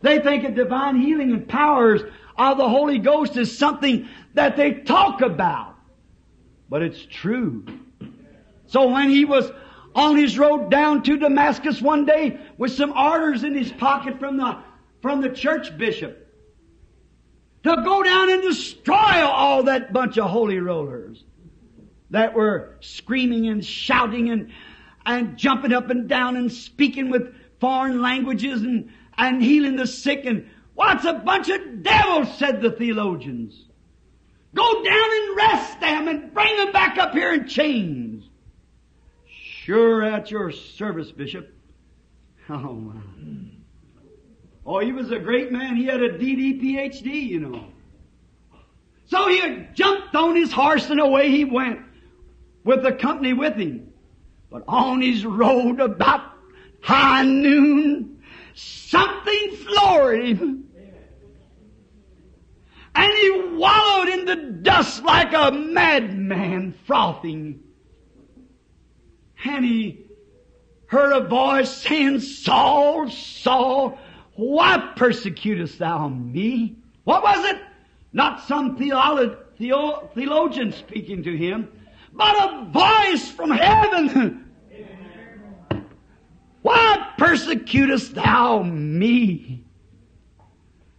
They 0.00 0.18
think 0.18 0.42
that 0.42 0.54
divine 0.54 0.96
healing 0.96 1.30
and 1.32 1.48
powers 1.48 2.02
of 2.36 2.58
the 2.58 2.68
Holy 2.68 2.98
Ghost 2.98 3.36
is 3.36 3.56
something 3.56 4.08
that 4.34 4.56
they 4.56 4.72
talk 4.72 5.20
about. 5.20 5.76
But 6.68 6.82
it's 6.82 7.04
true. 7.04 7.64
So 8.66 8.88
when 8.88 9.10
he 9.10 9.24
was 9.24 9.50
on 9.94 10.16
his 10.16 10.38
road 10.38 10.70
down 10.70 11.02
to 11.04 11.18
Damascus 11.18 11.80
one 11.80 12.06
day 12.06 12.40
with 12.56 12.72
some 12.72 12.92
orders 12.92 13.44
in 13.44 13.54
his 13.54 13.70
pocket 13.70 14.18
from 14.18 14.38
the, 14.38 14.58
from 15.02 15.20
the 15.20 15.28
church 15.28 15.76
bishop 15.76 16.18
to 17.62 17.76
go 17.84 18.02
down 18.02 18.30
and 18.30 18.42
destroy 18.42 19.24
all 19.24 19.64
that 19.64 19.92
bunch 19.92 20.18
of 20.18 20.30
holy 20.30 20.58
rollers 20.58 21.22
that 22.12 22.34
were 22.34 22.76
screaming 22.80 23.48
and 23.48 23.64
shouting 23.64 24.30
and, 24.30 24.52
and 25.04 25.36
jumping 25.36 25.72
up 25.72 25.90
and 25.90 26.08
down 26.08 26.36
and 26.36 26.52
speaking 26.52 27.10
with 27.10 27.34
foreign 27.58 28.00
languages 28.00 28.62
and, 28.62 28.90
and 29.16 29.42
healing 29.42 29.76
the 29.76 29.86
sick 29.86 30.24
and 30.26 30.48
what's 30.74 31.06
a 31.06 31.14
bunch 31.14 31.48
of 31.48 31.82
devils, 31.82 32.38
said 32.38 32.60
the 32.60 32.70
theologians. 32.70 33.64
Go 34.54 34.84
down 34.84 35.10
and 35.10 35.36
rest 35.36 35.80
them 35.80 36.08
and 36.08 36.34
bring 36.34 36.54
them 36.56 36.70
back 36.70 36.98
up 36.98 37.12
here 37.12 37.32
in 37.32 37.48
chains. 37.48 38.28
Sure 39.26 40.02
at 40.02 40.30
your 40.30 40.52
service, 40.52 41.10
Bishop. 41.10 41.50
Oh 42.50 42.74
my. 42.74 43.00
Oh, 44.66 44.80
he 44.80 44.92
was 44.92 45.12
a 45.12 45.18
great 45.18 45.52
man. 45.52 45.76
He 45.76 45.86
had 45.86 46.02
a 46.02 46.18
DD 46.18 46.60
PhD, 46.60 47.28
you 47.28 47.40
know. 47.40 47.66
So 49.06 49.28
he 49.28 49.66
jumped 49.74 50.14
on 50.14 50.34
his 50.34 50.52
horse 50.52 50.90
and 50.90 51.00
away 51.00 51.30
he 51.30 51.44
went 51.44 51.80
with 52.64 52.82
the 52.82 52.92
company 52.92 53.32
with 53.32 53.56
him. 53.56 53.92
But 54.50 54.64
on 54.68 55.00
his 55.00 55.24
road 55.24 55.80
about 55.80 56.20
high 56.82 57.24
noon, 57.24 58.22
something 58.54 59.50
floored 59.56 60.24
him. 60.24 60.68
And 62.94 63.12
he 63.12 63.30
wallowed 63.54 64.08
in 64.08 64.24
the 64.26 64.36
dust 64.36 65.02
like 65.02 65.32
a 65.32 65.50
madman 65.50 66.74
frothing. 66.86 67.60
And 69.44 69.64
he 69.64 70.04
heard 70.86 71.12
a 71.12 71.26
voice 71.26 71.74
saying, 71.78 72.20
Saul, 72.20 73.08
Saul, 73.08 73.98
why 74.34 74.92
persecutest 74.94 75.78
thou 75.78 76.08
me? 76.08 76.76
What 77.04 77.22
was 77.22 77.44
it? 77.46 77.58
Not 78.12 78.42
some 78.42 78.76
theolo- 78.76 79.38
theo- 79.56 80.10
theologian 80.14 80.72
speaking 80.72 81.22
to 81.22 81.34
him, 81.34 81.68
but 82.12 82.36
a 82.36 82.64
voice 82.66 83.28
from 83.30 83.50
heaven. 83.50 84.52
Why 86.62 87.12
persecutest 87.18 88.14
thou 88.14 88.62
me? 88.62 89.64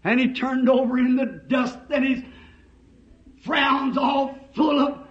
And 0.03 0.20
he 0.20 0.34
turned 0.34 0.70
over 0.70 0.97
in 0.97 1.16
the 1.16 1.26
dust 1.26 1.80
and 1.89 2.05
his 2.05 2.24
frowns 3.43 3.97
all 3.97 4.38
full 4.53 4.80
of 4.80 5.07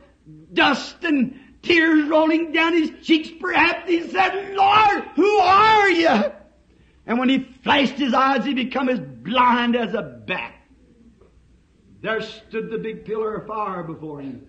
dust 0.53 0.97
and 1.03 1.39
tears 1.63 2.09
rolling 2.09 2.53
down 2.53 2.75
his 2.75 2.91
cheeks. 3.03 3.31
Perhaps 3.41 3.89
he 3.89 4.09
said, 4.09 4.55
Lord, 4.55 5.05
who 5.15 5.39
are 5.39 5.91
you? 5.91 6.33
And 7.07 7.19
when 7.19 7.29
he 7.29 7.49
flashed 7.63 7.95
his 7.95 8.13
eyes, 8.15 8.45
he 8.45 8.55
became 8.55 8.89
as 8.89 9.01
blind 9.01 9.77
as 9.77 9.95
a 9.95 10.03
bat. 10.03 10.55
There 12.03 12.21
stood 12.21 12.71
the 12.71 12.79
big 12.79 13.05
pillar 13.05 13.37
of 13.37 13.47
fire 13.47 13.83
before 13.83 14.21
him. 14.21 14.47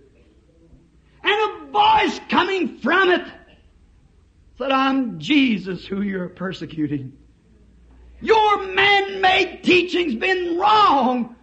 And 1.23 1.33
a 1.33 1.71
voice 1.71 2.19
coming 2.29 2.79
from 2.79 3.11
it 3.11 3.25
said, 4.57 4.71
I'm 4.71 5.19
Jesus 5.19 5.85
who 5.85 6.01
you're 6.01 6.29
persecuting. 6.29 7.13
Your 8.21 8.67
man-made 8.67 9.63
teaching's 9.63 10.15
been 10.15 10.57
wrong. 10.57 11.35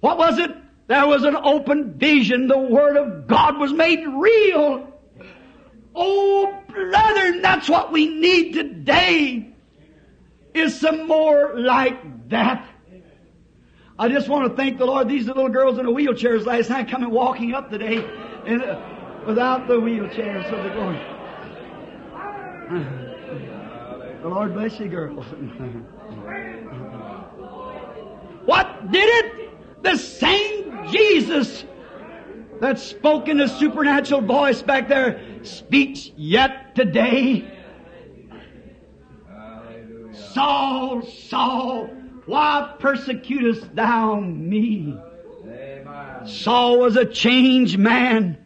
What 0.00 0.18
was 0.18 0.38
it? 0.38 0.50
There 0.86 1.06
was 1.06 1.24
an 1.24 1.36
open 1.36 1.94
vision. 1.94 2.48
The 2.48 2.58
Word 2.58 2.96
of 2.96 3.26
God 3.26 3.58
was 3.58 3.72
made 3.72 4.06
real. 4.06 4.92
Oh, 5.94 6.62
brethren, 6.68 7.42
that's 7.42 7.68
what 7.68 7.90
we 7.92 8.06
need 8.06 8.52
today. 8.52 9.52
Is 10.54 10.78
some 10.78 11.06
more 11.06 11.58
like 11.58 12.28
that. 12.28 12.66
I 13.98 14.08
just 14.08 14.28
want 14.28 14.50
to 14.50 14.56
thank 14.56 14.78
the 14.78 14.86
Lord. 14.86 15.08
These 15.08 15.28
are 15.28 15.34
little 15.34 15.48
girls 15.48 15.78
in 15.78 15.86
the 15.86 15.92
wheelchairs 15.92 16.44
last 16.44 16.68
night 16.68 16.88
coming 16.88 17.10
walking 17.10 17.54
up 17.54 17.70
today 17.70 18.06
uh, 18.46 18.80
without 19.26 19.66
the 19.66 19.78
wheelchair, 19.80 20.42
so 20.44 20.56
they're 20.62 20.74
going. 20.74 21.00
The 24.22 24.28
Lord 24.28 24.54
bless 24.54 24.78
you, 24.80 24.88
girls. 24.88 25.24
what 28.44 28.90
did 28.90 29.24
it? 29.24 29.82
The 29.82 29.96
same 29.96 30.88
Jesus 30.90 31.64
that 32.60 32.78
spoke 32.78 33.28
in 33.28 33.40
a 33.40 33.48
supernatural 33.48 34.22
voice 34.22 34.62
back 34.62 34.88
there 34.88 35.20
speaks 35.42 36.10
yet 36.16 36.74
today. 36.74 37.52
Saul, 40.12 41.02
Saul, 41.02 41.86
why 42.26 42.74
persecutest 42.78 43.74
thou 43.74 44.20
me? 44.20 44.98
Saul 46.26 46.78
was 46.78 46.96
a 46.96 47.04
changed 47.04 47.78
man. 47.78 48.38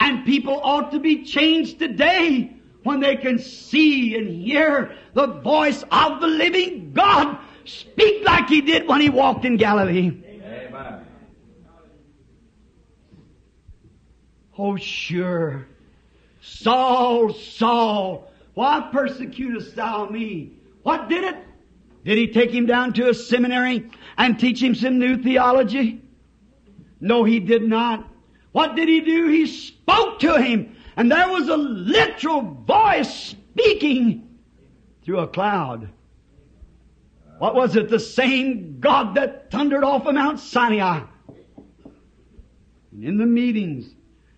And 0.00 0.24
people 0.24 0.60
ought 0.62 0.92
to 0.92 1.00
be 1.00 1.24
changed 1.24 1.78
today 1.78 2.54
when 2.82 3.00
they 3.00 3.16
can 3.16 3.38
see 3.38 4.16
and 4.16 4.28
hear 4.28 4.94
the 5.14 5.26
voice 5.26 5.82
of 5.90 6.20
the 6.20 6.26
living 6.26 6.92
God 6.92 7.38
speak 7.64 8.24
like 8.24 8.48
he 8.48 8.60
did 8.60 8.86
when 8.86 9.00
he 9.00 9.08
walked 9.08 9.44
in 9.44 9.56
Galilee. 9.56 10.08
Amen. 10.08 11.06
Oh, 14.56 14.76
sure. 14.76 15.66
Saul, 16.40 17.32
Saul, 17.32 18.30
why 18.52 18.88
persecutest 18.92 19.74
thou 19.74 20.08
me? 20.08 20.52
What 20.82 21.08
did 21.08 21.24
it? 21.24 21.36
Did 22.04 22.18
he 22.18 22.28
take 22.28 22.50
him 22.50 22.66
down 22.66 22.92
to 22.94 23.08
a 23.08 23.14
seminary 23.14 23.90
and 24.18 24.38
teach 24.38 24.62
him 24.62 24.74
some 24.74 24.98
new 24.98 25.16
theology? 25.22 26.02
No, 27.00 27.24
he 27.24 27.40
did 27.40 27.62
not. 27.62 28.06
What 28.52 28.76
did 28.76 28.88
he 28.88 29.00
do? 29.00 29.28
He 29.28 29.46
spoke 29.46 30.20
to 30.20 30.40
him, 30.40 30.76
and 30.96 31.10
there 31.10 31.28
was 31.28 31.48
a 31.48 31.56
literal 31.56 32.42
voice 32.42 33.12
speaking 33.12 34.38
through 35.02 35.20
a 35.20 35.26
cloud. 35.26 35.88
What 37.38 37.54
was 37.54 37.74
it? 37.74 37.88
The 37.88 37.98
same 37.98 38.78
God 38.80 39.16
that 39.16 39.50
thundered 39.50 39.82
off 39.82 40.06
of 40.06 40.14
Mount 40.14 40.38
Sinai. 40.38 41.00
And 42.92 43.04
in 43.04 43.18
the 43.18 43.26
meetings 43.26 43.92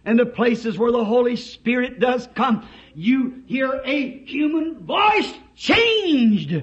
and 0.04 0.18
the 0.18 0.26
places 0.26 0.78
where 0.78 0.92
the 0.92 1.04
Holy 1.04 1.36
Spirit 1.36 2.00
does 2.00 2.26
come, 2.34 2.66
you 2.94 3.42
hear 3.46 3.82
a 3.84 4.24
human 4.24 4.78
voice 4.86 5.32
changed. 5.54 6.62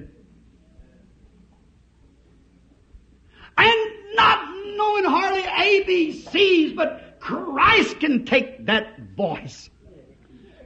And 3.58 4.16
not 4.16 4.48
knowing 4.76 5.04
hardly 5.06 5.44
ABCs, 5.44 6.76
but 6.76 7.20
Christ 7.20 8.00
can 8.00 8.26
take 8.26 8.66
that 8.66 9.00
voice 9.16 9.70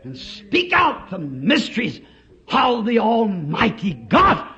and 0.04 0.18
speak 0.18 0.74
out 0.74 1.10
the 1.10 1.20
mysteries 1.20 2.00
of 2.48 2.86
the 2.86 3.00
Almighty 3.00 3.94
God. 3.94 4.54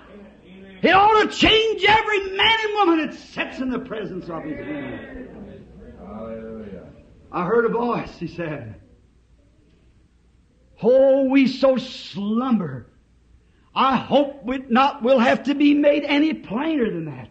It 0.81 0.91
ought 0.91 1.23
to 1.23 1.35
change 1.35 1.83
every 1.83 2.37
man 2.37 2.57
and 2.63 2.73
woman 2.75 3.07
that 3.07 3.13
sits 3.15 3.59
in 3.59 3.69
the 3.69 3.79
presence 3.79 4.29
of 4.29 4.43
His 4.43 4.65
name. 4.65 5.27
Hallelujah. 5.99 6.85
I 7.31 7.45
heard 7.45 7.65
a 7.65 7.69
voice, 7.69 8.17
he 8.17 8.27
said. 8.27 8.75
Oh, 10.81 11.25
we 11.25 11.47
so 11.47 11.77
slumber. 11.77 12.87
I 13.75 13.97
hope 13.97 14.47
it 14.47 14.71
not 14.71 15.03
will 15.03 15.19
have 15.19 15.43
to 15.43 15.55
be 15.55 15.73
made 15.73 16.03
any 16.03 16.33
plainer 16.33 16.89
than 16.89 17.05
that. 17.05 17.28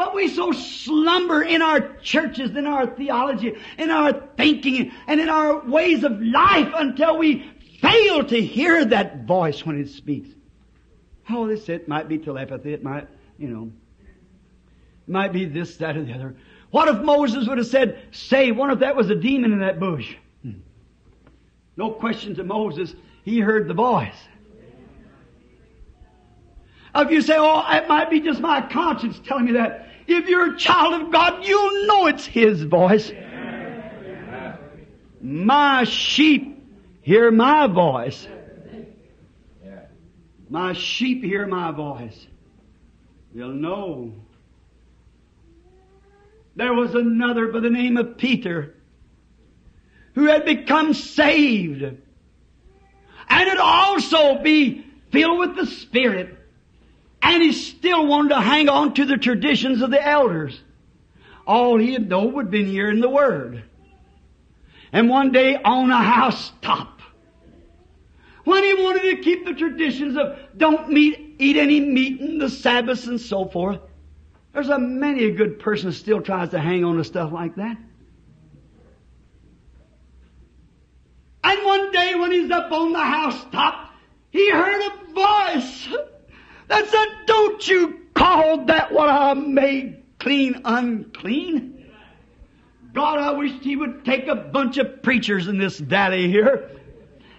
But 0.00 0.14
we 0.14 0.28
so 0.28 0.50
slumber 0.52 1.42
in 1.42 1.60
our 1.60 1.94
churches, 1.98 2.56
in 2.56 2.66
our 2.66 2.86
theology, 2.86 3.54
in 3.76 3.90
our 3.90 4.14
thinking, 4.34 4.92
and 5.06 5.20
in 5.20 5.28
our 5.28 5.60
ways 5.68 6.04
of 6.04 6.22
life 6.22 6.72
until 6.74 7.18
we 7.18 7.44
fail 7.82 8.24
to 8.24 8.40
hear 8.40 8.82
that 8.82 9.26
voice 9.26 9.66
when 9.66 9.78
it 9.78 9.90
speaks. 9.90 10.30
Oh, 11.28 11.46
this 11.46 11.68
it 11.68 11.86
might 11.86 12.08
be 12.08 12.16
telepathy, 12.16 12.72
it 12.72 12.82
might, 12.82 13.08
you 13.38 13.48
know, 13.48 13.70
it 14.00 15.12
might 15.12 15.34
be 15.34 15.44
this, 15.44 15.76
that, 15.76 15.98
or 15.98 16.02
the 16.02 16.14
other. 16.14 16.34
What 16.70 16.88
if 16.88 17.02
Moses 17.02 17.46
would 17.46 17.58
have 17.58 17.66
said, 17.66 18.00
say, 18.10 18.52
what 18.52 18.72
if 18.72 18.78
that 18.78 18.96
was 18.96 19.10
a 19.10 19.14
demon 19.14 19.52
in 19.52 19.60
that 19.60 19.78
bush? 19.78 20.16
Hmm. 20.42 20.60
No 21.76 21.90
question 21.90 22.34
to 22.36 22.42
Moses, 22.42 22.94
he 23.22 23.40
heard 23.40 23.68
the 23.68 23.74
voice. 23.74 24.16
If 26.94 27.10
you 27.10 27.20
say, 27.20 27.36
oh, 27.36 27.62
it 27.70 27.86
might 27.86 28.08
be 28.08 28.20
just 28.20 28.40
my 28.40 28.62
conscience 28.62 29.20
telling 29.26 29.44
me 29.44 29.52
that. 29.52 29.88
If 30.06 30.28
you're 30.28 30.54
a 30.54 30.58
child 30.58 31.02
of 31.02 31.12
God, 31.12 31.44
you'll 31.44 31.86
know 31.86 32.06
it's 32.06 32.26
His 32.26 32.62
voice. 32.62 33.10
My 35.20 35.84
sheep 35.84 36.62
hear 37.02 37.30
my 37.30 37.66
voice. 37.66 38.26
My 40.48 40.72
sheep 40.72 41.22
hear 41.22 41.46
my 41.46 41.70
voice. 41.70 42.26
They'll 43.34 43.48
know. 43.48 44.12
There 46.56 46.74
was 46.74 46.94
another 46.94 47.46
by 47.48 47.60
the 47.60 47.70
name 47.70 47.96
of 47.96 48.18
Peter 48.18 48.74
who 50.14 50.24
had 50.24 50.44
become 50.44 50.94
saved 50.94 51.82
and 51.82 51.98
had 53.28 53.58
also 53.58 54.42
be 54.42 54.84
filled 55.12 55.38
with 55.38 55.56
the 55.56 55.66
Spirit. 55.66 56.36
And 57.22 57.42
he 57.42 57.52
still 57.52 58.06
wanted 58.06 58.30
to 58.30 58.40
hang 58.40 58.68
on 58.68 58.94
to 58.94 59.04
the 59.04 59.16
traditions 59.16 59.82
of 59.82 59.90
the 59.90 60.04
elders. 60.04 60.60
All 61.46 61.78
he 61.78 61.92
had 61.92 62.08
known 62.08 62.34
would 62.34 62.50
been 62.50 62.66
hearing 62.66 63.00
the 63.00 63.08
Word. 63.08 63.64
And 64.92 65.08
one 65.08 65.32
day 65.32 65.56
on 65.56 65.90
a 65.90 66.02
housetop, 66.02 67.00
when 68.44 68.64
he 68.64 68.74
wanted 68.74 69.02
to 69.02 69.22
keep 69.22 69.44
the 69.44 69.54
traditions 69.54 70.16
of 70.16 70.38
don't 70.56 70.88
meet, 70.88 71.36
eat 71.38 71.56
any 71.56 71.80
meat 71.80 72.20
in 72.20 72.38
the 72.38 72.48
Sabbaths 72.48 73.06
and 73.06 73.20
so 73.20 73.44
forth, 73.44 73.80
there's 74.52 74.68
a 74.68 74.78
many 74.78 75.24
a 75.26 75.30
good 75.30 75.60
person 75.60 75.92
still 75.92 76.20
tries 76.20 76.50
to 76.50 76.58
hang 76.58 76.84
on 76.84 76.96
to 76.96 77.04
stuff 77.04 77.30
like 77.32 77.54
that. 77.56 77.76
And 81.44 81.64
one 81.64 81.92
day 81.92 82.14
when 82.16 82.32
he's 82.32 82.50
up 82.50 82.70
on 82.72 82.92
the 82.92 82.98
housetop, 82.98 83.90
he 84.30 84.50
heard 84.50 84.82
a 84.82 85.12
voice 85.12 85.88
that 86.70 86.88
said, 86.88 87.26
Don't 87.26 87.68
you 87.68 88.00
call 88.14 88.64
that 88.66 88.92
what 88.92 89.10
I 89.10 89.34
made 89.34 90.02
clean 90.18 90.62
unclean? 90.64 91.84
God, 92.92 93.18
I 93.18 93.32
wish 93.32 93.52
He 93.60 93.76
would 93.76 94.04
take 94.04 94.26
a 94.26 94.34
bunch 94.34 94.78
of 94.78 95.02
preachers 95.02 95.46
in 95.46 95.58
this 95.58 95.78
valley 95.78 96.28
here 96.28 96.70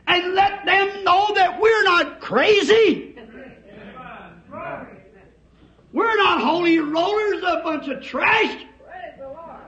and 0.08 0.34
let 0.34 0.66
them 0.66 1.04
know 1.04 1.34
that 1.36 1.60
we're 1.60 1.84
not 1.84 2.22
crazy. 2.22 3.16
We're 5.94 6.18
not 6.18 6.42
holy 6.42 6.80
rollers, 6.80 7.44
a 7.44 7.62
bunch 7.64 7.88
of 7.90 8.02
trash. 8.02 8.66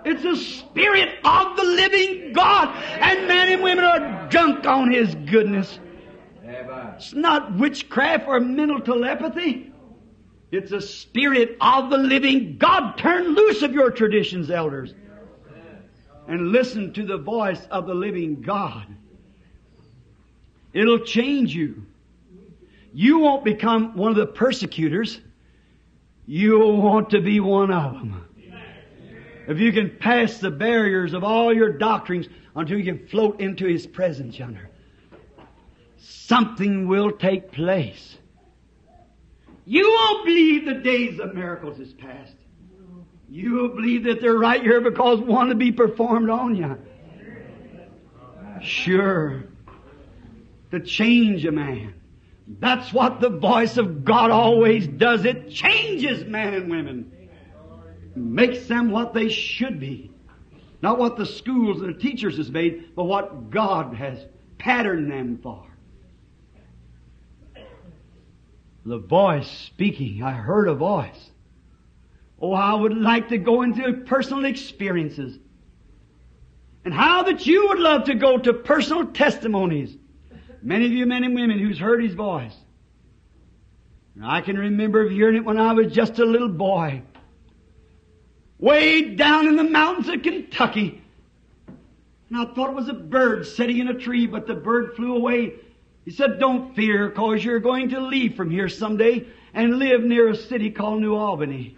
It's 0.05 0.23
the 0.23 0.35
Spirit 0.35 1.09
of 1.23 1.55
the 1.55 1.63
living 1.63 2.33
God. 2.33 2.69
And 2.99 3.27
men 3.27 3.53
and 3.53 3.63
women 3.63 3.85
are 3.85 4.27
drunk 4.29 4.65
on 4.65 4.91
His 4.91 5.15
goodness. 5.15 5.79
It's 6.95 7.13
not 7.13 7.55
witchcraft 7.57 8.27
or 8.27 8.39
mental 8.39 8.79
telepathy. 8.79 9.71
It's 10.51 10.71
a 10.71 10.81
Spirit 10.81 11.57
of 11.59 11.89
the 11.89 11.97
living 11.97 12.57
God. 12.57 12.97
Turn 12.97 13.35
loose 13.35 13.63
of 13.63 13.73
your 13.73 13.89
traditions, 13.89 14.51
elders. 14.51 14.93
And 16.27 16.51
listen 16.51 16.93
to 16.93 17.05
the 17.05 17.17
voice 17.17 17.65
of 17.71 17.87
the 17.87 17.93
living 17.93 18.41
God. 18.41 18.85
It'll 20.73 20.99
change 20.99 21.55
you. 21.55 21.85
You 22.93 23.19
won't 23.19 23.43
become 23.43 23.95
one 23.97 24.11
of 24.11 24.17
the 24.17 24.27
persecutors. 24.27 25.19
You'll 26.25 26.81
want 26.81 27.09
to 27.09 27.21
be 27.21 27.39
one 27.39 27.71
of 27.71 27.93
them. 27.93 28.25
If 29.47 29.59
you 29.59 29.73
can 29.73 29.97
pass 29.97 30.37
the 30.37 30.51
barriers 30.51 31.13
of 31.13 31.23
all 31.23 31.53
your 31.53 31.73
doctrines 31.73 32.27
until 32.55 32.77
you 32.77 32.85
can 32.85 33.07
float 33.07 33.41
into 33.41 33.65
His 33.65 33.85
presence 33.85 34.37
yonder, 34.39 34.69
something 36.27 36.87
will 36.87 37.11
take 37.11 37.51
place. 37.51 38.17
You 39.65 39.89
won't 39.89 40.25
believe 40.25 40.65
the 40.65 40.75
days 40.75 41.19
of 41.19 41.33
miracles 41.33 41.79
is 41.79 41.93
past. 41.93 42.35
You 43.29 43.53
will 43.53 43.69
believe 43.69 44.03
that 44.05 44.21
they're 44.21 44.37
right 44.37 44.61
here 44.61 44.81
because 44.81 45.19
one 45.19 45.49
to 45.49 45.55
be 45.55 45.71
performed 45.71 46.29
on 46.29 46.55
you. 46.55 46.77
Sure. 48.61 49.43
To 50.71 50.79
change 50.79 51.45
a 51.45 51.51
man. 51.51 51.93
That's 52.59 52.93
what 52.93 53.19
the 53.19 53.29
voice 53.29 53.77
of 53.77 54.03
God 54.05 54.31
always 54.31 54.87
does. 54.87 55.25
It 55.25 55.49
changes 55.49 56.25
men 56.25 56.53
and 56.53 56.69
women. 56.69 57.11
Makes 58.15 58.67
them 58.67 58.91
what 58.91 59.13
they 59.13 59.29
should 59.29 59.79
be. 59.79 60.11
Not 60.81 60.99
what 60.99 61.17
the 61.17 61.25
schools 61.25 61.81
and 61.81 61.95
the 61.95 61.99
teachers 61.99 62.37
has 62.37 62.51
made, 62.51 62.95
but 62.95 63.05
what 63.05 63.49
God 63.49 63.95
has 63.95 64.25
patterned 64.57 65.09
them 65.09 65.39
for. 65.41 65.72
The 68.85 68.97
voice 68.97 69.49
speaking. 69.49 70.23
I 70.23 70.31
heard 70.31 70.67
a 70.67 70.73
voice. 70.73 71.31
Oh, 72.41 72.53
I 72.53 72.73
would 72.73 72.97
like 72.97 73.29
to 73.29 73.37
go 73.37 73.61
into 73.61 73.93
personal 74.05 74.45
experiences. 74.45 75.39
And 76.83 76.93
how 76.93 77.23
that 77.23 77.45
you 77.45 77.69
would 77.69 77.79
love 77.79 78.05
to 78.05 78.15
go 78.15 78.37
to 78.37 78.53
personal 78.53 79.05
testimonies. 79.07 79.95
Many 80.61 80.85
of 80.85 80.91
you 80.91 81.05
men 81.05 81.23
and 81.23 81.33
women 81.33 81.59
who's 81.59 81.79
heard 81.79 82.03
His 82.03 82.13
voice. 82.13 82.55
I 84.21 84.41
can 84.41 84.57
remember 84.57 85.09
hearing 85.09 85.37
it 85.37 85.45
when 85.45 85.57
I 85.57 85.73
was 85.73 85.91
just 85.91 86.19
a 86.19 86.25
little 86.25 86.49
boy. 86.49 87.01
Way 88.59 89.15
down 89.15 89.47
in 89.47 89.55
the 89.55 89.63
mountains 89.63 90.09
of 90.09 90.21
Kentucky. 90.21 91.01
And 92.29 92.37
I 92.37 92.53
thought 92.53 92.69
it 92.69 92.75
was 92.75 92.89
a 92.89 92.93
bird 92.93 93.47
sitting 93.47 93.77
in 93.77 93.87
a 93.87 93.93
tree, 93.93 94.27
but 94.27 94.47
the 94.47 94.53
bird 94.53 94.95
flew 94.95 95.15
away. 95.15 95.53
He 96.05 96.11
said, 96.11 96.39
don't 96.39 96.75
fear, 96.75 97.09
cause 97.11 97.43
you're 97.43 97.59
going 97.59 97.89
to 97.89 98.01
leave 98.01 98.35
from 98.35 98.51
here 98.51 98.67
someday 98.67 99.25
and 99.53 99.79
live 99.79 100.03
near 100.03 100.29
a 100.29 100.35
city 100.35 100.69
called 100.71 101.01
New 101.01 101.15
Albany. 101.15 101.77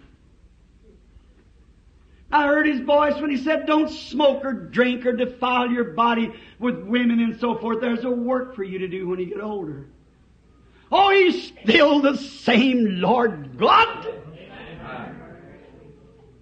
I 2.32 2.46
heard 2.46 2.66
his 2.66 2.80
voice 2.80 3.20
when 3.20 3.30
he 3.30 3.36
said, 3.36 3.66
don't 3.66 3.88
smoke 3.88 4.44
or 4.44 4.52
drink 4.52 5.06
or 5.06 5.12
defile 5.12 5.70
your 5.70 5.92
body 5.92 6.32
with 6.58 6.80
women 6.80 7.20
and 7.20 7.38
so 7.38 7.56
forth. 7.56 7.80
There's 7.80 8.04
a 8.04 8.10
work 8.10 8.56
for 8.56 8.64
you 8.64 8.80
to 8.80 8.88
do 8.88 9.06
when 9.06 9.20
you 9.20 9.26
get 9.26 9.40
older. 9.40 9.86
Oh, 10.90 11.10
he's 11.10 11.52
still 11.62 12.00
the 12.00 12.16
same 12.16 13.00
Lord 13.00 13.56
God. 13.58 14.12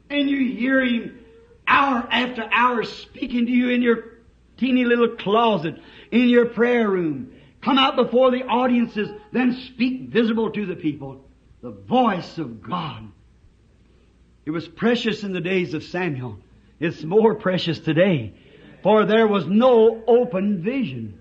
And 0.09 0.31
you 0.31 0.56
hear 0.56 0.85
him 0.85 1.19
hour 1.66 2.06
after 2.11 2.48
hour 2.51 2.85
speaking 2.85 3.47
to 3.47 3.52
you 3.52 3.69
in 3.69 3.82
your 3.82 4.05
teeny 4.56 4.85
little 4.85 5.16
closet, 5.16 5.77
in 6.11 6.28
your 6.28 6.47
prayer 6.47 6.89
room, 6.89 7.34
come 7.65 7.78
out 7.78 7.97
before 7.97 8.31
the 8.31 8.45
audiences, 8.45 9.09
then 9.32 9.53
speak 9.53 10.11
visible 10.11 10.51
to 10.51 10.66
the 10.66 10.77
people. 10.77 11.24
The 11.62 11.70
voice 11.70 12.39
of 12.39 12.62
God. 12.62 13.09
It 14.45 14.51
was 14.51 14.69
precious 14.69 15.23
in 15.23 15.32
the 15.32 15.41
days 15.41 15.73
of 15.73 15.82
Samuel. 15.82 16.39
It's 16.78 17.03
more 17.03 17.35
precious 17.35 17.78
today. 17.78 18.35
For 18.82 19.07
there 19.07 19.27
was 19.27 19.47
no 19.47 20.03
open 20.07 20.62
vision. 20.62 21.19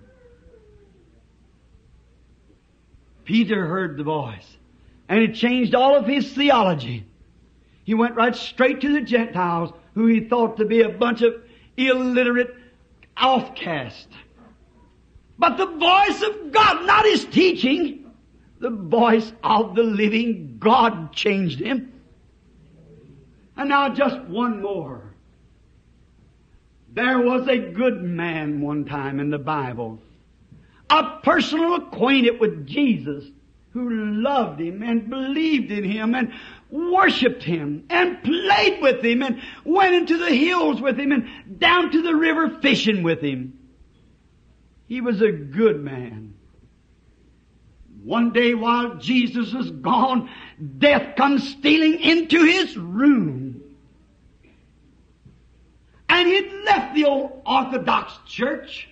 Peter 3.23 3.65
heard 3.65 3.95
the 3.95 4.03
voice. 4.03 4.57
And 5.07 5.19
it 5.19 5.35
changed 5.35 5.73
all 5.73 5.95
of 5.95 6.05
his 6.05 6.33
theology. 6.33 7.05
He 7.85 7.93
went 7.93 8.15
right 8.15 8.35
straight 8.35 8.81
to 8.81 8.93
the 8.93 9.01
Gentiles, 9.01 9.71
who 9.93 10.07
he 10.07 10.27
thought 10.27 10.57
to 10.57 10.65
be 10.65 10.81
a 10.81 10.89
bunch 10.89 11.21
of 11.21 11.35
illiterate 11.77 12.53
outcasts. 13.15 14.07
But 15.43 15.57
the 15.57 15.65
voice 15.65 16.21
of 16.21 16.53
God, 16.53 16.85
not 16.85 17.03
his 17.03 17.25
teaching, 17.25 18.09
the 18.59 18.69
voice 18.69 19.29
of 19.43 19.75
the 19.75 19.83
living 19.83 20.55
God 20.57 21.11
changed 21.11 21.59
him. 21.59 21.91
And 23.57 23.67
now 23.67 23.89
just 23.89 24.21
one 24.21 24.61
more. 24.61 25.01
There 26.93 27.19
was 27.19 27.45
a 27.49 27.57
good 27.57 28.01
man 28.01 28.61
one 28.61 28.85
time 28.85 29.19
in 29.19 29.31
the 29.31 29.37
Bible, 29.37 29.99
a 30.89 31.19
personal 31.23 31.75
acquainted 31.75 32.39
with 32.39 32.65
Jesus 32.65 33.25
who 33.71 33.89
loved 34.21 34.61
him 34.61 34.81
and 34.81 35.09
believed 35.09 35.71
in 35.71 35.83
him 35.83 36.15
and 36.15 36.31
worshiped 36.71 37.43
him 37.43 37.83
and 37.89 38.23
played 38.23 38.81
with 38.81 39.03
him 39.03 39.21
and 39.21 39.41
went 39.65 39.93
into 39.93 40.17
the 40.17 40.33
hills 40.33 40.79
with 40.79 40.97
him 40.97 41.11
and 41.11 41.59
down 41.59 41.91
to 41.91 42.01
the 42.01 42.15
river 42.15 42.59
fishing 42.61 43.03
with 43.03 43.19
him. 43.19 43.59
He 44.93 45.01
was 45.01 45.23
a 45.23 45.31
good 45.31 45.83
man. 45.83 46.35
One 48.03 48.31
day 48.31 48.53
while 48.53 48.97
Jesus 48.97 49.51
was 49.51 49.71
gone, 49.71 50.29
death 50.77 51.15
comes 51.15 51.49
stealing 51.49 51.99
into 51.99 52.43
his 52.43 52.77
room. 52.77 53.59
And 56.07 56.27
he'd 56.27 56.51
left 56.65 56.93
the 56.93 57.05
old 57.05 57.41
Orthodox 57.43 58.13
church, 58.27 58.87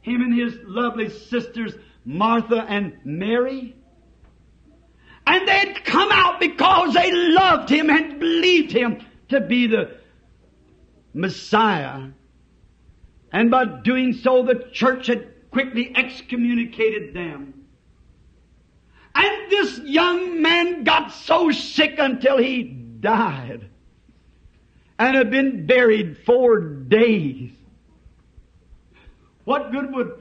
him 0.00 0.22
and 0.22 0.32
his 0.32 0.60
lovely 0.62 1.08
sisters, 1.08 1.74
Martha 2.04 2.64
and 2.68 2.96
Mary. 3.02 3.74
And 5.26 5.48
they'd 5.48 5.84
come 5.84 6.12
out 6.12 6.38
because 6.38 6.94
they 6.94 7.10
loved 7.10 7.68
him 7.68 7.90
and 7.90 8.20
believed 8.20 8.70
him 8.70 9.04
to 9.30 9.40
be 9.40 9.66
the 9.66 9.96
Messiah. 11.12 12.10
And 13.36 13.50
by 13.50 13.66
doing 13.66 14.14
so, 14.14 14.44
the 14.44 14.70
church 14.72 15.08
had 15.08 15.50
quickly 15.50 15.92
excommunicated 15.94 17.12
them. 17.12 17.66
And 19.14 19.50
this 19.50 19.78
young 19.80 20.40
man 20.40 20.84
got 20.84 21.12
so 21.12 21.50
sick 21.50 21.96
until 21.98 22.38
he 22.38 22.62
died 22.62 23.68
and 24.98 25.16
had 25.16 25.30
been 25.30 25.66
buried 25.66 26.16
four 26.24 26.60
days. 26.60 27.50
What 29.44 29.70
good 29.70 29.94
would 29.94 30.12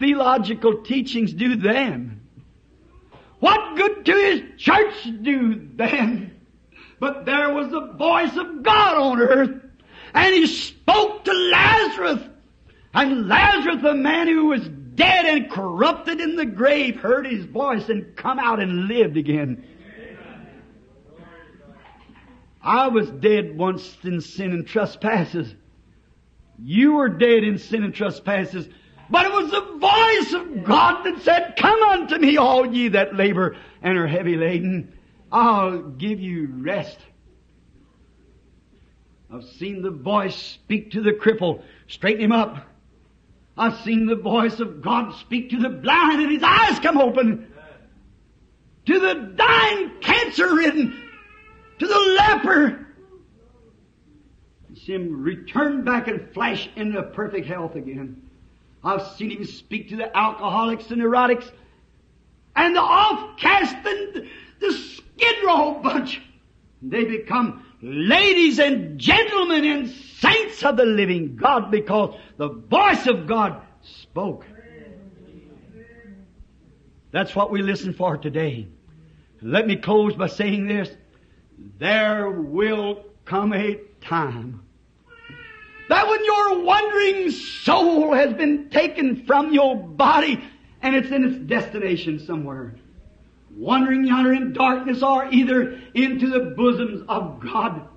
theological 0.00 0.82
teachings 0.82 1.32
do 1.32 1.54
then? 1.54 2.22
What 3.38 3.76
good 3.76 4.04
to 4.04 4.12
his 4.12 4.42
church 4.60 4.94
do 5.22 5.68
then? 5.76 6.40
But 6.98 7.24
there 7.24 7.54
was 7.54 7.70
the 7.70 7.92
voice 7.92 8.36
of 8.36 8.64
God 8.64 8.96
on 8.96 9.20
earth, 9.20 9.62
and 10.16 10.34
he 10.34 10.46
spoke 10.46 11.24
to 11.24 11.32
Lazarus. 11.32 12.20
And 12.94 13.28
Lazarus, 13.28 13.82
the 13.82 13.94
man 13.94 14.26
who 14.26 14.46
was 14.46 14.66
dead 14.94 15.26
and 15.26 15.50
corrupted 15.50 16.20
in 16.20 16.36
the 16.36 16.46
grave, 16.46 16.96
heard 16.96 17.26
his 17.26 17.44
voice 17.44 17.90
and 17.90 18.16
come 18.16 18.38
out 18.38 18.58
and 18.58 18.88
lived 18.88 19.18
again. 19.18 19.62
I 22.62 22.88
was 22.88 23.10
dead 23.10 23.56
once 23.56 23.96
in 24.02 24.22
sin 24.22 24.52
and 24.52 24.66
trespasses. 24.66 25.54
You 26.58 26.94
were 26.94 27.10
dead 27.10 27.44
in 27.44 27.58
sin 27.58 27.84
and 27.84 27.94
trespasses. 27.94 28.66
But 29.10 29.26
it 29.26 29.32
was 29.32 29.50
the 29.50 29.78
voice 29.78 30.32
of 30.32 30.64
God 30.64 31.04
that 31.04 31.22
said, 31.22 31.54
Come 31.58 31.80
unto 31.82 32.16
me, 32.16 32.38
all 32.38 32.66
ye 32.66 32.88
that 32.88 33.14
labor 33.14 33.56
and 33.82 33.98
are 33.98 34.06
heavy 34.06 34.36
laden. 34.36 34.98
I'll 35.30 35.82
give 35.82 36.18
you 36.18 36.48
rest. 36.50 36.98
I've 39.32 39.44
seen 39.44 39.82
the 39.82 39.90
voice 39.90 40.36
speak 40.36 40.92
to 40.92 41.02
the 41.02 41.12
cripple, 41.12 41.62
straighten 41.88 42.22
him 42.22 42.32
up. 42.32 42.66
I've 43.56 43.80
seen 43.80 44.06
the 44.06 44.16
voice 44.16 44.60
of 44.60 44.82
God 44.82 45.14
speak 45.16 45.50
to 45.50 45.58
the 45.58 45.68
blind 45.68 46.20
and 46.20 46.30
his 46.30 46.42
eyes 46.42 46.78
come 46.80 46.98
open. 46.98 47.52
To 48.86 49.00
the 49.00 49.14
dying, 49.36 49.90
cancer 50.00 50.54
ridden, 50.54 51.02
to 51.78 51.86
the 51.86 51.98
leper. 52.18 52.86
See 54.74 54.92
him 54.92 55.22
return 55.22 55.84
back 55.84 56.06
and 56.06 56.30
flash 56.32 56.68
into 56.76 57.02
perfect 57.02 57.48
health 57.48 57.74
again. 57.74 58.22
I've 58.84 59.04
seen 59.16 59.30
him 59.30 59.44
speak 59.44 59.88
to 59.88 59.96
the 59.96 60.16
alcoholics 60.16 60.90
and 60.90 61.02
neurotics 61.02 61.50
and 62.54 62.76
the 62.76 62.80
offcast 62.80 63.84
and 63.84 64.28
the 64.60 64.72
skid 64.72 65.36
row 65.44 65.80
bunch. 65.82 66.22
They 66.82 67.04
become 67.04 67.65
ladies 67.86 68.58
and 68.58 68.98
gentlemen 68.98 69.64
and 69.64 69.88
saints 69.88 70.64
of 70.64 70.76
the 70.76 70.84
living 70.84 71.36
God 71.36 71.70
because 71.70 72.16
the 72.36 72.48
voice 72.48 73.06
of 73.06 73.28
God 73.28 73.62
spoke. 73.82 74.44
That's 77.12 77.34
what 77.36 77.52
we 77.52 77.62
listen 77.62 77.94
for 77.94 78.16
today. 78.16 78.66
Let 79.40 79.66
me 79.68 79.76
close 79.76 80.14
by 80.14 80.26
saying 80.26 80.66
this. 80.66 80.90
There 81.78 82.28
will 82.28 83.04
come 83.24 83.52
a 83.52 83.76
time 84.00 84.62
that 85.88 86.08
when 86.08 86.24
your 86.24 86.64
wandering 86.64 87.30
soul 87.30 88.14
has 88.14 88.34
been 88.34 88.68
taken 88.70 89.24
from 89.26 89.52
your 89.52 89.76
body 89.76 90.42
and 90.82 90.96
it's 90.96 91.10
in 91.10 91.24
its 91.24 91.38
destination 91.38 92.18
somewhere, 92.18 92.74
wandering 93.56 94.04
yonder 94.04 94.32
in 94.32 94.52
darkness 94.52 95.02
or 95.02 95.26
either 95.32 95.80
into 95.94 96.28
the 96.28 96.54
bosoms 96.56 97.04
of 97.08 97.40
God, 97.40 97.88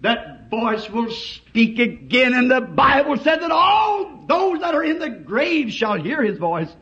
that 0.00 0.48
voice 0.48 0.88
will 0.88 1.10
speak 1.10 1.78
again 1.78 2.32
and 2.32 2.50
the 2.50 2.60
Bible 2.60 3.16
said 3.16 3.42
that 3.42 3.50
all 3.50 4.24
those 4.26 4.60
that 4.60 4.74
are 4.74 4.84
in 4.84 4.98
the 5.00 5.10
grave 5.10 5.72
shall 5.72 6.00
hear 6.00 6.22
his 6.22 6.38
voice 6.38 6.74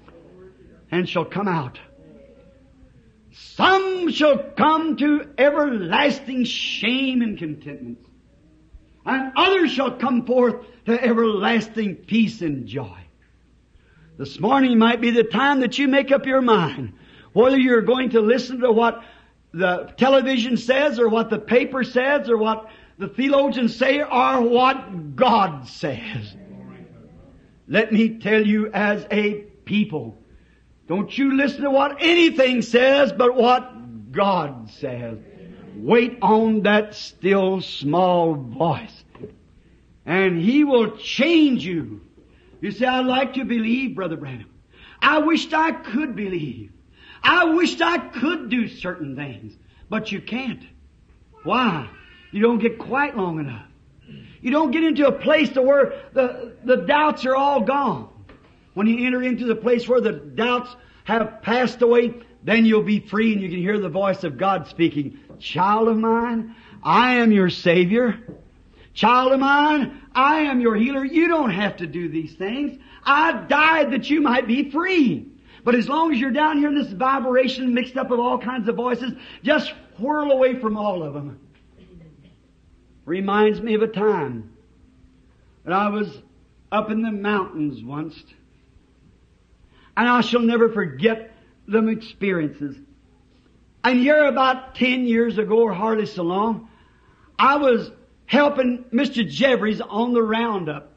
and 0.90 1.08
shall 1.08 1.24
come 1.24 1.48
out. 1.48 1.78
Some 3.32 4.10
shall 4.12 4.38
come 4.38 4.96
to 4.98 5.28
everlasting 5.38 6.44
shame 6.44 7.22
and 7.22 7.38
contentment 7.38 7.98
and 9.06 9.32
others 9.36 9.70
shall 9.70 9.92
come 9.92 10.26
forth 10.26 10.56
to 10.84 11.02
everlasting 11.02 11.94
peace 11.94 12.42
and 12.42 12.66
joy. 12.66 12.98
This 14.18 14.40
morning 14.40 14.78
might 14.78 15.00
be 15.00 15.10
the 15.10 15.24
time 15.24 15.60
that 15.60 15.78
you 15.78 15.88
make 15.88 16.10
up 16.10 16.26
your 16.26 16.42
mind 16.42 16.92
whether 17.36 17.58
you're 17.58 17.82
going 17.82 18.08
to 18.08 18.20
listen 18.22 18.60
to 18.60 18.72
what 18.72 19.04
the 19.52 19.92
television 19.98 20.56
says 20.56 20.98
or 20.98 21.06
what 21.06 21.28
the 21.28 21.38
paper 21.38 21.84
says 21.84 22.30
or 22.30 22.38
what 22.38 22.70
the 22.96 23.08
theologians 23.08 23.76
say 23.76 24.00
or 24.00 24.40
what 24.40 25.14
God 25.14 25.68
says. 25.68 26.34
Let 27.68 27.92
me 27.92 28.20
tell 28.20 28.46
you 28.46 28.70
as 28.72 29.06
a 29.10 29.42
people, 29.66 30.16
don't 30.88 31.16
you 31.18 31.36
listen 31.36 31.60
to 31.64 31.70
what 31.70 31.98
anything 32.00 32.62
says 32.62 33.12
but 33.12 33.34
what 33.34 34.12
God 34.12 34.70
says. 34.70 35.18
Wait 35.76 36.16
on 36.22 36.62
that 36.62 36.94
still 36.94 37.60
small 37.60 38.32
voice. 38.34 39.04
And 40.06 40.40
He 40.40 40.64
will 40.64 40.96
change 40.96 41.66
you. 41.66 42.00
You 42.62 42.70
say, 42.70 42.86
I'd 42.86 43.04
like 43.04 43.34
to 43.34 43.44
believe, 43.44 43.94
Brother 43.94 44.16
Branham. 44.16 44.48
I 45.02 45.18
wished 45.18 45.52
I 45.52 45.72
could 45.72 46.16
believe. 46.16 46.72
I 47.22 47.44
wished 47.44 47.80
I 47.80 47.98
could 47.98 48.48
do 48.48 48.68
certain 48.68 49.16
things. 49.16 49.54
But 49.88 50.12
you 50.12 50.20
can't. 50.20 50.62
Why? 51.42 51.88
You 52.32 52.42
don't 52.42 52.58
get 52.58 52.78
quiet 52.78 53.16
long 53.16 53.38
enough. 53.38 53.66
You 54.40 54.50
don't 54.50 54.70
get 54.70 54.84
into 54.84 55.06
a 55.06 55.12
place 55.12 55.50
to 55.50 55.62
where 55.62 56.02
the, 56.12 56.56
the 56.64 56.76
doubts 56.76 57.24
are 57.24 57.34
all 57.34 57.62
gone. 57.62 58.08
When 58.74 58.86
you 58.86 59.06
enter 59.06 59.22
into 59.22 59.46
the 59.46 59.54
place 59.54 59.88
where 59.88 60.00
the 60.00 60.12
doubts 60.12 60.74
have 61.04 61.40
passed 61.42 61.82
away, 61.82 62.14
then 62.42 62.64
you'll 62.64 62.82
be 62.82 63.00
free 63.00 63.32
and 63.32 63.40
you 63.40 63.48
can 63.48 63.58
hear 63.58 63.78
the 63.78 63.88
voice 63.88 64.22
of 64.22 64.36
God 64.36 64.68
speaking. 64.68 65.18
Child 65.38 65.88
of 65.88 65.96
mine, 65.96 66.54
I 66.82 67.14
am 67.16 67.32
your 67.32 67.50
Savior. 67.50 68.18
Child 68.94 69.32
of 69.32 69.40
mine, 69.40 70.02
I 70.14 70.40
am 70.40 70.60
your 70.60 70.76
healer. 70.76 71.04
You 71.04 71.28
don't 71.28 71.50
have 71.50 71.78
to 71.78 71.86
do 71.86 72.08
these 72.08 72.34
things. 72.34 72.78
I 73.04 73.32
died 73.32 73.92
that 73.92 74.10
you 74.10 74.20
might 74.20 74.46
be 74.46 74.70
free. 74.70 75.26
But 75.66 75.74
as 75.74 75.88
long 75.88 76.14
as 76.14 76.20
you're 76.20 76.30
down 76.30 76.58
here 76.58 76.68
in 76.68 76.76
this 76.76 76.92
vibration 76.92 77.74
mixed 77.74 77.96
up 77.96 78.08
with 78.08 78.20
all 78.20 78.38
kinds 78.38 78.68
of 78.68 78.76
voices, 78.76 79.12
just 79.42 79.74
whirl 79.98 80.30
away 80.30 80.60
from 80.60 80.76
all 80.76 81.02
of 81.02 81.12
them. 81.12 81.40
Reminds 83.04 83.60
me 83.60 83.74
of 83.74 83.82
a 83.82 83.88
time 83.88 84.52
that 85.64 85.72
I 85.72 85.88
was 85.88 86.22
up 86.70 86.92
in 86.92 87.02
the 87.02 87.10
mountains 87.10 87.82
once. 87.82 88.14
And 89.96 90.08
I 90.08 90.20
shall 90.20 90.42
never 90.42 90.68
forget 90.68 91.32
them 91.66 91.88
experiences. 91.88 92.76
And 93.82 93.98
here 93.98 94.24
about 94.24 94.76
10 94.76 95.04
years 95.08 95.36
ago, 95.36 95.58
or 95.62 95.72
hardly 95.72 96.06
so 96.06 96.22
long, 96.22 96.68
I 97.40 97.56
was 97.56 97.90
helping 98.26 98.84
Mr. 98.92 99.28
Jeffries 99.28 99.80
on 99.80 100.14
the 100.14 100.22
roundup. 100.22 100.92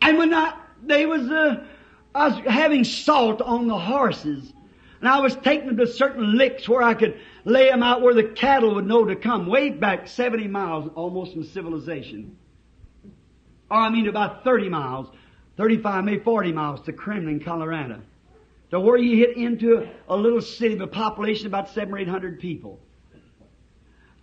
And 0.00 0.18
when 0.18 0.32
I, 0.32 0.56
they 0.84 1.04
was, 1.04 1.28
uh, 1.28 1.64
I 2.14 2.28
was 2.28 2.38
having 2.46 2.84
salt 2.84 3.40
on 3.40 3.68
the 3.68 3.78
horses. 3.78 4.52
And 5.00 5.08
I 5.08 5.20
was 5.20 5.34
taking 5.34 5.66
them 5.66 5.78
to 5.78 5.86
certain 5.86 6.36
licks 6.36 6.68
where 6.68 6.82
I 6.82 6.94
could 6.94 7.18
lay 7.44 7.68
them 7.68 7.82
out 7.82 8.02
where 8.02 8.14
the 8.14 8.22
cattle 8.22 8.76
would 8.76 8.86
know 8.86 9.04
to 9.04 9.16
come, 9.16 9.46
way 9.46 9.70
back 9.70 10.06
70 10.06 10.46
miles 10.46 10.88
almost 10.94 11.32
from 11.32 11.42
civilization. 11.42 12.36
Or 13.68 13.78
I 13.78 13.90
mean 13.90 14.06
about 14.06 14.44
30 14.44 14.68
miles, 14.68 15.08
35, 15.56 16.04
maybe 16.04 16.22
40 16.22 16.52
miles 16.52 16.80
to 16.82 16.92
Kremmling, 16.92 17.44
Colorado. 17.44 18.00
To 18.70 18.78
where 18.78 18.96
you 18.96 19.16
hit 19.16 19.36
into 19.36 19.88
a, 20.08 20.16
little 20.16 20.40
city 20.40 20.74
with 20.74 20.82
a 20.82 20.86
population 20.86 21.46
of 21.46 21.50
about 21.50 21.68
seven 21.70 21.92
or 21.92 21.98
eight 21.98 22.08
hundred 22.08 22.38
people. 22.38 22.78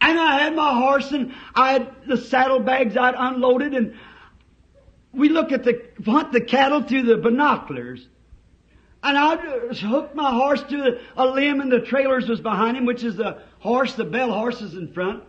And 0.02 0.18
I 0.18 0.40
had 0.40 0.56
my 0.56 0.74
horse 0.74 1.12
and 1.12 1.34
I 1.56 1.74
had 1.74 1.94
the 2.08 2.18
saddlebags 2.18 2.96
I'd 2.96 3.16
unloaded 3.18 3.74
and 3.74 3.96
we 5.14 5.30
look 5.30 5.52
at 5.52 5.64
the, 5.64 5.82
hunt 6.06 6.32
the 6.32 6.42
cattle 6.42 6.84
through 6.84 7.04
the 7.04 7.18
binoculars. 7.18 8.08
And 9.02 9.18
I 9.18 9.38
hooked 9.74 10.16
my 10.16 10.32
horse 10.32 10.62
to 10.64 11.00
a 11.16 11.26
limb 11.26 11.62
and 11.62 11.72
the 11.72 11.80
trailers 11.80 12.28
was 12.28 12.42
behind 12.42 12.78
him, 12.78 12.86
which 12.86 13.04
is 13.04 13.16
the 13.16 13.42
horse, 13.60 13.94
the 13.94 14.04
bell 14.04 14.32
horse 14.32 14.62
is 14.62 14.76
in 14.76 14.92
front. 14.92 15.24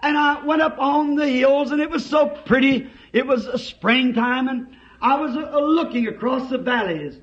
And 0.00 0.16
I 0.16 0.44
went 0.44 0.62
up 0.62 0.78
on 0.78 1.16
the 1.16 1.28
hills 1.28 1.72
and 1.72 1.80
it 1.80 1.90
was 1.90 2.06
so 2.06 2.28
pretty. 2.28 2.88
It 3.12 3.26
was 3.26 3.62
springtime 3.62 4.48
and 4.48 4.68
I 5.00 5.20
was 5.20 5.36
uh, 5.36 5.58
looking 5.58 6.06
across 6.06 6.48
the 6.50 6.58
valleys, 6.58 7.18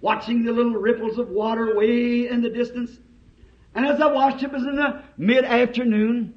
watching 0.00 0.44
the 0.44 0.52
little 0.52 0.74
ripples 0.74 1.18
of 1.18 1.28
water 1.28 1.74
way 1.74 2.28
in 2.28 2.42
the 2.42 2.50
distance. 2.50 2.90
And 3.74 3.86
as 3.86 4.00
I 4.00 4.06
watched, 4.06 4.42
it 4.42 4.52
was 4.52 4.62
in 4.62 4.76
the 4.76 5.02
mid-afternoon. 5.16 6.34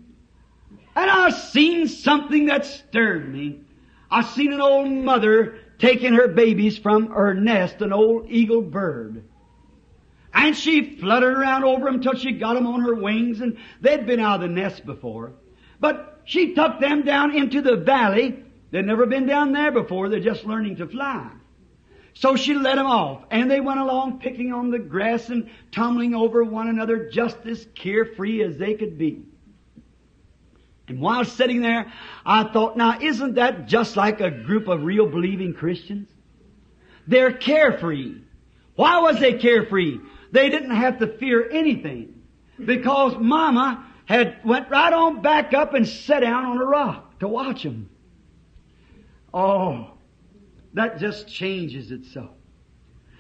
And 0.96 1.10
I 1.10 1.30
seen 1.30 1.88
something 1.88 2.48
that 2.48 2.66
stirred 2.66 3.32
me. 3.32 3.62
I 4.12 4.24
seen 4.24 4.54
an 4.54 4.62
old 4.62 4.90
mother 4.90 5.60
taking 5.78 6.14
her 6.14 6.28
babies 6.28 6.78
from 6.78 7.08
her 7.08 7.34
nest, 7.34 7.82
an 7.82 7.94
old 7.94 8.30
eagle 8.30 8.62
bird. 8.62 9.24
And 10.34 10.56
she 10.56 10.98
fluttered 10.98 11.38
around 11.38 11.64
over 11.64 11.86
them 11.86 12.02
till 12.02 12.16
she 12.16 12.34
got 12.34 12.54
them 12.54 12.68
on 12.68 12.82
her 12.82 12.96
wings, 12.96 13.42
and 13.42 13.58
they'd 13.82 14.06
been 14.06 14.20
out 14.20 14.36
of 14.36 14.42
the 14.42 14.48
nest 14.48 14.86
before. 14.86 15.34
But 15.80 16.22
she 16.26 16.54
tucked 16.54 16.82
them 16.82 17.04
down 17.04 17.36
into 17.36 17.62
the 17.62 17.78
valley. 17.78 18.44
They'd 18.72 18.86
never 18.86 19.06
been 19.06 19.26
down 19.26 19.52
there 19.52 19.72
before. 19.72 20.10
They're 20.10 20.20
just 20.20 20.46
learning 20.46 20.78
to 20.78 20.88
fly. 20.88 21.30
So 22.14 22.36
she 22.36 22.54
let 22.54 22.76
them 22.76 22.86
off, 22.86 23.24
and 23.32 23.50
they 23.50 23.62
went 23.62 23.80
along 23.80 24.20
picking 24.20 24.52
on 24.52 24.72
the 24.72 24.80
grass 24.80 25.30
and 25.30 25.50
tumbling 25.72 26.14
over 26.14 26.44
one 26.44 26.68
another 26.68 27.10
just 27.10 27.38
as 27.46 27.66
carefree 27.76 28.44
as 28.44 28.58
they 28.58 28.74
could 28.74 28.98
be. 28.98 29.24
And 30.90 31.00
while 31.00 31.24
sitting 31.24 31.62
there, 31.62 31.92
I 32.26 32.44
thought, 32.46 32.76
now 32.76 33.00
isn't 33.00 33.36
that 33.36 33.68
just 33.68 33.96
like 33.96 34.22
a 34.22 34.32
group 34.32 34.68
of 34.68 34.84
real 34.84 35.08
believing 35.08 35.54
Christians? 35.54 36.10
They're 37.08 37.32
carefree. 37.32 38.16
Why 38.76 39.00
was 39.00 39.20
they 39.20 39.34
carefree? 39.34 40.00
They 40.32 40.50
didn't 40.50 40.76
have 40.76 41.00
to 41.00 41.08
fear 41.08 41.50
anything. 41.50 42.22
Because 42.64 43.16
Mama 43.18 43.86
had 44.06 44.44
went 44.44 44.70
right 44.70 44.92
on 44.92 45.22
back 45.22 45.54
up 45.54 45.74
and 45.76 45.88
sat 45.88 46.22
down 46.22 46.46
on 46.46 46.58
a 46.58 46.66
rock 46.66 47.20
to 47.20 47.28
watch 47.28 47.64
them. 47.64 47.90
Oh, 49.34 49.92
that 50.74 51.00
just 51.00 51.28
changes 51.28 51.92
itself. 51.92 52.32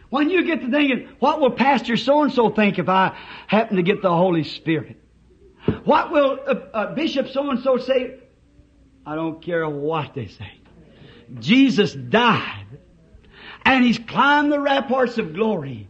When 0.09 0.31
you 0.31 0.43
get 0.43 0.61
to 0.61 0.71
thinking, 0.71 1.07
what 1.19 1.39
will 1.39 1.51
Pastor 1.51 1.95
so-and-so 1.95 2.49
think 2.51 2.79
if 2.79 2.89
I 2.89 3.15
happen 3.45 3.77
to 3.77 3.83
get 3.83 4.01
the 4.01 4.09
Holy 4.09 4.43
Spirit? 4.43 4.97
What 5.83 6.11
will 6.11 6.39
uh, 6.45 6.55
uh, 6.73 6.93
Bishop 6.93 7.29
so-and-so 7.29 7.77
say? 7.77 8.19
I 9.05 9.15
don't 9.15 9.41
care 9.41 9.67
what 9.67 10.13
they 10.13 10.27
say. 10.27 10.51
Jesus 11.39 11.93
died. 11.93 12.65
And 13.65 13.83
He's 13.83 13.99
climbed 13.99 14.51
the 14.51 14.59
ramparts 14.59 15.17
of 15.17 15.33
glory. 15.33 15.87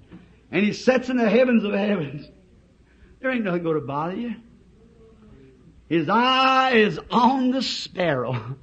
And 0.52 0.66
He 0.66 0.74
sits 0.74 1.10
in 1.10 1.18
the 1.18 1.30
heavens 1.30 1.64
of 1.64 1.74
heavens. 1.74 2.28
There 3.20 3.32
ain't 3.32 3.44
nothing 3.44 3.64
going 3.64 3.80
to 3.80 3.86
bother 3.86 4.16
you. 4.16 4.36
His 5.88 6.08
eye 6.08 6.72
is 6.76 7.00
on 7.12 7.52
the 7.52 7.62
sparrow. 7.62 8.56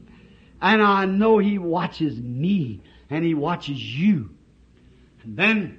And 0.61 0.83
I 0.83 1.05
know 1.05 1.39
He 1.39 1.59
watches 1.59 2.19
me. 2.19 2.81
And 3.11 3.25
He 3.25 3.35
watches 3.35 3.81
you. 3.81 4.31
And 5.23 5.37
then, 5.37 5.79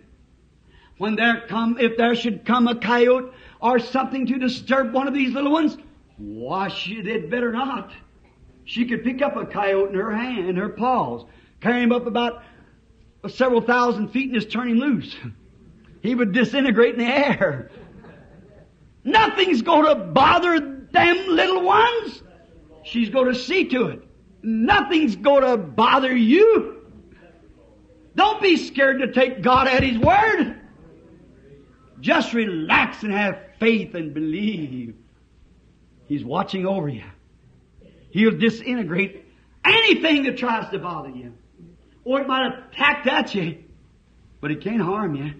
when 0.97 1.15
there 1.15 1.43
come, 1.47 1.77
if 1.79 1.97
there 1.97 2.15
should 2.15 2.45
come 2.45 2.67
a 2.67 2.75
coyote 2.75 3.33
or 3.61 3.79
something 3.79 4.25
to 4.27 4.37
disturb 4.37 4.93
one 4.93 5.07
of 5.07 5.13
these 5.13 5.33
little 5.33 5.51
ones, 5.51 5.77
why, 6.17 6.67
she 6.67 7.01
did 7.01 7.29
better 7.29 7.51
not. 7.51 7.91
She 8.65 8.85
could 8.85 9.03
pick 9.03 9.21
up 9.21 9.35
a 9.35 9.45
coyote 9.45 9.89
in 9.89 9.95
her 9.95 10.11
hand, 10.11 10.49
in 10.49 10.55
her 10.55 10.69
paws, 10.69 11.25
carry 11.61 11.81
him 11.81 11.91
up 11.91 12.05
about 12.05 12.43
several 13.27 13.61
thousand 13.61 14.09
feet 14.09 14.25
and 14.25 14.33
just 14.33 14.51
turn 14.51 14.69
him 14.69 14.79
loose. 14.79 15.15
He 16.03 16.13
would 16.13 16.31
disintegrate 16.31 16.93
in 16.93 16.99
the 16.99 17.05
air. 17.05 17.71
Nothing's 19.03 19.63
going 19.63 19.85
to 19.85 19.95
bother 19.95 20.59
them 20.59 21.17
little 21.27 21.63
ones. 21.63 22.21
She's 22.83 23.09
going 23.09 23.33
to 23.33 23.37
see 23.37 23.65
to 23.69 23.87
it. 23.87 24.07
Nothing's 24.41 25.15
going 25.15 25.41
to 25.41 25.57
bother 25.57 26.15
you. 26.15 26.85
Don't 28.15 28.41
be 28.41 28.57
scared 28.57 28.99
to 28.99 29.11
take 29.11 29.41
God 29.41 29.67
at 29.67 29.83
His 29.83 29.97
word. 29.97 30.61
Just 31.99 32.33
relax 32.33 33.03
and 33.03 33.11
have 33.11 33.39
faith 33.59 33.95
and 33.95 34.13
believe. 34.13 34.95
He's 36.07 36.23
watching 36.23 36.65
over 36.65 36.87
you. 36.87 37.03
He'll 38.11 38.37
disintegrate 38.37 39.25
anything 39.65 40.23
that 40.23 40.37
tries 40.37 40.69
to 40.71 40.79
bother 40.79 41.09
you. 41.09 41.33
Or 42.03 42.21
it 42.21 42.27
might 42.27 42.47
attack 42.47 43.05
at 43.07 43.35
you, 43.35 43.63
but 44.39 44.51
it 44.51 44.61
can't 44.61 44.81
harm 44.81 45.15
you. 45.15 45.33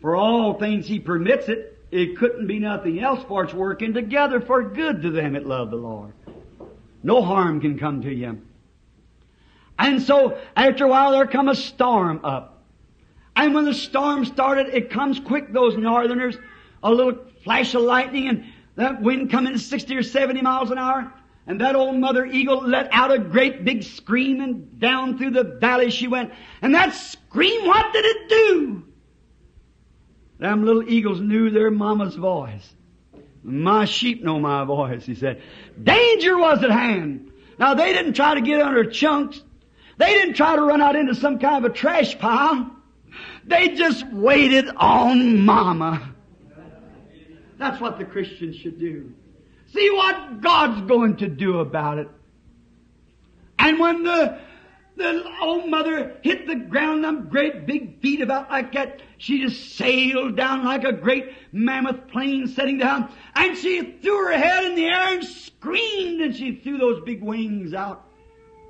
For 0.00 0.14
all 0.14 0.54
things 0.54 0.86
He 0.86 1.00
permits 1.00 1.48
it, 1.48 1.76
it 1.90 2.18
couldn't 2.18 2.46
be 2.46 2.58
nothing 2.58 3.00
else 3.00 3.24
for 3.26 3.44
it's 3.44 3.54
working 3.54 3.94
together 3.94 4.40
for 4.40 4.62
good 4.62 5.02
to 5.02 5.10
them 5.10 5.32
that 5.32 5.46
love 5.46 5.70
the 5.70 5.76
Lord. 5.76 6.12
No 7.02 7.22
harm 7.22 7.60
can 7.60 7.78
come 7.78 8.02
to 8.02 8.12
you. 8.12 8.40
And 9.78 10.02
so, 10.02 10.38
after 10.56 10.84
a 10.84 10.88
while, 10.88 11.12
there 11.12 11.26
come 11.26 11.48
a 11.48 11.54
storm 11.54 12.24
up. 12.24 12.64
And 13.34 13.54
when 13.54 13.66
the 13.66 13.74
storm 13.74 14.24
started, 14.24 14.68
it 14.68 14.90
comes 14.90 15.20
quick, 15.20 15.52
those 15.52 15.76
northerners, 15.76 16.36
a 16.82 16.90
little 16.90 17.24
flash 17.44 17.74
of 17.74 17.82
lightning 17.82 18.28
and 18.28 18.44
that 18.76 19.00
wind 19.00 19.30
coming 19.30 19.56
60 19.56 19.96
or 19.96 20.02
70 20.02 20.42
miles 20.42 20.70
an 20.70 20.78
hour. 20.78 21.12
And 21.46 21.60
that 21.60 21.76
old 21.76 21.96
mother 21.96 22.26
eagle 22.26 22.66
let 22.66 22.88
out 22.92 23.12
a 23.12 23.18
great 23.18 23.64
big 23.64 23.84
scream 23.84 24.40
and 24.40 24.80
down 24.80 25.16
through 25.16 25.30
the 25.30 25.44
valley 25.44 25.90
she 25.90 26.08
went. 26.08 26.32
And 26.60 26.74
that 26.74 26.94
scream, 26.94 27.66
what 27.66 27.92
did 27.92 28.04
it 28.04 28.28
do? 28.28 28.84
Them 30.38 30.64
little 30.64 30.88
eagles 30.88 31.20
knew 31.20 31.50
their 31.50 31.70
mama's 31.70 32.16
voice. 32.16 32.74
My 33.42 33.84
sheep 33.84 34.24
know 34.24 34.40
my 34.40 34.64
voice, 34.64 35.06
he 35.06 35.14
said. 35.14 35.40
Danger 35.80 36.36
was 36.36 36.64
at 36.64 36.70
hand. 36.70 37.30
Now 37.58 37.74
they 37.74 37.92
didn't 37.92 38.14
try 38.14 38.34
to 38.34 38.40
get 38.40 38.60
under 38.60 38.84
chunks. 38.90 39.40
They 39.98 40.12
didn't 40.12 40.34
try 40.34 40.56
to 40.56 40.62
run 40.62 40.82
out 40.82 40.96
into 40.96 41.14
some 41.14 41.38
kind 41.38 41.64
of 41.64 41.70
a 41.70 41.74
trash 41.74 42.18
pile. 42.18 42.70
They 43.44 43.68
just 43.68 44.06
waited 44.12 44.68
on 44.76 45.44
mama. 45.44 46.15
That's 47.58 47.80
what 47.80 47.98
the 47.98 48.04
Christians 48.04 48.56
should 48.56 48.78
do. 48.78 49.12
See 49.72 49.90
what 49.90 50.40
God's 50.40 50.86
going 50.88 51.16
to 51.18 51.28
do 51.28 51.60
about 51.60 51.98
it. 51.98 52.08
And 53.58 53.78
when 53.78 54.04
the 54.04 54.38
the 54.96 55.30
old 55.42 55.68
mother 55.68 56.16
hit 56.22 56.46
the 56.46 56.54
ground, 56.54 57.04
them 57.04 57.28
great 57.28 57.66
big 57.66 58.00
feet 58.00 58.22
about 58.22 58.50
like 58.50 58.72
that, 58.72 59.00
she 59.18 59.42
just 59.42 59.76
sailed 59.76 60.36
down 60.36 60.64
like 60.64 60.84
a 60.84 60.92
great 60.92 61.32
mammoth 61.52 62.08
plane 62.08 62.48
setting 62.48 62.78
down, 62.78 63.12
and 63.34 63.58
she 63.58 63.98
threw 64.00 64.26
her 64.26 64.38
head 64.38 64.64
in 64.64 64.74
the 64.74 64.86
air 64.86 65.14
and 65.14 65.24
screamed, 65.24 66.22
and 66.22 66.34
she 66.34 66.56
threw 66.56 66.78
those 66.78 67.02
big 67.04 67.22
wings 67.22 67.74
out, 67.74 68.06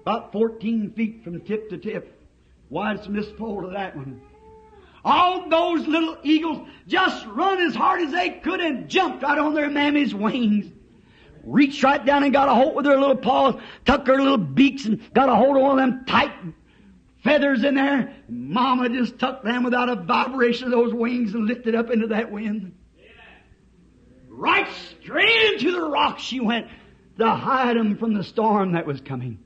about 0.03 0.33
14 0.33 0.93
feet 0.93 1.23
from 1.23 1.41
tip 1.43 1.71
to 1.71 1.79
tip. 1.79 2.21
Why, 2.69 2.95
it's 2.95 3.07
missed 3.07 3.37
hold 3.39 3.65
of 3.65 3.73
that 3.73 3.97
one. 3.97 4.21
All 5.07 5.49
those 5.49 5.87
little 5.87 6.19
eagles 6.25 6.67
just 6.89 7.25
run 7.27 7.61
as 7.61 7.77
hard 7.77 8.01
as 8.01 8.11
they 8.11 8.29
could 8.29 8.61
and 8.61 8.89
jumped 8.89 9.23
right 9.23 9.39
on 9.39 9.55
their 9.55 9.71
mammy's 9.71 10.13
wings. 10.13 10.67
Reached 11.45 11.81
right 11.85 12.05
down 12.05 12.25
and 12.25 12.33
got 12.33 12.49
a 12.49 12.55
hold 12.55 12.75
with 12.75 12.87
their 12.87 12.99
little 12.99 13.17
paws, 13.17 13.55
tucked 13.85 14.07
their 14.07 14.21
little 14.21 14.37
beaks 14.37 14.85
and 14.85 15.01
got 15.15 15.29
a 15.29 15.37
hold 15.37 15.57
of 15.57 15.63
one 15.63 15.79
of 15.79 15.87
them 15.87 16.05
tight 16.07 16.33
feathers 17.23 17.63
in 17.63 17.77
there. 17.77 18.17
Mama 18.29 18.89
just 18.89 19.17
tucked 19.17 19.45
them 19.45 19.63
without 19.63 19.89
a 19.89 19.95
vibration 19.95 20.65
of 20.65 20.73
those 20.73 20.93
wings 20.93 21.35
and 21.35 21.47
lifted 21.47 21.77
up 21.77 21.93
into 21.93 22.09
that 22.09 22.33
wind. 22.33 22.75
Right 24.29 24.67
straight 25.01 25.53
into 25.53 25.71
the 25.71 25.89
rock 25.89 26.19
she 26.19 26.41
went 26.41 26.67
to 27.19 27.31
hide 27.31 27.77
them 27.77 27.97
from 27.97 28.15
the 28.15 28.25
storm 28.25 28.73
that 28.73 28.87
was 28.87 29.01
coming. 29.01 29.39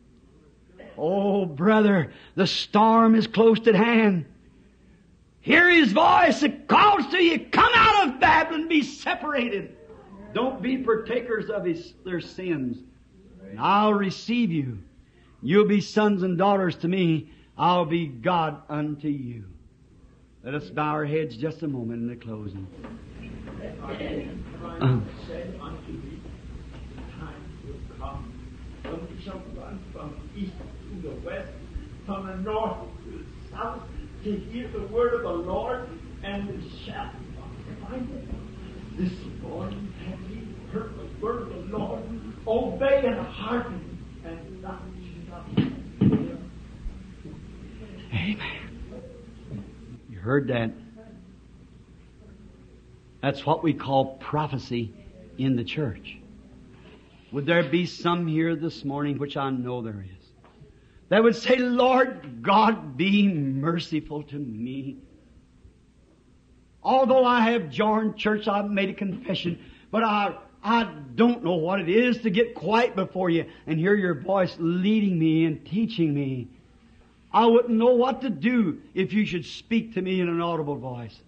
Oh, 0.97 1.45
brother, 1.45 2.13
the 2.35 2.47
storm 2.47 3.15
is 3.15 3.27
close 3.27 3.67
at 3.69 3.75
hand. 3.75 4.25
Hear 5.41 5.71
His 5.71 5.93
voice 5.93 6.41
that 6.41 6.69
calls 6.69 7.07
to 7.09 7.23
you, 7.23 7.47
come 7.51 7.73
out 7.75 8.09
of 8.09 8.21
Babylon, 8.21 8.69
be 8.69 8.83
separated. 8.83 9.77
Don't 10.33 10.63
be 10.63 10.79
partakers 10.79 11.51
of 11.51 11.65
his, 11.65 11.95
their 12.05 12.21
sins. 12.21 12.79
And 13.49 13.59
I'll 13.59 13.95
receive 13.95 14.53
you. 14.53 14.79
You'll 15.43 15.67
be 15.67 15.81
sons 15.81 16.23
and 16.23 16.39
daughters 16.39 16.77
to 16.77 16.89
me. 16.89 17.31
I'll 17.59 17.85
be 17.85 18.07
God 18.07 18.63
unto 18.69 19.09
you. 19.09 19.45
Let 20.45 20.55
us 20.55 20.71
bow 20.71 20.93
our 20.93 21.05
heads 21.05 21.37
just 21.37 21.63
a 21.63 21.69
moment 21.69 22.03
in 22.03 22.09
the 22.09 22.17
closing. 22.17 22.67
Uh, 23.83 25.01
said 25.27 25.59
unto 25.61 25.93
thee, 25.93 26.21
the 26.95 27.03
time 27.19 27.35
will 27.67 27.99
come 27.99 28.33
when 28.85 29.17
we 29.17 29.23
shall 29.23 29.43
from 29.93 30.21
the 30.35 30.41
east 30.41 30.53
to 30.57 31.09
the 31.09 31.15
west, 31.27 31.51
from 32.07 32.27
the 32.27 32.37
north 32.37 32.79
to 33.05 33.11
the 33.11 33.51
south, 33.51 33.83
to 34.25 34.37
hear 34.37 34.69
the 34.69 34.87
word 34.89 35.15
of 35.15 35.23
the 35.23 35.29
Lord, 35.29 35.89
and 36.23 36.63
shall 36.85 37.05
not 37.05 37.89
find 37.89 38.09
it. 38.11 38.99
This 38.99 39.13
morning 39.43 39.93
have 40.07 40.21
ye 40.31 40.47
heard 40.73 40.93
the 40.99 41.25
word 41.25 41.43
of 41.43 41.49
the 41.49 41.79
Lord? 41.79 42.03
Obey 42.47 43.03
and 43.07 43.19
hearken, 43.27 43.99
and 44.25 44.63
not. 44.63 44.83
Amen. 48.13 48.39
You 50.11 50.19
heard 50.19 50.49
that? 50.49 50.71
That's 53.23 53.47
what 53.47 53.63
we 53.63 53.73
call 53.73 54.17
prophecy 54.17 54.93
in 55.39 55.57
the 55.57 55.65
church. 55.65 56.19
Would 57.33 57.47
there 57.47 57.63
be 57.63 57.87
some 57.87 58.27
here 58.27 58.57
this 58.57 58.85
morning, 58.85 59.19
which 59.19 59.37
I 59.37 59.51
know 59.51 59.83
there 59.83 60.05
is, 60.05 60.20
that 61.11 61.23
would 61.23 61.37
say, 61.37 61.57
Lord 61.57 62.41
God, 62.41 62.97
be 62.97 63.29
merciful 63.29 64.23
to 64.23 64.37
me. 64.37 64.97
Although 66.83 67.25
I 67.25 67.51
have 67.51 67.69
joined 67.69 68.17
church, 68.17 68.49
I've 68.49 68.71
made 68.71 68.89
a 68.89 68.95
confession, 68.95 69.59
but 69.91 70.05
I, 70.05 70.37
I 70.63 70.85
don't 71.15 71.45
know 71.45 71.57
what 71.57 71.81
it 71.81 71.89
is 71.89 72.19
to 72.19 72.31
get 72.31 72.55
quiet 72.55 72.95
before 72.95 73.29
you 73.29 73.47
and 73.67 73.79
hear 73.79 73.95
your 73.95 74.15
voice 74.15 74.57
leading 74.59 75.19
me 75.19 75.45
and 75.45 75.67
teaching 75.67 76.15
me. 76.15 76.49
I 77.33 77.45
wouldn't 77.47 77.77
know 77.77 77.95
what 77.95 78.23
to 78.23 78.31
do 78.31 78.81
if 78.95 79.13
you 79.13 79.27
should 79.27 79.45
speak 79.45 79.95
to 79.95 80.03
me 80.03 80.21
in 80.21 80.29
an 80.29 80.41
audible 80.41 80.77
voice. 80.77 81.21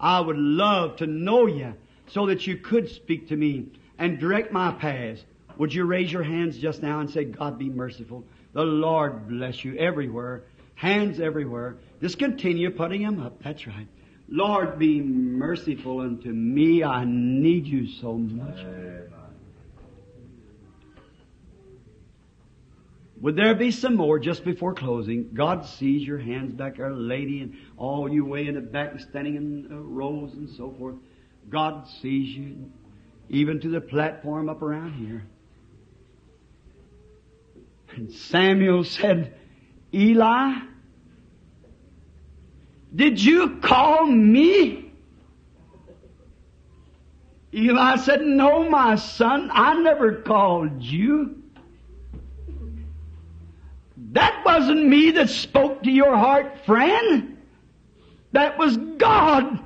I 0.00 0.20
would 0.20 0.38
love 0.38 0.96
to 0.96 1.06
know 1.06 1.46
you 1.46 1.74
so 2.08 2.26
that 2.26 2.46
you 2.46 2.56
could 2.56 2.90
speak 2.90 3.28
to 3.28 3.36
me 3.36 3.68
and 3.98 4.18
direct 4.18 4.52
my 4.52 4.72
paths. 4.72 5.22
Would 5.58 5.72
you 5.74 5.84
raise 5.84 6.10
your 6.10 6.22
hands 6.22 6.56
just 6.56 6.82
now 6.82 7.00
and 7.00 7.10
say, 7.10 7.24
God 7.24 7.58
be 7.58 7.68
merciful? 7.68 8.24
The 8.52 8.62
Lord 8.62 9.28
bless 9.28 9.64
you 9.64 9.76
everywhere. 9.76 10.44
Hands 10.74 11.18
everywhere. 11.20 11.76
Just 12.00 12.18
continue 12.18 12.70
putting 12.70 13.02
them 13.02 13.20
up. 13.20 13.42
That's 13.42 13.66
right. 13.66 13.86
Lord, 14.28 14.78
be 14.78 15.00
merciful 15.00 16.00
unto 16.00 16.28
me. 16.28 16.82
I 16.82 17.04
need 17.06 17.66
you 17.66 17.86
so 17.86 18.14
much. 18.14 18.58
Would 23.22 23.36
there 23.36 23.54
be 23.54 23.70
some 23.70 23.94
more 23.94 24.18
just 24.18 24.44
before 24.44 24.74
closing? 24.74 25.30
God 25.32 25.64
sees 25.64 26.04
your 26.04 26.18
hands 26.18 26.54
back 26.54 26.78
there, 26.78 26.92
lady, 26.92 27.40
and 27.40 27.56
all 27.76 28.12
you 28.12 28.24
way 28.24 28.48
in 28.48 28.56
the 28.56 28.60
back 28.60 28.98
standing 28.98 29.36
in 29.36 29.68
uh, 29.70 29.76
rows 29.76 30.32
and 30.32 30.50
so 30.50 30.74
forth. 30.76 30.96
God 31.48 31.86
sees 32.00 32.36
you, 32.36 32.72
even 33.28 33.60
to 33.60 33.68
the 33.68 33.80
platform 33.80 34.48
up 34.48 34.60
around 34.60 34.94
here. 34.94 35.22
And 37.96 38.12
Samuel 38.12 38.84
said, 38.84 39.34
Eli, 39.92 40.54
did 42.94 43.22
you 43.22 43.58
call 43.60 44.06
me? 44.06 44.92
Eli 47.54 47.96
said, 47.96 48.22
No, 48.22 48.68
my 48.68 48.96
son, 48.96 49.50
I 49.52 49.74
never 49.74 50.22
called 50.22 50.82
you. 50.82 51.42
That 54.12 54.42
wasn't 54.44 54.86
me 54.86 55.12
that 55.12 55.28
spoke 55.30 55.82
to 55.82 55.90
your 55.90 56.16
heart, 56.16 56.64
friend. 56.64 57.38
That 58.32 58.58
was 58.58 58.76
God. 58.76 59.60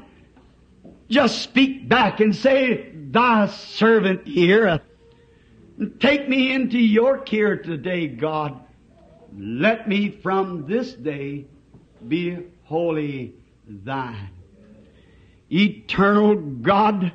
Just 1.09 1.43
speak 1.43 1.89
back 1.89 2.21
and 2.21 2.35
say, 2.35 2.91
Thy 2.93 3.47
servant 3.47 4.27
here. 4.27 4.83
Take 6.01 6.29
me 6.29 6.53
into 6.53 6.79
your 6.79 7.19
care 7.19 7.57
today, 7.57 8.07
God. 8.09 8.59
Let 9.37 9.89
me 9.89 10.11
from 10.11 10.67
this 10.67 10.95
day 10.95 11.47
be 12.09 12.39
wholly 12.65 13.35
thine. 13.67 14.31
Eternal 15.51 16.37
God, 16.37 17.13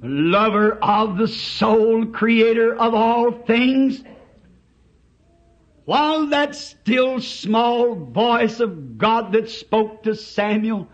lover 0.00 0.78
of 0.80 1.18
the 1.18 1.26
soul, 1.26 2.06
creator 2.06 2.76
of 2.76 2.94
all 2.94 3.32
things, 3.32 4.02
while 5.84 6.26
that 6.26 6.54
still 6.54 7.20
small 7.20 7.94
voice 7.94 8.60
of 8.60 8.96
God 8.96 9.32
that 9.32 9.50
spoke 9.50 10.04
to 10.04 10.14
Samuel, 10.14 10.88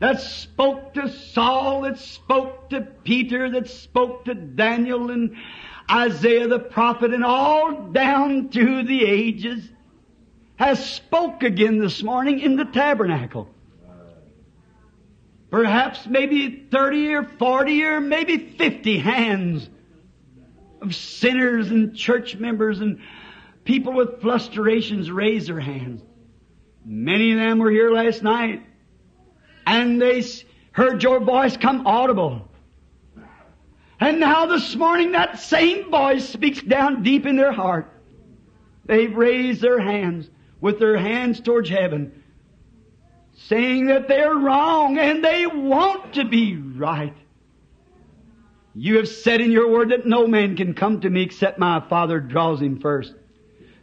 that 0.00 0.20
spoke 0.20 0.94
to 0.94 1.10
Saul, 1.10 1.82
that 1.82 1.98
spoke 1.98 2.70
to 2.70 2.80
Peter, 2.80 3.50
that 3.50 3.68
spoke 3.68 4.26
to 4.26 4.34
Daniel 4.34 5.10
and 5.10 5.36
Isaiah 5.90 6.46
the 6.46 6.60
prophet 6.60 7.12
and 7.12 7.24
all 7.24 7.88
down 7.90 8.50
through 8.50 8.84
the 8.84 9.04
ages, 9.04 9.68
has 10.56 10.84
spoke 10.84 11.42
again 11.42 11.78
this 11.78 12.02
morning 12.02 12.40
in 12.40 12.56
the 12.56 12.64
tabernacle. 12.64 13.48
Perhaps 15.50 16.06
maybe 16.06 16.68
30 16.70 17.14
or 17.14 17.24
40 17.24 17.84
or 17.84 18.00
maybe 18.00 18.36
50 18.36 18.98
hands 18.98 19.68
of 20.82 20.94
sinners 20.94 21.70
and 21.70 21.96
church 21.96 22.36
members 22.36 22.80
and 22.80 23.00
people 23.64 23.94
with 23.94 24.20
frustrations 24.20 25.10
raise 25.10 25.46
their 25.46 25.58
hands. 25.58 26.02
Many 26.84 27.32
of 27.32 27.38
them 27.38 27.58
were 27.58 27.70
here 27.70 27.90
last 27.90 28.22
night 28.22 28.62
and 29.68 30.00
they 30.00 30.24
heard 30.72 31.02
your 31.02 31.20
voice 31.20 31.56
come 31.56 31.86
audible. 31.86 32.48
And 34.00 34.18
now 34.18 34.46
this 34.46 34.74
morning 34.74 35.12
that 35.12 35.40
same 35.40 35.90
voice 35.90 36.26
speaks 36.26 36.62
down 36.62 37.02
deep 37.02 37.26
in 37.26 37.36
their 37.36 37.52
heart. 37.52 37.92
They've 38.86 39.14
raised 39.14 39.60
their 39.60 39.78
hands 39.78 40.30
with 40.60 40.78
their 40.78 40.96
hands 40.96 41.40
towards 41.40 41.68
heaven, 41.68 42.24
saying 43.34 43.86
that 43.86 44.08
they're 44.08 44.34
wrong 44.34 44.98
and 44.98 45.22
they 45.22 45.46
want 45.46 46.14
to 46.14 46.24
be 46.24 46.56
right. 46.56 47.14
You 48.74 48.96
have 48.96 49.08
said 49.08 49.40
in 49.40 49.52
your 49.52 49.70
word 49.70 49.90
that 49.90 50.06
no 50.06 50.26
man 50.26 50.56
can 50.56 50.72
come 50.72 51.00
to 51.00 51.10
me 51.10 51.22
except 51.22 51.58
my 51.58 51.80
Father 51.88 52.20
draws 52.20 52.62
him 52.62 52.80
first. 52.80 53.14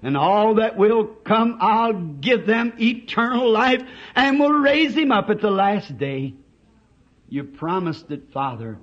And 0.06 0.15
all 0.15 0.53
that 0.56 0.77
will 0.77 1.03
come, 1.03 1.57
I'll 1.60 1.94
give 1.94 2.45
them 2.45 2.73
eternal 2.80 3.49
life 3.52 3.82
and 4.14 4.40
will 4.40 4.52
raise 4.52 4.95
him 4.95 5.11
up 5.11 5.32
at 5.32 5.41
the 5.41 5.49
last 5.49 5.98
day. 5.98 6.36
You 7.27 7.44
promised 7.44 8.11
it, 8.11 8.32
Father. 8.32 8.77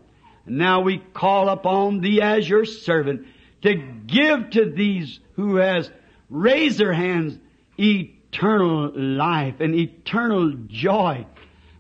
And 0.47 0.59
now 0.59 0.81
we 0.81 0.99
call 0.99 1.49
upon 1.49 2.01
thee 2.01 2.21
as 2.21 2.49
your 2.49 2.65
servant 2.65 3.29
to 3.63 3.77
give 4.05 4.51
to 4.51 4.69
these 4.69 5.21
who 5.35 5.59
has 5.59 5.89
raised 6.29 6.79
their 6.79 6.93
hands 6.93 7.39
eternal 7.79 8.91
life 8.93 9.61
and 9.61 9.77
eternal 9.77 10.53
joy. 10.67 11.25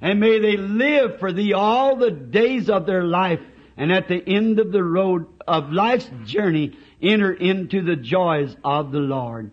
And 0.00 0.20
may 0.20 0.38
they 0.38 0.56
live 0.56 1.18
for 1.18 1.32
thee 1.32 1.52
all 1.52 1.96
the 1.96 2.12
days 2.12 2.70
of 2.70 2.86
their 2.86 3.02
life 3.02 3.40
and 3.76 3.90
at 3.90 4.06
the 4.06 4.22
end 4.24 4.60
of 4.60 4.70
the 4.70 4.84
road 4.84 5.26
of 5.48 5.72
life's 5.72 6.08
journey 6.26 6.76
enter 7.02 7.32
into 7.32 7.82
the 7.82 7.96
joys 7.96 8.56
of 8.64 8.92
the 8.92 8.98
Lord. 8.98 9.50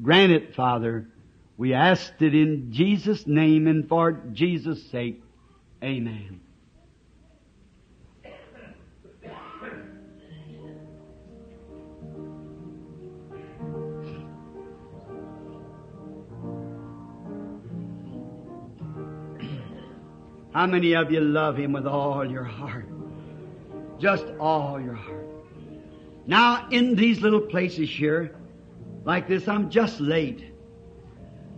Grant 0.00 0.32
it, 0.32 0.54
Father. 0.54 1.08
We 1.56 1.74
ask 1.74 2.12
it 2.20 2.34
in 2.34 2.72
Jesus' 2.72 3.26
name 3.26 3.66
and 3.66 3.88
for 3.88 4.12
Jesus' 4.32 4.82
sake. 4.90 5.22
Amen. 5.82 6.40
How 20.52 20.66
many 20.66 20.94
of 20.94 21.10
you 21.10 21.20
love 21.20 21.56
Him 21.56 21.72
with 21.72 21.86
all 21.86 22.30
your 22.30 22.44
heart? 22.44 22.86
Just 23.98 24.26
all 24.38 24.80
your 24.80 24.94
heart. 24.94 25.31
Now, 26.26 26.68
in 26.70 26.94
these 26.94 27.20
little 27.20 27.40
places 27.40 27.90
here, 27.90 28.34
like 29.04 29.28
this, 29.28 29.48
I'm 29.48 29.70
just 29.70 30.00
late. 30.00 30.44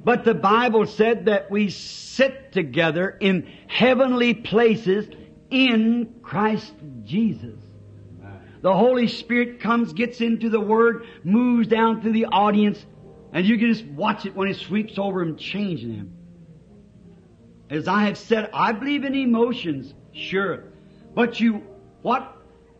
But 0.05 0.24
the 0.24 0.35
Bible 0.35 0.86
said 0.86 1.27
that 1.27 1.51
we 1.51 1.70
sit 1.70 2.53
together 2.53 3.16
in 3.20 3.51
heavenly 3.66 4.35
places 4.35 5.07
in 5.51 6.15
Christ 6.23 6.73
Jesus. 7.05 7.59
The 8.61 8.74
Holy 8.74 9.09
Spirit 9.09 9.61
comes, 9.61 9.93
gets 9.93 10.23
into 10.23 10.49
the 10.49 10.61
Word, 10.61 11.07
moves 11.23 11.69
down 11.69 12.01
through 12.01 12.12
the 12.12 12.27
audience, 12.27 12.85
and 13.32 13.45
you 13.45 13.59
can 13.59 13.70
just 13.70 13.85
watch 13.85 14.24
it 14.24 14.35
when 14.35 14.49
it 14.49 14.57
sweeps 14.57 14.99
over 14.99 15.23
them, 15.23 15.36
changing 15.36 15.93
him. 15.95 16.16
as 17.69 17.89
I 17.89 18.05
have 18.05 18.16
said, 18.16 18.51
I 18.55 18.73
believe 18.73 19.05
in 19.05 19.15
emotions, 19.15 19.95
sure. 20.12 20.65
But 21.15 21.41
you, 21.41 21.62
what? 22.03 22.34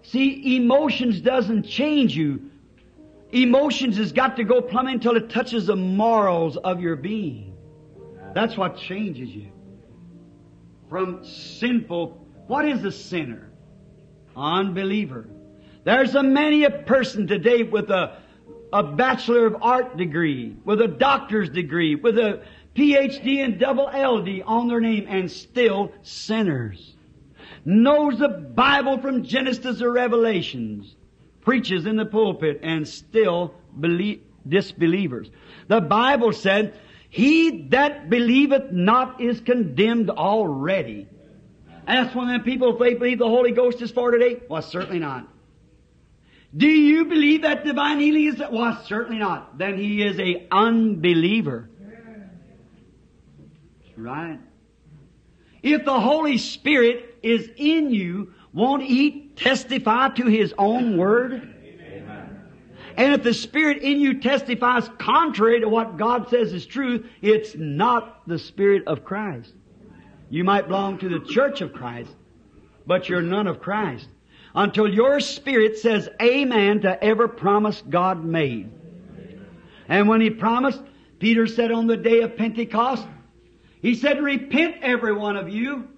See, 0.05 0.57
emotions 0.57 1.21
doesn't 1.21 1.65
change 1.65 2.15
you. 2.17 2.51
Emotions 3.33 3.97
has 3.97 4.13
got 4.13 4.37
to 4.37 4.45
go 4.45 4.61
plumb 4.61 4.87
until 4.87 5.17
it 5.17 5.31
touches 5.31 5.67
the 5.67 5.77
morals 5.77 6.57
of 6.59 6.81
your 6.81 6.95
being. 6.95 7.57
That's 8.35 8.57
what 8.57 8.77
changes 8.77 9.31
you. 9.31 9.51
From 10.89 11.25
sinful, 11.25 12.27
what 12.47 12.69
is 12.69 12.85
a 12.85 12.93
sinner? 12.93 13.51
Unbeliever. 14.37 15.27
There's 15.85 16.15
a 16.15 16.23
many 16.23 16.65
a 16.65 16.71
person 16.71 17.27
today 17.27 17.63
with 17.63 17.91
a, 17.91 18.19
a 18.73 18.83
Bachelor 18.83 19.47
of 19.47 19.57
Art 19.63 19.97
degree, 19.97 20.57
with 20.65 20.81
a 20.83 20.89
doctor's 20.89 21.49
degree, 21.49 21.95
with 21.95 22.19
a 22.19 22.43
PhD 22.75 23.43
and 23.43 23.59
double 23.59 23.87
LD 23.87 24.43
on 24.45 24.69
their 24.69 24.81
name 24.81 25.07
and 25.09 25.31
still 25.31 25.93
sinners. 26.03 26.94
Knows 27.65 28.19
the 28.19 28.29
Bible 28.29 28.99
from 28.99 29.25
Genesis 29.25 29.79
to 29.79 29.91
Revelations. 29.91 30.95
Preaches 31.41 31.87
in 31.87 31.97
the 31.97 32.07
pulpit 32.07 32.61
and 32.63 32.87
still 32.87 33.55
believe, 33.79 34.23
disbelievers. 34.47 35.31
The 35.69 35.81
Bible 35.81 36.33
said, 36.33 36.75
He 37.09 37.69
that 37.69 38.11
believeth 38.11 38.71
not 38.71 39.21
is 39.21 39.41
condemned 39.41 40.11
already. 40.11 41.09
Ask 41.87 42.15
one 42.15 42.29
of 42.29 42.33
them 42.33 42.45
people 42.45 42.73
if 42.73 42.79
they 42.79 42.95
believe 42.95 43.19
the 43.19 43.29
Holy 43.29 43.53
Ghost 43.53 43.83
is 43.83 43.91
for 43.91 44.11
today. 44.11 44.41
Well, 44.49 44.63
certainly 44.63 44.99
not. 44.99 45.29
Do 46.57 46.69
you 46.69 47.05
believe 47.07 47.43
that 47.43 47.65
divine 47.65 47.99
healing 47.99 48.27
is? 48.27 48.43
Well, 48.51 48.83
certainly 48.85 49.19
not. 49.19 49.59
Then 49.59 49.77
he 49.77 50.03
is 50.03 50.19
a 50.19 50.47
unbeliever. 50.51 51.69
Right. 53.97 54.39
If 55.63 55.85
the 55.85 55.99
Holy 55.99 56.39
Spirit 56.39 57.14
is 57.25 57.51
in 57.57 57.91
you, 57.91 58.35
won't 58.53 58.83
He 58.83 59.31
testify 59.35 60.11
to 60.11 60.27
His 60.27 60.55
own 60.59 60.97
Word? 60.97 61.51
And 62.97 63.13
if 63.13 63.25
the 63.25 63.35
Spirit 63.35 63.83
in 63.83 63.99
you 63.99 64.21
testifies 64.21 64.89
contrary 64.99 65.61
to 65.61 65.69
what 65.69 65.97
God 65.97 66.29
says 66.29 66.53
is 66.53 66.65
truth, 66.65 67.05
it's 67.23 67.57
not 67.57 68.27
the 68.29 68.39
Spirit 68.39 68.85
of 68.87 69.05
Christ. 69.05 69.53
You 70.31 70.45
might 70.45 70.69
belong 70.69 70.99
to 70.99 71.09
the 71.09 71.27
Church 71.27 71.61
of 71.61 71.73
Christ, 71.73 72.15
but 72.87 73.09
you're 73.09 73.23
none 73.23 73.49
of 73.49 73.61
Christ. 73.61 74.09
Until 74.55 74.89
your 74.89 75.19
spirit 75.19 75.79
says 75.79 76.09
amen 76.23 76.83
to 76.83 77.03
every 77.03 77.29
promise 77.29 77.83
God 77.89 78.25
made. 78.25 78.71
And 79.89 80.09
when 80.09 80.21
He 80.21 80.31
promised, 80.31 80.81
Peter 81.19 81.49
said 81.49 81.73
on 81.73 81.89
the 81.89 81.97
day 81.97 82.21
of 82.21 82.37
Pentecost, 82.37 83.07
He 83.83 83.97
said, 83.97 84.23
repent 84.23 84.77
every 84.83 85.13
one 85.13 85.37
of 85.37 85.49
you 85.49 85.89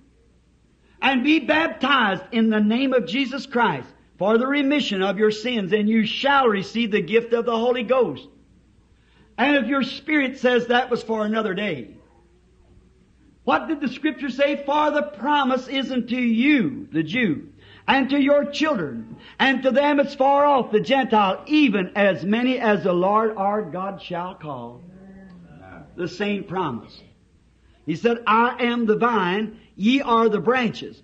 and 1.00 1.24
be 1.24 1.40
baptized 1.40 2.22
in 2.32 2.50
the 2.50 2.60
name 2.60 2.92
of 2.92 3.06
Jesus 3.06 3.46
Christ 3.46 3.88
for 4.18 4.38
the 4.38 4.46
remission 4.46 5.02
of 5.02 5.18
your 5.18 5.30
sins 5.30 5.72
and 5.72 5.88
you 5.88 6.06
shall 6.06 6.48
receive 6.48 6.90
the 6.90 7.02
gift 7.02 7.32
of 7.32 7.44
the 7.44 7.56
Holy 7.56 7.82
Ghost. 7.82 8.26
And 9.38 9.56
if 9.56 9.66
your 9.66 9.82
spirit 9.82 10.38
says 10.38 10.66
that 10.68 10.90
was 10.90 11.02
for 11.02 11.24
another 11.24 11.54
day, 11.54 11.90
what 13.44 13.68
did 13.68 13.80
the 13.80 13.88
scripture 13.88 14.30
say? 14.30 14.64
For 14.64 14.90
the 14.90 15.02
promise 15.02 15.68
isn't 15.68 16.08
to 16.08 16.20
you, 16.20 16.88
the 16.90 17.02
Jew, 17.02 17.48
and 17.86 18.10
to 18.10 18.20
your 18.20 18.46
children, 18.46 19.16
and 19.38 19.62
to 19.62 19.70
them 19.70 20.00
it's 20.00 20.16
far 20.16 20.44
off, 20.44 20.72
the 20.72 20.80
Gentile, 20.80 21.44
even 21.46 21.92
as 21.94 22.24
many 22.24 22.58
as 22.58 22.82
the 22.82 22.92
Lord 22.92 23.36
our 23.36 23.62
God 23.62 24.02
shall 24.02 24.34
call. 24.34 24.82
The 25.94 26.08
same 26.08 26.44
promise. 26.44 27.00
He 27.86 27.94
said, 27.94 28.18
I 28.26 28.64
am 28.64 28.84
the 28.84 28.96
vine, 28.96 29.60
ye 29.76 30.00
are 30.00 30.28
the 30.28 30.40
branches. 30.40 31.02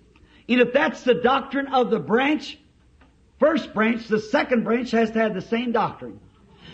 And 0.49 0.59
if 0.59 0.73
that's 0.73 1.03
the 1.03 1.13
doctrine 1.13 1.67
of 1.67 1.89
the 1.89 1.99
branch, 1.99 2.59
first 3.39 3.73
branch, 3.73 4.07
the 4.07 4.19
second 4.19 4.63
branch 4.63 4.91
has 4.91 5.11
to 5.11 5.19
have 5.19 5.33
the 5.33 5.41
same 5.41 5.71
doctrine. 5.71 6.19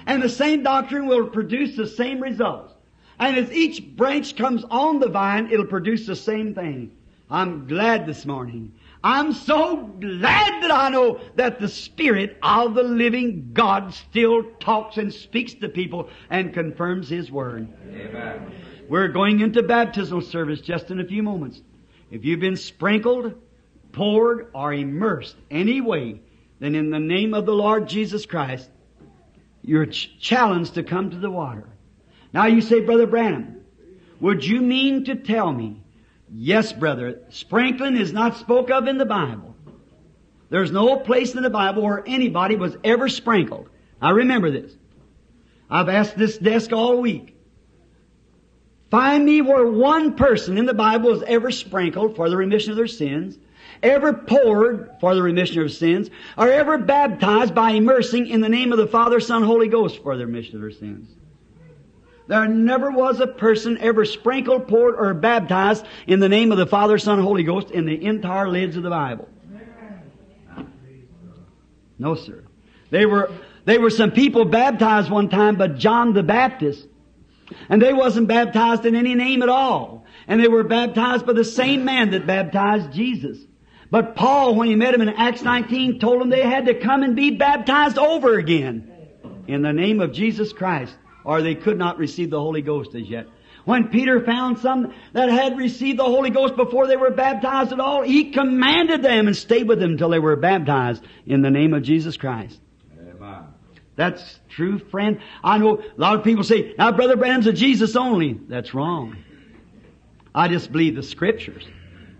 And 0.05 0.23
the 0.23 0.29
same 0.29 0.63
doctrine 0.63 1.05
will 1.05 1.27
produce 1.27 1.75
the 1.75 1.87
same 1.87 2.19
results. 2.19 2.73
And 3.19 3.37
as 3.37 3.51
each 3.51 3.95
branch 3.95 4.35
comes 4.35 4.63
on 4.71 4.99
the 4.99 5.09
vine, 5.09 5.51
it'll 5.51 5.65
produce 5.65 6.07
the 6.07 6.15
same 6.15 6.55
thing. 6.55 6.91
I'm 7.29 7.67
glad 7.67 8.07
this 8.07 8.25
morning. 8.25 8.73
I'm 9.03 9.33
so 9.33 9.77
glad 9.77 10.63
that 10.63 10.71
I 10.71 10.89
know 10.89 11.21
that 11.35 11.59
the 11.59 11.67
Spirit 11.67 12.37
of 12.41 12.73
the 12.73 12.83
living 12.83 13.51
God 13.53 13.93
still 13.93 14.43
talks 14.59 14.97
and 14.97 15.13
speaks 15.13 15.53
to 15.55 15.69
people 15.69 16.09
and 16.29 16.53
confirms 16.53 17.07
His 17.07 17.31
Word. 17.31 17.69
Amen. 17.93 18.51
We're 18.89 19.09
going 19.09 19.41
into 19.41 19.61
baptismal 19.61 20.21
service 20.21 20.59
just 20.59 20.89
in 20.89 20.99
a 20.99 21.05
few 21.05 21.21
moments. 21.21 21.61
If 22.11 22.25
you've 22.25 22.39
been 22.39 22.57
sprinkled, 22.57 23.33
poured, 23.91 24.49
or 24.53 24.73
immersed 24.73 25.35
any 25.49 25.81
way, 25.81 26.21
then 26.59 26.75
in 26.75 26.89
the 26.89 26.99
name 26.99 27.33
of 27.33 27.45
the 27.45 27.53
Lord 27.53 27.87
Jesus 27.87 28.25
Christ, 28.25 28.69
you're 29.61 29.85
ch- 29.85 30.17
challenged 30.19 30.75
to 30.75 30.83
come 30.83 31.11
to 31.11 31.17
the 31.17 31.29
water. 31.29 31.67
Now 32.33 32.45
you 32.45 32.61
say, 32.61 32.81
Brother 32.81 33.07
Branham, 33.07 33.61
would 34.19 34.43
you 34.43 34.61
mean 34.61 35.05
to 35.05 35.15
tell 35.15 35.51
me? 35.51 35.83
Yes, 36.31 36.73
brother, 36.73 37.21
sprinkling 37.29 37.97
is 37.97 38.13
not 38.13 38.37
spoke 38.37 38.69
of 38.69 38.87
in 38.87 38.97
the 38.97 39.05
Bible. 39.05 39.55
There's 40.49 40.71
no 40.71 40.97
place 40.97 41.35
in 41.35 41.43
the 41.43 41.49
Bible 41.49 41.83
where 41.83 42.03
anybody 42.05 42.55
was 42.55 42.75
ever 42.83 43.09
sprinkled. 43.09 43.69
Now 44.01 44.13
remember 44.13 44.51
this. 44.51 44.75
I've 45.69 45.89
asked 45.89 46.17
this 46.17 46.37
desk 46.37 46.71
all 46.71 46.99
week. 46.99 47.38
Find 48.89 49.25
me 49.25 49.41
where 49.41 49.65
one 49.65 50.15
person 50.15 50.57
in 50.57 50.65
the 50.65 50.73
Bible 50.73 51.11
was 51.11 51.23
ever 51.23 51.51
sprinkled 51.51 52.15
for 52.15 52.29
the 52.29 52.37
remission 52.37 52.71
of 52.71 52.77
their 52.77 52.87
sins, 52.87 53.37
ever 53.83 54.13
poured 54.13 54.89
for 54.99 55.13
the 55.13 55.21
remission 55.21 55.61
of 55.61 55.71
sins, 55.71 56.09
or 56.37 56.49
ever 56.49 56.77
baptized 56.77 57.53
by 57.53 57.71
immersing 57.71 58.27
in 58.27 58.41
the 58.41 58.49
name 58.49 58.71
of 58.71 58.79
the 58.79 58.87
Father, 58.87 59.19
Son, 59.19 59.43
Holy 59.43 59.67
Ghost 59.67 60.01
for 60.01 60.17
the 60.17 60.25
remission 60.25 60.55
of 60.55 60.61
their 60.61 60.71
sins. 60.71 61.07
There 62.27 62.47
never 62.47 62.91
was 62.91 63.19
a 63.19 63.27
person 63.27 63.77
ever 63.79 64.05
sprinkled, 64.05 64.67
poured, 64.67 64.95
or 64.95 65.13
baptized 65.13 65.85
in 66.05 66.19
the 66.19 66.29
name 66.29 66.51
of 66.51 66.57
the 66.57 66.67
Father, 66.67 66.97
Son, 66.97 67.19
Holy 67.19 67.43
Ghost 67.43 67.71
in 67.71 67.85
the 67.85 68.05
entire 68.05 68.49
lids 68.49 68.75
of 68.75 68.83
the 68.83 68.89
Bible. 68.89 69.27
No, 71.99 72.15
sir. 72.15 72.43
They 72.91 73.05
were, 73.05 73.31
they 73.65 73.77
were 73.77 73.89
some 73.89 74.11
people 74.11 74.45
baptized 74.45 75.11
one 75.11 75.29
time 75.29 75.57
but 75.57 75.77
John 75.77 76.13
the 76.13 76.23
Baptist. 76.23 76.87
And 77.69 77.81
they 77.81 77.93
wasn't 77.93 78.27
baptized 78.27 78.85
in 78.85 78.95
any 78.95 79.15
name 79.15 79.41
at 79.41 79.49
all. 79.49 80.05
And 80.27 80.41
they 80.41 80.47
were 80.47 80.63
baptized 80.63 81.25
by 81.25 81.33
the 81.33 81.45
same 81.45 81.85
man 81.85 82.11
that 82.11 82.27
baptized 82.27 82.91
Jesus. 82.91 83.37
But 83.91 84.15
Paul, 84.15 84.55
when 84.55 84.67
he 84.67 84.75
met 84.75 84.93
him 84.93 85.01
in 85.01 85.09
Acts 85.09 85.41
19, 85.41 85.99
told 85.99 86.21
them 86.21 86.29
they 86.29 86.43
had 86.43 86.67
to 86.67 86.79
come 86.79 87.01
and 87.03 87.15
be 87.15 87.31
baptized 87.31 87.97
over 87.97 88.37
again 88.37 88.91
in 89.47 89.63
the 89.63 89.73
name 89.73 89.99
of 89.99 90.13
Jesus 90.13 90.53
Christ, 90.53 90.95
or 91.23 91.41
they 91.41 91.55
could 91.55 91.77
not 91.77 91.97
receive 91.97 92.29
the 92.29 92.39
Holy 92.39 92.61
Ghost 92.61 92.93
as 92.93 93.09
yet. 93.09 93.27
When 93.65 93.89
Peter 93.89 94.23
found 94.23 94.59
some 94.59 94.93
that 95.13 95.29
had 95.29 95.57
received 95.57 95.99
the 95.99 96.03
Holy 96.03 96.29
Ghost 96.29 96.55
before 96.55 96.87
they 96.87 96.97
were 96.97 97.11
baptized 97.11 97.71
at 97.71 97.79
all, 97.79 98.03
he 98.03 98.31
commanded 98.31 99.01
them 99.01 99.27
and 99.27 99.35
stayed 99.35 99.67
with 99.67 99.79
them 99.79 99.91
until 99.91 100.09
they 100.09 100.19
were 100.19 100.35
baptized 100.35 101.03
in 101.25 101.41
the 101.41 101.51
name 101.51 101.73
of 101.73 101.83
Jesus 101.83 102.15
Christ. 102.15 102.59
That's 103.99 104.39
true, 104.47 104.79
friend. 104.79 105.19
I 105.43 105.57
know 105.57 105.79
a 105.81 105.99
lot 105.99 106.15
of 106.15 106.23
people 106.23 106.45
say, 106.45 106.73
now 106.77 106.93
Brother 106.93 107.17
Branham's 107.17 107.47
a 107.47 107.51
Jesus 107.51 107.97
only. 107.97 108.39
That's 108.47 108.73
wrong. 108.73 109.17
I 110.33 110.47
just 110.47 110.71
believe 110.71 110.95
the 110.95 111.03
scriptures. 111.03 111.67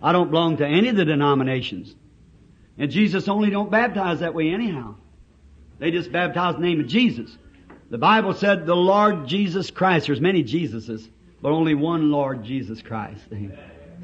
I 0.04 0.12
don't 0.12 0.30
belong 0.30 0.58
to 0.58 0.68
any 0.68 0.90
of 0.90 0.98
the 0.98 1.06
denominations. 1.06 1.96
And 2.78 2.92
Jesus 2.92 3.30
only 3.30 3.50
don't 3.50 3.72
baptize 3.72 4.20
that 4.20 4.34
way 4.34 4.50
anyhow. 4.50 4.96
They 5.78 5.90
just 5.90 6.12
baptize 6.12 6.56
the 6.56 6.62
name 6.64 6.82
of 6.82 6.88
Jesus. 6.88 7.38
The 7.90 7.98
Bible 7.98 8.34
said 8.34 8.66
the 8.66 8.76
Lord 8.76 9.26
Jesus 9.26 9.72
Christ. 9.72 10.08
There's 10.08 10.20
many 10.20 10.44
Jesuses, 10.44 11.08
but 11.42 11.54
only 11.54 11.76
one 11.76 12.12
Lord 12.12 12.44
Jesus 12.44 12.82
Christ. 12.82 13.24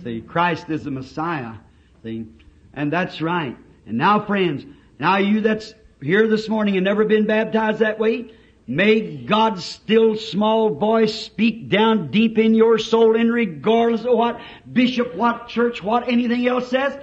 See 0.02 0.22
Christ 0.22 0.70
is 0.70 0.86
the 0.86 0.92
Messiah. 0.92 1.56
See, 2.04 2.26
and 2.74 2.94
that's 2.94 3.22
right. 3.22 3.58
And 3.86 3.98
now, 3.98 4.26
friends, 4.26 4.66
now 4.98 5.18
you 5.18 5.42
that's 5.42 5.74
here 6.06 6.28
this 6.28 6.48
morning 6.48 6.78
and 6.78 6.86
never 6.86 7.04
been 7.04 7.26
baptized 7.26 7.80
that 7.80 7.98
way, 7.98 8.32
may 8.68 9.18
God's 9.18 9.66
still 9.66 10.16
small 10.16 10.70
voice 10.70 11.16
speak 11.26 11.68
down 11.68 12.12
deep 12.12 12.38
in 12.38 12.54
your 12.54 12.78
soul 12.78 13.16
and 13.16 13.34
regardless 13.34 14.06
of 14.06 14.16
what 14.16 14.40
bishop, 14.72 15.16
what 15.16 15.48
church, 15.48 15.82
what 15.82 16.08
anything 16.08 16.48
else 16.48 16.70
says, 16.70 16.96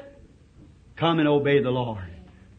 come 0.94 1.18
and 1.18 1.26
obey 1.26 1.60
the 1.60 1.70
Lord 1.70 2.04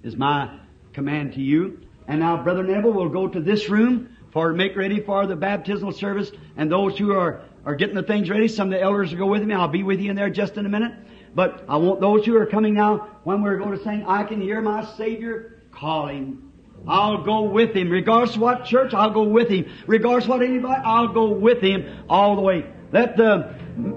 is 0.04 0.18
my 0.18 0.60
command 0.92 1.34
to 1.34 1.42
you. 1.42 1.80
And 2.10 2.20
now 2.20 2.44
Brother 2.44 2.64
Neville 2.64 2.92
will 2.92 3.10
go 3.10 3.28
to 3.30 3.40
this 3.40 3.70
room 3.70 4.10
for 4.32 4.52
make 4.52 4.76
ready 4.76 5.00
for 5.00 5.26
the 5.26 5.38
baptismal 5.38 5.94
service 5.94 6.30
and 6.58 6.70
those 6.70 6.98
who 6.98 7.14
are, 7.14 7.42
are 7.66 7.76
getting 7.76 7.96
the 7.96 8.04
things 8.04 8.30
ready, 8.30 8.50
some 8.50 8.68
of 8.68 8.78
the 8.78 8.82
elders 8.82 9.12
will 9.12 9.20
go 9.20 9.28
with 9.28 9.44
me. 9.44 9.54
I'll 9.54 9.70
be 9.70 9.84
with 9.84 10.02
you 10.02 10.10
in 10.10 10.18
there 10.18 10.30
just 10.30 10.58
in 10.58 10.66
a 10.66 10.70
minute. 10.70 10.94
But 11.34 11.64
I 11.70 11.78
want 11.78 12.02
those 12.02 12.26
who 12.26 12.36
are 12.36 12.46
coming 12.46 12.74
now, 12.74 13.08
when 13.24 13.42
we're 13.42 13.58
going 13.58 13.78
to 13.78 13.84
sing, 13.84 14.06
I 14.06 14.24
can 14.24 14.42
hear 14.42 14.62
my 14.62 14.86
Savior 14.98 15.63
calling. 15.84 16.40
I'll 16.88 17.24
go 17.24 17.44
with 17.44 17.76
him. 17.76 17.90
Regardless 17.90 18.38
what 18.38 18.64
church, 18.64 18.94
I'll 18.94 19.12
go 19.12 19.24
with 19.24 19.50
him. 19.50 19.66
Regardless 19.86 20.28
what 20.28 20.42
anybody, 20.42 20.82
I'll 20.84 21.10
go 21.10 21.28
with 21.28 21.62
him 21.62 22.06
all 22.10 22.38
the 22.38 22.42
way. 22.42 22.66
Let 22.94 23.18
the, 23.18 23.54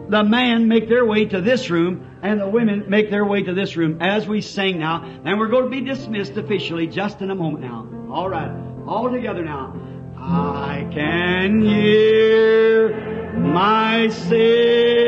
the 0.09 0.25
man 0.25 0.67
make 0.67 0.89
their 0.89 1.05
way 1.05 1.27
to 1.27 1.41
this 1.41 1.71
room 1.71 2.19
and 2.23 2.41
the 2.41 2.49
women 2.49 2.87
make 2.89 3.11
their 3.11 3.25
way 3.25 3.45
to 3.45 3.55
this 3.55 3.77
room 3.77 4.03
as 4.03 4.27
we 4.27 4.41
sing 4.41 4.81
now. 4.81 5.05
And 5.25 5.39
we're 5.39 5.47
going 5.47 5.65
to 5.65 5.71
be 5.71 5.81
dismissed 5.81 6.37
officially 6.37 6.89
just 6.89 7.21
in 7.21 7.31
a 7.31 7.37
moment 7.37 7.63
now. 7.63 7.89
All 8.11 8.29
right. 8.29 8.51
All 8.89 9.09
together 9.09 9.45
now. 9.45 9.81
I 10.19 10.89
can 10.93 11.63
hear 11.63 13.33
my 13.39 14.09
Savior 14.09 15.07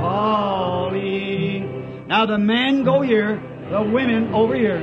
calling. 0.00 2.06
Now 2.06 2.26
the 2.26 2.38
men 2.38 2.84
go 2.84 3.00
here, 3.00 3.42
the 3.70 3.82
women 3.82 4.32
over 4.34 4.54
here. 4.54 4.80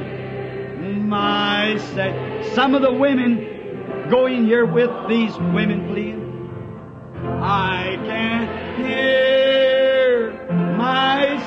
My 1.08 1.78
Sa- 1.78 2.54
Some 2.56 2.74
of 2.76 2.82
the 2.82 2.92
women 2.94 4.08
go 4.10 4.26
in 4.28 4.46
here 4.46 4.66
with 4.66 4.90
these 5.08 5.36
women, 5.38 5.88
please. 5.88 6.18
I 7.42 7.98
can't 8.06 8.50
hear 8.86 10.34
my 10.78 11.38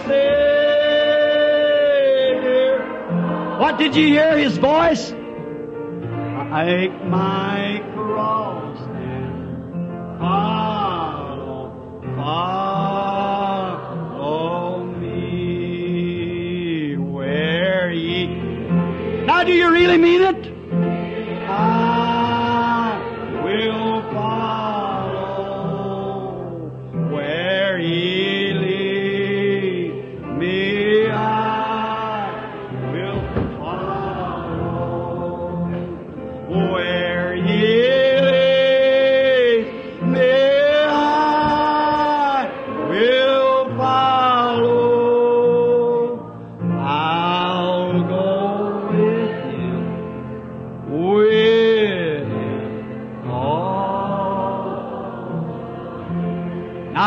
Savior. 1.84 3.58
What 3.58 3.78
did 3.78 3.96
you 3.96 4.06
hear 4.08 4.36
his 4.38 4.56
voice? 4.58 5.10
Take 6.54 6.94
my 7.06 7.82
cross 7.94 8.78
and 8.80 10.18
follow, 10.20 11.72
follow 12.16 12.73
do 19.44 19.52
you 19.52 19.70
really 19.70 19.98
mean 19.98 20.22
it? 20.22 20.53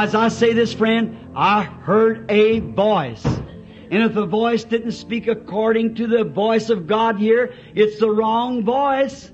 As 0.07 0.15
I 0.15 0.29
say 0.29 0.53
this, 0.53 0.73
friend, 0.73 1.17
I 1.35 1.63
heard 1.63 2.31
a 2.31 2.59
voice. 2.59 3.25
And 3.25 4.03
if 4.03 4.13
the 4.13 4.25
voice 4.25 4.63
didn't 4.63 4.93
speak 4.93 5.27
according 5.27 5.95
to 5.95 6.07
the 6.07 6.23
voice 6.23 6.69
of 6.69 6.87
God 6.87 7.17
here, 7.17 7.53
it's 7.75 7.99
the 7.99 8.09
wrong 8.09 8.63
voice. 8.63 9.29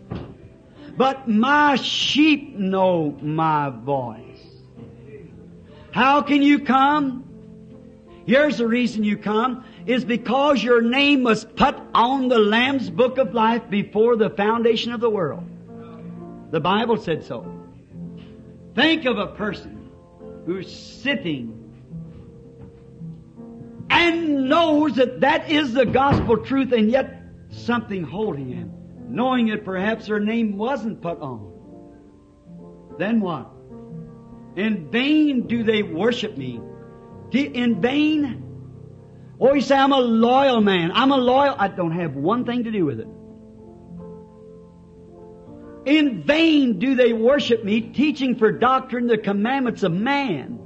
But 0.98 1.28
my 1.28 1.76
sheep 1.76 2.56
know 2.56 3.16
my 3.22 3.70
voice. 3.70 4.42
How 5.92 6.24
can 6.24 6.42
you 6.42 6.58
come? 6.58 7.24
Here's 8.26 8.58
the 8.58 8.68
reason 8.68 9.04
you 9.04 9.16
come, 9.16 9.64
is 9.86 10.04
because 10.04 10.64
your 10.64 10.82
name 10.82 11.22
was 11.22 11.46
put 11.46 11.76
on 11.94 12.30
the 12.30 12.40
Lamb's 12.40 12.90
Book 12.90 13.20
of 13.20 13.36
Life 13.36 13.70
before 13.70 14.16
the 14.16 14.32
foundation 14.32 14.92
of 14.92 15.02
the 15.02 15.10
world. 15.10 15.44
The 16.50 16.60
Bible 16.60 16.98
said 16.98 17.24
so. 17.24 17.46
Think 18.74 19.06
of 19.06 19.20
a 19.20 19.28
person 19.28 19.73
who's 20.46 20.74
sitting 20.74 21.60
and 23.90 24.50
knows 24.50 24.96
that 24.96 25.22
that 25.22 25.50
is 25.50 25.74
the 25.74 25.86
gospel 25.86 26.38
truth 26.38 26.72
and 26.72 26.90
yet 26.90 27.22
something 27.50 28.04
holding 28.04 28.50
him, 28.50 28.72
knowing 29.08 29.48
that 29.48 29.64
perhaps 29.64 30.08
her 30.08 30.20
name 30.20 30.58
wasn't 30.58 31.02
put 31.02 31.20
on. 31.20 31.52
Then 32.98 33.20
what? 33.22 33.52
In 34.56 34.90
vain 34.92 35.48
do 35.48 35.64
they 35.64 35.84
worship 35.84 36.38
me. 36.38 36.62
In 37.32 37.82
vain? 37.82 38.44
Oh, 39.40 39.54
you 39.54 39.62
say, 39.62 39.76
I'm 39.76 39.92
a 39.92 40.00
loyal 40.00 40.62
man. 40.62 40.92
I'm 40.94 41.12
a 41.12 41.18
loyal. 41.18 41.56
I 41.58 41.68
don't 41.68 41.92
have 41.92 42.16
one 42.16 42.46
thing 42.46 42.64
to 42.66 42.72
do 42.72 42.86
with 42.86 43.00
it. 43.00 43.08
In 45.86 46.24
vain 46.24 46.80
do 46.80 46.96
they 46.96 47.12
worship 47.12 47.64
me, 47.64 47.82
teaching 47.82 48.38
for 48.38 48.52
doctrine 48.52 49.08
the 49.08 49.18
commandments 49.18 49.84
of 49.84 49.92
man. 49.92 50.60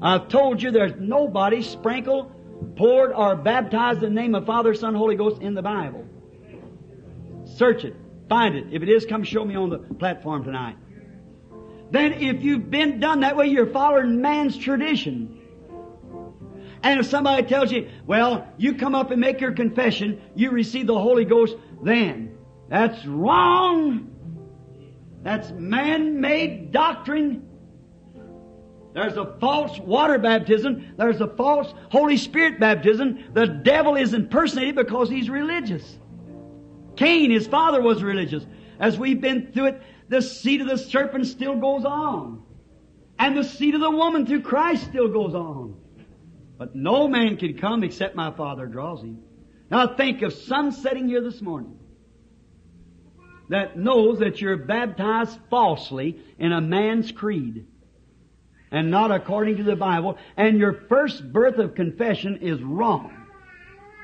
I've 0.00 0.28
told 0.28 0.62
you 0.62 0.70
there's 0.70 0.94
nobody 0.98 1.62
sprinkled, 1.62 2.32
poured, 2.76 3.12
or 3.12 3.36
baptized 3.36 4.02
in 4.02 4.14
the 4.14 4.20
name 4.20 4.34
of 4.34 4.46
Father, 4.46 4.74
Son, 4.74 4.94
Holy 4.94 5.16
Ghost 5.16 5.42
in 5.42 5.54
the 5.54 5.62
Bible. 5.62 6.04
Search 7.44 7.84
it. 7.84 7.94
Find 8.28 8.56
it. 8.56 8.66
If 8.72 8.82
it 8.82 8.88
is, 8.88 9.04
come 9.04 9.22
show 9.22 9.44
me 9.44 9.54
on 9.54 9.68
the 9.68 9.78
platform 9.78 10.44
tonight. 10.44 10.76
Then 11.90 12.14
if 12.14 12.42
you've 12.42 12.70
been 12.70 13.00
done 13.00 13.20
that 13.20 13.36
way, 13.36 13.48
you're 13.48 13.70
following 13.70 14.22
man's 14.22 14.56
tradition. 14.56 15.38
And 16.82 16.98
if 16.98 17.06
somebody 17.06 17.42
tells 17.46 17.70
you, 17.70 17.90
well, 18.06 18.48
you 18.56 18.74
come 18.74 18.94
up 18.94 19.10
and 19.10 19.20
make 19.20 19.40
your 19.40 19.52
confession, 19.52 20.22
you 20.34 20.50
receive 20.50 20.86
the 20.86 20.98
Holy 20.98 21.26
Ghost 21.26 21.54
then. 21.82 22.36
That's 22.68 23.04
wrong. 23.04 24.08
That's 25.22 25.50
man-made 25.52 26.72
doctrine. 26.72 27.48
There's 28.94 29.16
a 29.16 29.36
false 29.40 29.78
water 29.78 30.18
baptism. 30.18 30.94
There's 30.98 31.20
a 31.20 31.28
false 31.28 31.72
Holy 31.90 32.16
Spirit 32.16 32.60
baptism. 32.60 33.32
The 33.32 33.46
devil 33.46 33.96
is 33.96 34.12
impersonated 34.12 34.74
because 34.74 35.08
he's 35.08 35.30
religious. 35.30 35.98
Cain, 36.96 37.30
his 37.30 37.46
father, 37.46 37.80
was 37.80 38.02
religious. 38.02 38.44
As 38.78 38.98
we've 38.98 39.20
been 39.20 39.52
through 39.52 39.66
it, 39.66 39.82
the 40.08 40.20
seed 40.20 40.60
of 40.60 40.68
the 40.68 40.76
serpent 40.76 41.26
still 41.26 41.56
goes 41.56 41.84
on. 41.84 42.42
And 43.18 43.36
the 43.36 43.44
seed 43.44 43.74
of 43.74 43.80
the 43.80 43.90
woman 43.90 44.26
through 44.26 44.42
Christ 44.42 44.84
still 44.84 45.08
goes 45.08 45.34
on. 45.34 45.76
But 46.58 46.74
no 46.74 47.08
man 47.08 47.36
can 47.36 47.56
come 47.56 47.82
except 47.82 48.14
my 48.14 48.30
Father 48.32 48.66
draws 48.66 49.00
him. 49.00 49.20
Now 49.70 49.94
think 49.94 50.20
of 50.22 50.34
some 50.34 50.70
sitting 50.70 51.08
here 51.08 51.22
this 51.22 51.40
morning 51.40 51.78
that 53.52 53.76
knows 53.76 54.20
that 54.20 54.40
you're 54.40 54.56
baptized 54.56 55.38
falsely 55.50 56.18
in 56.38 56.52
a 56.52 56.60
man's 56.62 57.12
creed 57.12 57.66
and 58.70 58.90
not 58.90 59.12
according 59.12 59.58
to 59.58 59.62
the 59.62 59.76
Bible, 59.76 60.16
and 60.38 60.58
your 60.58 60.72
first 60.72 61.30
birth 61.30 61.58
of 61.58 61.74
confession 61.74 62.38
is 62.40 62.62
wrong. 62.62 63.14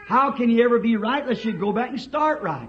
How 0.06 0.32
can 0.32 0.50
you 0.50 0.62
ever 0.64 0.78
be 0.78 0.98
right 0.98 1.22
unless 1.22 1.46
you 1.46 1.54
go 1.54 1.72
back 1.72 1.88
and 1.88 1.98
start 1.98 2.42
right? 2.42 2.68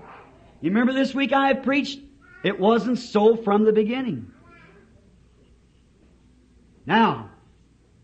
You 0.61 0.69
remember 0.69 0.93
this 0.93 1.13
week 1.13 1.33
I 1.33 1.53
preached? 1.53 1.99
It 2.45 2.57
wasn't 2.57 2.97
so 2.97 3.35
from 3.35 3.65
the 3.65 3.73
beginning. 3.73 4.31
Now, 6.85 7.29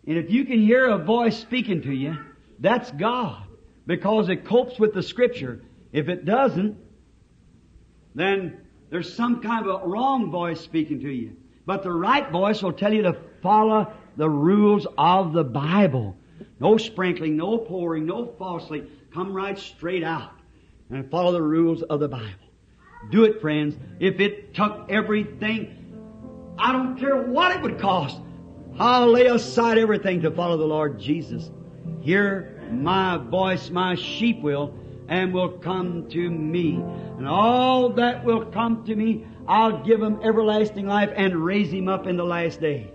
and 0.05 0.17
if 0.17 0.29
you 0.29 0.43
can 0.43 0.59
hear 0.59 0.89
a 0.89 0.97
voice 0.97 1.39
speaking 1.39 1.83
to 1.83 1.93
you, 1.93 2.17
that's 2.59 2.91
God. 2.91 3.41
Because 3.87 4.27
it 4.27 4.43
copes 4.43 4.77
with 4.77 4.93
the 4.93 5.01
scripture. 5.01 5.61
If 5.93 6.09
it 6.09 6.25
doesn't, 6.25 6.77
then 8.13 8.64
there's 8.89 9.13
some 9.13 9.41
kind 9.41 9.65
of 9.65 9.83
a 9.83 9.87
wrong 9.87 10.31
voice 10.31 10.61
speaking 10.61 10.99
to 11.01 11.09
you. 11.09 11.35
But 11.65 11.83
the 11.83 11.91
right 11.91 12.29
voice 12.31 12.61
will 12.61 12.73
tell 12.73 12.93
you 12.93 13.01
to 13.03 13.17
follow 13.41 13.91
the 14.17 14.29
rules 14.29 14.85
of 14.97 15.33
the 15.33 15.43
Bible. 15.43 16.15
No 16.59 16.77
sprinkling, 16.77 17.37
no 17.37 17.57
pouring, 17.57 18.05
no 18.05 18.27
falsely. 18.37 18.87
Come 19.13 19.33
right 19.33 19.57
straight 19.57 20.03
out 20.03 20.31
and 20.89 21.09
follow 21.09 21.31
the 21.31 21.41
rules 21.41 21.81
of 21.81 21.99
the 21.99 22.07
Bible. 22.07 22.29
Do 23.09 23.23
it, 23.23 23.41
friends. 23.41 23.75
If 23.99 24.19
it 24.19 24.53
took 24.53 24.85
everything, 24.89 26.53
I 26.57 26.71
don't 26.71 26.97
care 26.97 27.23
what 27.23 27.55
it 27.55 27.61
would 27.61 27.79
cost. 27.79 28.19
I'll 28.77 29.11
lay 29.11 29.25
aside 29.27 29.77
everything 29.77 30.21
to 30.21 30.31
follow 30.31 30.57
the 30.57 30.65
Lord 30.65 30.99
Jesus. 30.99 31.49
Hear 32.01 32.61
my 32.71 33.17
voice, 33.17 33.69
my 33.69 33.95
sheep 33.95 34.41
will, 34.41 34.73
and 35.07 35.33
will 35.33 35.49
come 35.49 36.09
to 36.09 36.29
me. 36.29 36.75
And 37.17 37.27
all 37.27 37.89
that 37.93 38.23
will 38.23 38.45
come 38.45 38.85
to 38.85 38.95
me, 38.95 39.25
I'll 39.47 39.83
give 39.83 40.01
him 40.01 40.19
everlasting 40.23 40.87
life 40.87 41.11
and 41.15 41.35
raise 41.35 41.71
him 41.71 41.87
up 41.87 42.07
in 42.07 42.17
the 42.17 42.25
last 42.25 42.59
days. 42.59 42.91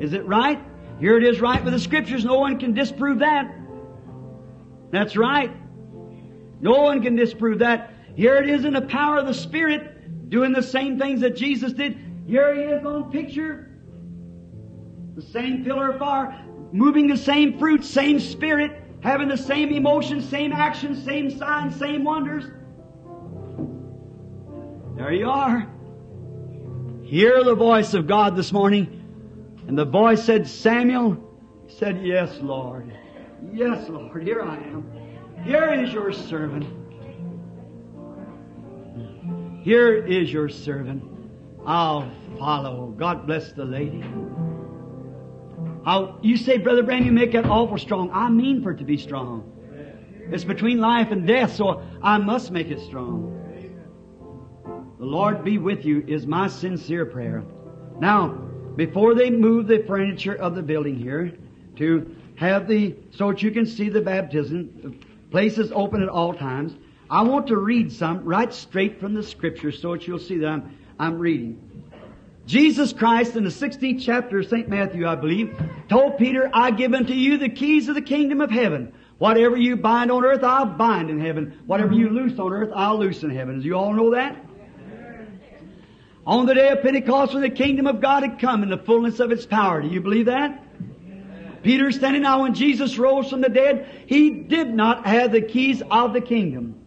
Is 0.00 0.12
it 0.12 0.26
right? 0.26 0.60
Here 1.00 1.16
it 1.16 1.24
is 1.24 1.40
right 1.40 1.62
with 1.62 1.72
the 1.72 1.80
scriptures. 1.80 2.24
No 2.24 2.38
one 2.38 2.58
can 2.58 2.72
disprove 2.72 3.18
that. 3.20 3.54
That's 4.90 5.16
right. 5.16 5.54
No 6.60 6.82
one 6.82 7.02
can 7.02 7.14
disprove 7.16 7.60
that. 7.60 7.92
Here 8.16 8.36
it 8.36 8.48
is 8.48 8.64
in 8.64 8.72
the 8.72 8.82
power 8.82 9.18
of 9.18 9.26
the 9.26 9.34
Spirit, 9.34 10.28
doing 10.28 10.52
the 10.52 10.62
same 10.62 10.98
things 10.98 11.20
that 11.20 11.36
Jesus 11.36 11.72
did. 11.72 11.96
Here 12.26 12.54
he 12.54 12.62
is 12.62 12.84
on 12.84 13.10
picture. 13.10 13.70
The 15.14 15.22
same 15.22 15.64
pillar 15.64 15.90
of 15.90 15.98
fire, 15.98 16.44
moving 16.72 17.06
the 17.06 17.16
same 17.16 17.58
fruit, 17.58 17.84
same 17.84 18.20
spirit, 18.20 18.82
having 19.08 19.28
the 19.28 19.38
same 19.38 19.72
emotions, 19.72 20.28
same 20.28 20.52
actions, 20.52 21.02
same 21.02 21.30
signs, 21.30 21.74
same 21.76 22.04
wonders. 22.04 22.44
There 24.96 25.12
you 25.12 25.30
are. 25.30 25.66
hear 27.02 27.42
the 27.42 27.54
voice 27.54 27.94
of 27.94 28.06
God 28.06 28.36
this 28.36 28.52
morning? 28.52 29.02
And 29.66 29.78
the 29.78 29.86
voice 29.86 30.22
said, 30.22 30.46
Samuel, 30.46 31.16
said, 31.68 32.04
Yes, 32.04 32.38
Lord. 32.42 32.92
Yes, 33.50 33.88
Lord, 33.88 34.22
here 34.22 34.42
I 34.42 34.56
am. 34.56 34.84
Here 35.42 35.72
is 35.72 35.90
your 35.90 36.12
servant. 36.12 36.66
Here 39.62 40.04
is 40.04 40.30
your 40.30 40.50
servant. 40.50 41.02
I'll 41.64 42.10
follow. 42.38 42.94
God 42.98 43.26
bless 43.26 43.52
the 43.52 43.64
lady. 43.64 44.04
I'll, 45.88 46.18
you 46.20 46.36
say, 46.36 46.58
Brother 46.58 46.82
Branham, 46.82 47.06
you 47.06 47.12
make 47.12 47.32
that 47.32 47.46
awful 47.46 47.78
strong. 47.78 48.10
I 48.12 48.28
mean 48.28 48.62
for 48.62 48.72
it 48.72 48.76
to 48.76 48.84
be 48.84 48.98
strong. 48.98 49.50
It's 50.30 50.44
between 50.44 50.80
life 50.80 51.10
and 51.10 51.26
death, 51.26 51.54
so 51.54 51.82
I 52.02 52.18
must 52.18 52.50
make 52.50 52.68
it 52.68 52.78
strong. 52.80 53.34
The 54.98 55.06
Lord 55.06 55.42
be 55.42 55.56
with 55.56 55.86
you 55.86 56.04
is 56.06 56.26
my 56.26 56.48
sincere 56.48 57.06
prayer. 57.06 57.42
Now, 57.98 58.28
before 58.76 59.14
they 59.14 59.30
move 59.30 59.66
the 59.66 59.82
furniture 59.86 60.34
of 60.34 60.54
the 60.54 60.62
building 60.62 60.94
here 60.94 61.32
to 61.76 62.14
have 62.36 62.68
the, 62.68 62.94
so 63.10 63.30
that 63.30 63.42
you 63.42 63.50
can 63.50 63.64
see 63.64 63.88
the 63.88 64.02
baptism, 64.02 64.70
the 64.82 64.94
place 65.30 65.58
open 65.72 66.02
at 66.02 66.10
all 66.10 66.34
times. 66.34 66.76
I 67.08 67.22
want 67.22 67.46
to 67.46 67.56
read 67.56 67.90
some 67.90 68.26
right 68.26 68.52
straight 68.52 69.00
from 69.00 69.14
the 69.14 69.22
scripture 69.22 69.72
so 69.72 69.92
that 69.92 70.06
you'll 70.06 70.18
see 70.18 70.36
that 70.36 70.48
I'm, 70.48 70.78
I'm 70.98 71.18
reading. 71.18 71.67
Jesus 72.48 72.94
Christ 72.94 73.36
in 73.36 73.44
the 73.44 73.50
16th 73.50 74.00
chapter 74.02 74.38
of 74.38 74.48
St. 74.48 74.70
Matthew, 74.70 75.06
I 75.06 75.16
believe, 75.16 75.54
told 75.90 76.16
Peter, 76.16 76.50
I 76.54 76.70
give 76.70 76.94
unto 76.94 77.12
you 77.12 77.36
the 77.36 77.50
keys 77.50 77.90
of 77.90 77.94
the 77.94 78.00
kingdom 78.00 78.40
of 78.40 78.50
heaven. 78.50 78.90
Whatever 79.18 79.58
you 79.58 79.76
bind 79.76 80.10
on 80.10 80.24
earth, 80.24 80.42
I'll 80.42 80.64
bind 80.64 81.10
in 81.10 81.20
heaven. 81.20 81.60
Whatever 81.66 81.92
you 81.92 82.08
loose 82.08 82.38
on 82.38 82.50
earth, 82.50 82.70
I'll 82.74 82.98
loose 82.98 83.22
in 83.22 83.28
heaven. 83.28 83.60
Do 83.60 83.66
you 83.66 83.74
all 83.74 83.92
know 83.92 84.14
that? 84.14 84.42
On 86.26 86.46
the 86.46 86.54
day 86.54 86.70
of 86.70 86.80
Pentecost, 86.80 87.34
when 87.34 87.42
the 87.42 87.50
kingdom 87.50 87.86
of 87.86 88.00
God 88.00 88.22
had 88.22 88.38
come 88.38 88.62
in 88.62 88.70
the 88.70 88.78
fullness 88.78 89.20
of 89.20 89.30
its 89.30 89.44
power. 89.44 89.82
Do 89.82 89.88
you 89.88 90.00
believe 90.00 90.26
that? 90.26 90.64
Peter 91.62 91.92
standing 91.92 92.22
now 92.22 92.44
when 92.44 92.54
Jesus 92.54 92.96
rose 92.96 93.28
from 93.28 93.42
the 93.42 93.50
dead, 93.50 94.04
he 94.06 94.30
did 94.30 94.72
not 94.72 95.04
have 95.04 95.32
the 95.32 95.42
keys 95.42 95.82
of 95.90 96.14
the 96.14 96.22
kingdom. 96.22 96.80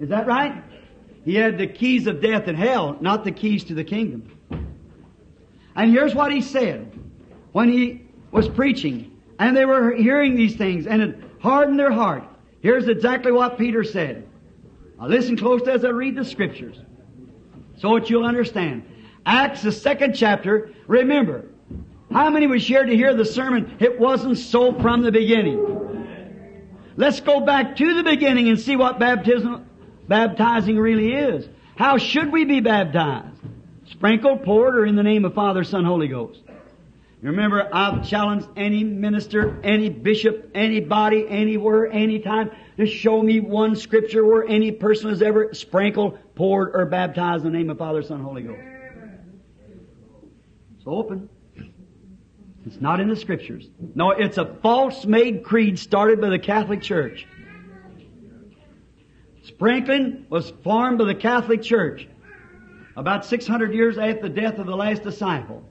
Is 0.00 0.08
that 0.08 0.26
right? 0.26 0.64
He 1.26 1.34
had 1.34 1.58
the 1.58 1.66
keys 1.66 2.06
of 2.06 2.22
death 2.22 2.48
and 2.48 2.56
hell, 2.56 2.96
not 3.02 3.24
the 3.24 3.32
keys 3.32 3.64
to 3.64 3.74
the 3.74 3.84
kingdom. 3.84 4.31
And 5.74 5.90
here's 5.90 6.14
what 6.14 6.32
he 6.32 6.40
said 6.40 6.92
when 7.52 7.68
he 7.68 8.02
was 8.30 8.48
preaching, 8.48 9.18
and 9.38 9.56
they 9.56 9.64
were 9.64 9.94
hearing 9.94 10.36
these 10.36 10.56
things, 10.56 10.86
and 10.86 11.02
it 11.02 11.18
hardened 11.40 11.78
their 11.78 11.92
heart. 11.92 12.24
Here's 12.60 12.88
exactly 12.88 13.32
what 13.32 13.58
Peter 13.58 13.84
said. 13.84 14.26
Now 14.98 15.08
listen 15.08 15.36
close 15.36 15.66
as 15.68 15.84
I 15.84 15.88
read 15.88 16.14
the 16.14 16.24
scriptures, 16.24 16.78
so 17.76 17.98
that 17.98 18.08
you'll 18.08 18.24
understand. 18.24 18.84
Acts, 19.24 19.62
the 19.62 19.72
second 19.72 20.14
chapter, 20.14 20.70
remember, 20.86 21.46
how 22.12 22.30
many 22.30 22.46
was 22.46 22.66
here 22.66 22.84
to 22.84 22.94
hear 22.94 23.14
the 23.14 23.24
sermon? 23.24 23.76
It 23.80 23.98
wasn't 23.98 24.38
so 24.38 24.78
from 24.80 25.02
the 25.02 25.12
beginning. 25.12 25.80
Let's 26.96 27.20
go 27.20 27.40
back 27.40 27.76
to 27.76 27.94
the 27.94 28.02
beginning 28.02 28.48
and 28.48 28.60
see 28.60 28.76
what 28.76 28.98
baptism, 28.98 29.66
baptizing 30.08 30.78
really 30.78 31.14
is. 31.14 31.48
How 31.76 31.96
should 31.98 32.30
we 32.30 32.44
be 32.44 32.60
baptized? 32.60 33.38
Sprinkled, 33.90 34.44
poured, 34.44 34.76
or 34.76 34.86
in 34.86 34.96
the 34.96 35.02
name 35.02 35.24
of 35.24 35.34
Father, 35.34 35.64
Son, 35.64 35.84
Holy 35.84 36.08
Ghost? 36.08 36.40
You 37.22 37.28
remember, 37.28 37.68
I've 37.72 38.08
challenged 38.08 38.48
any 38.56 38.82
minister, 38.82 39.60
any 39.62 39.88
bishop, 39.88 40.50
anybody, 40.54 41.24
anywhere, 41.28 41.86
anytime 41.86 42.50
to 42.76 42.86
show 42.86 43.22
me 43.22 43.38
one 43.38 43.76
scripture 43.76 44.24
where 44.24 44.44
any 44.44 44.72
person 44.72 45.10
has 45.10 45.22
ever 45.22 45.54
sprinkled, 45.54 46.18
poured, 46.34 46.74
or 46.74 46.84
baptized 46.86 47.44
in 47.44 47.52
the 47.52 47.58
name 47.58 47.70
of 47.70 47.78
Father, 47.78 48.02
Son, 48.02 48.20
Holy 48.20 48.42
Ghost. 48.42 48.60
It's 50.76 50.84
open. 50.86 51.28
It's 52.66 52.80
not 52.80 52.98
in 52.98 53.08
the 53.08 53.16
scriptures. 53.16 53.68
No, 53.94 54.10
it's 54.10 54.38
a 54.38 54.44
false 54.44 55.04
made 55.04 55.44
creed 55.44 55.78
started 55.78 56.20
by 56.20 56.28
the 56.28 56.38
Catholic 56.38 56.82
Church. 56.82 57.26
Sprinkling 59.44 60.26
was 60.28 60.52
formed 60.64 60.98
by 60.98 61.04
the 61.04 61.14
Catholic 61.14 61.62
Church 61.62 62.08
about 62.96 63.24
600 63.24 63.74
years 63.74 63.98
after 63.98 64.22
the 64.22 64.28
death 64.28 64.58
of 64.58 64.66
the 64.66 64.76
last 64.76 65.02
disciple. 65.02 65.64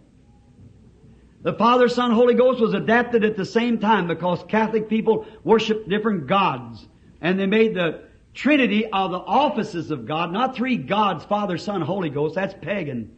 The 1.43 1.53
Father, 1.53 1.89
Son, 1.89 2.11
Holy 2.11 2.35
Ghost 2.35 2.61
was 2.61 2.73
adapted 2.73 3.23
at 3.23 3.35
the 3.35 3.45
same 3.45 3.80
time 3.80 4.07
because 4.07 4.43
Catholic 4.48 4.88
people 4.88 5.26
worship 5.43 5.88
different 5.88 6.27
gods. 6.27 6.88
And 7.19 7.39
they 7.39 7.48
made 7.48 7.73
the 7.73 8.03
Trinity 8.34 8.85
of 8.85 9.11
the 9.11 9.18
offices 9.18 9.91
of 9.91 10.06
God, 10.06 10.31
not 10.31 10.56
three 10.56 10.77
gods, 10.77 11.26
Father, 11.26 11.57
Son, 11.57 11.81
Holy 11.81 12.10
Ghost. 12.10 12.35
That's 12.35 12.53
pagan. 12.61 13.15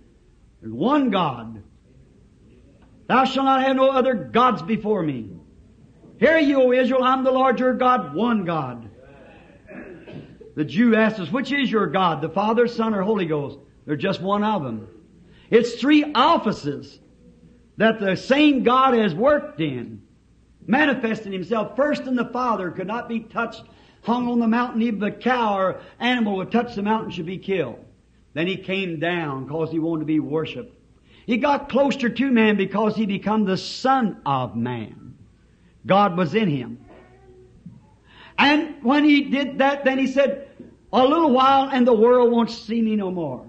There's 0.62 0.74
one 0.74 1.10
God. 1.10 1.62
Thou 3.08 3.26
shalt 3.26 3.46
not 3.46 3.64
have 3.64 3.76
no 3.76 3.90
other 3.90 4.14
gods 4.14 4.62
before 4.62 5.04
me. 5.04 5.30
Hear 6.20 6.38
you, 6.38 6.62
O 6.62 6.72
Israel, 6.72 7.04
I'm 7.04 7.24
the 7.24 7.32
Lord 7.32 7.60
your 7.60 7.74
God, 7.74 8.16
one 8.16 8.46
God. 8.46 8.90
The 10.56 10.64
Jew 10.64 10.96
asked 10.96 11.20
us, 11.20 11.32
which 11.32 11.52
is 11.52 11.70
your 11.70 11.88
God, 11.88 12.22
the 12.22 12.30
Father, 12.30 12.68
Son, 12.68 12.94
or 12.94 13.02
Holy 13.02 13.26
Ghost? 13.26 13.58
They're 13.85 13.95
just 13.95 14.22
one 14.22 14.43
of 14.43 14.64
them. 14.64 14.88
It's 15.49 15.80
three 15.80 16.11
offices 16.14 16.99
that 17.77 17.99
the 17.99 18.15
same 18.15 18.64
God 18.64 18.93
has 18.93 19.14
worked 19.14 19.60
in, 19.60 20.01
manifesting 20.65 21.31
himself 21.31 21.76
first 21.76 22.03
in 22.03 22.15
the 22.15 22.26
Father, 22.26 22.72
could 22.72 22.88
not 22.88 23.10
be 23.10 23.22
touched, 23.22 23.64
hung 24.03 24.27
on 24.27 24.39
the 24.39 24.47
mountain, 24.47 24.81
even 24.81 24.99
the 24.99 25.11
cow 25.11 25.57
or 25.57 25.81
animal 25.99 26.38
would 26.38 26.51
touch 26.51 26.76
the 26.76 26.84
mountain 26.84 27.11
should 27.11 27.26
be 27.26 27.38
killed. 27.38 27.84
Then 28.34 28.47
he 28.47 28.57
came 28.57 28.99
down 28.99 29.45
because 29.45 29.72
he 29.72 29.80
wanted 29.80 30.01
to 30.01 30.05
be 30.05 30.19
worshipped. 30.19 30.76
He 31.26 31.38
got 31.38 31.69
closer 31.69 32.10
to 32.10 32.31
man 32.31 32.57
because 32.57 32.95
he 32.95 33.05
become 33.05 33.45
the 33.45 33.57
Son 33.57 34.22
of 34.26 34.55
Man. 34.55 35.15
God 35.85 36.18
was 36.18 36.34
in 36.34 36.49
him. 36.49 36.85
And 38.38 38.84
when 38.84 39.03
he 39.03 39.26
did 39.26 39.60
that, 39.60 39.85
then 39.85 39.99
he 39.99 40.07
said, 40.07 40.49
a 40.91 41.05
little 41.05 41.31
while 41.31 41.69
and 41.69 41.88
the 41.88 41.93
world 41.93 42.31
won't 42.31 42.51
see 42.51 42.81
me 42.81 42.95
no 42.95 43.11
more. 43.11 43.45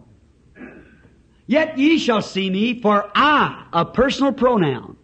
Yet 1.47 1.79
ye 1.79 1.99
shall 1.99 2.23
see 2.23 2.49
me, 2.49 2.81
for 2.81 3.11
I, 3.15 3.67
a 3.73 3.85
personal 3.85 4.33
pronoun, 4.33 4.97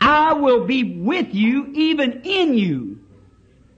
I 0.00 0.34
will 0.34 0.64
be 0.64 0.98
with 0.98 1.34
you, 1.34 1.72
even 1.74 2.22
in 2.24 2.54
you, 2.54 3.00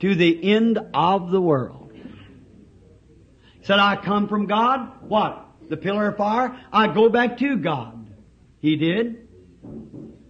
to 0.00 0.14
the 0.14 0.52
end 0.52 0.78
of 0.94 1.30
the 1.30 1.40
world. 1.40 1.92
He 1.92 3.64
said, 3.64 3.78
I 3.78 3.96
come 3.96 4.28
from 4.28 4.46
God. 4.46 4.90
What? 5.02 5.46
The 5.68 5.76
pillar 5.76 6.08
of 6.08 6.16
fire? 6.16 6.58
I 6.72 6.88
go 6.88 7.08
back 7.08 7.38
to 7.38 7.56
God. 7.56 8.10
He 8.60 8.76
did. 8.76 9.28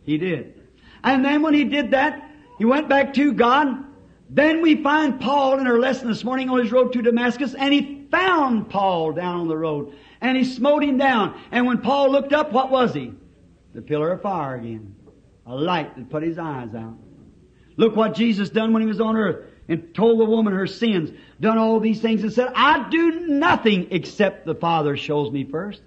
He 0.02 0.18
did. 0.18 0.62
And 1.02 1.24
then 1.24 1.42
when 1.42 1.54
he 1.54 1.64
did 1.64 1.92
that, 1.92 2.30
he 2.58 2.64
went 2.64 2.88
back 2.88 3.14
to 3.14 3.32
God. 3.32 3.84
Then 4.28 4.60
we 4.60 4.82
find 4.82 5.20
Paul 5.20 5.58
in 5.58 5.66
our 5.66 5.78
lesson 5.78 6.08
this 6.08 6.24
morning 6.24 6.50
on 6.50 6.58
his 6.58 6.70
road 6.70 6.92
to 6.92 7.02
Damascus, 7.02 7.54
and 7.54 7.72
he 7.72 8.06
found 8.10 8.68
Paul 8.68 9.12
down 9.12 9.40
on 9.40 9.48
the 9.48 9.56
road 9.56 9.94
and 10.20 10.36
he 10.36 10.44
smote 10.44 10.82
him 10.84 10.98
down. 10.98 11.40
And 11.50 11.66
when 11.66 11.78
Paul 11.78 12.10
looked 12.10 12.32
up, 12.32 12.52
what 12.52 12.70
was 12.70 12.94
he? 12.94 13.12
The 13.74 13.82
pillar 13.82 14.12
of 14.12 14.22
fire 14.22 14.56
again. 14.56 14.94
A 15.46 15.54
light 15.54 15.96
that 15.96 16.10
put 16.10 16.22
his 16.22 16.38
eyes 16.38 16.74
out. 16.74 16.96
Look 17.76 17.96
what 17.96 18.14
Jesus 18.14 18.50
done 18.50 18.72
when 18.72 18.82
he 18.82 18.88
was 18.88 19.00
on 19.00 19.16
earth 19.16 19.46
and 19.68 19.94
told 19.94 20.18
the 20.18 20.24
woman 20.24 20.54
her 20.54 20.66
sins, 20.66 21.10
done 21.40 21.58
all 21.58 21.78
these 21.78 22.00
things 22.00 22.22
and 22.22 22.32
said, 22.32 22.50
I 22.54 22.88
do 22.88 23.26
nothing 23.28 23.88
except 23.90 24.46
the 24.46 24.54
Father 24.54 24.96
shows 24.96 25.30
me 25.30 25.44
first. 25.44 25.82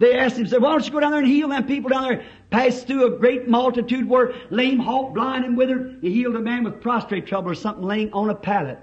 They 0.00 0.18
asked 0.18 0.38
him, 0.38 0.46
said, 0.46 0.62
why 0.62 0.70
don't 0.70 0.84
you 0.84 0.92
go 0.92 1.00
down 1.00 1.10
there 1.10 1.20
and 1.20 1.28
heal 1.28 1.48
them 1.48 1.66
people 1.66 1.90
down 1.90 2.04
there? 2.04 2.24
Passed 2.48 2.86
through 2.86 3.14
a 3.14 3.18
great 3.18 3.46
multitude 3.46 4.08
where 4.08 4.34
lame, 4.48 4.78
halt, 4.78 5.12
blind, 5.12 5.44
and 5.44 5.58
withered. 5.58 5.98
He 6.00 6.10
healed 6.10 6.36
a 6.36 6.40
man 6.40 6.64
with 6.64 6.80
prostrate 6.80 7.26
trouble 7.26 7.50
or 7.50 7.54
something 7.54 7.84
laying 7.84 8.10
on 8.14 8.30
a 8.30 8.34
pallet. 8.34 8.78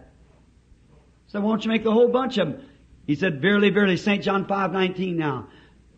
So 1.26 1.42
why 1.42 1.50
don't 1.50 1.66
you 1.66 1.72
make 1.72 1.84
the 1.84 1.92
whole 1.92 2.08
bunch 2.08 2.38
of 2.38 2.50
them? 2.50 2.67
He 3.08 3.16
said, 3.16 3.42
Verily, 3.42 3.70
verily, 3.70 3.98
St. 3.98 4.22
John 4.22 4.46
5, 4.46 4.74
19 4.74 5.18
now. 5.18 5.48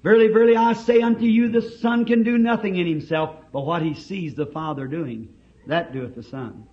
Verily, 0.04 0.28
verily, 0.28 0.56
I 0.56 0.74
say 0.74 1.02
unto 1.02 1.26
you, 1.26 1.50
the 1.50 1.62
Son 1.62 2.06
can 2.06 2.24
do 2.24 2.38
nothing 2.38 2.78
in 2.78 2.88
himself, 2.88 3.36
but 3.52 3.66
what 3.66 3.82
he 3.82 3.96
sees 3.96 4.36
the 4.36 4.46
Father 4.46 4.88
doing, 4.88 5.28
that 5.68 5.92
doeth 5.92 6.16
the 6.16 6.24
Son. 6.24 6.66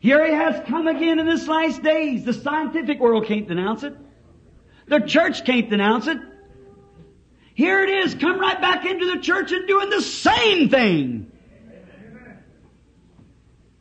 Here 0.00 0.26
he 0.26 0.32
has 0.32 0.66
come 0.66 0.88
again 0.88 1.18
in 1.18 1.26
this 1.26 1.46
last 1.46 1.82
days. 1.82 2.24
The 2.24 2.32
scientific 2.32 2.98
world 2.98 3.26
can't 3.26 3.46
denounce 3.46 3.84
it. 3.84 3.94
The 4.88 5.00
church 5.00 5.44
can't 5.44 5.68
denounce 5.68 6.06
it. 6.06 6.18
Here 7.54 7.82
it 7.82 7.90
is, 7.90 8.14
come 8.14 8.40
right 8.40 8.60
back 8.60 8.86
into 8.86 9.14
the 9.14 9.20
church 9.20 9.52
and 9.52 9.68
doing 9.68 9.90
the 9.90 10.00
same 10.00 10.70
thing. 10.70 11.30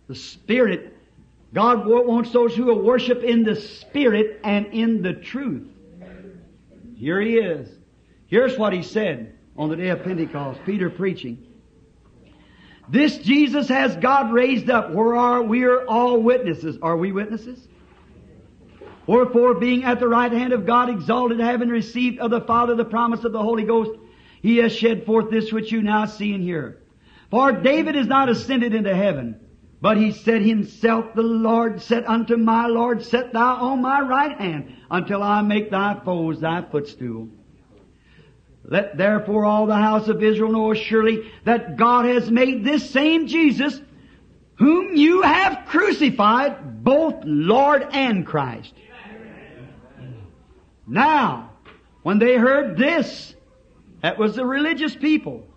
The 0.07 0.15
Spirit 0.15 0.98
God 1.53 1.85
wants 1.85 2.31
those 2.31 2.55
who 2.55 2.65
will 2.65 2.81
worship 2.81 3.23
in 3.23 3.43
the 3.43 3.55
Spirit 3.55 4.39
and 4.43 4.67
in 4.67 5.01
the 5.01 5.13
truth. 5.13 5.67
Here 6.95 7.19
he 7.19 7.37
is. 7.37 7.69
Here's 8.27 8.57
what 8.57 8.73
he 8.73 8.83
said 8.83 9.35
on 9.57 9.69
the 9.69 9.75
day 9.75 9.89
of 9.89 10.03
Pentecost, 10.03 10.59
Peter 10.65 10.89
preaching. 10.89 11.45
This 12.87 13.17
Jesus 13.17 13.67
has 13.69 13.95
God 13.95 14.31
raised 14.31 14.69
up, 14.69 14.91
where 14.91 15.15
are 15.15 15.41
we 15.43 15.63
are 15.63 15.85
all 15.85 16.21
witnesses. 16.21 16.77
Are 16.81 16.97
we 16.97 17.11
witnesses? 17.11 17.67
Wherefore, 19.07 19.55
being 19.55 19.83
at 19.85 19.99
the 19.99 20.07
right 20.07 20.31
hand 20.31 20.53
of 20.53 20.67
God 20.67 20.89
exalted, 20.89 21.39
having 21.39 21.69
received 21.69 22.19
of 22.19 22.29
the 22.29 22.41
Father 22.41 22.75
the 22.75 22.85
promise 22.85 23.23
of 23.23 23.31
the 23.31 23.41
Holy 23.41 23.63
Ghost, 23.63 23.91
He 24.41 24.57
has 24.57 24.75
shed 24.75 25.05
forth 25.05 25.31
this 25.31 25.51
which 25.51 25.71
you 25.71 25.81
now 25.81 26.05
see 26.05 26.33
and 26.33 26.43
hear. 26.43 26.83
For 27.31 27.51
David 27.51 27.95
is 27.95 28.07
not 28.07 28.29
ascended 28.29 28.75
into 28.75 28.95
heaven, 28.95 29.39
but 29.81 29.97
he 29.97 30.11
said 30.11 30.41
himself, 30.41 31.13
the 31.15 31.21
Lord 31.21 31.81
said 31.81 32.03
unto 32.05 32.35
my 32.35 32.67
Lord, 32.67 33.03
Set 33.03 33.31
thou 33.31 33.55
on 33.55 33.81
my 33.81 34.01
right 34.01 34.37
hand 34.37 34.75
until 34.91 35.23
I 35.23 35.41
make 35.41 35.71
thy 35.71 35.99
foes 36.03 36.41
thy 36.41 36.61
footstool. 36.63 37.29
Let 38.65 38.97
therefore 38.97 39.45
all 39.45 39.65
the 39.65 39.75
house 39.75 40.09
of 40.09 40.21
Israel 40.21 40.51
know 40.51 40.73
surely 40.73 41.31
that 41.45 41.77
God 41.77 42.05
has 42.05 42.29
made 42.29 42.63
this 42.63 42.89
same 42.89 43.27
Jesus, 43.27 43.81
whom 44.55 44.95
you 44.95 45.21
have 45.21 45.65
crucified, 45.67 46.83
both 46.83 47.15
Lord 47.23 47.87
and 47.91 48.27
Christ. 48.27 48.73
Now, 50.85 51.51
when 52.03 52.19
they 52.19 52.35
heard 52.35 52.77
this, 52.77 53.33
that 54.01 54.17
was 54.17 54.35
the 54.35 54.45
religious 54.45 54.95
people. 54.95 55.47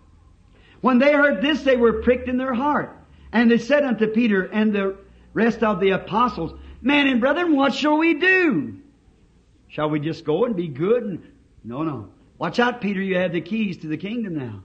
When 0.80 0.98
they 0.98 1.12
heard 1.12 1.42
this, 1.42 1.62
they 1.62 1.76
were 1.76 2.02
pricked 2.02 2.28
in 2.28 2.36
their 2.36 2.54
heart. 2.54 3.01
And 3.32 3.50
they 3.50 3.58
said 3.58 3.84
unto 3.84 4.06
Peter 4.06 4.42
and 4.42 4.74
the 4.74 4.96
rest 5.32 5.62
of 5.62 5.80
the 5.80 5.90
apostles, 5.90 6.58
Men 6.82 7.06
and 7.06 7.20
brethren, 7.20 7.56
what 7.56 7.74
shall 7.74 7.96
we 7.96 8.14
do? 8.14 8.78
Shall 9.68 9.88
we 9.88 10.00
just 10.00 10.24
go 10.24 10.44
and 10.44 10.56
be 10.56 10.68
good? 10.68 11.02
And, 11.04 11.22
no, 11.64 11.82
no. 11.82 12.10
Watch 12.38 12.58
out, 12.58 12.80
Peter, 12.80 13.00
you 13.00 13.16
have 13.16 13.32
the 13.32 13.40
keys 13.40 13.78
to 13.78 13.86
the 13.86 13.96
kingdom 13.96 14.36
now. 14.36 14.64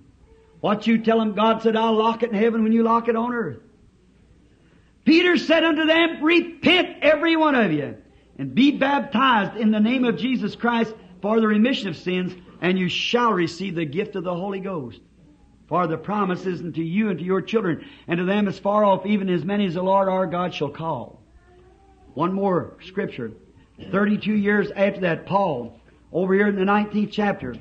What 0.59 0.87
you 0.87 0.97
tell 0.97 1.19
them, 1.19 1.33
God 1.33 1.61
said, 1.61 1.75
I'll 1.75 1.93
lock 1.93 2.23
it 2.23 2.31
in 2.31 2.35
heaven 2.35 2.63
when 2.63 2.71
you 2.71 2.83
lock 2.83 3.07
it 3.07 3.15
on 3.15 3.33
earth. 3.33 3.59
Peter 5.05 5.37
said 5.37 5.63
unto 5.63 5.85
them, 5.85 6.23
Repent 6.23 6.97
every 7.01 7.37
one 7.37 7.55
of 7.55 7.71
you, 7.71 7.95
and 8.37 8.53
be 8.53 8.71
baptized 8.71 9.55
in 9.55 9.71
the 9.71 9.79
name 9.79 10.03
of 10.03 10.17
Jesus 10.17 10.55
Christ 10.55 10.93
for 11.21 11.39
the 11.39 11.47
remission 11.47 11.87
of 11.87 11.95
sins, 11.95 12.33
and 12.59 12.77
you 12.77 12.89
shall 12.89 13.31
receive 13.31 13.75
the 13.75 13.85
gift 13.85 14.15
of 14.15 14.23
the 14.23 14.33
Holy 14.33 14.59
Ghost. 14.59 14.99
For 15.67 15.85
the 15.85 15.97
promise 15.97 16.45
is 16.45 16.61
unto 16.61 16.81
you 16.81 17.09
and 17.09 17.19
to 17.19 17.25
your 17.25 17.41
children, 17.41 17.85
and 18.07 18.17
to 18.19 18.23
them 18.23 18.47
as 18.47 18.57
far 18.57 18.85
off, 18.85 19.05
even 19.05 19.29
as 19.29 19.43
many 19.43 19.65
as 19.65 19.73
the 19.73 19.83
Lord 19.83 20.07
our 20.07 20.25
God 20.25 20.53
shall 20.53 20.69
call. 20.69 21.21
One 22.13 22.33
more 22.33 22.77
scripture. 22.85 23.31
32 23.91 24.33
years 24.33 24.71
after 24.71 25.01
that, 25.01 25.25
Paul, 25.25 25.79
over 26.11 26.33
here 26.33 26.47
in 26.47 26.55
the 26.55 26.63
19th 26.63 27.11
chapter, 27.11 27.55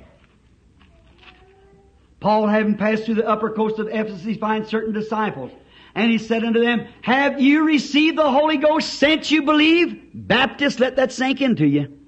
Paul, 2.21 2.47
having 2.47 2.77
passed 2.77 3.05
through 3.05 3.17
the 3.17 3.29
upper 3.29 3.51
coast 3.51 3.79
of 3.79 3.89
Ephesus, 3.89 4.23
he 4.23 4.35
finds 4.35 4.69
certain 4.69 4.93
disciples. 4.93 5.51
And 5.95 6.11
he 6.11 6.19
said 6.19 6.45
unto 6.45 6.61
them, 6.61 6.87
Have 7.03 7.41
you 7.41 7.65
received 7.65 8.19
the 8.19 8.31
Holy 8.31 8.57
Ghost 8.57 8.95
since 8.95 9.31
you 9.31 9.43
believe? 9.43 10.11
Baptists, 10.15 10.79
let 10.79 10.97
that 10.97 11.13
sink 11.13 11.41
into 11.41 11.67
you. 11.67 11.99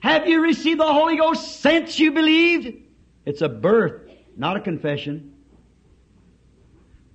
Have 0.00 0.28
you 0.28 0.40
received 0.40 0.80
the 0.80 0.92
Holy 0.92 1.16
Ghost 1.16 1.60
since 1.60 1.98
you 1.98 2.12
believed? 2.12 2.85
It's 3.26 3.42
a 3.42 3.48
birth, 3.48 4.08
not 4.36 4.56
a 4.56 4.60
confession. 4.60 5.34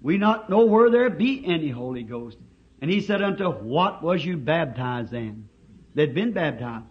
We 0.01 0.17
not 0.17 0.49
know 0.49 0.65
where 0.65 0.89
there 0.89 1.09
be 1.09 1.43
any 1.45 1.69
Holy 1.69 2.03
Ghost. 2.03 2.37
And 2.81 2.91
he 2.91 3.01
said 3.01 3.21
unto 3.21 3.49
what 3.49 4.03
was 4.03 4.23
you 4.23 4.37
baptized 4.37 5.11
then? 5.11 5.47
They'd 5.95 6.13
been 6.13 6.33
baptized. 6.33 6.85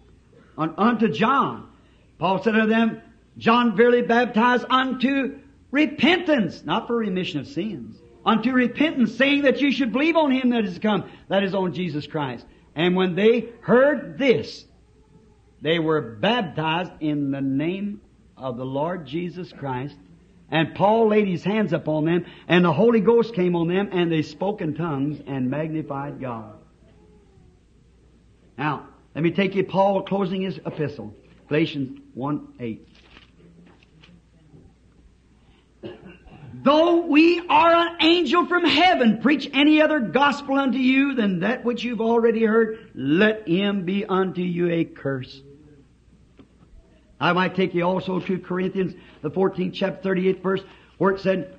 Un- 0.56 0.74
unto 0.78 1.08
John. 1.08 1.68
Paul 2.18 2.42
said 2.42 2.54
unto 2.54 2.68
them, 2.68 3.02
John 3.36 3.76
verily 3.76 4.02
baptized 4.02 4.64
unto 4.70 5.38
repentance, 5.70 6.64
not 6.64 6.86
for 6.86 6.96
remission 6.96 7.40
of 7.40 7.46
sins. 7.46 7.96
Unto 8.24 8.52
repentance, 8.52 9.16
saying 9.16 9.42
that 9.42 9.60
you 9.60 9.72
should 9.72 9.92
believe 9.92 10.16
on 10.16 10.30
him 10.30 10.50
that 10.50 10.64
is 10.64 10.78
come, 10.78 11.10
that 11.28 11.42
is 11.42 11.54
on 11.54 11.72
Jesus 11.72 12.06
Christ. 12.06 12.46
And 12.74 12.94
when 12.94 13.14
they 13.14 13.48
heard 13.62 14.18
this, 14.18 14.64
they 15.62 15.78
were 15.78 16.00
baptized 16.00 16.92
in 17.00 17.30
the 17.30 17.40
name 17.40 18.00
of 18.40 18.56
the 18.56 18.64
Lord 18.64 19.06
Jesus 19.06 19.52
Christ. 19.52 19.96
And 20.50 20.74
Paul 20.74 21.08
laid 21.08 21.28
his 21.28 21.44
hands 21.44 21.72
upon 21.72 22.06
them, 22.06 22.26
and 22.48 22.64
the 22.64 22.72
Holy 22.72 23.00
Ghost 23.00 23.34
came 23.34 23.54
on 23.54 23.68
them, 23.68 23.90
and 23.92 24.10
they 24.10 24.22
spoke 24.22 24.60
in 24.60 24.74
tongues 24.74 25.22
and 25.26 25.48
magnified 25.48 26.20
God. 26.20 26.56
Now, 28.58 28.88
let 29.14 29.22
me 29.22 29.30
take 29.30 29.54
you 29.54 29.64
Paul 29.64 30.02
closing 30.02 30.42
his 30.42 30.58
epistle. 30.58 31.14
Galatians 31.48 32.00
1 32.14 32.48
8. 32.58 32.88
Though 36.62 37.06
we 37.06 37.40
are 37.48 37.74
an 37.74 37.96
angel 38.02 38.46
from 38.46 38.64
heaven, 38.64 39.20
preach 39.22 39.48
any 39.52 39.80
other 39.80 40.00
gospel 40.00 40.58
unto 40.58 40.78
you 40.78 41.14
than 41.14 41.40
that 41.40 41.64
which 41.64 41.84
you've 41.84 42.00
already 42.00 42.44
heard, 42.44 42.90
let 42.94 43.48
him 43.48 43.84
be 43.84 44.04
unto 44.04 44.42
you 44.42 44.68
a 44.68 44.84
curse. 44.84 45.42
I 47.20 47.34
might 47.34 47.54
take 47.54 47.74
you 47.74 47.82
also 47.82 48.18
to 48.18 48.38
Corinthians, 48.38 48.94
the 49.20 49.30
14th 49.30 49.74
chapter, 49.74 50.14
38th 50.14 50.42
verse, 50.42 50.60
where 50.96 51.12
it 51.12 51.20
said, 51.20 51.54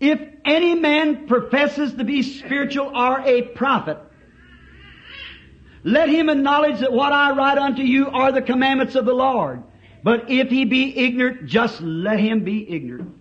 If 0.00 0.20
any 0.44 0.74
man 0.74 1.26
professes 1.26 1.94
to 1.94 2.04
be 2.04 2.22
spiritual 2.22 2.96
or 2.96 3.20
a 3.20 3.42
prophet, 3.42 3.98
let 5.82 6.08
him 6.08 6.28
acknowledge 6.28 6.80
that 6.80 6.92
what 6.92 7.12
I 7.12 7.32
write 7.32 7.58
unto 7.58 7.82
you 7.82 8.08
are 8.08 8.32
the 8.32 8.42
commandments 8.42 8.94
of 8.94 9.04
the 9.04 9.12
Lord. 9.12 9.62
But 10.02 10.30
if 10.30 10.48
he 10.48 10.64
be 10.64 10.96
ignorant, 10.96 11.46
just 11.46 11.80
let 11.80 12.20
him 12.20 12.44
be 12.44 12.70
ignorant. 12.70 13.14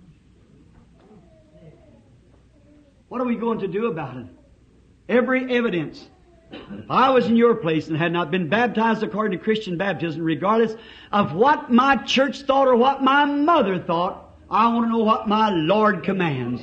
What 3.10 3.22
are 3.22 3.26
we 3.26 3.36
going 3.36 3.60
to 3.60 3.68
do 3.68 3.88
about 3.88 4.18
it? 4.18 4.37
Every 5.10 5.56
evidence. 5.56 6.06
If 6.52 6.90
I 6.90 7.10
was 7.10 7.26
in 7.26 7.36
your 7.36 7.56
place 7.56 7.88
and 7.88 7.98
had 7.98 8.14
not 8.14 8.32
been 8.32 8.50
baptized 8.50 9.04
according 9.04 9.38
to 9.38 9.44
Christian 9.44 9.78
baptism, 9.78 10.22
regardless 10.22 10.76
of 11.12 11.34
what 11.34 11.72
my 11.72 11.98
church 11.98 12.42
thought 12.42 12.68
or 12.68 12.76
what 12.76 13.04
my 13.04 13.26
mother 13.26 13.80
thought, 13.80 14.36
I 14.50 14.74
want 14.74 14.86
to 14.86 14.92
know 14.92 15.04
what 15.04 15.28
my 15.28 15.50
Lord 15.50 16.04
commands. 16.04 16.62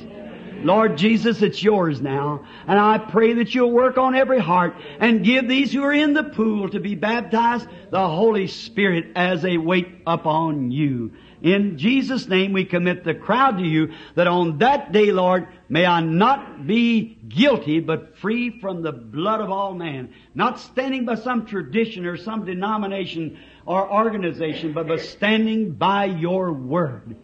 Lord 0.63 0.97
Jesus, 0.97 1.43
it's 1.43 1.61
yours 1.61 2.01
now. 2.01 2.45
And 2.67 2.79
I 2.79 2.97
pray 2.97 3.33
that 3.33 3.53
you'll 3.53 3.71
work 3.71 3.99
on 3.99 4.15
every 4.15 4.39
heart 4.39 4.75
and 4.99 5.23
give 5.23 5.47
these 5.47 5.71
who 5.71 5.83
are 5.83 5.93
in 5.93 6.13
the 6.13 6.23
pool 6.23 6.69
to 6.69 6.79
be 6.79 6.95
baptized 6.95 7.67
the 7.91 8.07
Holy 8.07 8.47
Spirit 8.47 9.11
as 9.15 9.43
they 9.43 9.57
wait 9.57 9.87
upon 10.07 10.71
you. 10.71 11.11
In 11.45 11.77
Jesus' 11.77 12.27
name 12.27 12.53
we 12.53 12.65
commit 12.65 13.03
the 13.03 13.13
crowd 13.13 13.59
to 13.59 13.63
you 13.63 13.93
that 14.15 14.25
on 14.25 14.57
that 14.57 14.91
day, 14.91 15.11
Lord, 15.11 15.47
may 15.69 15.85
I 15.85 16.01
not 16.01 16.65
be 16.65 17.19
guilty 17.29 17.81
but 17.81 18.17
free 18.17 18.59
from 18.59 18.81
the 18.81 18.91
blood 18.91 19.41
of 19.41 19.51
all 19.51 19.75
man. 19.75 20.11
Not 20.33 20.59
standing 20.59 21.05
by 21.05 21.13
some 21.13 21.45
tradition 21.45 22.07
or 22.07 22.17
some 22.17 22.45
denomination 22.45 23.37
or 23.63 23.87
organization, 23.93 24.73
but 24.73 24.87
by 24.87 24.97
standing 24.97 25.73
by 25.73 26.05
your 26.05 26.51
word. 26.51 27.15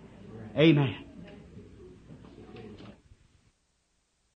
Amen. 0.56 1.11